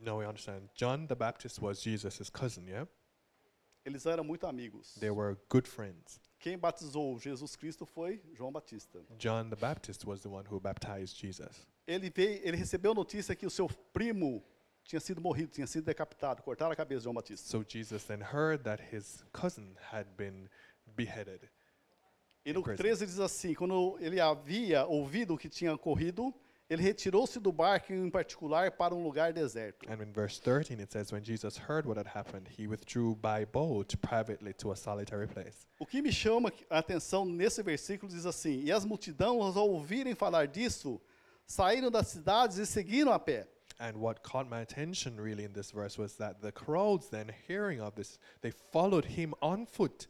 No, 0.00 0.16
we 0.16 0.26
understand. 0.26 0.68
John 0.74 1.06
the 1.06 1.14
Baptist 1.14 1.60
was 1.60 1.80
Jesus' 1.82 2.30
cousin, 2.30 2.66
yeah? 2.66 2.88
Eles 3.84 4.06
eram 4.06 4.24
muito 4.24 4.46
amigos. 4.46 4.94
They 4.94 5.10
were 5.10 5.36
good 5.50 5.68
friends. 5.68 6.18
Quem 6.38 6.56
batizou 6.58 7.18
Jesus 7.18 7.54
Cristo 7.54 7.84
foi 7.84 8.22
João 8.32 8.50
Batista. 8.50 9.00
John 9.18 9.50
the 9.50 9.56
Baptist 9.56 10.04
was 10.06 10.22
the 10.22 10.28
one 10.28 10.48
who 10.48 10.58
baptized 10.58 11.16
Jesus. 11.16 11.66
Ele 11.86 12.10
veio, 12.10 12.40
ele 12.42 12.56
recebeu 12.56 12.94
notícia 12.94 13.36
que 13.36 13.44
o 13.46 13.50
seu 13.50 13.68
primo 13.92 14.42
tinha 14.82 14.98
sido 14.98 15.20
morrido, 15.20 15.52
tinha 15.52 15.66
sido 15.66 15.84
decapitado, 15.84 16.42
cortaram 16.42 16.72
a 16.72 16.76
cabeça 16.76 17.00
de 17.00 17.04
João 17.04 17.14
Batista. 17.14 17.48
So 17.48 17.64
Jesus 17.66 18.04
then 18.04 18.20
heard 18.20 18.64
that 18.64 18.82
his 18.92 19.24
cousin 19.32 19.76
had 19.92 20.06
been 20.16 20.48
beheaded. 20.86 21.48
E 22.44 22.52
no 22.52 22.60
Em 22.60 22.62
prison. 22.64 22.82
13 22.82 23.06
diz 23.06 23.20
assim: 23.20 23.54
quando 23.54 23.98
ele 24.00 24.18
havia 24.20 24.86
ouvido 24.86 25.34
o 25.34 25.38
que 25.38 25.48
tinha 25.48 25.74
ocorrido, 25.74 26.34
ele 26.72 26.82
retirou-se 26.82 27.38
do 27.38 27.52
barco 27.52 27.92
em 27.92 28.08
particular 28.08 28.70
para 28.70 28.94
um 28.94 29.02
lugar 29.02 29.32
deserto. 29.32 29.86
And 29.90 30.02
in 30.02 30.12
verse 30.12 30.40
13 30.40 30.80
it 30.80 30.90
says, 30.90 31.12
When 31.12 31.22
Jesus 31.22 31.58
heard 31.58 31.86
what 31.86 31.98
had 31.98 32.06
happened, 32.06 32.48
he 32.48 32.66
withdrew 32.66 33.16
by 33.16 33.44
boat 33.44 33.94
privately 33.98 34.54
to 34.54 34.72
a 34.72 34.76
solitary 34.76 35.26
place. 35.26 35.66
O 35.78 35.84
que 35.84 36.00
me 36.00 36.10
chama 36.10 36.50
a 36.70 36.78
atenção 36.78 37.26
nesse 37.26 37.62
versículo 37.62 38.10
diz 38.10 38.24
assim: 38.24 38.62
E 38.64 38.72
as 38.72 38.84
multidões, 38.84 39.56
ao 39.56 39.68
ouvirem 39.68 40.14
falar 40.14 40.46
disso, 40.46 41.00
saíram 41.46 41.90
das 41.90 42.08
cidades 42.08 42.56
e 42.56 42.64
seguiram 42.64 43.12
a 43.12 43.18
pé. 43.18 43.46
And 43.78 43.96
what 43.96 44.22
caught 44.22 44.48
my 44.48 44.62
attention 44.62 45.16
really 45.20 45.44
in 45.44 45.52
this 45.52 45.72
verse 45.72 45.98
was 45.98 46.16
that 46.16 46.40
the 46.40 46.52
crowds 46.52 47.08
then 47.08 47.28
hearing 47.48 47.80
of 47.80 47.94
this, 47.96 48.18
they 48.40 48.52
followed 48.72 49.04
him 49.04 49.34
on 49.42 49.66
foot. 49.66 50.06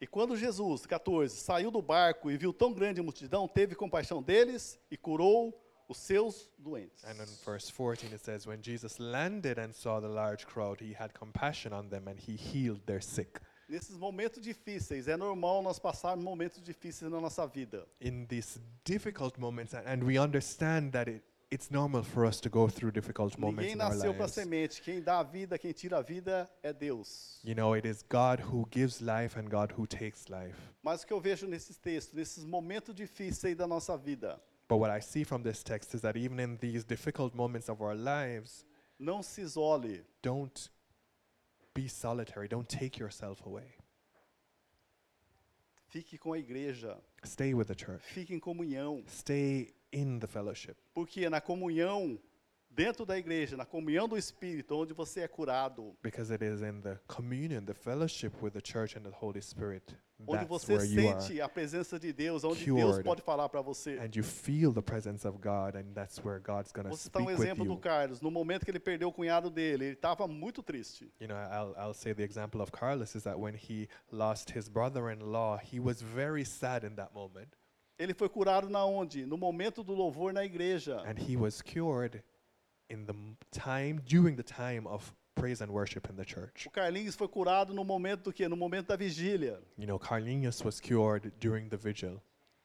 E 0.00 0.06
quando 0.06 0.34
Jesus, 0.34 0.86
14, 0.86 1.36
saiu 1.36 1.70
do 1.70 1.82
barco 1.82 2.30
e 2.30 2.36
viu 2.38 2.54
tão 2.54 2.72
grande 2.72 3.02
multidão, 3.02 3.46
teve 3.46 3.74
compaixão 3.74 4.22
deles 4.22 4.78
e 4.90 4.96
curou 4.96 5.54
os 5.86 5.98
seus 5.98 6.48
doentes. 6.56 7.04
And 7.04 7.20
in 7.22 7.26
verse 7.44 7.70
14 7.70 8.06
it 8.14 8.24
says, 8.24 8.46
When 8.46 8.62
Jesus 8.62 8.98
landed 8.98 9.58
and 9.58 9.72
saw 9.74 10.00
the 10.00 10.08
large 10.08 10.46
crowd, 10.46 10.82
he 10.82 10.94
had 10.98 11.12
compassion 11.12 11.74
on 11.74 11.88
them 11.88 12.08
and 12.08 12.18
he 12.18 12.34
healed 12.34 12.80
their 12.86 13.02
sick. 13.02 13.40
Nesses 13.68 13.96
momentos 13.96 14.42
difíceis, 14.42 15.06
é 15.06 15.16
normal 15.16 15.62
nós 15.62 15.78
passarmos 15.78 16.24
momentos 16.24 16.62
difíceis 16.62 17.10
na 17.10 17.20
nossa 17.20 17.46
vida. 17.46 17.86
In 18.00 18.24
these 18.26 18.58
difficult 18.84 19.38
moments, 19.38 19.74
and 19.74 20.02
we 20.02 20.18
understand 20.18 20.92
that 20.92 21.10
it, 21.10 21.22
it's 21.50 21.70
normal 21.70 22.02
for 22.02 22.24
us 22.24 22.40
to 22.40 22.48
go 22.48 22.68
through 22.68 22.92
difficult 22.92 23.36
moments 23.38 23.68
Ninguém 23.70 23.74
in 23.74 23.80
our 23.80 23.90
nasceu 23.90 24.12
para 24.14 24.24
lives. 24.26 24.34
semente. 24.34 24.80
Quem 24.82 25.00
dá 25.02 25.18
a 25.18 25.22
vida, 25.22 25.58
quem 25.58 25.72
tira 25.72 25.98
a 25.98 26.02
vida 26.02 26.48
é 26.62 26.72
Deus. 26.72 27.40
You 27.44 27.54
know, 27.54 27.74
it 27.76 27.86
is 27.86 28.02
God 28.08 28.40
who 28.40 28.66
gives 28.70 29.00
life 29.00 29.36
and 29.38 29.48
God 29.48 29.72
who 29.76 29.86
takes 29.86 30.28
life. 30.28 30.56
Mas 30.82 31.02
o 31.02 31.06
que 31.06 31.12
eu 31.12 31.20
vejo 31.20 31.46
nesses 31.46 31.76
textos, 31.76 32.14
nesses 32.14 32.44
momentos 32.44 32.94
difíceis 32.94 33.56
da 33.56 33.66
nossa 33.66 33.96
vida, 33.96 34.40
But 34.68 34.78
what 34.78 34.90
I 34.96 35.00
see 35.00 35.24
from 35.24 35.42
this 35.42 35.64
text 35.64 35.94
is 35.94 36.02
that 36.02 36.16
even 36.16 36.38
in 36.38 36.56
these 36.58 36.84
difficult 36.84 37.34
moments 37.34 37.68
of 37.68 37.82
our 37.82 37.94
lives, 37.96 38.64
não 38.98 39.20
se 39.22 39.40
isole. 39.42 40.04
don't 40.22 40.70
be 41.74 41.88
solitary. 41.88 42.46
Don't 42.48 42.68
take 42.68 42.98
yourself 43.00 43.44
away. 43.44 43.74
Fique 45.90 46.16
com 46.16 46.32
a 46.32 46.38
igreja. 46.38 46.96
Stay 47.26 47.52
with 47.52 47.66
the 47.66 47.74
church. 47.74 48.04
Fique 48.12 48.32
em 48.32 48.38
comunhão. 48.38 49.02
Stay 49.08 49.74
in 49.92 50.20
the 50.20 50.26
fellowship. 50.28 50.76
Porque 50.94 51.28
na 51.28 51.40
comunhão, 51.40 52.16
dentro 52.70 53.04
da 53.04 53.18
igreja, 53.18 53.56
na 53.56 53.66
comunhão 53.66 54.08
do 54.08 54.16
Espírito, 54.16 54.76
onde 54.76 54.94
você 54.94 55.22
é 55.22 55.28
curado, 55.28 55.96
Because 56.00 56.32
it 56.32 56.44
is 56.44 56.62
in 56.62 56.80
the 56.80 56.96
communion, 57.08 57.64
the 57.64 57.74
fellowship 57.74 58.32
with 58.40 58.52
the 58.52 58.60
church 58.64 58.96
and 58.96 59.02
the 59.02 59.10
Holy 59.10 59.42
Spirit. 59.42 59.96
Onde 60.26 60.44
você 60.44 60.78
sente 60.80 61.40
a 61.40 61.48
presença 61.48 61.98
de 61.98 62.12
Deus, 62.12 62.44
onde 62.44 62.64
Deus 62.64 62.98
pode 63.00 63.22
falar 63.22 63.48
para 63.48 63.60
você. 63.60 63.98
And 63.98 64.10
you 64.14 64.22
feel 64.22 64.72
the 64.72 64.82
presence 64.82 65.26
of 65.26 65.38
God, 65.38 65.76
and 65.76 65.92
that's 65.94 66.18
where 66.24 66.40
God's 66.40 66.72
going 66.72 66.84
to 66.84 66.90
Você 66.90 67.08
está 67.08 67.20
speak 67.20 67.26
um 67.26 67.30
exemplo 67.30 67.64
do. 67.64 67.76
Carlos. 67.76 68.20
No 68.20 68.30
momento 68.30 68.64
que 68.64 68.70
ele 68.70 68.80
perdeu 68.80 69.08
o 69.08 69.12
cunhado 69.12 69.50
dele, 69.50 69.86
ele 69.86 69.94
estava 69.94 70.26
muito 70.26 70.62
triste. 70.62 71.12
You 71.20 71.28
know, 71.28 71.36
I'll, 71.36 71.74
I'll 71.76 71.94
say 71.94 72.12
the 72.12 72.22
example 72.22 72.60
of 72.60 72.70
Carlos 72.70 73.14
is 73.14 73.22
that 73.24 73.38
when 73.38 73.54
he 73.54 73.88
lost 74.10 74.50
his 74.50 74.68
brother 74.68 75.10
in 75.10 75.20
law, 75.20 75.58
he 75.58 75.80
was 75.80 76.02
very 76.02 76.44
sad 76.44 76.84
in 76.84 76.94
that 76.96 77.14
moment. 77.14 77.56
Ele 77.98 78.14
foi 78.14 78.28
curado 78.28 78.68
na 78.70 78.84
onde? 78.84 79.26
No 79.26 79.36
momento 79.36 79.84
do 79.84 79.92
louvor 79.92 80.32
na 80.32 80.44
igreja. 80.44 81.02
And 81.06 81.18
he 81.18 81.36
was 81.36 81.60
cured 81.60 82.22
in 82.88 83.04
the 83.04 83.14
time, 83.52 84.00
during 84.06 84.36
the 84.36 84.42
time 84.42 84.86
of 84.86 85.14
praise 85.34 85.62
and 85.62 85.70
worship 85.70 86.08
in 86.10 86.16
the 86.16 86.24
church. 86.24 86.66
O 86.66 86.70
Carlinhos 86.70 87.14
foi 87.16 87.28
curado 87.28 87.72
no 87.72 87.84
momento 87.84 88.24
do 88.24 88.32
quê? 88.32 88.48
No 88.48 88.56
momento 88.56 88.88
da 88.88 88.96
vigília. 88.96 89.60
You 89.78 89.86
know, 89.86 89.98
Carlinhos 89.98 90.62
was 90.64 90.80
cured 90.80 91.32
during 91.40 91.68
the 91.68 91.76
vigil. 91.76 92.20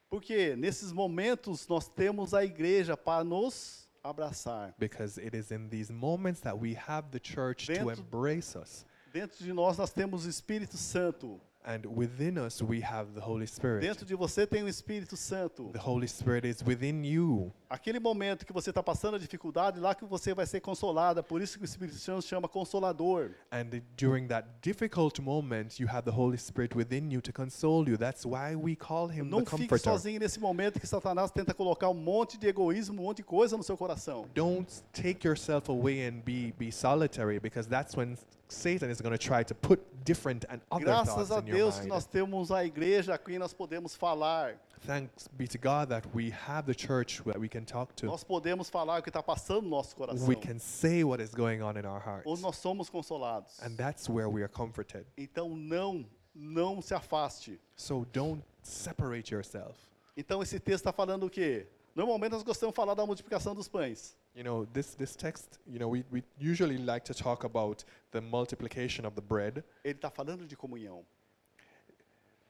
Porque 0.10 0.56
nesses 0.56 0.92
momentos 0.92 1.68
nós 1.68 1.88
temos 1.88 2.34
a 2.34 2.44
igreja 2.44 2.96
para 2.96 3.24
nos 3.24 3.88
abraçar. 4.04 4.74
Because 4.78 5.20
it 5.20 5.36
is 5.36 5.52
in 5.52 5.68
these 5.70 5.92
moments 5.92 6.42
that 6.42 6.58
we 6.58 6.74
have 6.76 7.10
the 7.12 7.20
church 7.20 7.66
to 7.68 7.74
Dentro- 7.74 8.00
embrace 8.00 8.56
us. 8.58 8.86
Dentro 9.12 9.44
de 9.44 9.54
nós 9.54 9.78
nós 9.78 9.92
temos 9.92 10.26
o 10.26 10.30
Espírito 10.30 10.78
Santo. 10.78 11.40
And 11.68 11.84
within 11.88 12.38
us, 12.38 12.62
we 12.62 12.80
have 12.82 13.16
the 13.16 13.22
Holy 13.22 13.48
Spirit. 13.48 13.82
Dentro 13.82 14.06
de 14.06 14.16
você 14.16 14.46
tem 14.46 14.62
o 14.62 14.68
Espírito 14.68 15.18
Santo. 15.18 15.72
The 15.74 15.80
Holy 15.80 16.08
Spirit 16.08 16.48
is 16.48 16.62
within 16.64 17.04
you. 17.04 17.52
Aquele 17.68 18.00
momento 18.00 18.46
que 18.46 18.54
você 18.54 18.70
está 18.70 18.84
passando 18.84 19.16
a 19.16 19.18
dificuldade, 19.18 19.80
lá 19.80 19.96
que 19.96 20.06
você 20.06 20.36
vai 20.36 20.46
ser 20.46 20.60
consolada. 20.62 21.24
Por 21.24 21.42
isso 21.42 21.58
que 21.58 21.64
o 21.64 21.66
Espírito 21.66 21.98
Santo 21.98 22.22
chama 22.22 22.48
Consolador. 22.48 23.32
And 23.52 23.82
during 23.98 24.28
that 24.28 24.48
difficult 24.62 25.20
moment, 25.20 25.80
you 25.80 25.88
have 25.90 26.04
the 26.04 26.16
Holy 26.16 26.38
Spirit 26.38 26.78
within 26.78 27.12
you 27.12 27.20
to 27.22 27.34
console 27.34 27.90
you. 27.90 27.98
That's 27.98 28.26
why 28.28 28.56
we 28.56 28.76
call 28.76 29.08
him 29.08 29.28
Não 29.28 29.40
the 29.40 29.50
fique 29.50 29.68
Comforter. 29.68 29.90
sozinho 29.90 30.20
nesse 30.20 30.40
momento 30.40 30.80
que 30.80 30.86
Satanás 30.86 31.32
tenta 31.32 31.52
colocar 31.52 31.90
um 31.90 31.96
monte 31.96 32.38
de 32.38 32.48
egoísmo, 32.48 33.02
um 33.02 33.06
monte 33.06 33.18
de 33.18 33.24
coisa 33.24 33.58
no 33.58 33.64
seu 33.64 33.76
coração. 33.76 34.28
Don't 34.36 34.72
take 34.94 35.28
yourself 35.28 35.72
away 35.72 36.08
and 36.08 36.22
be, 36.24 36.54
be 36.60 36.72
solitary 36.72 37.40
because 37.40 37.68
that's 37.68 37.98
when 37.98 38.16
Satan 38.48 38.90
is 38.90 39.02
going 39.02 39.12
to 39.12 39.18
try 39.18 39.44
to 39.44 39.56
put 39.56 39.80
different 40.04 40.46
and 40.50 40.62
other 40.72 40.86
Graças 40.86 41.30
thoughts 41.30 41.32
a 41.32 41.42
Deus 41.42 41.76
que 41.76 41.82
mind. 41.82 41.90
nós 41.90 42.06
temos 42.06 42.52
a 42.52 42.64
igreja 42.64 43.16
a 43.16 43.18
quem 43.18 43.40
nós 43.40 43.54
podemos 43.54 43.96
falar. 43.96 44.56
Thanks 44.86 45.28
be 45.30 45.48
to 45.48 45.58
God 45.58 45.90
that 45.90 46.08
we 46.14 46.30
have 46.30 46.68
the 46.68 46.76
church 46.76 47.24
that 47.24 47.40
we 47.40 47.50
can 47.50 47.66
talk 47.66 47.96
to. 47.96 48.06
Nós 48.06 48.24
podemos 48.24 48.70
falar 48.70 49.00
o 49.00 49.02
que 49.02 49.10
está 49.10 49.24
passando 49.24 49.64
no 49.64 49.70
nosso 49.70 49.96
coração. 49.96 50.28
We 50.28 50.36
can 50.36 50.60
say 50.60 51.04
what 51.04 51.24
is 51.24 51.34
going 51.34 51.62
on 51.62 51.76
in 51.76 51.86
our 51.86 52.00
hearts. 52.00 52.26
Onde 52.28 52.42
nós 52.44 52.58
somos 52.58 52.90
consolados. 52.90 53.60
And 53.64 53.76
that's 53.76 54.08
where 54.08 54.30
we 54.30 54.44
are 54.44 54.52
comforted. 54.52 55.08
Então 55.18 55.56
não, 55.56 56.06
não 56.36 56.82
se 56.82 56.94
afaste. 56.94 57.60
So 57.76 58.06
don't 58.14 58.44
separate 58.62 59.34
yourself. 59.34 59.76
Então 60.16 60.44
esse 60.44 60.60
texto 60.60 60.82
está 60.82 60.94
falando 60.94 61.26
o 61.26 61.30
quê? 61.30 61.68
Normalmente 61.96 62.34
nós 62.34 62.44
gostamos 62.44 62.74
de 62.74 62.76
falar 62.76 62.94
da 62.94 63.06
multiplicação 63.06 63.56
dos 63.56 63.68
pães. 63.68 64.16
You 64.36 64.44
know, 64.44 64.66
this, 64.74 64.96
this 64.96 65.16
text, 65.16 65.60
you 65.66 65.80
know, 65.80 65.88
we, 65.88 66.04
we 66.12 66.22
usually 66.38 66.78
like 66.78 67.06
to 67.06 67.14
talk 67.14 67.46
about 67.46 67.86
the 68.12 68.20
multiplication 68.20 69.06
of 69.06 69.16
the 69.16 69.22
bread, 69.22 69.64
Ele 69.84 69.94
está 69.94 70.12
falando 70.12 70.46
de 70.48 70.56
comunhão. 70.58 71.04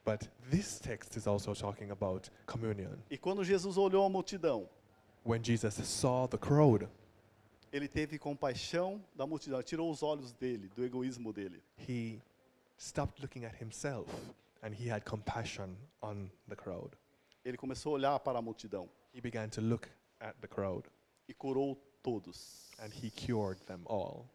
but 0.04 0.28
this 0.50 0.78
text 0.78 1.16
is 1.16 1.26
also 1.26 1.52
talking 1.54 1.90
about 1.90 2.28
communion. 2.46 2.96
E 3.10 3.16
quando 3.16 3.44
Jesus 3.44 3.76
olhou 3.76 4.04
a 4.04 4.08
multidão, 4.08 4.68
When 5.24 5.42
Jesus 5.42 5.74
saw 5.84 6.26
the 6.28 6.38
crowd, 6.38 6.88
ele 7.72 7.88
teve 7.88 8.16
compaixão 8.18 9.00
da 9.16 9.26
multidão, 9.26 9.60
tirou 9.62 9.90
os 9.90 10.02
olhos 10.02 10.32
dele, 10.32 10.68
do 10.74 10.84
egoísmo 10.84 11.32
dele. 11.32 11.60
he 11.76 12.20
stopped 12.78 13.20
looking 13.20 13.44
at 13.44 13.54
himself 13.60 14.08
and 14.62 14.72
he 14.72 14.88
had 14.88 15.04
compassion 15.04 15.76
on 16.02 16.30
the 16.48 16.54
crowd. 16.56 16.96
Ele 17.44 17.56
começou 17.56 17.92
a 17.92 17.94
olhar 17.94 18.18
para 18.20 18.38
a 18.38 18.42
multidão. 18.42 18.88
He 19.14 19.20
began 19.20 19.48
to 19.50 19.60
look 19.60 19.88
at 20.20 20.34
the 20.40 20.48
crowd. 20.48 20.84
E 21.28 21.34
curou 21.34 21.76
todos. 22.02 22.70
and 22.78 22.90
he 23.02 23.10
cured 23.10 23.60
them 23.66 23.80
all. 23.86 24.28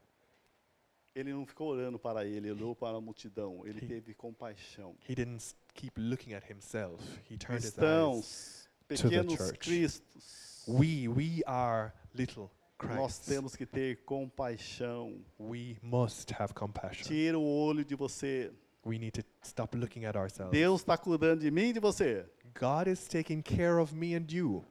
Ele 1.13 1.33
não 1.33 1.45
ficou 1.45 1.67
olhando 1.69 1.99
para 1.99 2.25
ele, 2.25 2.47
ele 2.47 2.51
olhou 2.51 2.75
para 2.75 2.97
a 2.97 3.01
multidão, 3.01 3.65
ele 3.67 3.79
He- 3.83 3.87
teve 3.87 4.13
compaixão. 4.13 4.95
He 5.07 5.13
didn't 5.13 5.53
keep 5.73 5.99
looking 5.99 6.33
at 6.33 6.49
himself. 6.49 7.03
He 7.29 7.37
turned 7.37 7.63
his 7.65 7.65
eyes. 7.65 7.73
Cristãos, 7.75 8.69
the 8.87 8.95
pequenos 8.97 9.33
church. 9.35 9.59
cristos, 9.59 10.63
We 10.67 11.07
we 11.09 11.41
are 11.45 11.91
little 12.13 12.49
nós 12.81 13.17
Christ. 13.17 13.25
temos 13.27 13.55
que 13.55 13.65
ter 13.65 14.03
compaixão. 14.05 15.23
We 15.39 15.77
must 15.81 16.31
have 16.33 16.53
compassion. 16.53 17.03
Tira 17.03 17.37
o 17.37 17.43
olho 17.43 17.83
de 17.83 17.95
você. 17.95 18.51
We 18.85 18.97
need 18.97 19.11
to 19.21 19.27
stop 19.43 19.75
looking 19.77 20.05
at 20.05 20.15
ourselves. 20.15 20.51
Deus 20.51 20.81
está 20.81 20.97
cuidando 20.97 21.41
de 21.41 21.51
mim 21.51 21.69
e 21.69 21.73
de 21.73 21.79
você. 21.79 22.25
God 22.59 22.87
is 22.87 23.07
taking 23.07 23.41
care 23.41 23.79
of 23.79 23.93
me 23.93 24.15
and 24.15 24.25
you. 24.31 24.63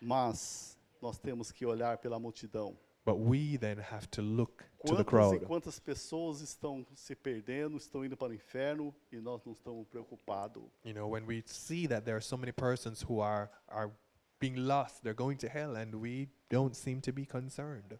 Mas 0.00 0.76
nós 1.00 1.18
temos 1.18 1.50
que 1.50 1.64
olhar 1.66 1.98
pela 1.98 2.18
multidão. 2.18 2.76
But 3.04 3.16
we 3.16 3.56
then 3.56 3.78
have 3.78 4.06
to 4.08 4.20
look 4.22 4.62
to 4.84 4.94
the 4.96 5.02
Quantas 5.04 5.32
e 5.32 5.38
crowd. 5.38 5.46
quantas 5.46 5.80
pessoas 5.80 6.40
estão 6.42 6.86
se 6.94 7.16
perdendo, 7.16 7.76
estão 7.78 8.04
indo 8.04 8.16
para 8.16 8.28
o 8.30 8.34
inferno 8.34 8.94
e 9.10 9.16
nós 9.18 9.42
não 9.44 9.52
estamos 9.54 9.88
preocupados. 9.88 10.62
You 10.84 10.92
know, 10.92 11.10
when 11.10 11.24
we 11.26 11.42
see 11.46 11.88
that 11.88 12.04
there 12.04 12.16
are 12.16 12.22
so 12.24 12.36
many 12.36 12.52
persons 12.52 13.02
who 13.02 13.20
are 13.22 13.50
are 13.68 13.90
being 14.38 14.56
lost, 14.56 15.02
they're 15.02 15.14
going 15.14 15.36
to 15.38 15.46
hell, 15.48 15.76
and 15.76 15.94
we 15.94 16.28
don't 16.50 16.74
seem 16.76 17.00
to 17.00 17.12
be 17.12 17.24
concerned. 17.24 17.98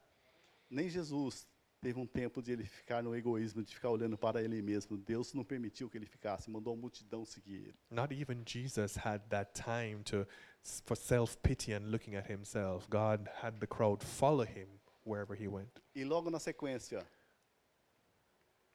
Nem 0.69 0.89
Jesus 0.89 1.47
teve 1.81 1.99
um 1.99 2.07
tempo 2.07 2.43
de 2.43 2.53
ele 2.53 2.65
ficar 2.65 3.03
no 3.03 3.17
egoísmo, 3.17 3.63
de 3.63 3.75
ficar 3.75 3.89
olhando 3.89 4.17
para 4.19 4.43
ele 4.43 4.61
mesmo. 4.61 4.99
Deus 4.99 5.33
não 5.33 5.43
permitiu 5.43 5.89
que 5.89 5.97
ele 5.97 6.07
ficasse, 6.07 6.51
mandou 6.51 6.75
a 6.75 6.77
multidão 6.77 7.25
seguir 7.25 7.55
ele. 7.55 7.75
Not 7.91 8.15
even 8.15 8.43
Jesus 8.47 8.97
had 8.97 9.23
that 9.31 9.53
time 9.55 10.03
to 10.05 10.27
for 10.62 10.95
self-pity 10.97 11.73
and 11.73 11.91
looking 11.91 12.15
at 12.15 12.27
himself. 12.27 12.89
God 12.91 13.28
had 13.43 13.61
the 13.61 13.66
crowd 13.66 14.03
follow 14.03 14.45
him 14.45 14.69
wherever 15.05 15.35
he 15.35 15.49
went. 15.49 15.81
E 15.95 16.05
logo 16.05 16.31
na 16.31 16.39
sequência, 16.39 17.05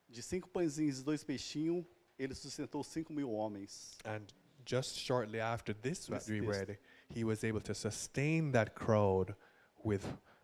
de 0.10 0.22
cinco 0.22 0.50
pãezinhos 0.50 1.00
e 1.00 1.04
dois 1.04 1.24
peixinhos, 1.24 1.86
ele 2.18 2.34
sustentou 2.34 2.84
cinco 2.84 3.14
mil 3.14 3.30
homens. 3.32 3.98
And 4.06 4.22
just 4.66 4.98
shortly 4.98 5.40
after 5.40 5.74
this 5.74 6.08
This- 6.08 6.28
we 6.28 6.42
read, 6.42 6.78
he 7.14 7.24
was 7.24 7.44
able 7.44 7.62
to 7.62 7.74
sustain 7.74 8.52
that 8.52 8.74
crowd 8.76 9.36
with 9.84 10.04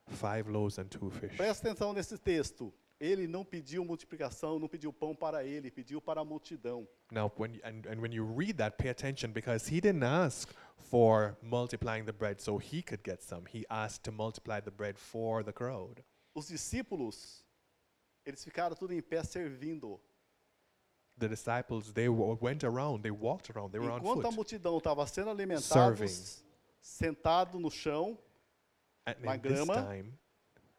five 0.09 0.47
loaves 0.47 0.77
and 0.77 0.89
two 0.89 1.09
fish. 1.09 1.35
Presta 1.37 1.71
atenção 1.71 1.93
nesse 1.93 2.17
texto. 2.17 2.71
Ele 3.03 3.25
não 3.25 3.43
pediu 3.43 3.83
multiplicação, 3.83 4.59
não 4.59 4.67
pediu 4.69 4.93
pão 4.93 5.15
para 5.15 5.43
ele, 5.43 5.71
pediu 5.71 5.99
para 5.99 6.21
a 6.21 6.23
multidão. 6.23 6.87
Now, 7.11 7.31
when 7.35 7.53
y- 7.55 7.61
and, 7.63 7.87
and 7.91 7.99
when 7.99 8.13
you 8.13 8.23
read 8.23 8.57
that, 8.59 8.77
pay 8.77 8.89
attention 8.89 9.31
because 9.31 9.67
he 9.67 9.81
didn't 9.81 10.03
ask 10.05 10.47
for 10.77 11.35
multiplying 11.41 12.05
the 12.05 12.11
bread 12.11 12.39
so 12.39 12.59
he 12.59 12.83
could 12.83 13.01
get 13.03 13.23
some. 13.23 13.47
He 13.51 13.65
asked 13.71 14.03
to 14.03 14.11
multiply 14.11 14.59
the 14.61 14.69
bread 14.69 14.97
for 14.99 15.43
the 15.43 15.51
crowd. 15.51 16.03
Os 16.35 16.47
discípulos, 16.47 17.43
eles 18.23 18.43
ficaram 18.43 18.75
tudo 18.75 18.93
em 18.93 19.01
pé 19.01 19.23
servindo. 19.23 19.99
The 21.17 21.27
disciples 21.27 21.91
they 21.93 22.07
went 22.07 22.63
around, 22.63 23.01
they 23.01 23.11
walked 23.11 23.49
around, 23.49 23.71
they 23.71 23.79
were 23.79 23.91
on 23.91 23.97
Enquanto 23.97 24.19
a 24.27 24.31
foot. 24.31 24.35
multidão 24.35 24.77
estava 24.77 25.07
sendo 25.07 25.29
Serving. 25.35 25.41
alimentados, 25.53 26.43
sentado 26.79 27.59
no 27.59 27.71
chão, 27.71 28.15
And 29.07 29.15
na 29.21 29.35
grama. 29.37 29.73
time, 29.87 30.13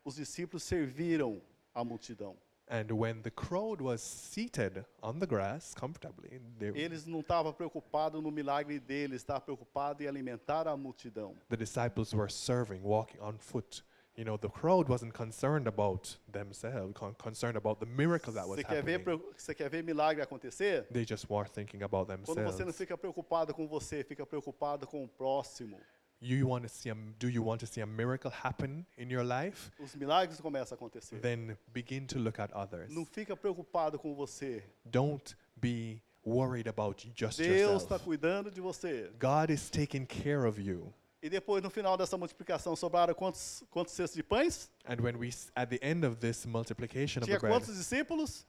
os 0.04 0.14
discípulos 0.14 0.62
serviram 0.62 1.42
a 1.74 1.84
multidão. 1.84 2.36
and 2.68 2.90
when 2.92 3.20
the 3.22 3.30
crowd 3.30 3.80
was 3.82 4.00
seated 4.00 4.84
on 5.02 5.18
the 5.18 5.26
grass 5.26 5.74
comfortably, 5.74 6.40
they, 6.58 6.68
Eles 6.74 7.04
não 7.06 7.20
estavam 7.20 7.52
preocupados 7.52 8.22
no 8.22 8.30
milagre 8.30 8.78
deles, 8.80 9.16
estavam 9.22 9.42
preocupados 9.42 10.00
em 10.04 10.08
alimentar 10.08 10.66
a 10.68 10.76
multidão. 10.76 11.34
the 11.48 11.56
disciples 11.56 12.12
were 12.14 12.30
serving, 12.32 12.80
walking 12.82 13.20
on 13.20 13.36
foot. 13.38 13.82
You 14.14 14.24
know, 14.26 14.36
the 14.36 14.48
crowd 14.50 14.90
wasn't 14.90 15.14
concerned 15.14 15.66
about 15.66 16.18
themselves, 16.30 16.92
con- 16.94 17.14
concerned 17.14 17.56
about 17.56 17.80
the 17.80 17.86
miracle 17.86 18.30
that 18.34 18.46
was 18.46 18.58
Você 18.58 18.64
quer, 18.64 18.82
ver, 18.82 18.98
happening. 19.00 19.18
preo- 19.18 19.34
você 19.34 19.54
quer 19.54 19.70
ver 19.70 19.82
milagre 19.82 20.22
acontecer? 20.22 20.86
They 20.92 21.04
just 21.06 21.28
were 21.30 21.48
thinking 21.48 21.82
about 21.82 22.08
Quando 22.08 22.26
você 22.26 22.34
não 22.40 22.44
themselves. 22.52 22.76
fica 22.76 22.96
preocupado 22.98 23.54
com 23.54 23.66
você, 23.66 24.04
fica 24.04 24.26
preocupado 24.26 24.86
com 24.86 25.02
o 25.02 25.08
próximo. 25.08 25.80
You 26.24 26.46
want 26.46 26.62
to 26.62 26.68
see 26.68 26.88
a, 26.88 26.94
do 27.18 27.28
you 27.28 27.42
want 27.42 27.58
to 27.60 27.66
see 27.66 27.80
a 27.80 27.86
miracle 27.86 28.30
happen 28.30 28.86
in 28.96 29.10
your 29.10 29.24
life? 29.24 29.72
Os 29.80 29.96
milagres 29.96 30.40
começam 30.40 30.74
a 30.74 30.76
acontecer. 30.76 31.20
Then 31.20 31.56
begin 31.72 32.06
to 32.06 32.18
look 32.20 32.38
at 32.38 32.52
others. 32.54 32.94
Não 32.94 33.04
fica 33.04 33.36
preocupado 33.36 33.98
com 33.98 34.14
você. 34.14 34.62
Don't 34.84 35.34
be 35.56 36.00
worried 36.24 36.68
about 36.68 37.04
just 37.12 37.38
Deus 37.38 37.82
está 37.82 37.96
yourself. 37.96 38.04
cuidando 38.04 38.52
de 38.52 38.60
você. 38.60 39.10
God 39.18 39.50
is 39.50 39.68
taking 39.68 40.06
care 40.06 40.46
of 40.46 40.60
you. 40.60 40.94
E 41.20 41.28
depois, 41.28 41.60
no 41.60 41.70
final 41.70 41.96
dessa 41.96 42.16
multiplicação, 42.16 42.76
sobraram 42.76 43.14
quantos, 43.14 43.64
quantos 43.68 43.92
cestos 43.92 44.14
de 44.16 44.22
pães? 44.22 44.70
And 44.84 45.00
when 45.00 45.16
we, 45.16 45.30
at 45.56 45.70
the 45.70 45.80
end 45.82 46.04
of 46.04 46.16
this 46.20 46.46
multiplication 46.46 47.22
of 47.22 47.28
the 47.28 47.38
bread, 47.38 47.52
quantos 47.52 47.76
discípulos? 47.76 48.44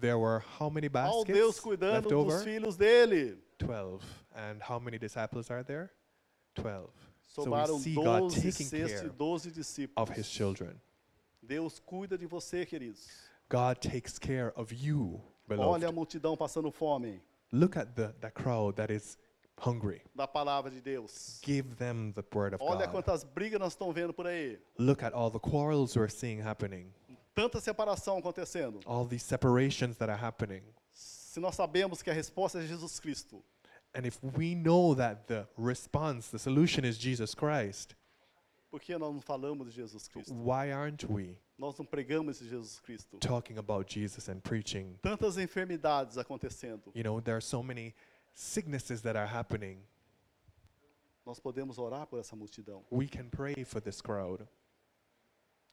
there 0.00 0.18
were 0.18 0.40
how 0.58 0.68
many 0.68 0.90
Ao 0.92 1.24
Deus 1.24 1.56
baskets 1.56 1.60
cuidando 1.60 1.92
left 1.92 2.08
dos 2.10 2.34
over? 2.34 2.44
filhos 2.44 2.76
dele. 2.76 3.38
12. 3.58 4.02
And 4.34 4.60
how 4.60 4.78
many 4.78 4.98
disciples 4.98 5.50
are 5.50 5.62
there? 5.62 5.90
12. 6.56 6.88
So 7.28 7.42
we 7.42 7.48
Sobraram 7.50 7.78
see 7.80 7.94
God 7.94 8.04
12 8.30 8.34
taking 8.34 8.66
cestos 8.66 8.72
e 8.72 9.00
care 9.02 9.08
12 9.10 9.48
of 9.48 9.54
discípulos. 9.54 10.16
his 10.16 10.26
children. 10.26 10.80
Deus 11.42 11.78
cuida 11.78 12.16
de 12.18 12.26
você, 12.26 12.64
queridos. 12.66 13.06
God 13.48 13.76
takes 13.80 14.18
care 14.18 14.52
of 14.56 14.72
you, 14.72 15.20
Olha 15.48 15.56
beloved. 15.56 15.84
a 15.86 15.92
multidão 15.92 16.36
passando 16.36 16.70
fome 16.72 17.20
Look 17.52 17.76
at 17.78 17.94
the, 17.94 18.12
the 18.20 18.30
crowd 18.30 18.74
that 18.76 18.92
is 18.92 19.16
hungry. 19.58 20.02
da 20.14 20.26
palavra 20.26 20.70
de 20.70 20.80
Deus. 20.80 21.40
Give 21.44 21.76
them 21.76 22.12
the 22.12 22.24
word 22.34 22.54
of 22.54 22.62
Olha 22.62 22.86
God. 22.86 22.92
quantas 23.04 23.22
brigas 23.22 23.60
nós 23.60 23.72
estamos 23.74 23.94
vendo 23.94 24.12
por 24.12 24.26
aí. 24.26 24.58
Look 24.78 25.04
at 25.04 25.12
all 25.14 25.30
the 25.30 25.38
quarrels 25.38 25.94
we're 25.96 26.10
seeing 26.10 26.40
happening, 26.40 26.92
Tanta 27.34 27.60
separação 27.60 28.18
acontecendo. 28.18 28.80
all 28.86 29.06
these 29.06 29.24
separations 29.24 29.96
that 29.98 30.10
are 30.10 30.20
happening. 30.20 30.62
Se 30.92 31.38
nós 31.38 31.54
sabemos 31.54 32.02
que 32.02 32.10
a 32.10 32.14
resposta 32.14 32.58
é 32.58 32.66
Jesus 32.66 32.98
Cristo, 32.98 33.44
And 33.96 34.04
if 34.04 34.22
we 34.22 34.54
know 34.54 34.92
that 34.94 35.26
the 35.26 35.46
response, 35.56 36.28
the 36.28 36.38
solution 36.38 36.84
is 36.84 36.98
Jesus 36.98 37.34
Christ, 37.34 37.94
por 38.70 38.78
que 38.78 38.94
nós 38.98 39.10
não 39.14 39.22
falamos 39.22 39.64
de 39.68 39.72
Jesus 39.72 40.06
Cristo? 40.06 40.34
why 40.34 40.70
aren't 40.70 41.04
we 41.08 41.38
Nós 41.58 41.78
não 41.78 41.86
pregamos 41.86 42.38
de 42.38 42.46
Jesus 42.48 42.78
Cristo. 42.78 43.16
talking 43.18 43.56
about 43.56 43.88
Jesus 43.88 44.28
and 44.28 44.42
preaching? 44.42 44.98
Tantas 45.02 45.38
enfermidades 45.38 46.18
acontecendo. 46.18 46.92
You 46.94 47.04
know, 47.04 47.20
there 47.20 47.36
are 47.36 47.40
so 47.40 47.62
many 47.62 47.94
sicknesses 48.34 49.00
that 49.00 49.16
are 49.16 49.26
happening. 49.26 49.78
Nós 51.24 51.40
podemos 51.40 51.78
orar 51.78 52.06
por 52.06 52.20
essa 52.20 52.36
multidão. 52.36 52.84
We 52.90 53.08
can 53.08 53.30
pray 53.30 53.64
for 53.64 53.80
this 53.80 54.02
crowd. 54.02 54.46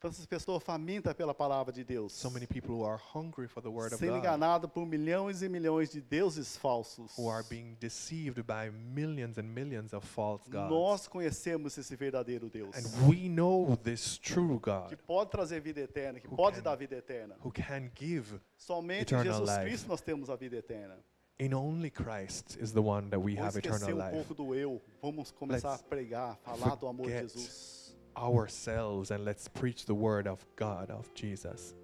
Tantas 0.03 0.25
pessoas 0.25 0.61
famintas 0.61 1.13
pela 1.13 1.33
palavra 1.33 1.71
de 1.71 1.81
Deus. 1.81 2.11
So 2.11 2.29
many 2.29 2.45
people 2.45 2.75
who 2.75 2.83
are 2.85 2.99
hungry 3.15 3.47
for 3.47 3.63
the 3.63 3.69
word 3.69 3.93
of 3.93 3.99
Sendo 4.01 4.11
God, 4.11 4.19
enganados 4.19 4.69
por 4.69 4.85
milhões 4.85 5.41
e 5.41 5.47
milhões 5.47 5.91
de 5.91 6.01
deuses 6.01 6.57
falsos. 6.57 7.17
who 7.17 7.29
are 7.29 7.41
being 7.49 7.77
deceived 7.79 8.43
by 8.43 8.69
millions 8.69 9.37
and 9.37 9.43
millions 9.43 9.93
of 9.93 10.05
false 10.05 10.43
gods. 10.49 10.69
Nós 10.69 11.07
conhecemos 11.07 11.77
esse 11.77 11.95
verdadeiro 11.95 12.49
Deus. 12.49 12.75
And 12.75 13.07
we 13.09 13.29
know 13.29 13.77
this 13.81 14.17
true 14.17 14.59
Que 14.59 14.71
God 14.71 14.97
pode 15.07 15.31
trazer 15.31 15.61
vida 15.61 15.79
eterna, 15.79 16.19
que 16.19 16.27
pode 16.27 16.57
can- 16.57 16.63
dar 16.63 16.75
vida 16.75 16.97
eterna. 16.97 17.35
who 17.41 17.49
can 17.49 17.89
give. 17.95 18.41
Somente 18.57 19.15
em 19.15 19.23
Jesus 19.23 19.39
life. 19.47 19.61
Cristo 19.69 19.87
nós 19.87 20.01
temos 20.01 20.29
a 20.29 20.35
vida 20.35 20.57
eterna. 20.57 20.97
In 21.39 21.53
only 21.53 21.89
Christ 21.89 22.57
is 22.61 22.73
the 22.73 22.81
one 22.81 23.09
that 23.09 23.19
we 23.21 23.35
Vamos 23.35 23.55
have 23.55 23.57
eternal 23.57 23.89
um 23.89 23.97
life. 23.97 24.11
pouco 24.11 24.33
do 24.35 24.53
eu. 24.53 24.81
Vamos 25.01 25.31
começar 25.31 25.71
Let's 25.71 25.81
a 25.85 25.87
pregar, 25.87 26.37
falar 26.43 26.75
do 26.75 26.87
amor 26.87 27.07
de 27.07 27.13
Jesus. 27.19 27.82
Ourselves 28.15 29.11
and 29.11 29.25
let's 29.25 29.47
preach 29.47 29.85
the 29.85 29.93
word 29.95 30.27
of 30.27 30.45
God, 30.55 30.91
of 30.91 31.09
Jesus. 31.15 31.75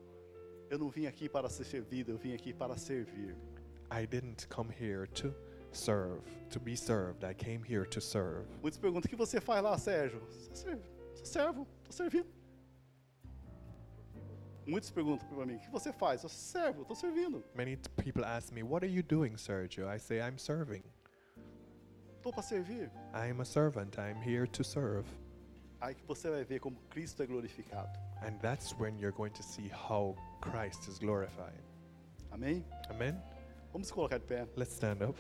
Eu 0.69 0.77
não 0.77 0.89
vim 0.89 1.07
aqui 1.07 1.27
para 1.27 1.49
ser 1.49 1.64
servido, 1.64 2.11
eu 2.11 2.18
vim 2.18 2.34
aqui 2.34 2.53
para 2.53 2.77
servir. 2.77 3.35
I 3.91 4.06
didn't 4.06 4.47
come 4.49 4.69
here 4.69 5.07
to 5.07 5.34
serve, 5.72 6.22
to 6.51 6.60
be 6.60 6.76
served. 6.76 7.23
I 7.23 7.34
came 7.34 7.64
here 7.64 7.85
to 7.85 7.99
serve. 7.99 8.45
Muitos 8.61 8.77
perguntam: 8.77 9.07
o 9.07 9.10
que 9.10 9.15
você 9.15 9.41
faz 9.41 9.64
lá, 9.64 9.77
Sérgio? 9.77 10.22
Só 10.30 10.53
servo, 10.53 10.84
só 11.15 11.26
servo, 11.26 11.68
estou 11.81 11.93
servindo. 11.93 12.30
Muitos 14.68 14.91
perguntam 14.91 15.27
para 15.27 15.45
mim: 15.47 15.56
o 15.56 15.60
que 15.60 15.72
você 15.72 15.91
faz? 15.91 16.22
Eu 16.22 16.30
servo, 16.30 16.84
estou 16.84 16.95
servindo. 16.95 17.43
Many 17.56 17.77
people 17.97 18.23
ask 18.23 18.53
me, 18.53 18.61
What 18.61 18.85
are 18.85 18.93
you 18.93 19.01
doing, 19.01 19.35
Sergio? 19.38 19.88
I 19.89 19.97
say, 19.97 20.19
I'm 20.19 20.38
serving. 20.38 20.84
Estou 22.18 22.31
para 22.31 22.43
servir. 22.43 22.91
I'm 23.15 23.41
a 23.41 23.45
servant. 23.45 23.97
I'm 23.97 24.22
here 24.22 24.45
to 24.45 24.64
serve. 24.64 25.06
Aí 25.81 25.95
que 25.95 26.06
você 26.06 26.30
vai 26.30 26.43
ver 26.43 26.60
como 26.60 26.76
Cristo 26.89 27.23
é 27.23 27.26
glorificado. 27.26 27.97
And 28.22 28.38
that's 28.41 28.73
when 28.77 28.99
you're 28.99 29.15
going 29.15 29.31
to 29.31 29.43
see 29.43 29.69
how 29.69 30.15
Christ 30.41 30.88
is 30.89 30.99
glorified. 30.99 31.64
Amém? 32.31 32.65
Amen? 32.89 33.18
Vamos 33.72 33.89
colocar 33.89 34.19
de 34.19 34.26
pé. 34.26 34.45
Let's 34.57 34.73
stand 34.73 35.01
up. 35.01 35.18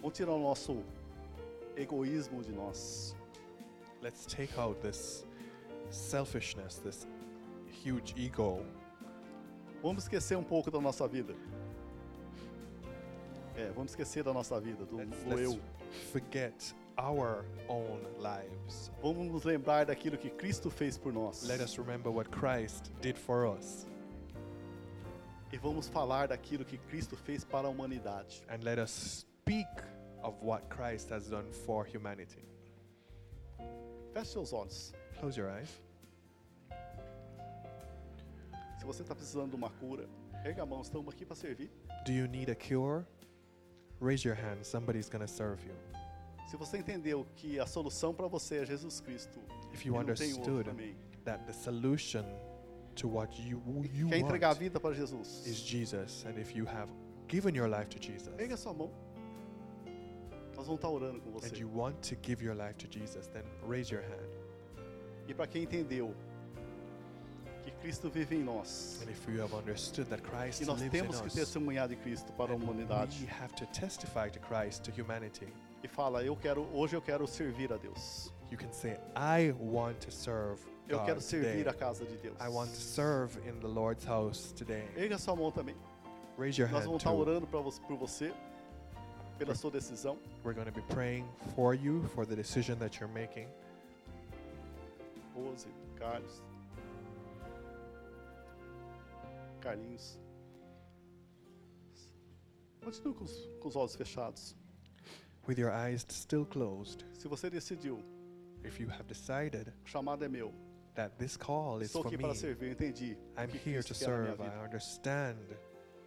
Vamos 0.00 0.16
tirar 0.16 0.32
o 0.32 0.40
nosso 0.40 0.82
egoísmo 1.76 2.42
de 2.42 2.52
nós. 2.52 3.14
Let's 4.02 4.26
take 4.26 4.58
out 4.58 4.80
this 4.80 5.24
selfishness, 5.90 6.78
this 6.78 7.06
huge 7.84 8.14
ego. 8.16 8.64
Vamos 9.82 10.04
esquecer 10.04 10.36
um 10.36 10.44
pouco 10.44 10.70
da 10.70 10.80
nossa 10.80 11.06
vida. 11.06 11.34
É, 13.56 13.70
vamos 13.74 13.92
esquecer 13.92 14.22
da 14.22 14.34
nossa 14.34 14.60
vida, 14.60 14.84
do, 14.84 14.96
Let's, 14.96 15.24
do 15.24 15.30
let's 15.30 15.54
eu. 15.54 15.60
forget 16.12 16.74
our 16.98 17.44
own 17.68 18.02
lives. 18.18 18.90
Vamos 19.02 19.30
nos 19.30 19.44
lembrar 19.44 19.86
daquilo 19.86 20.18
que 20.18 20.28
Cristo 20.28 20.70
fez 20.70 20.98
por 20.98 21.12
nós. 21.12 21.42
Let 21.44 21.62
us 21.62 21.78
remember 21.78 22.10
what 22.10 22.30
Christ 22.30 22.92
did 23.00 23.16
for 23.16 23.46
us. 23.46 23.86
E 25.52 25.56
vamos 25.56 25.88
falar 25.88 26.28
daquilo 26.28 26.64
que 26.66 26.76
Cristo 26.76 27.16
fez 27.16 27.44
para 27.44 27.66
a 27.66 27.70
humanidade. 27.70 28.42
And 28.50 28.62
let 28.62 28.78
us 28.78 29.24
speak 29.40 29.68
of 30.22 30.36
what 30.42 30.68
Christ 30.68 31.10
has 31.10 31.28
done 31.28 31.50
for 31.64 31.86
humanity. 31.86 32.44
Feche 34.12 34.32
seus 34.32 34.52
olhos. 34.52 34.92
Close 35.18 35.38
your 35.38 35.48
eyes. 35.48 35.70
Se 38.78 38.84
você 38.84 39.02
está 39.02 39.14
precisando 39.14 39.50
de 39.50 39.56
uma 39.56 39.70
cura, 39.70 40.06
erga 40.44 40.62
a 40.62 40.66
mão, 40.66 40.82
estamos 40.82 41.12
aqui 41.14 41.24
para 41.24 41.36
servir. 41.36 41.70
Do 42.04 42.12
you 42.12 42.26
need 42.26 42.50
a 42.50 42.54
cure? 42.54 43.06
Raise 44.00 44.24
your 44.24 44.34
hand. 44.36 44.64
Somebody's 44.64 45.08
going 45.08 45.24
to 45.26 45.32
serve 45.32 45.64
you. 45.64 45.74
Se 46.48 46.56
você 46.56 46.78
entendeu 46.78 47.26
que 47.36 47.58
a 47.58 47.66
solução 47.66 48.14
para 48.14 48.28
você 48.28 48.62
é 48.62 48.66
Jesus 48.66 49.00
Cristo, 49.00 49.40
If 49.72 49.84
you 49.84 49.96
understood 49.96 50.68
that 51.24 51.44
the 51.46 51.52
solution 51.52 52.24
to 52.96 53.08
what 53.08 53.30
you, 53.40 53.60
you 53.92 54.08
Quer 54.08 54.18
entregar 54.18 54.50
a 54.50 54.54
vida 54.54 54.78
para 54.78 54.92
is 54.92 54.98
Jesus? 54.98 55.44
Jesus, 55.66 56.24
and 56.26 56.38
if 56.38 56.54
you 56.54 56.64
have 56.66 56.88
given 57.28 57.54
your 57.54 57.68
life 57.68 57.88
to 57.88 57.98
Jesus, 57.98 58.32
Erga 58.38 58.56
sua 58.56 58.72
mão. 58.72 58.90
Nós 60.56 60.66
vamos 60.66 60.78
estar 60.78 60.88
orando 60.88 61.20
com 61.20 61.30
and 61.30 61.40
você. 61.40 61.58
you 61.58 61.68
want 61.68 61.96
to 62.00 62.16
give 62.22 62.42
your 62.42 62.54
life 62.54 62.76
to 62.78 62.86
Jesus, 62.88 63.26
then 63.28 63.44
raise 63.66 63.92
your 63.92 64.02
hand. 64.02 64.30
E 65.28 65.34
para 65.34 65.46
quem 65.46 65.64
entendeu 65.64 66.14
que 67.70 67.76
Cristo 67.80 68.08
vive 68.08 68.36
em 68.36 68.42
nós, 68.42 69.00
And 69.02 69.10
if 69.10 69.26
you 69.28 69.42
have 69.42 69.54
understood 69.54 70.08
that 70.10 70.22
Christ 70.22 70.62
e 70.62 70.64
nós 70.66 70.80
lives 70.80 70.94
in 70.94 71.02
temos 71.02 71.20
que 71.20 71.26
us, 71.26 71.34
testemunhar 71.34 71.88
de 71.88 71.96
Cristo 71.96 72.32
para 72.32 72.52
a 72.52 72.56
humanidade, 72.56 73.22
we 73.22 73.28
have 73.42 73.54
to 73.54 73.66
testify 73.66 74.28
to 74.30 74.38
Christ 74.40 74.82
to 74.84 74.90
humanity. 74.92 75.48
e 75.82 75.88
fala: 75.88 76.22
Eu 76.24 76.36
quero, 76.36 76.66
hoje 76.72 76.96
eu 76.96 77.02
quero 77.02 77.26
servir 77.26 77.72
a 77.72 77.76
Deus. 77.76 78.32
You 78.50 78.56
can 78.58 78.72
say, 78.72 78.96
"I 79.16 79.52
want 79.60 79.98
to 80.04 80.10
serve 80.10 80.60
Eu 80.88 81.02
quero 81.04 81.20
servir 81.20 81.68
a 81.68 81.74
casa 81.74 82.04
de 82.04 82.16
Deus. 82.18 82.36
I 82.40 82.48
want 82.48 82.70
to 82.70 82.76
serve 82.80 83.36
in 83.48 83.58
the 83.60 83.66
Lord's 83.66 84.04
house 84.06 84.52
today." 84.52 84.88
Erga 84.96 85.18
sua 85.18 85.34
mão 85.34 85.50
também. 85.50 85.74
Raise 86.38 86.60
your 86.60 86.70
Nós 86.70 86.82
hand 86.82 86.86
vamos 86.86 87.00
estar 87.02 87.10
too. 87.10 87.18
orando 87.20 87.46
pra 87.46 87.60
você, 87.60 87.80
por 87.82 87.96
você, 87.96 88.32
pela 89.38 89.54
sua 89.54 89.70
decisão. 89.70 90.16
We're 90.44 90.54
going 90.54 90.66
to 90.66 90.72
be 90.72 90.82
praying 90.94 91.26
for 91.54 91.74
you 91.74 92.04
for 92.14 92.24
the 92.26 92.36
decision 92.36 92.76
that 92.78 93.00
you're 93.00 93.12
making. 93.12 93.48
Rose, 95.34 95.66
Carlos, 95.98 96.40
Carlinhos. 99.76 100.16
Continue 102.84 103.14
com 103.14 103.24
os, 103.24 103.46
com 103.60 103.68
os 103.68 103.74
olhos 103.76 103.96
fechados. 103.96 104.56
With 105.48 105.58
your 105.58 105.72
eyes 105.72 106.06
still 106.08 106.46
closed, 106.46 107.04
Se 107.14 107.26
você 107.28 107.50
decidiu, 107.50 108.00
if 108.64 108.78
you 108.80 108.88
have 108.88 109.04
decided 109.04 109.72
o 109.84 109.88
chamado 109.88 110.24
é 110.24 110.28
meu. 110.28 110.52
that 110.94 111.14
this 111.18 111.36
call 111.36 111.80
is 111.80 111.88
Estou 111.88 112.02
for 112.02 112.08
aqui 112.08 112.16
me, 112.16 112.22
para 112.22 112.34
servir, 112.34 112.66
eu 112.66 112.72
entendi. 112.72 113.16
o 113.36 113.40
I'm 113.40 113.48
que 113.48 113.58
here 113.70 113.82
to 113.82 113.88
Cristo 113.88 114.04
quer 114.04 114.08
na 114.10 114.18
minha 114.18 114.36
serve. 114.36 114.42
I 114.42 114.50
vida. 114.50 114.64
understand. 114.64 115.38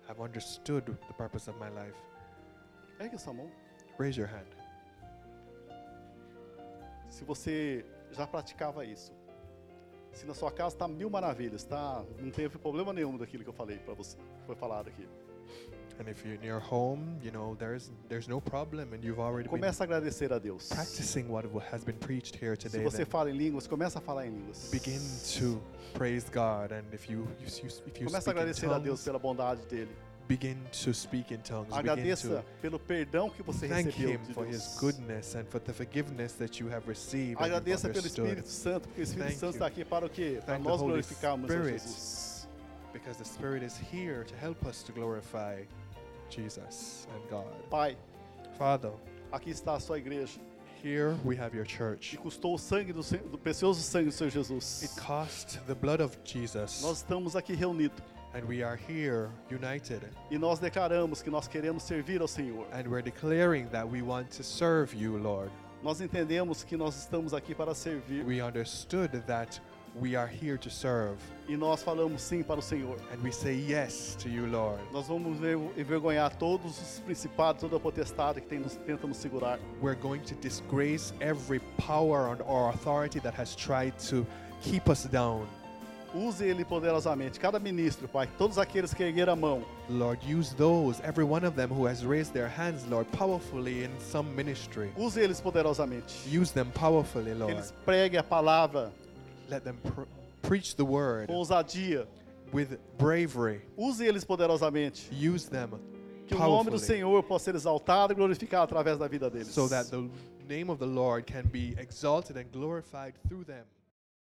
I've 0.10 0.22
understood 0.22 0.86
the 0.86 1.14
purpose 1.14 1.49
of 1.49 1.60
my 1.60 1.69
life. 1.69 1.98
Ergue 2.99 3.15
essa 3.15 3.31
mão. 3.34 3.49
Raise 3.99 4.18
your 4.19 4.30
hand. 4.30 4.48
Se 7.10 7.23
você 7.26 7.86
já 8.11 8.26
praticava 8.26 8.86
isso, 8.86 9.14
se 10.14 10.26
na 10.26 10.34
sua 10.34 10.52
casa 10.52 10.76
está 10.76 10.88
mil 10.88 11.10
maravilhas, 11.10 11.64
tá? 11.64 12.03
Não 12.19 12.31
teve 12.31 12.57
problema 12.57 12.91
nenhum 12.94 13.18
daquilo 13.18 13.44
que 13.44 13.49
eu 13.49 13.53
falei 13.53 13.77
para 13.77 13.94
você, 13.94 14.18
foi 14.45 14.56
falado 14.56 14.88
aqui. 14.90 15.07
And 15.99 16.10
if 16.10 16.23
you're 16.23 16.36
in 16.41 16.48
your 16.48 16.61
home, 16.61 17.19
you 17.22 17.30
know, 17.31 17.57
there's 17.57 17.91
there's 18.07 18.26
no 18.27 18.40
problem 18.40 18.94
and 18.94 19.03
you've 19.03 19.19
already 19.19 19.49
Começa 19.49 19.84
a 19.84 19.86
agradecer 19.86 20.31
a 20.31 20.40
Deus. 20.40 20.69
practicing 20.69 21.27
what 21.27 21.45
has 21.73 21.84
been 21.84 21.98
preached 21.98 22.36
here 22.41 22.56
Se 22.56 22.69
today. 22.69 22.84
você 22.84 22.98
then 23.03 23.06
fala 23.06 23.30
em 23.30 23.34
línguas, 23.36 23.68
começa 23.68 23.99
a 23.99 24.02
falar 24.02 24.26
em 24.26 24.30
línguas. 24.31 24.69
begin 24.72 24.99
to 25.38 25.61
praise 25.94 26.30
God 26.31 26.72
and 26.72 26.86
if 26.94 27.10
you, 27.10 27.27
you, 27.41 27.48
you 27.48 27.68
if 27.86 27.99
you 27.99 28.06
Começa 28.07 28.18
a 28.18 28.22
speak 28.22 28.38
in 28.38 28.40
agradecer 28.40 28.65
a 28.72 28.80
Deus 28.80 28.99
tongues, 28.99 29.03
pela 29.03 29.19
bondade 29.19 29.65
dele. 29.65 29.91
Begin 30.30 30.57
to 30.72 30.93
speak 30.93 31.34
in 31.34 31.39
tongues. 31.39 31.73
Agradeça 31.73 32.45
pelo 32.61 32.80
perdão 32.80 33.30
que 33.30 33.41
você 33.43 33.68
thank 33.68 33.89
recebeu 33.89 34.11
Him 34.14 34.18
de 34.27 34.34
for 34.34 34.45
His 34.47 34.61
Deus. 34.61 34.77
goodness 34.80 35.35
and 35.35 35.45
for 35.49 35.60
the 35.60 35.73
forgiveness 35.73 36.34
that 36.34 36.61
you 36.61 36.72
have 36.72 36.88
received. 36.88 37.41
Agradeça 37.41 37.89
pelo. 37.89 38.06
Espírito 38.06 38.47
Santo, 38.47 38.88
porque 38.88 39.01
o 39.01 39.03
Espírito 39.03 39.27
Thank 39.30 39.39
Santo 39.39 39.53
está 39.56 39.65
aqui 39.65 39.84
para 39.84 40.06
o 40.06 40.10
quê? 40.10 40.39
Para 40.45 40.60
nós 40.60 40.80
glorificarmos 40.81 41.51
Spirit. 41.51 41.72
Jesus. 41.80 42.47
Because 42.93 43.18
the 43.18 43.26
Spirit 43.26 43.64
is 43.65 43.76
here 43.91 44.23
to 44.23 44.35
help 44.35 44.64
us 44.65 44.84
to 44.84 44.91
glorify 44.93 45.64
Jesus 46.30 47.07
and 47.14 47.27
God. 47.30 47.51
Pai, 47.69 47.97
Father, 48.57 48.91
aqui 49.31 49.49
está 49.49 49.76
a 49.76 49.80
sua 49.80 49.97
igreja. 49.97 50.39
here 50.84 51.14
we 51.26 51.35
have 51.35 51.53
your 51.53 51.65
E 51.65 51.68
church. 51.68 52.18
custou 52.18 52.53
o 52.56 52.57
sangue 52.57 52.93
do, 52.93 53.01
do 53.01 53.38
precioso 53.38 53.81
sangue 53.81 54.06
do 54.06 54.11
Senhor 54.14 54.30
Jesus. 54.30 54.84
It 54.84 54.95
cost 55.01 55.60
the 55.68 55.76
blood 55.76 56.01
of 56.01 56.18
Jesus, 56.23 56.81
Nós 56.81 56.97
estamos 56.99 57.35
aqui 57.35 57.53
reunidos 57.53 57.99
and 58.34 58.43
we 58.47 58.64
are 58.64 58.76
here 58.77 59.30
united. 59.51 60.01
e 60.30 60.38
nós 60.38 60.60
declaramos 60.60 61.22
que 61.22 61.30
nós 61.30 61.47
queremos 61.47 61.84
servir 61.84 62.22
ao 62.22 62.27
Senhor. 62.27 62.65
And 62.72 62.88
we're 62.88 63.01
declaring 63.03 63.68
that 63.72 63.88
we 63.88 64.01
want 64.01 64.30
to 64.38 64.43
serve 64.43 64.93
you, 64.95 65.18
Lord. 65.18 65.51
Nós 65.81 66.01
entendemos 66.01 66.64
que 66.64 66.76
nós 66.76 66.95
estamos 66.97 67.34
aqui 67.34 67.56
para 67.56 67.73
servir 67.73 68.26
We 68.26 68.41
understood 68.41 69.11
that 69.27 69.60
we 69.95 70.15
are 70.15 70.27
here 70.27 70.57
to 70.57 70.69
serve, 70.69 71.18
e 71.47 71.57
nós 71.57 71.81
falamos 71.81 72.22
sim 72.22 72.43
para 72.43 72.60
o 72.60 72.61
Senhor. 72.61 72.97
and 73.11 73.23
we 73.23 73.31
say 73.31 73.56
yes 73.56 74.15
to 74.22 74.30
you, 74.30 74.45
Lord. 74.45 74.80
Nós 74.91 75.07
vamos 75.07 75.39
envergonhar 75.76 76.35
todos 76.35 76.80
os 76.80 76.99
principados, 76.99 77.61
toda 77.61 77.77
a 77.77 77.80
potestade 77.80 78.39
que 78.41 78.47
tem 78.47 78.60
nos, 78.60 78.76
tenta 78.76 79.07
nos 79.07 79.18
segurar. 79.18 79.57
We're 79.81 79.99
going 79.99 80.22
to 80.26 80.35
disgrace 80.35 81.11
every 81.19 81.60
power 81.77 82.27
and 82.31 82.41
or 82.45 82.69
authority 82.69 83.19
that 83.22 83.34
has 83.35 83.56
tried 83.56 83.93
to 84.10 84.27
keep 84.61 84.88
us 84.89 85.06
down. 85.06 85.47
Use 86.14 86.41
ele 86.44 86.65
poderosamente, 86.65 87.40
cada 87.40 87.60
ministro, 87.60 88.07
Pai, 88.07 88.27
todos 88.38 88.57
aqueles 88.57 88.94
que 88.94 89.03
ergueram 89.03 89.34
a 89.34 89.36
mão, 89.36 89.64
Lord, 89.90 90.19
use 90.34 90.56
those, 90.56 90.99
every 91.03 91.23
one 91.23 91.45
of 91.45 91.56
them 91.56 91.69
who 91.69 91.86
has 91.88 92.03
raised 92.03 92.34
their 92.34 92.48
hands, 92.48 92.84
Lord, 92.90 93.07
powerfully 93.11 93.84
in 93.84 93.91
some 93.99 94.27
ministry. 94.36 94.91
use 94.98 95.18
eles 95.18 95.40
poderosamente. 95.40 96.26
Use 96.27 96.52
them 96.52 96.72
powerfully, 96.72 97.31
Que 97.31 97.40
Lord. 97.40 97.53
eles 97.53 97.72
preguem 97.86 98.19
a 98.19 98.23
palavra 98.23 98.91
Let 99.49 99.64
them 99.64 99.77
pr- 99.84 100.03
preach 100.41 100.76
the 100.76 100.84
word 100.86 101.27
com 101.27 101.36
ousadia. 101.36 102.07
with 102.52 102.80
bravery. 102.98 103.61
Use 103.77 104.02
eles 104.02 104.23
poderosamente. 104.26 105.10
Use 105.11 105.48
them 105.48 105.80
Que 106.27 106.36
o 106.36 106.40
nome 106.40 106.72
do 106.72 106.80
Senhor 106.80 107.22
possa 107.23 107.45
ser 107.45 107.56
exaltado 107.56 108.14
e 108.14 108.15
glorificado 108.15 108.64
através 108.64 108.98
da 108.98 109.07
vida 109.07 109.30
deles. 109.30 109.48
so 109.48 109.68
that 109.68 109.90
the 109.91 110.10
name 110.48 110.72
of 110.72 110.80
the 110.80 110.86
Lord 110.88 111.26
can 111.31 111.44
be 111.52 111.76
exalted 111.80 112.36
and 112.38 112.45
glorified 112.52 113.14
through 113.27 113.44
them. 113.45 113.64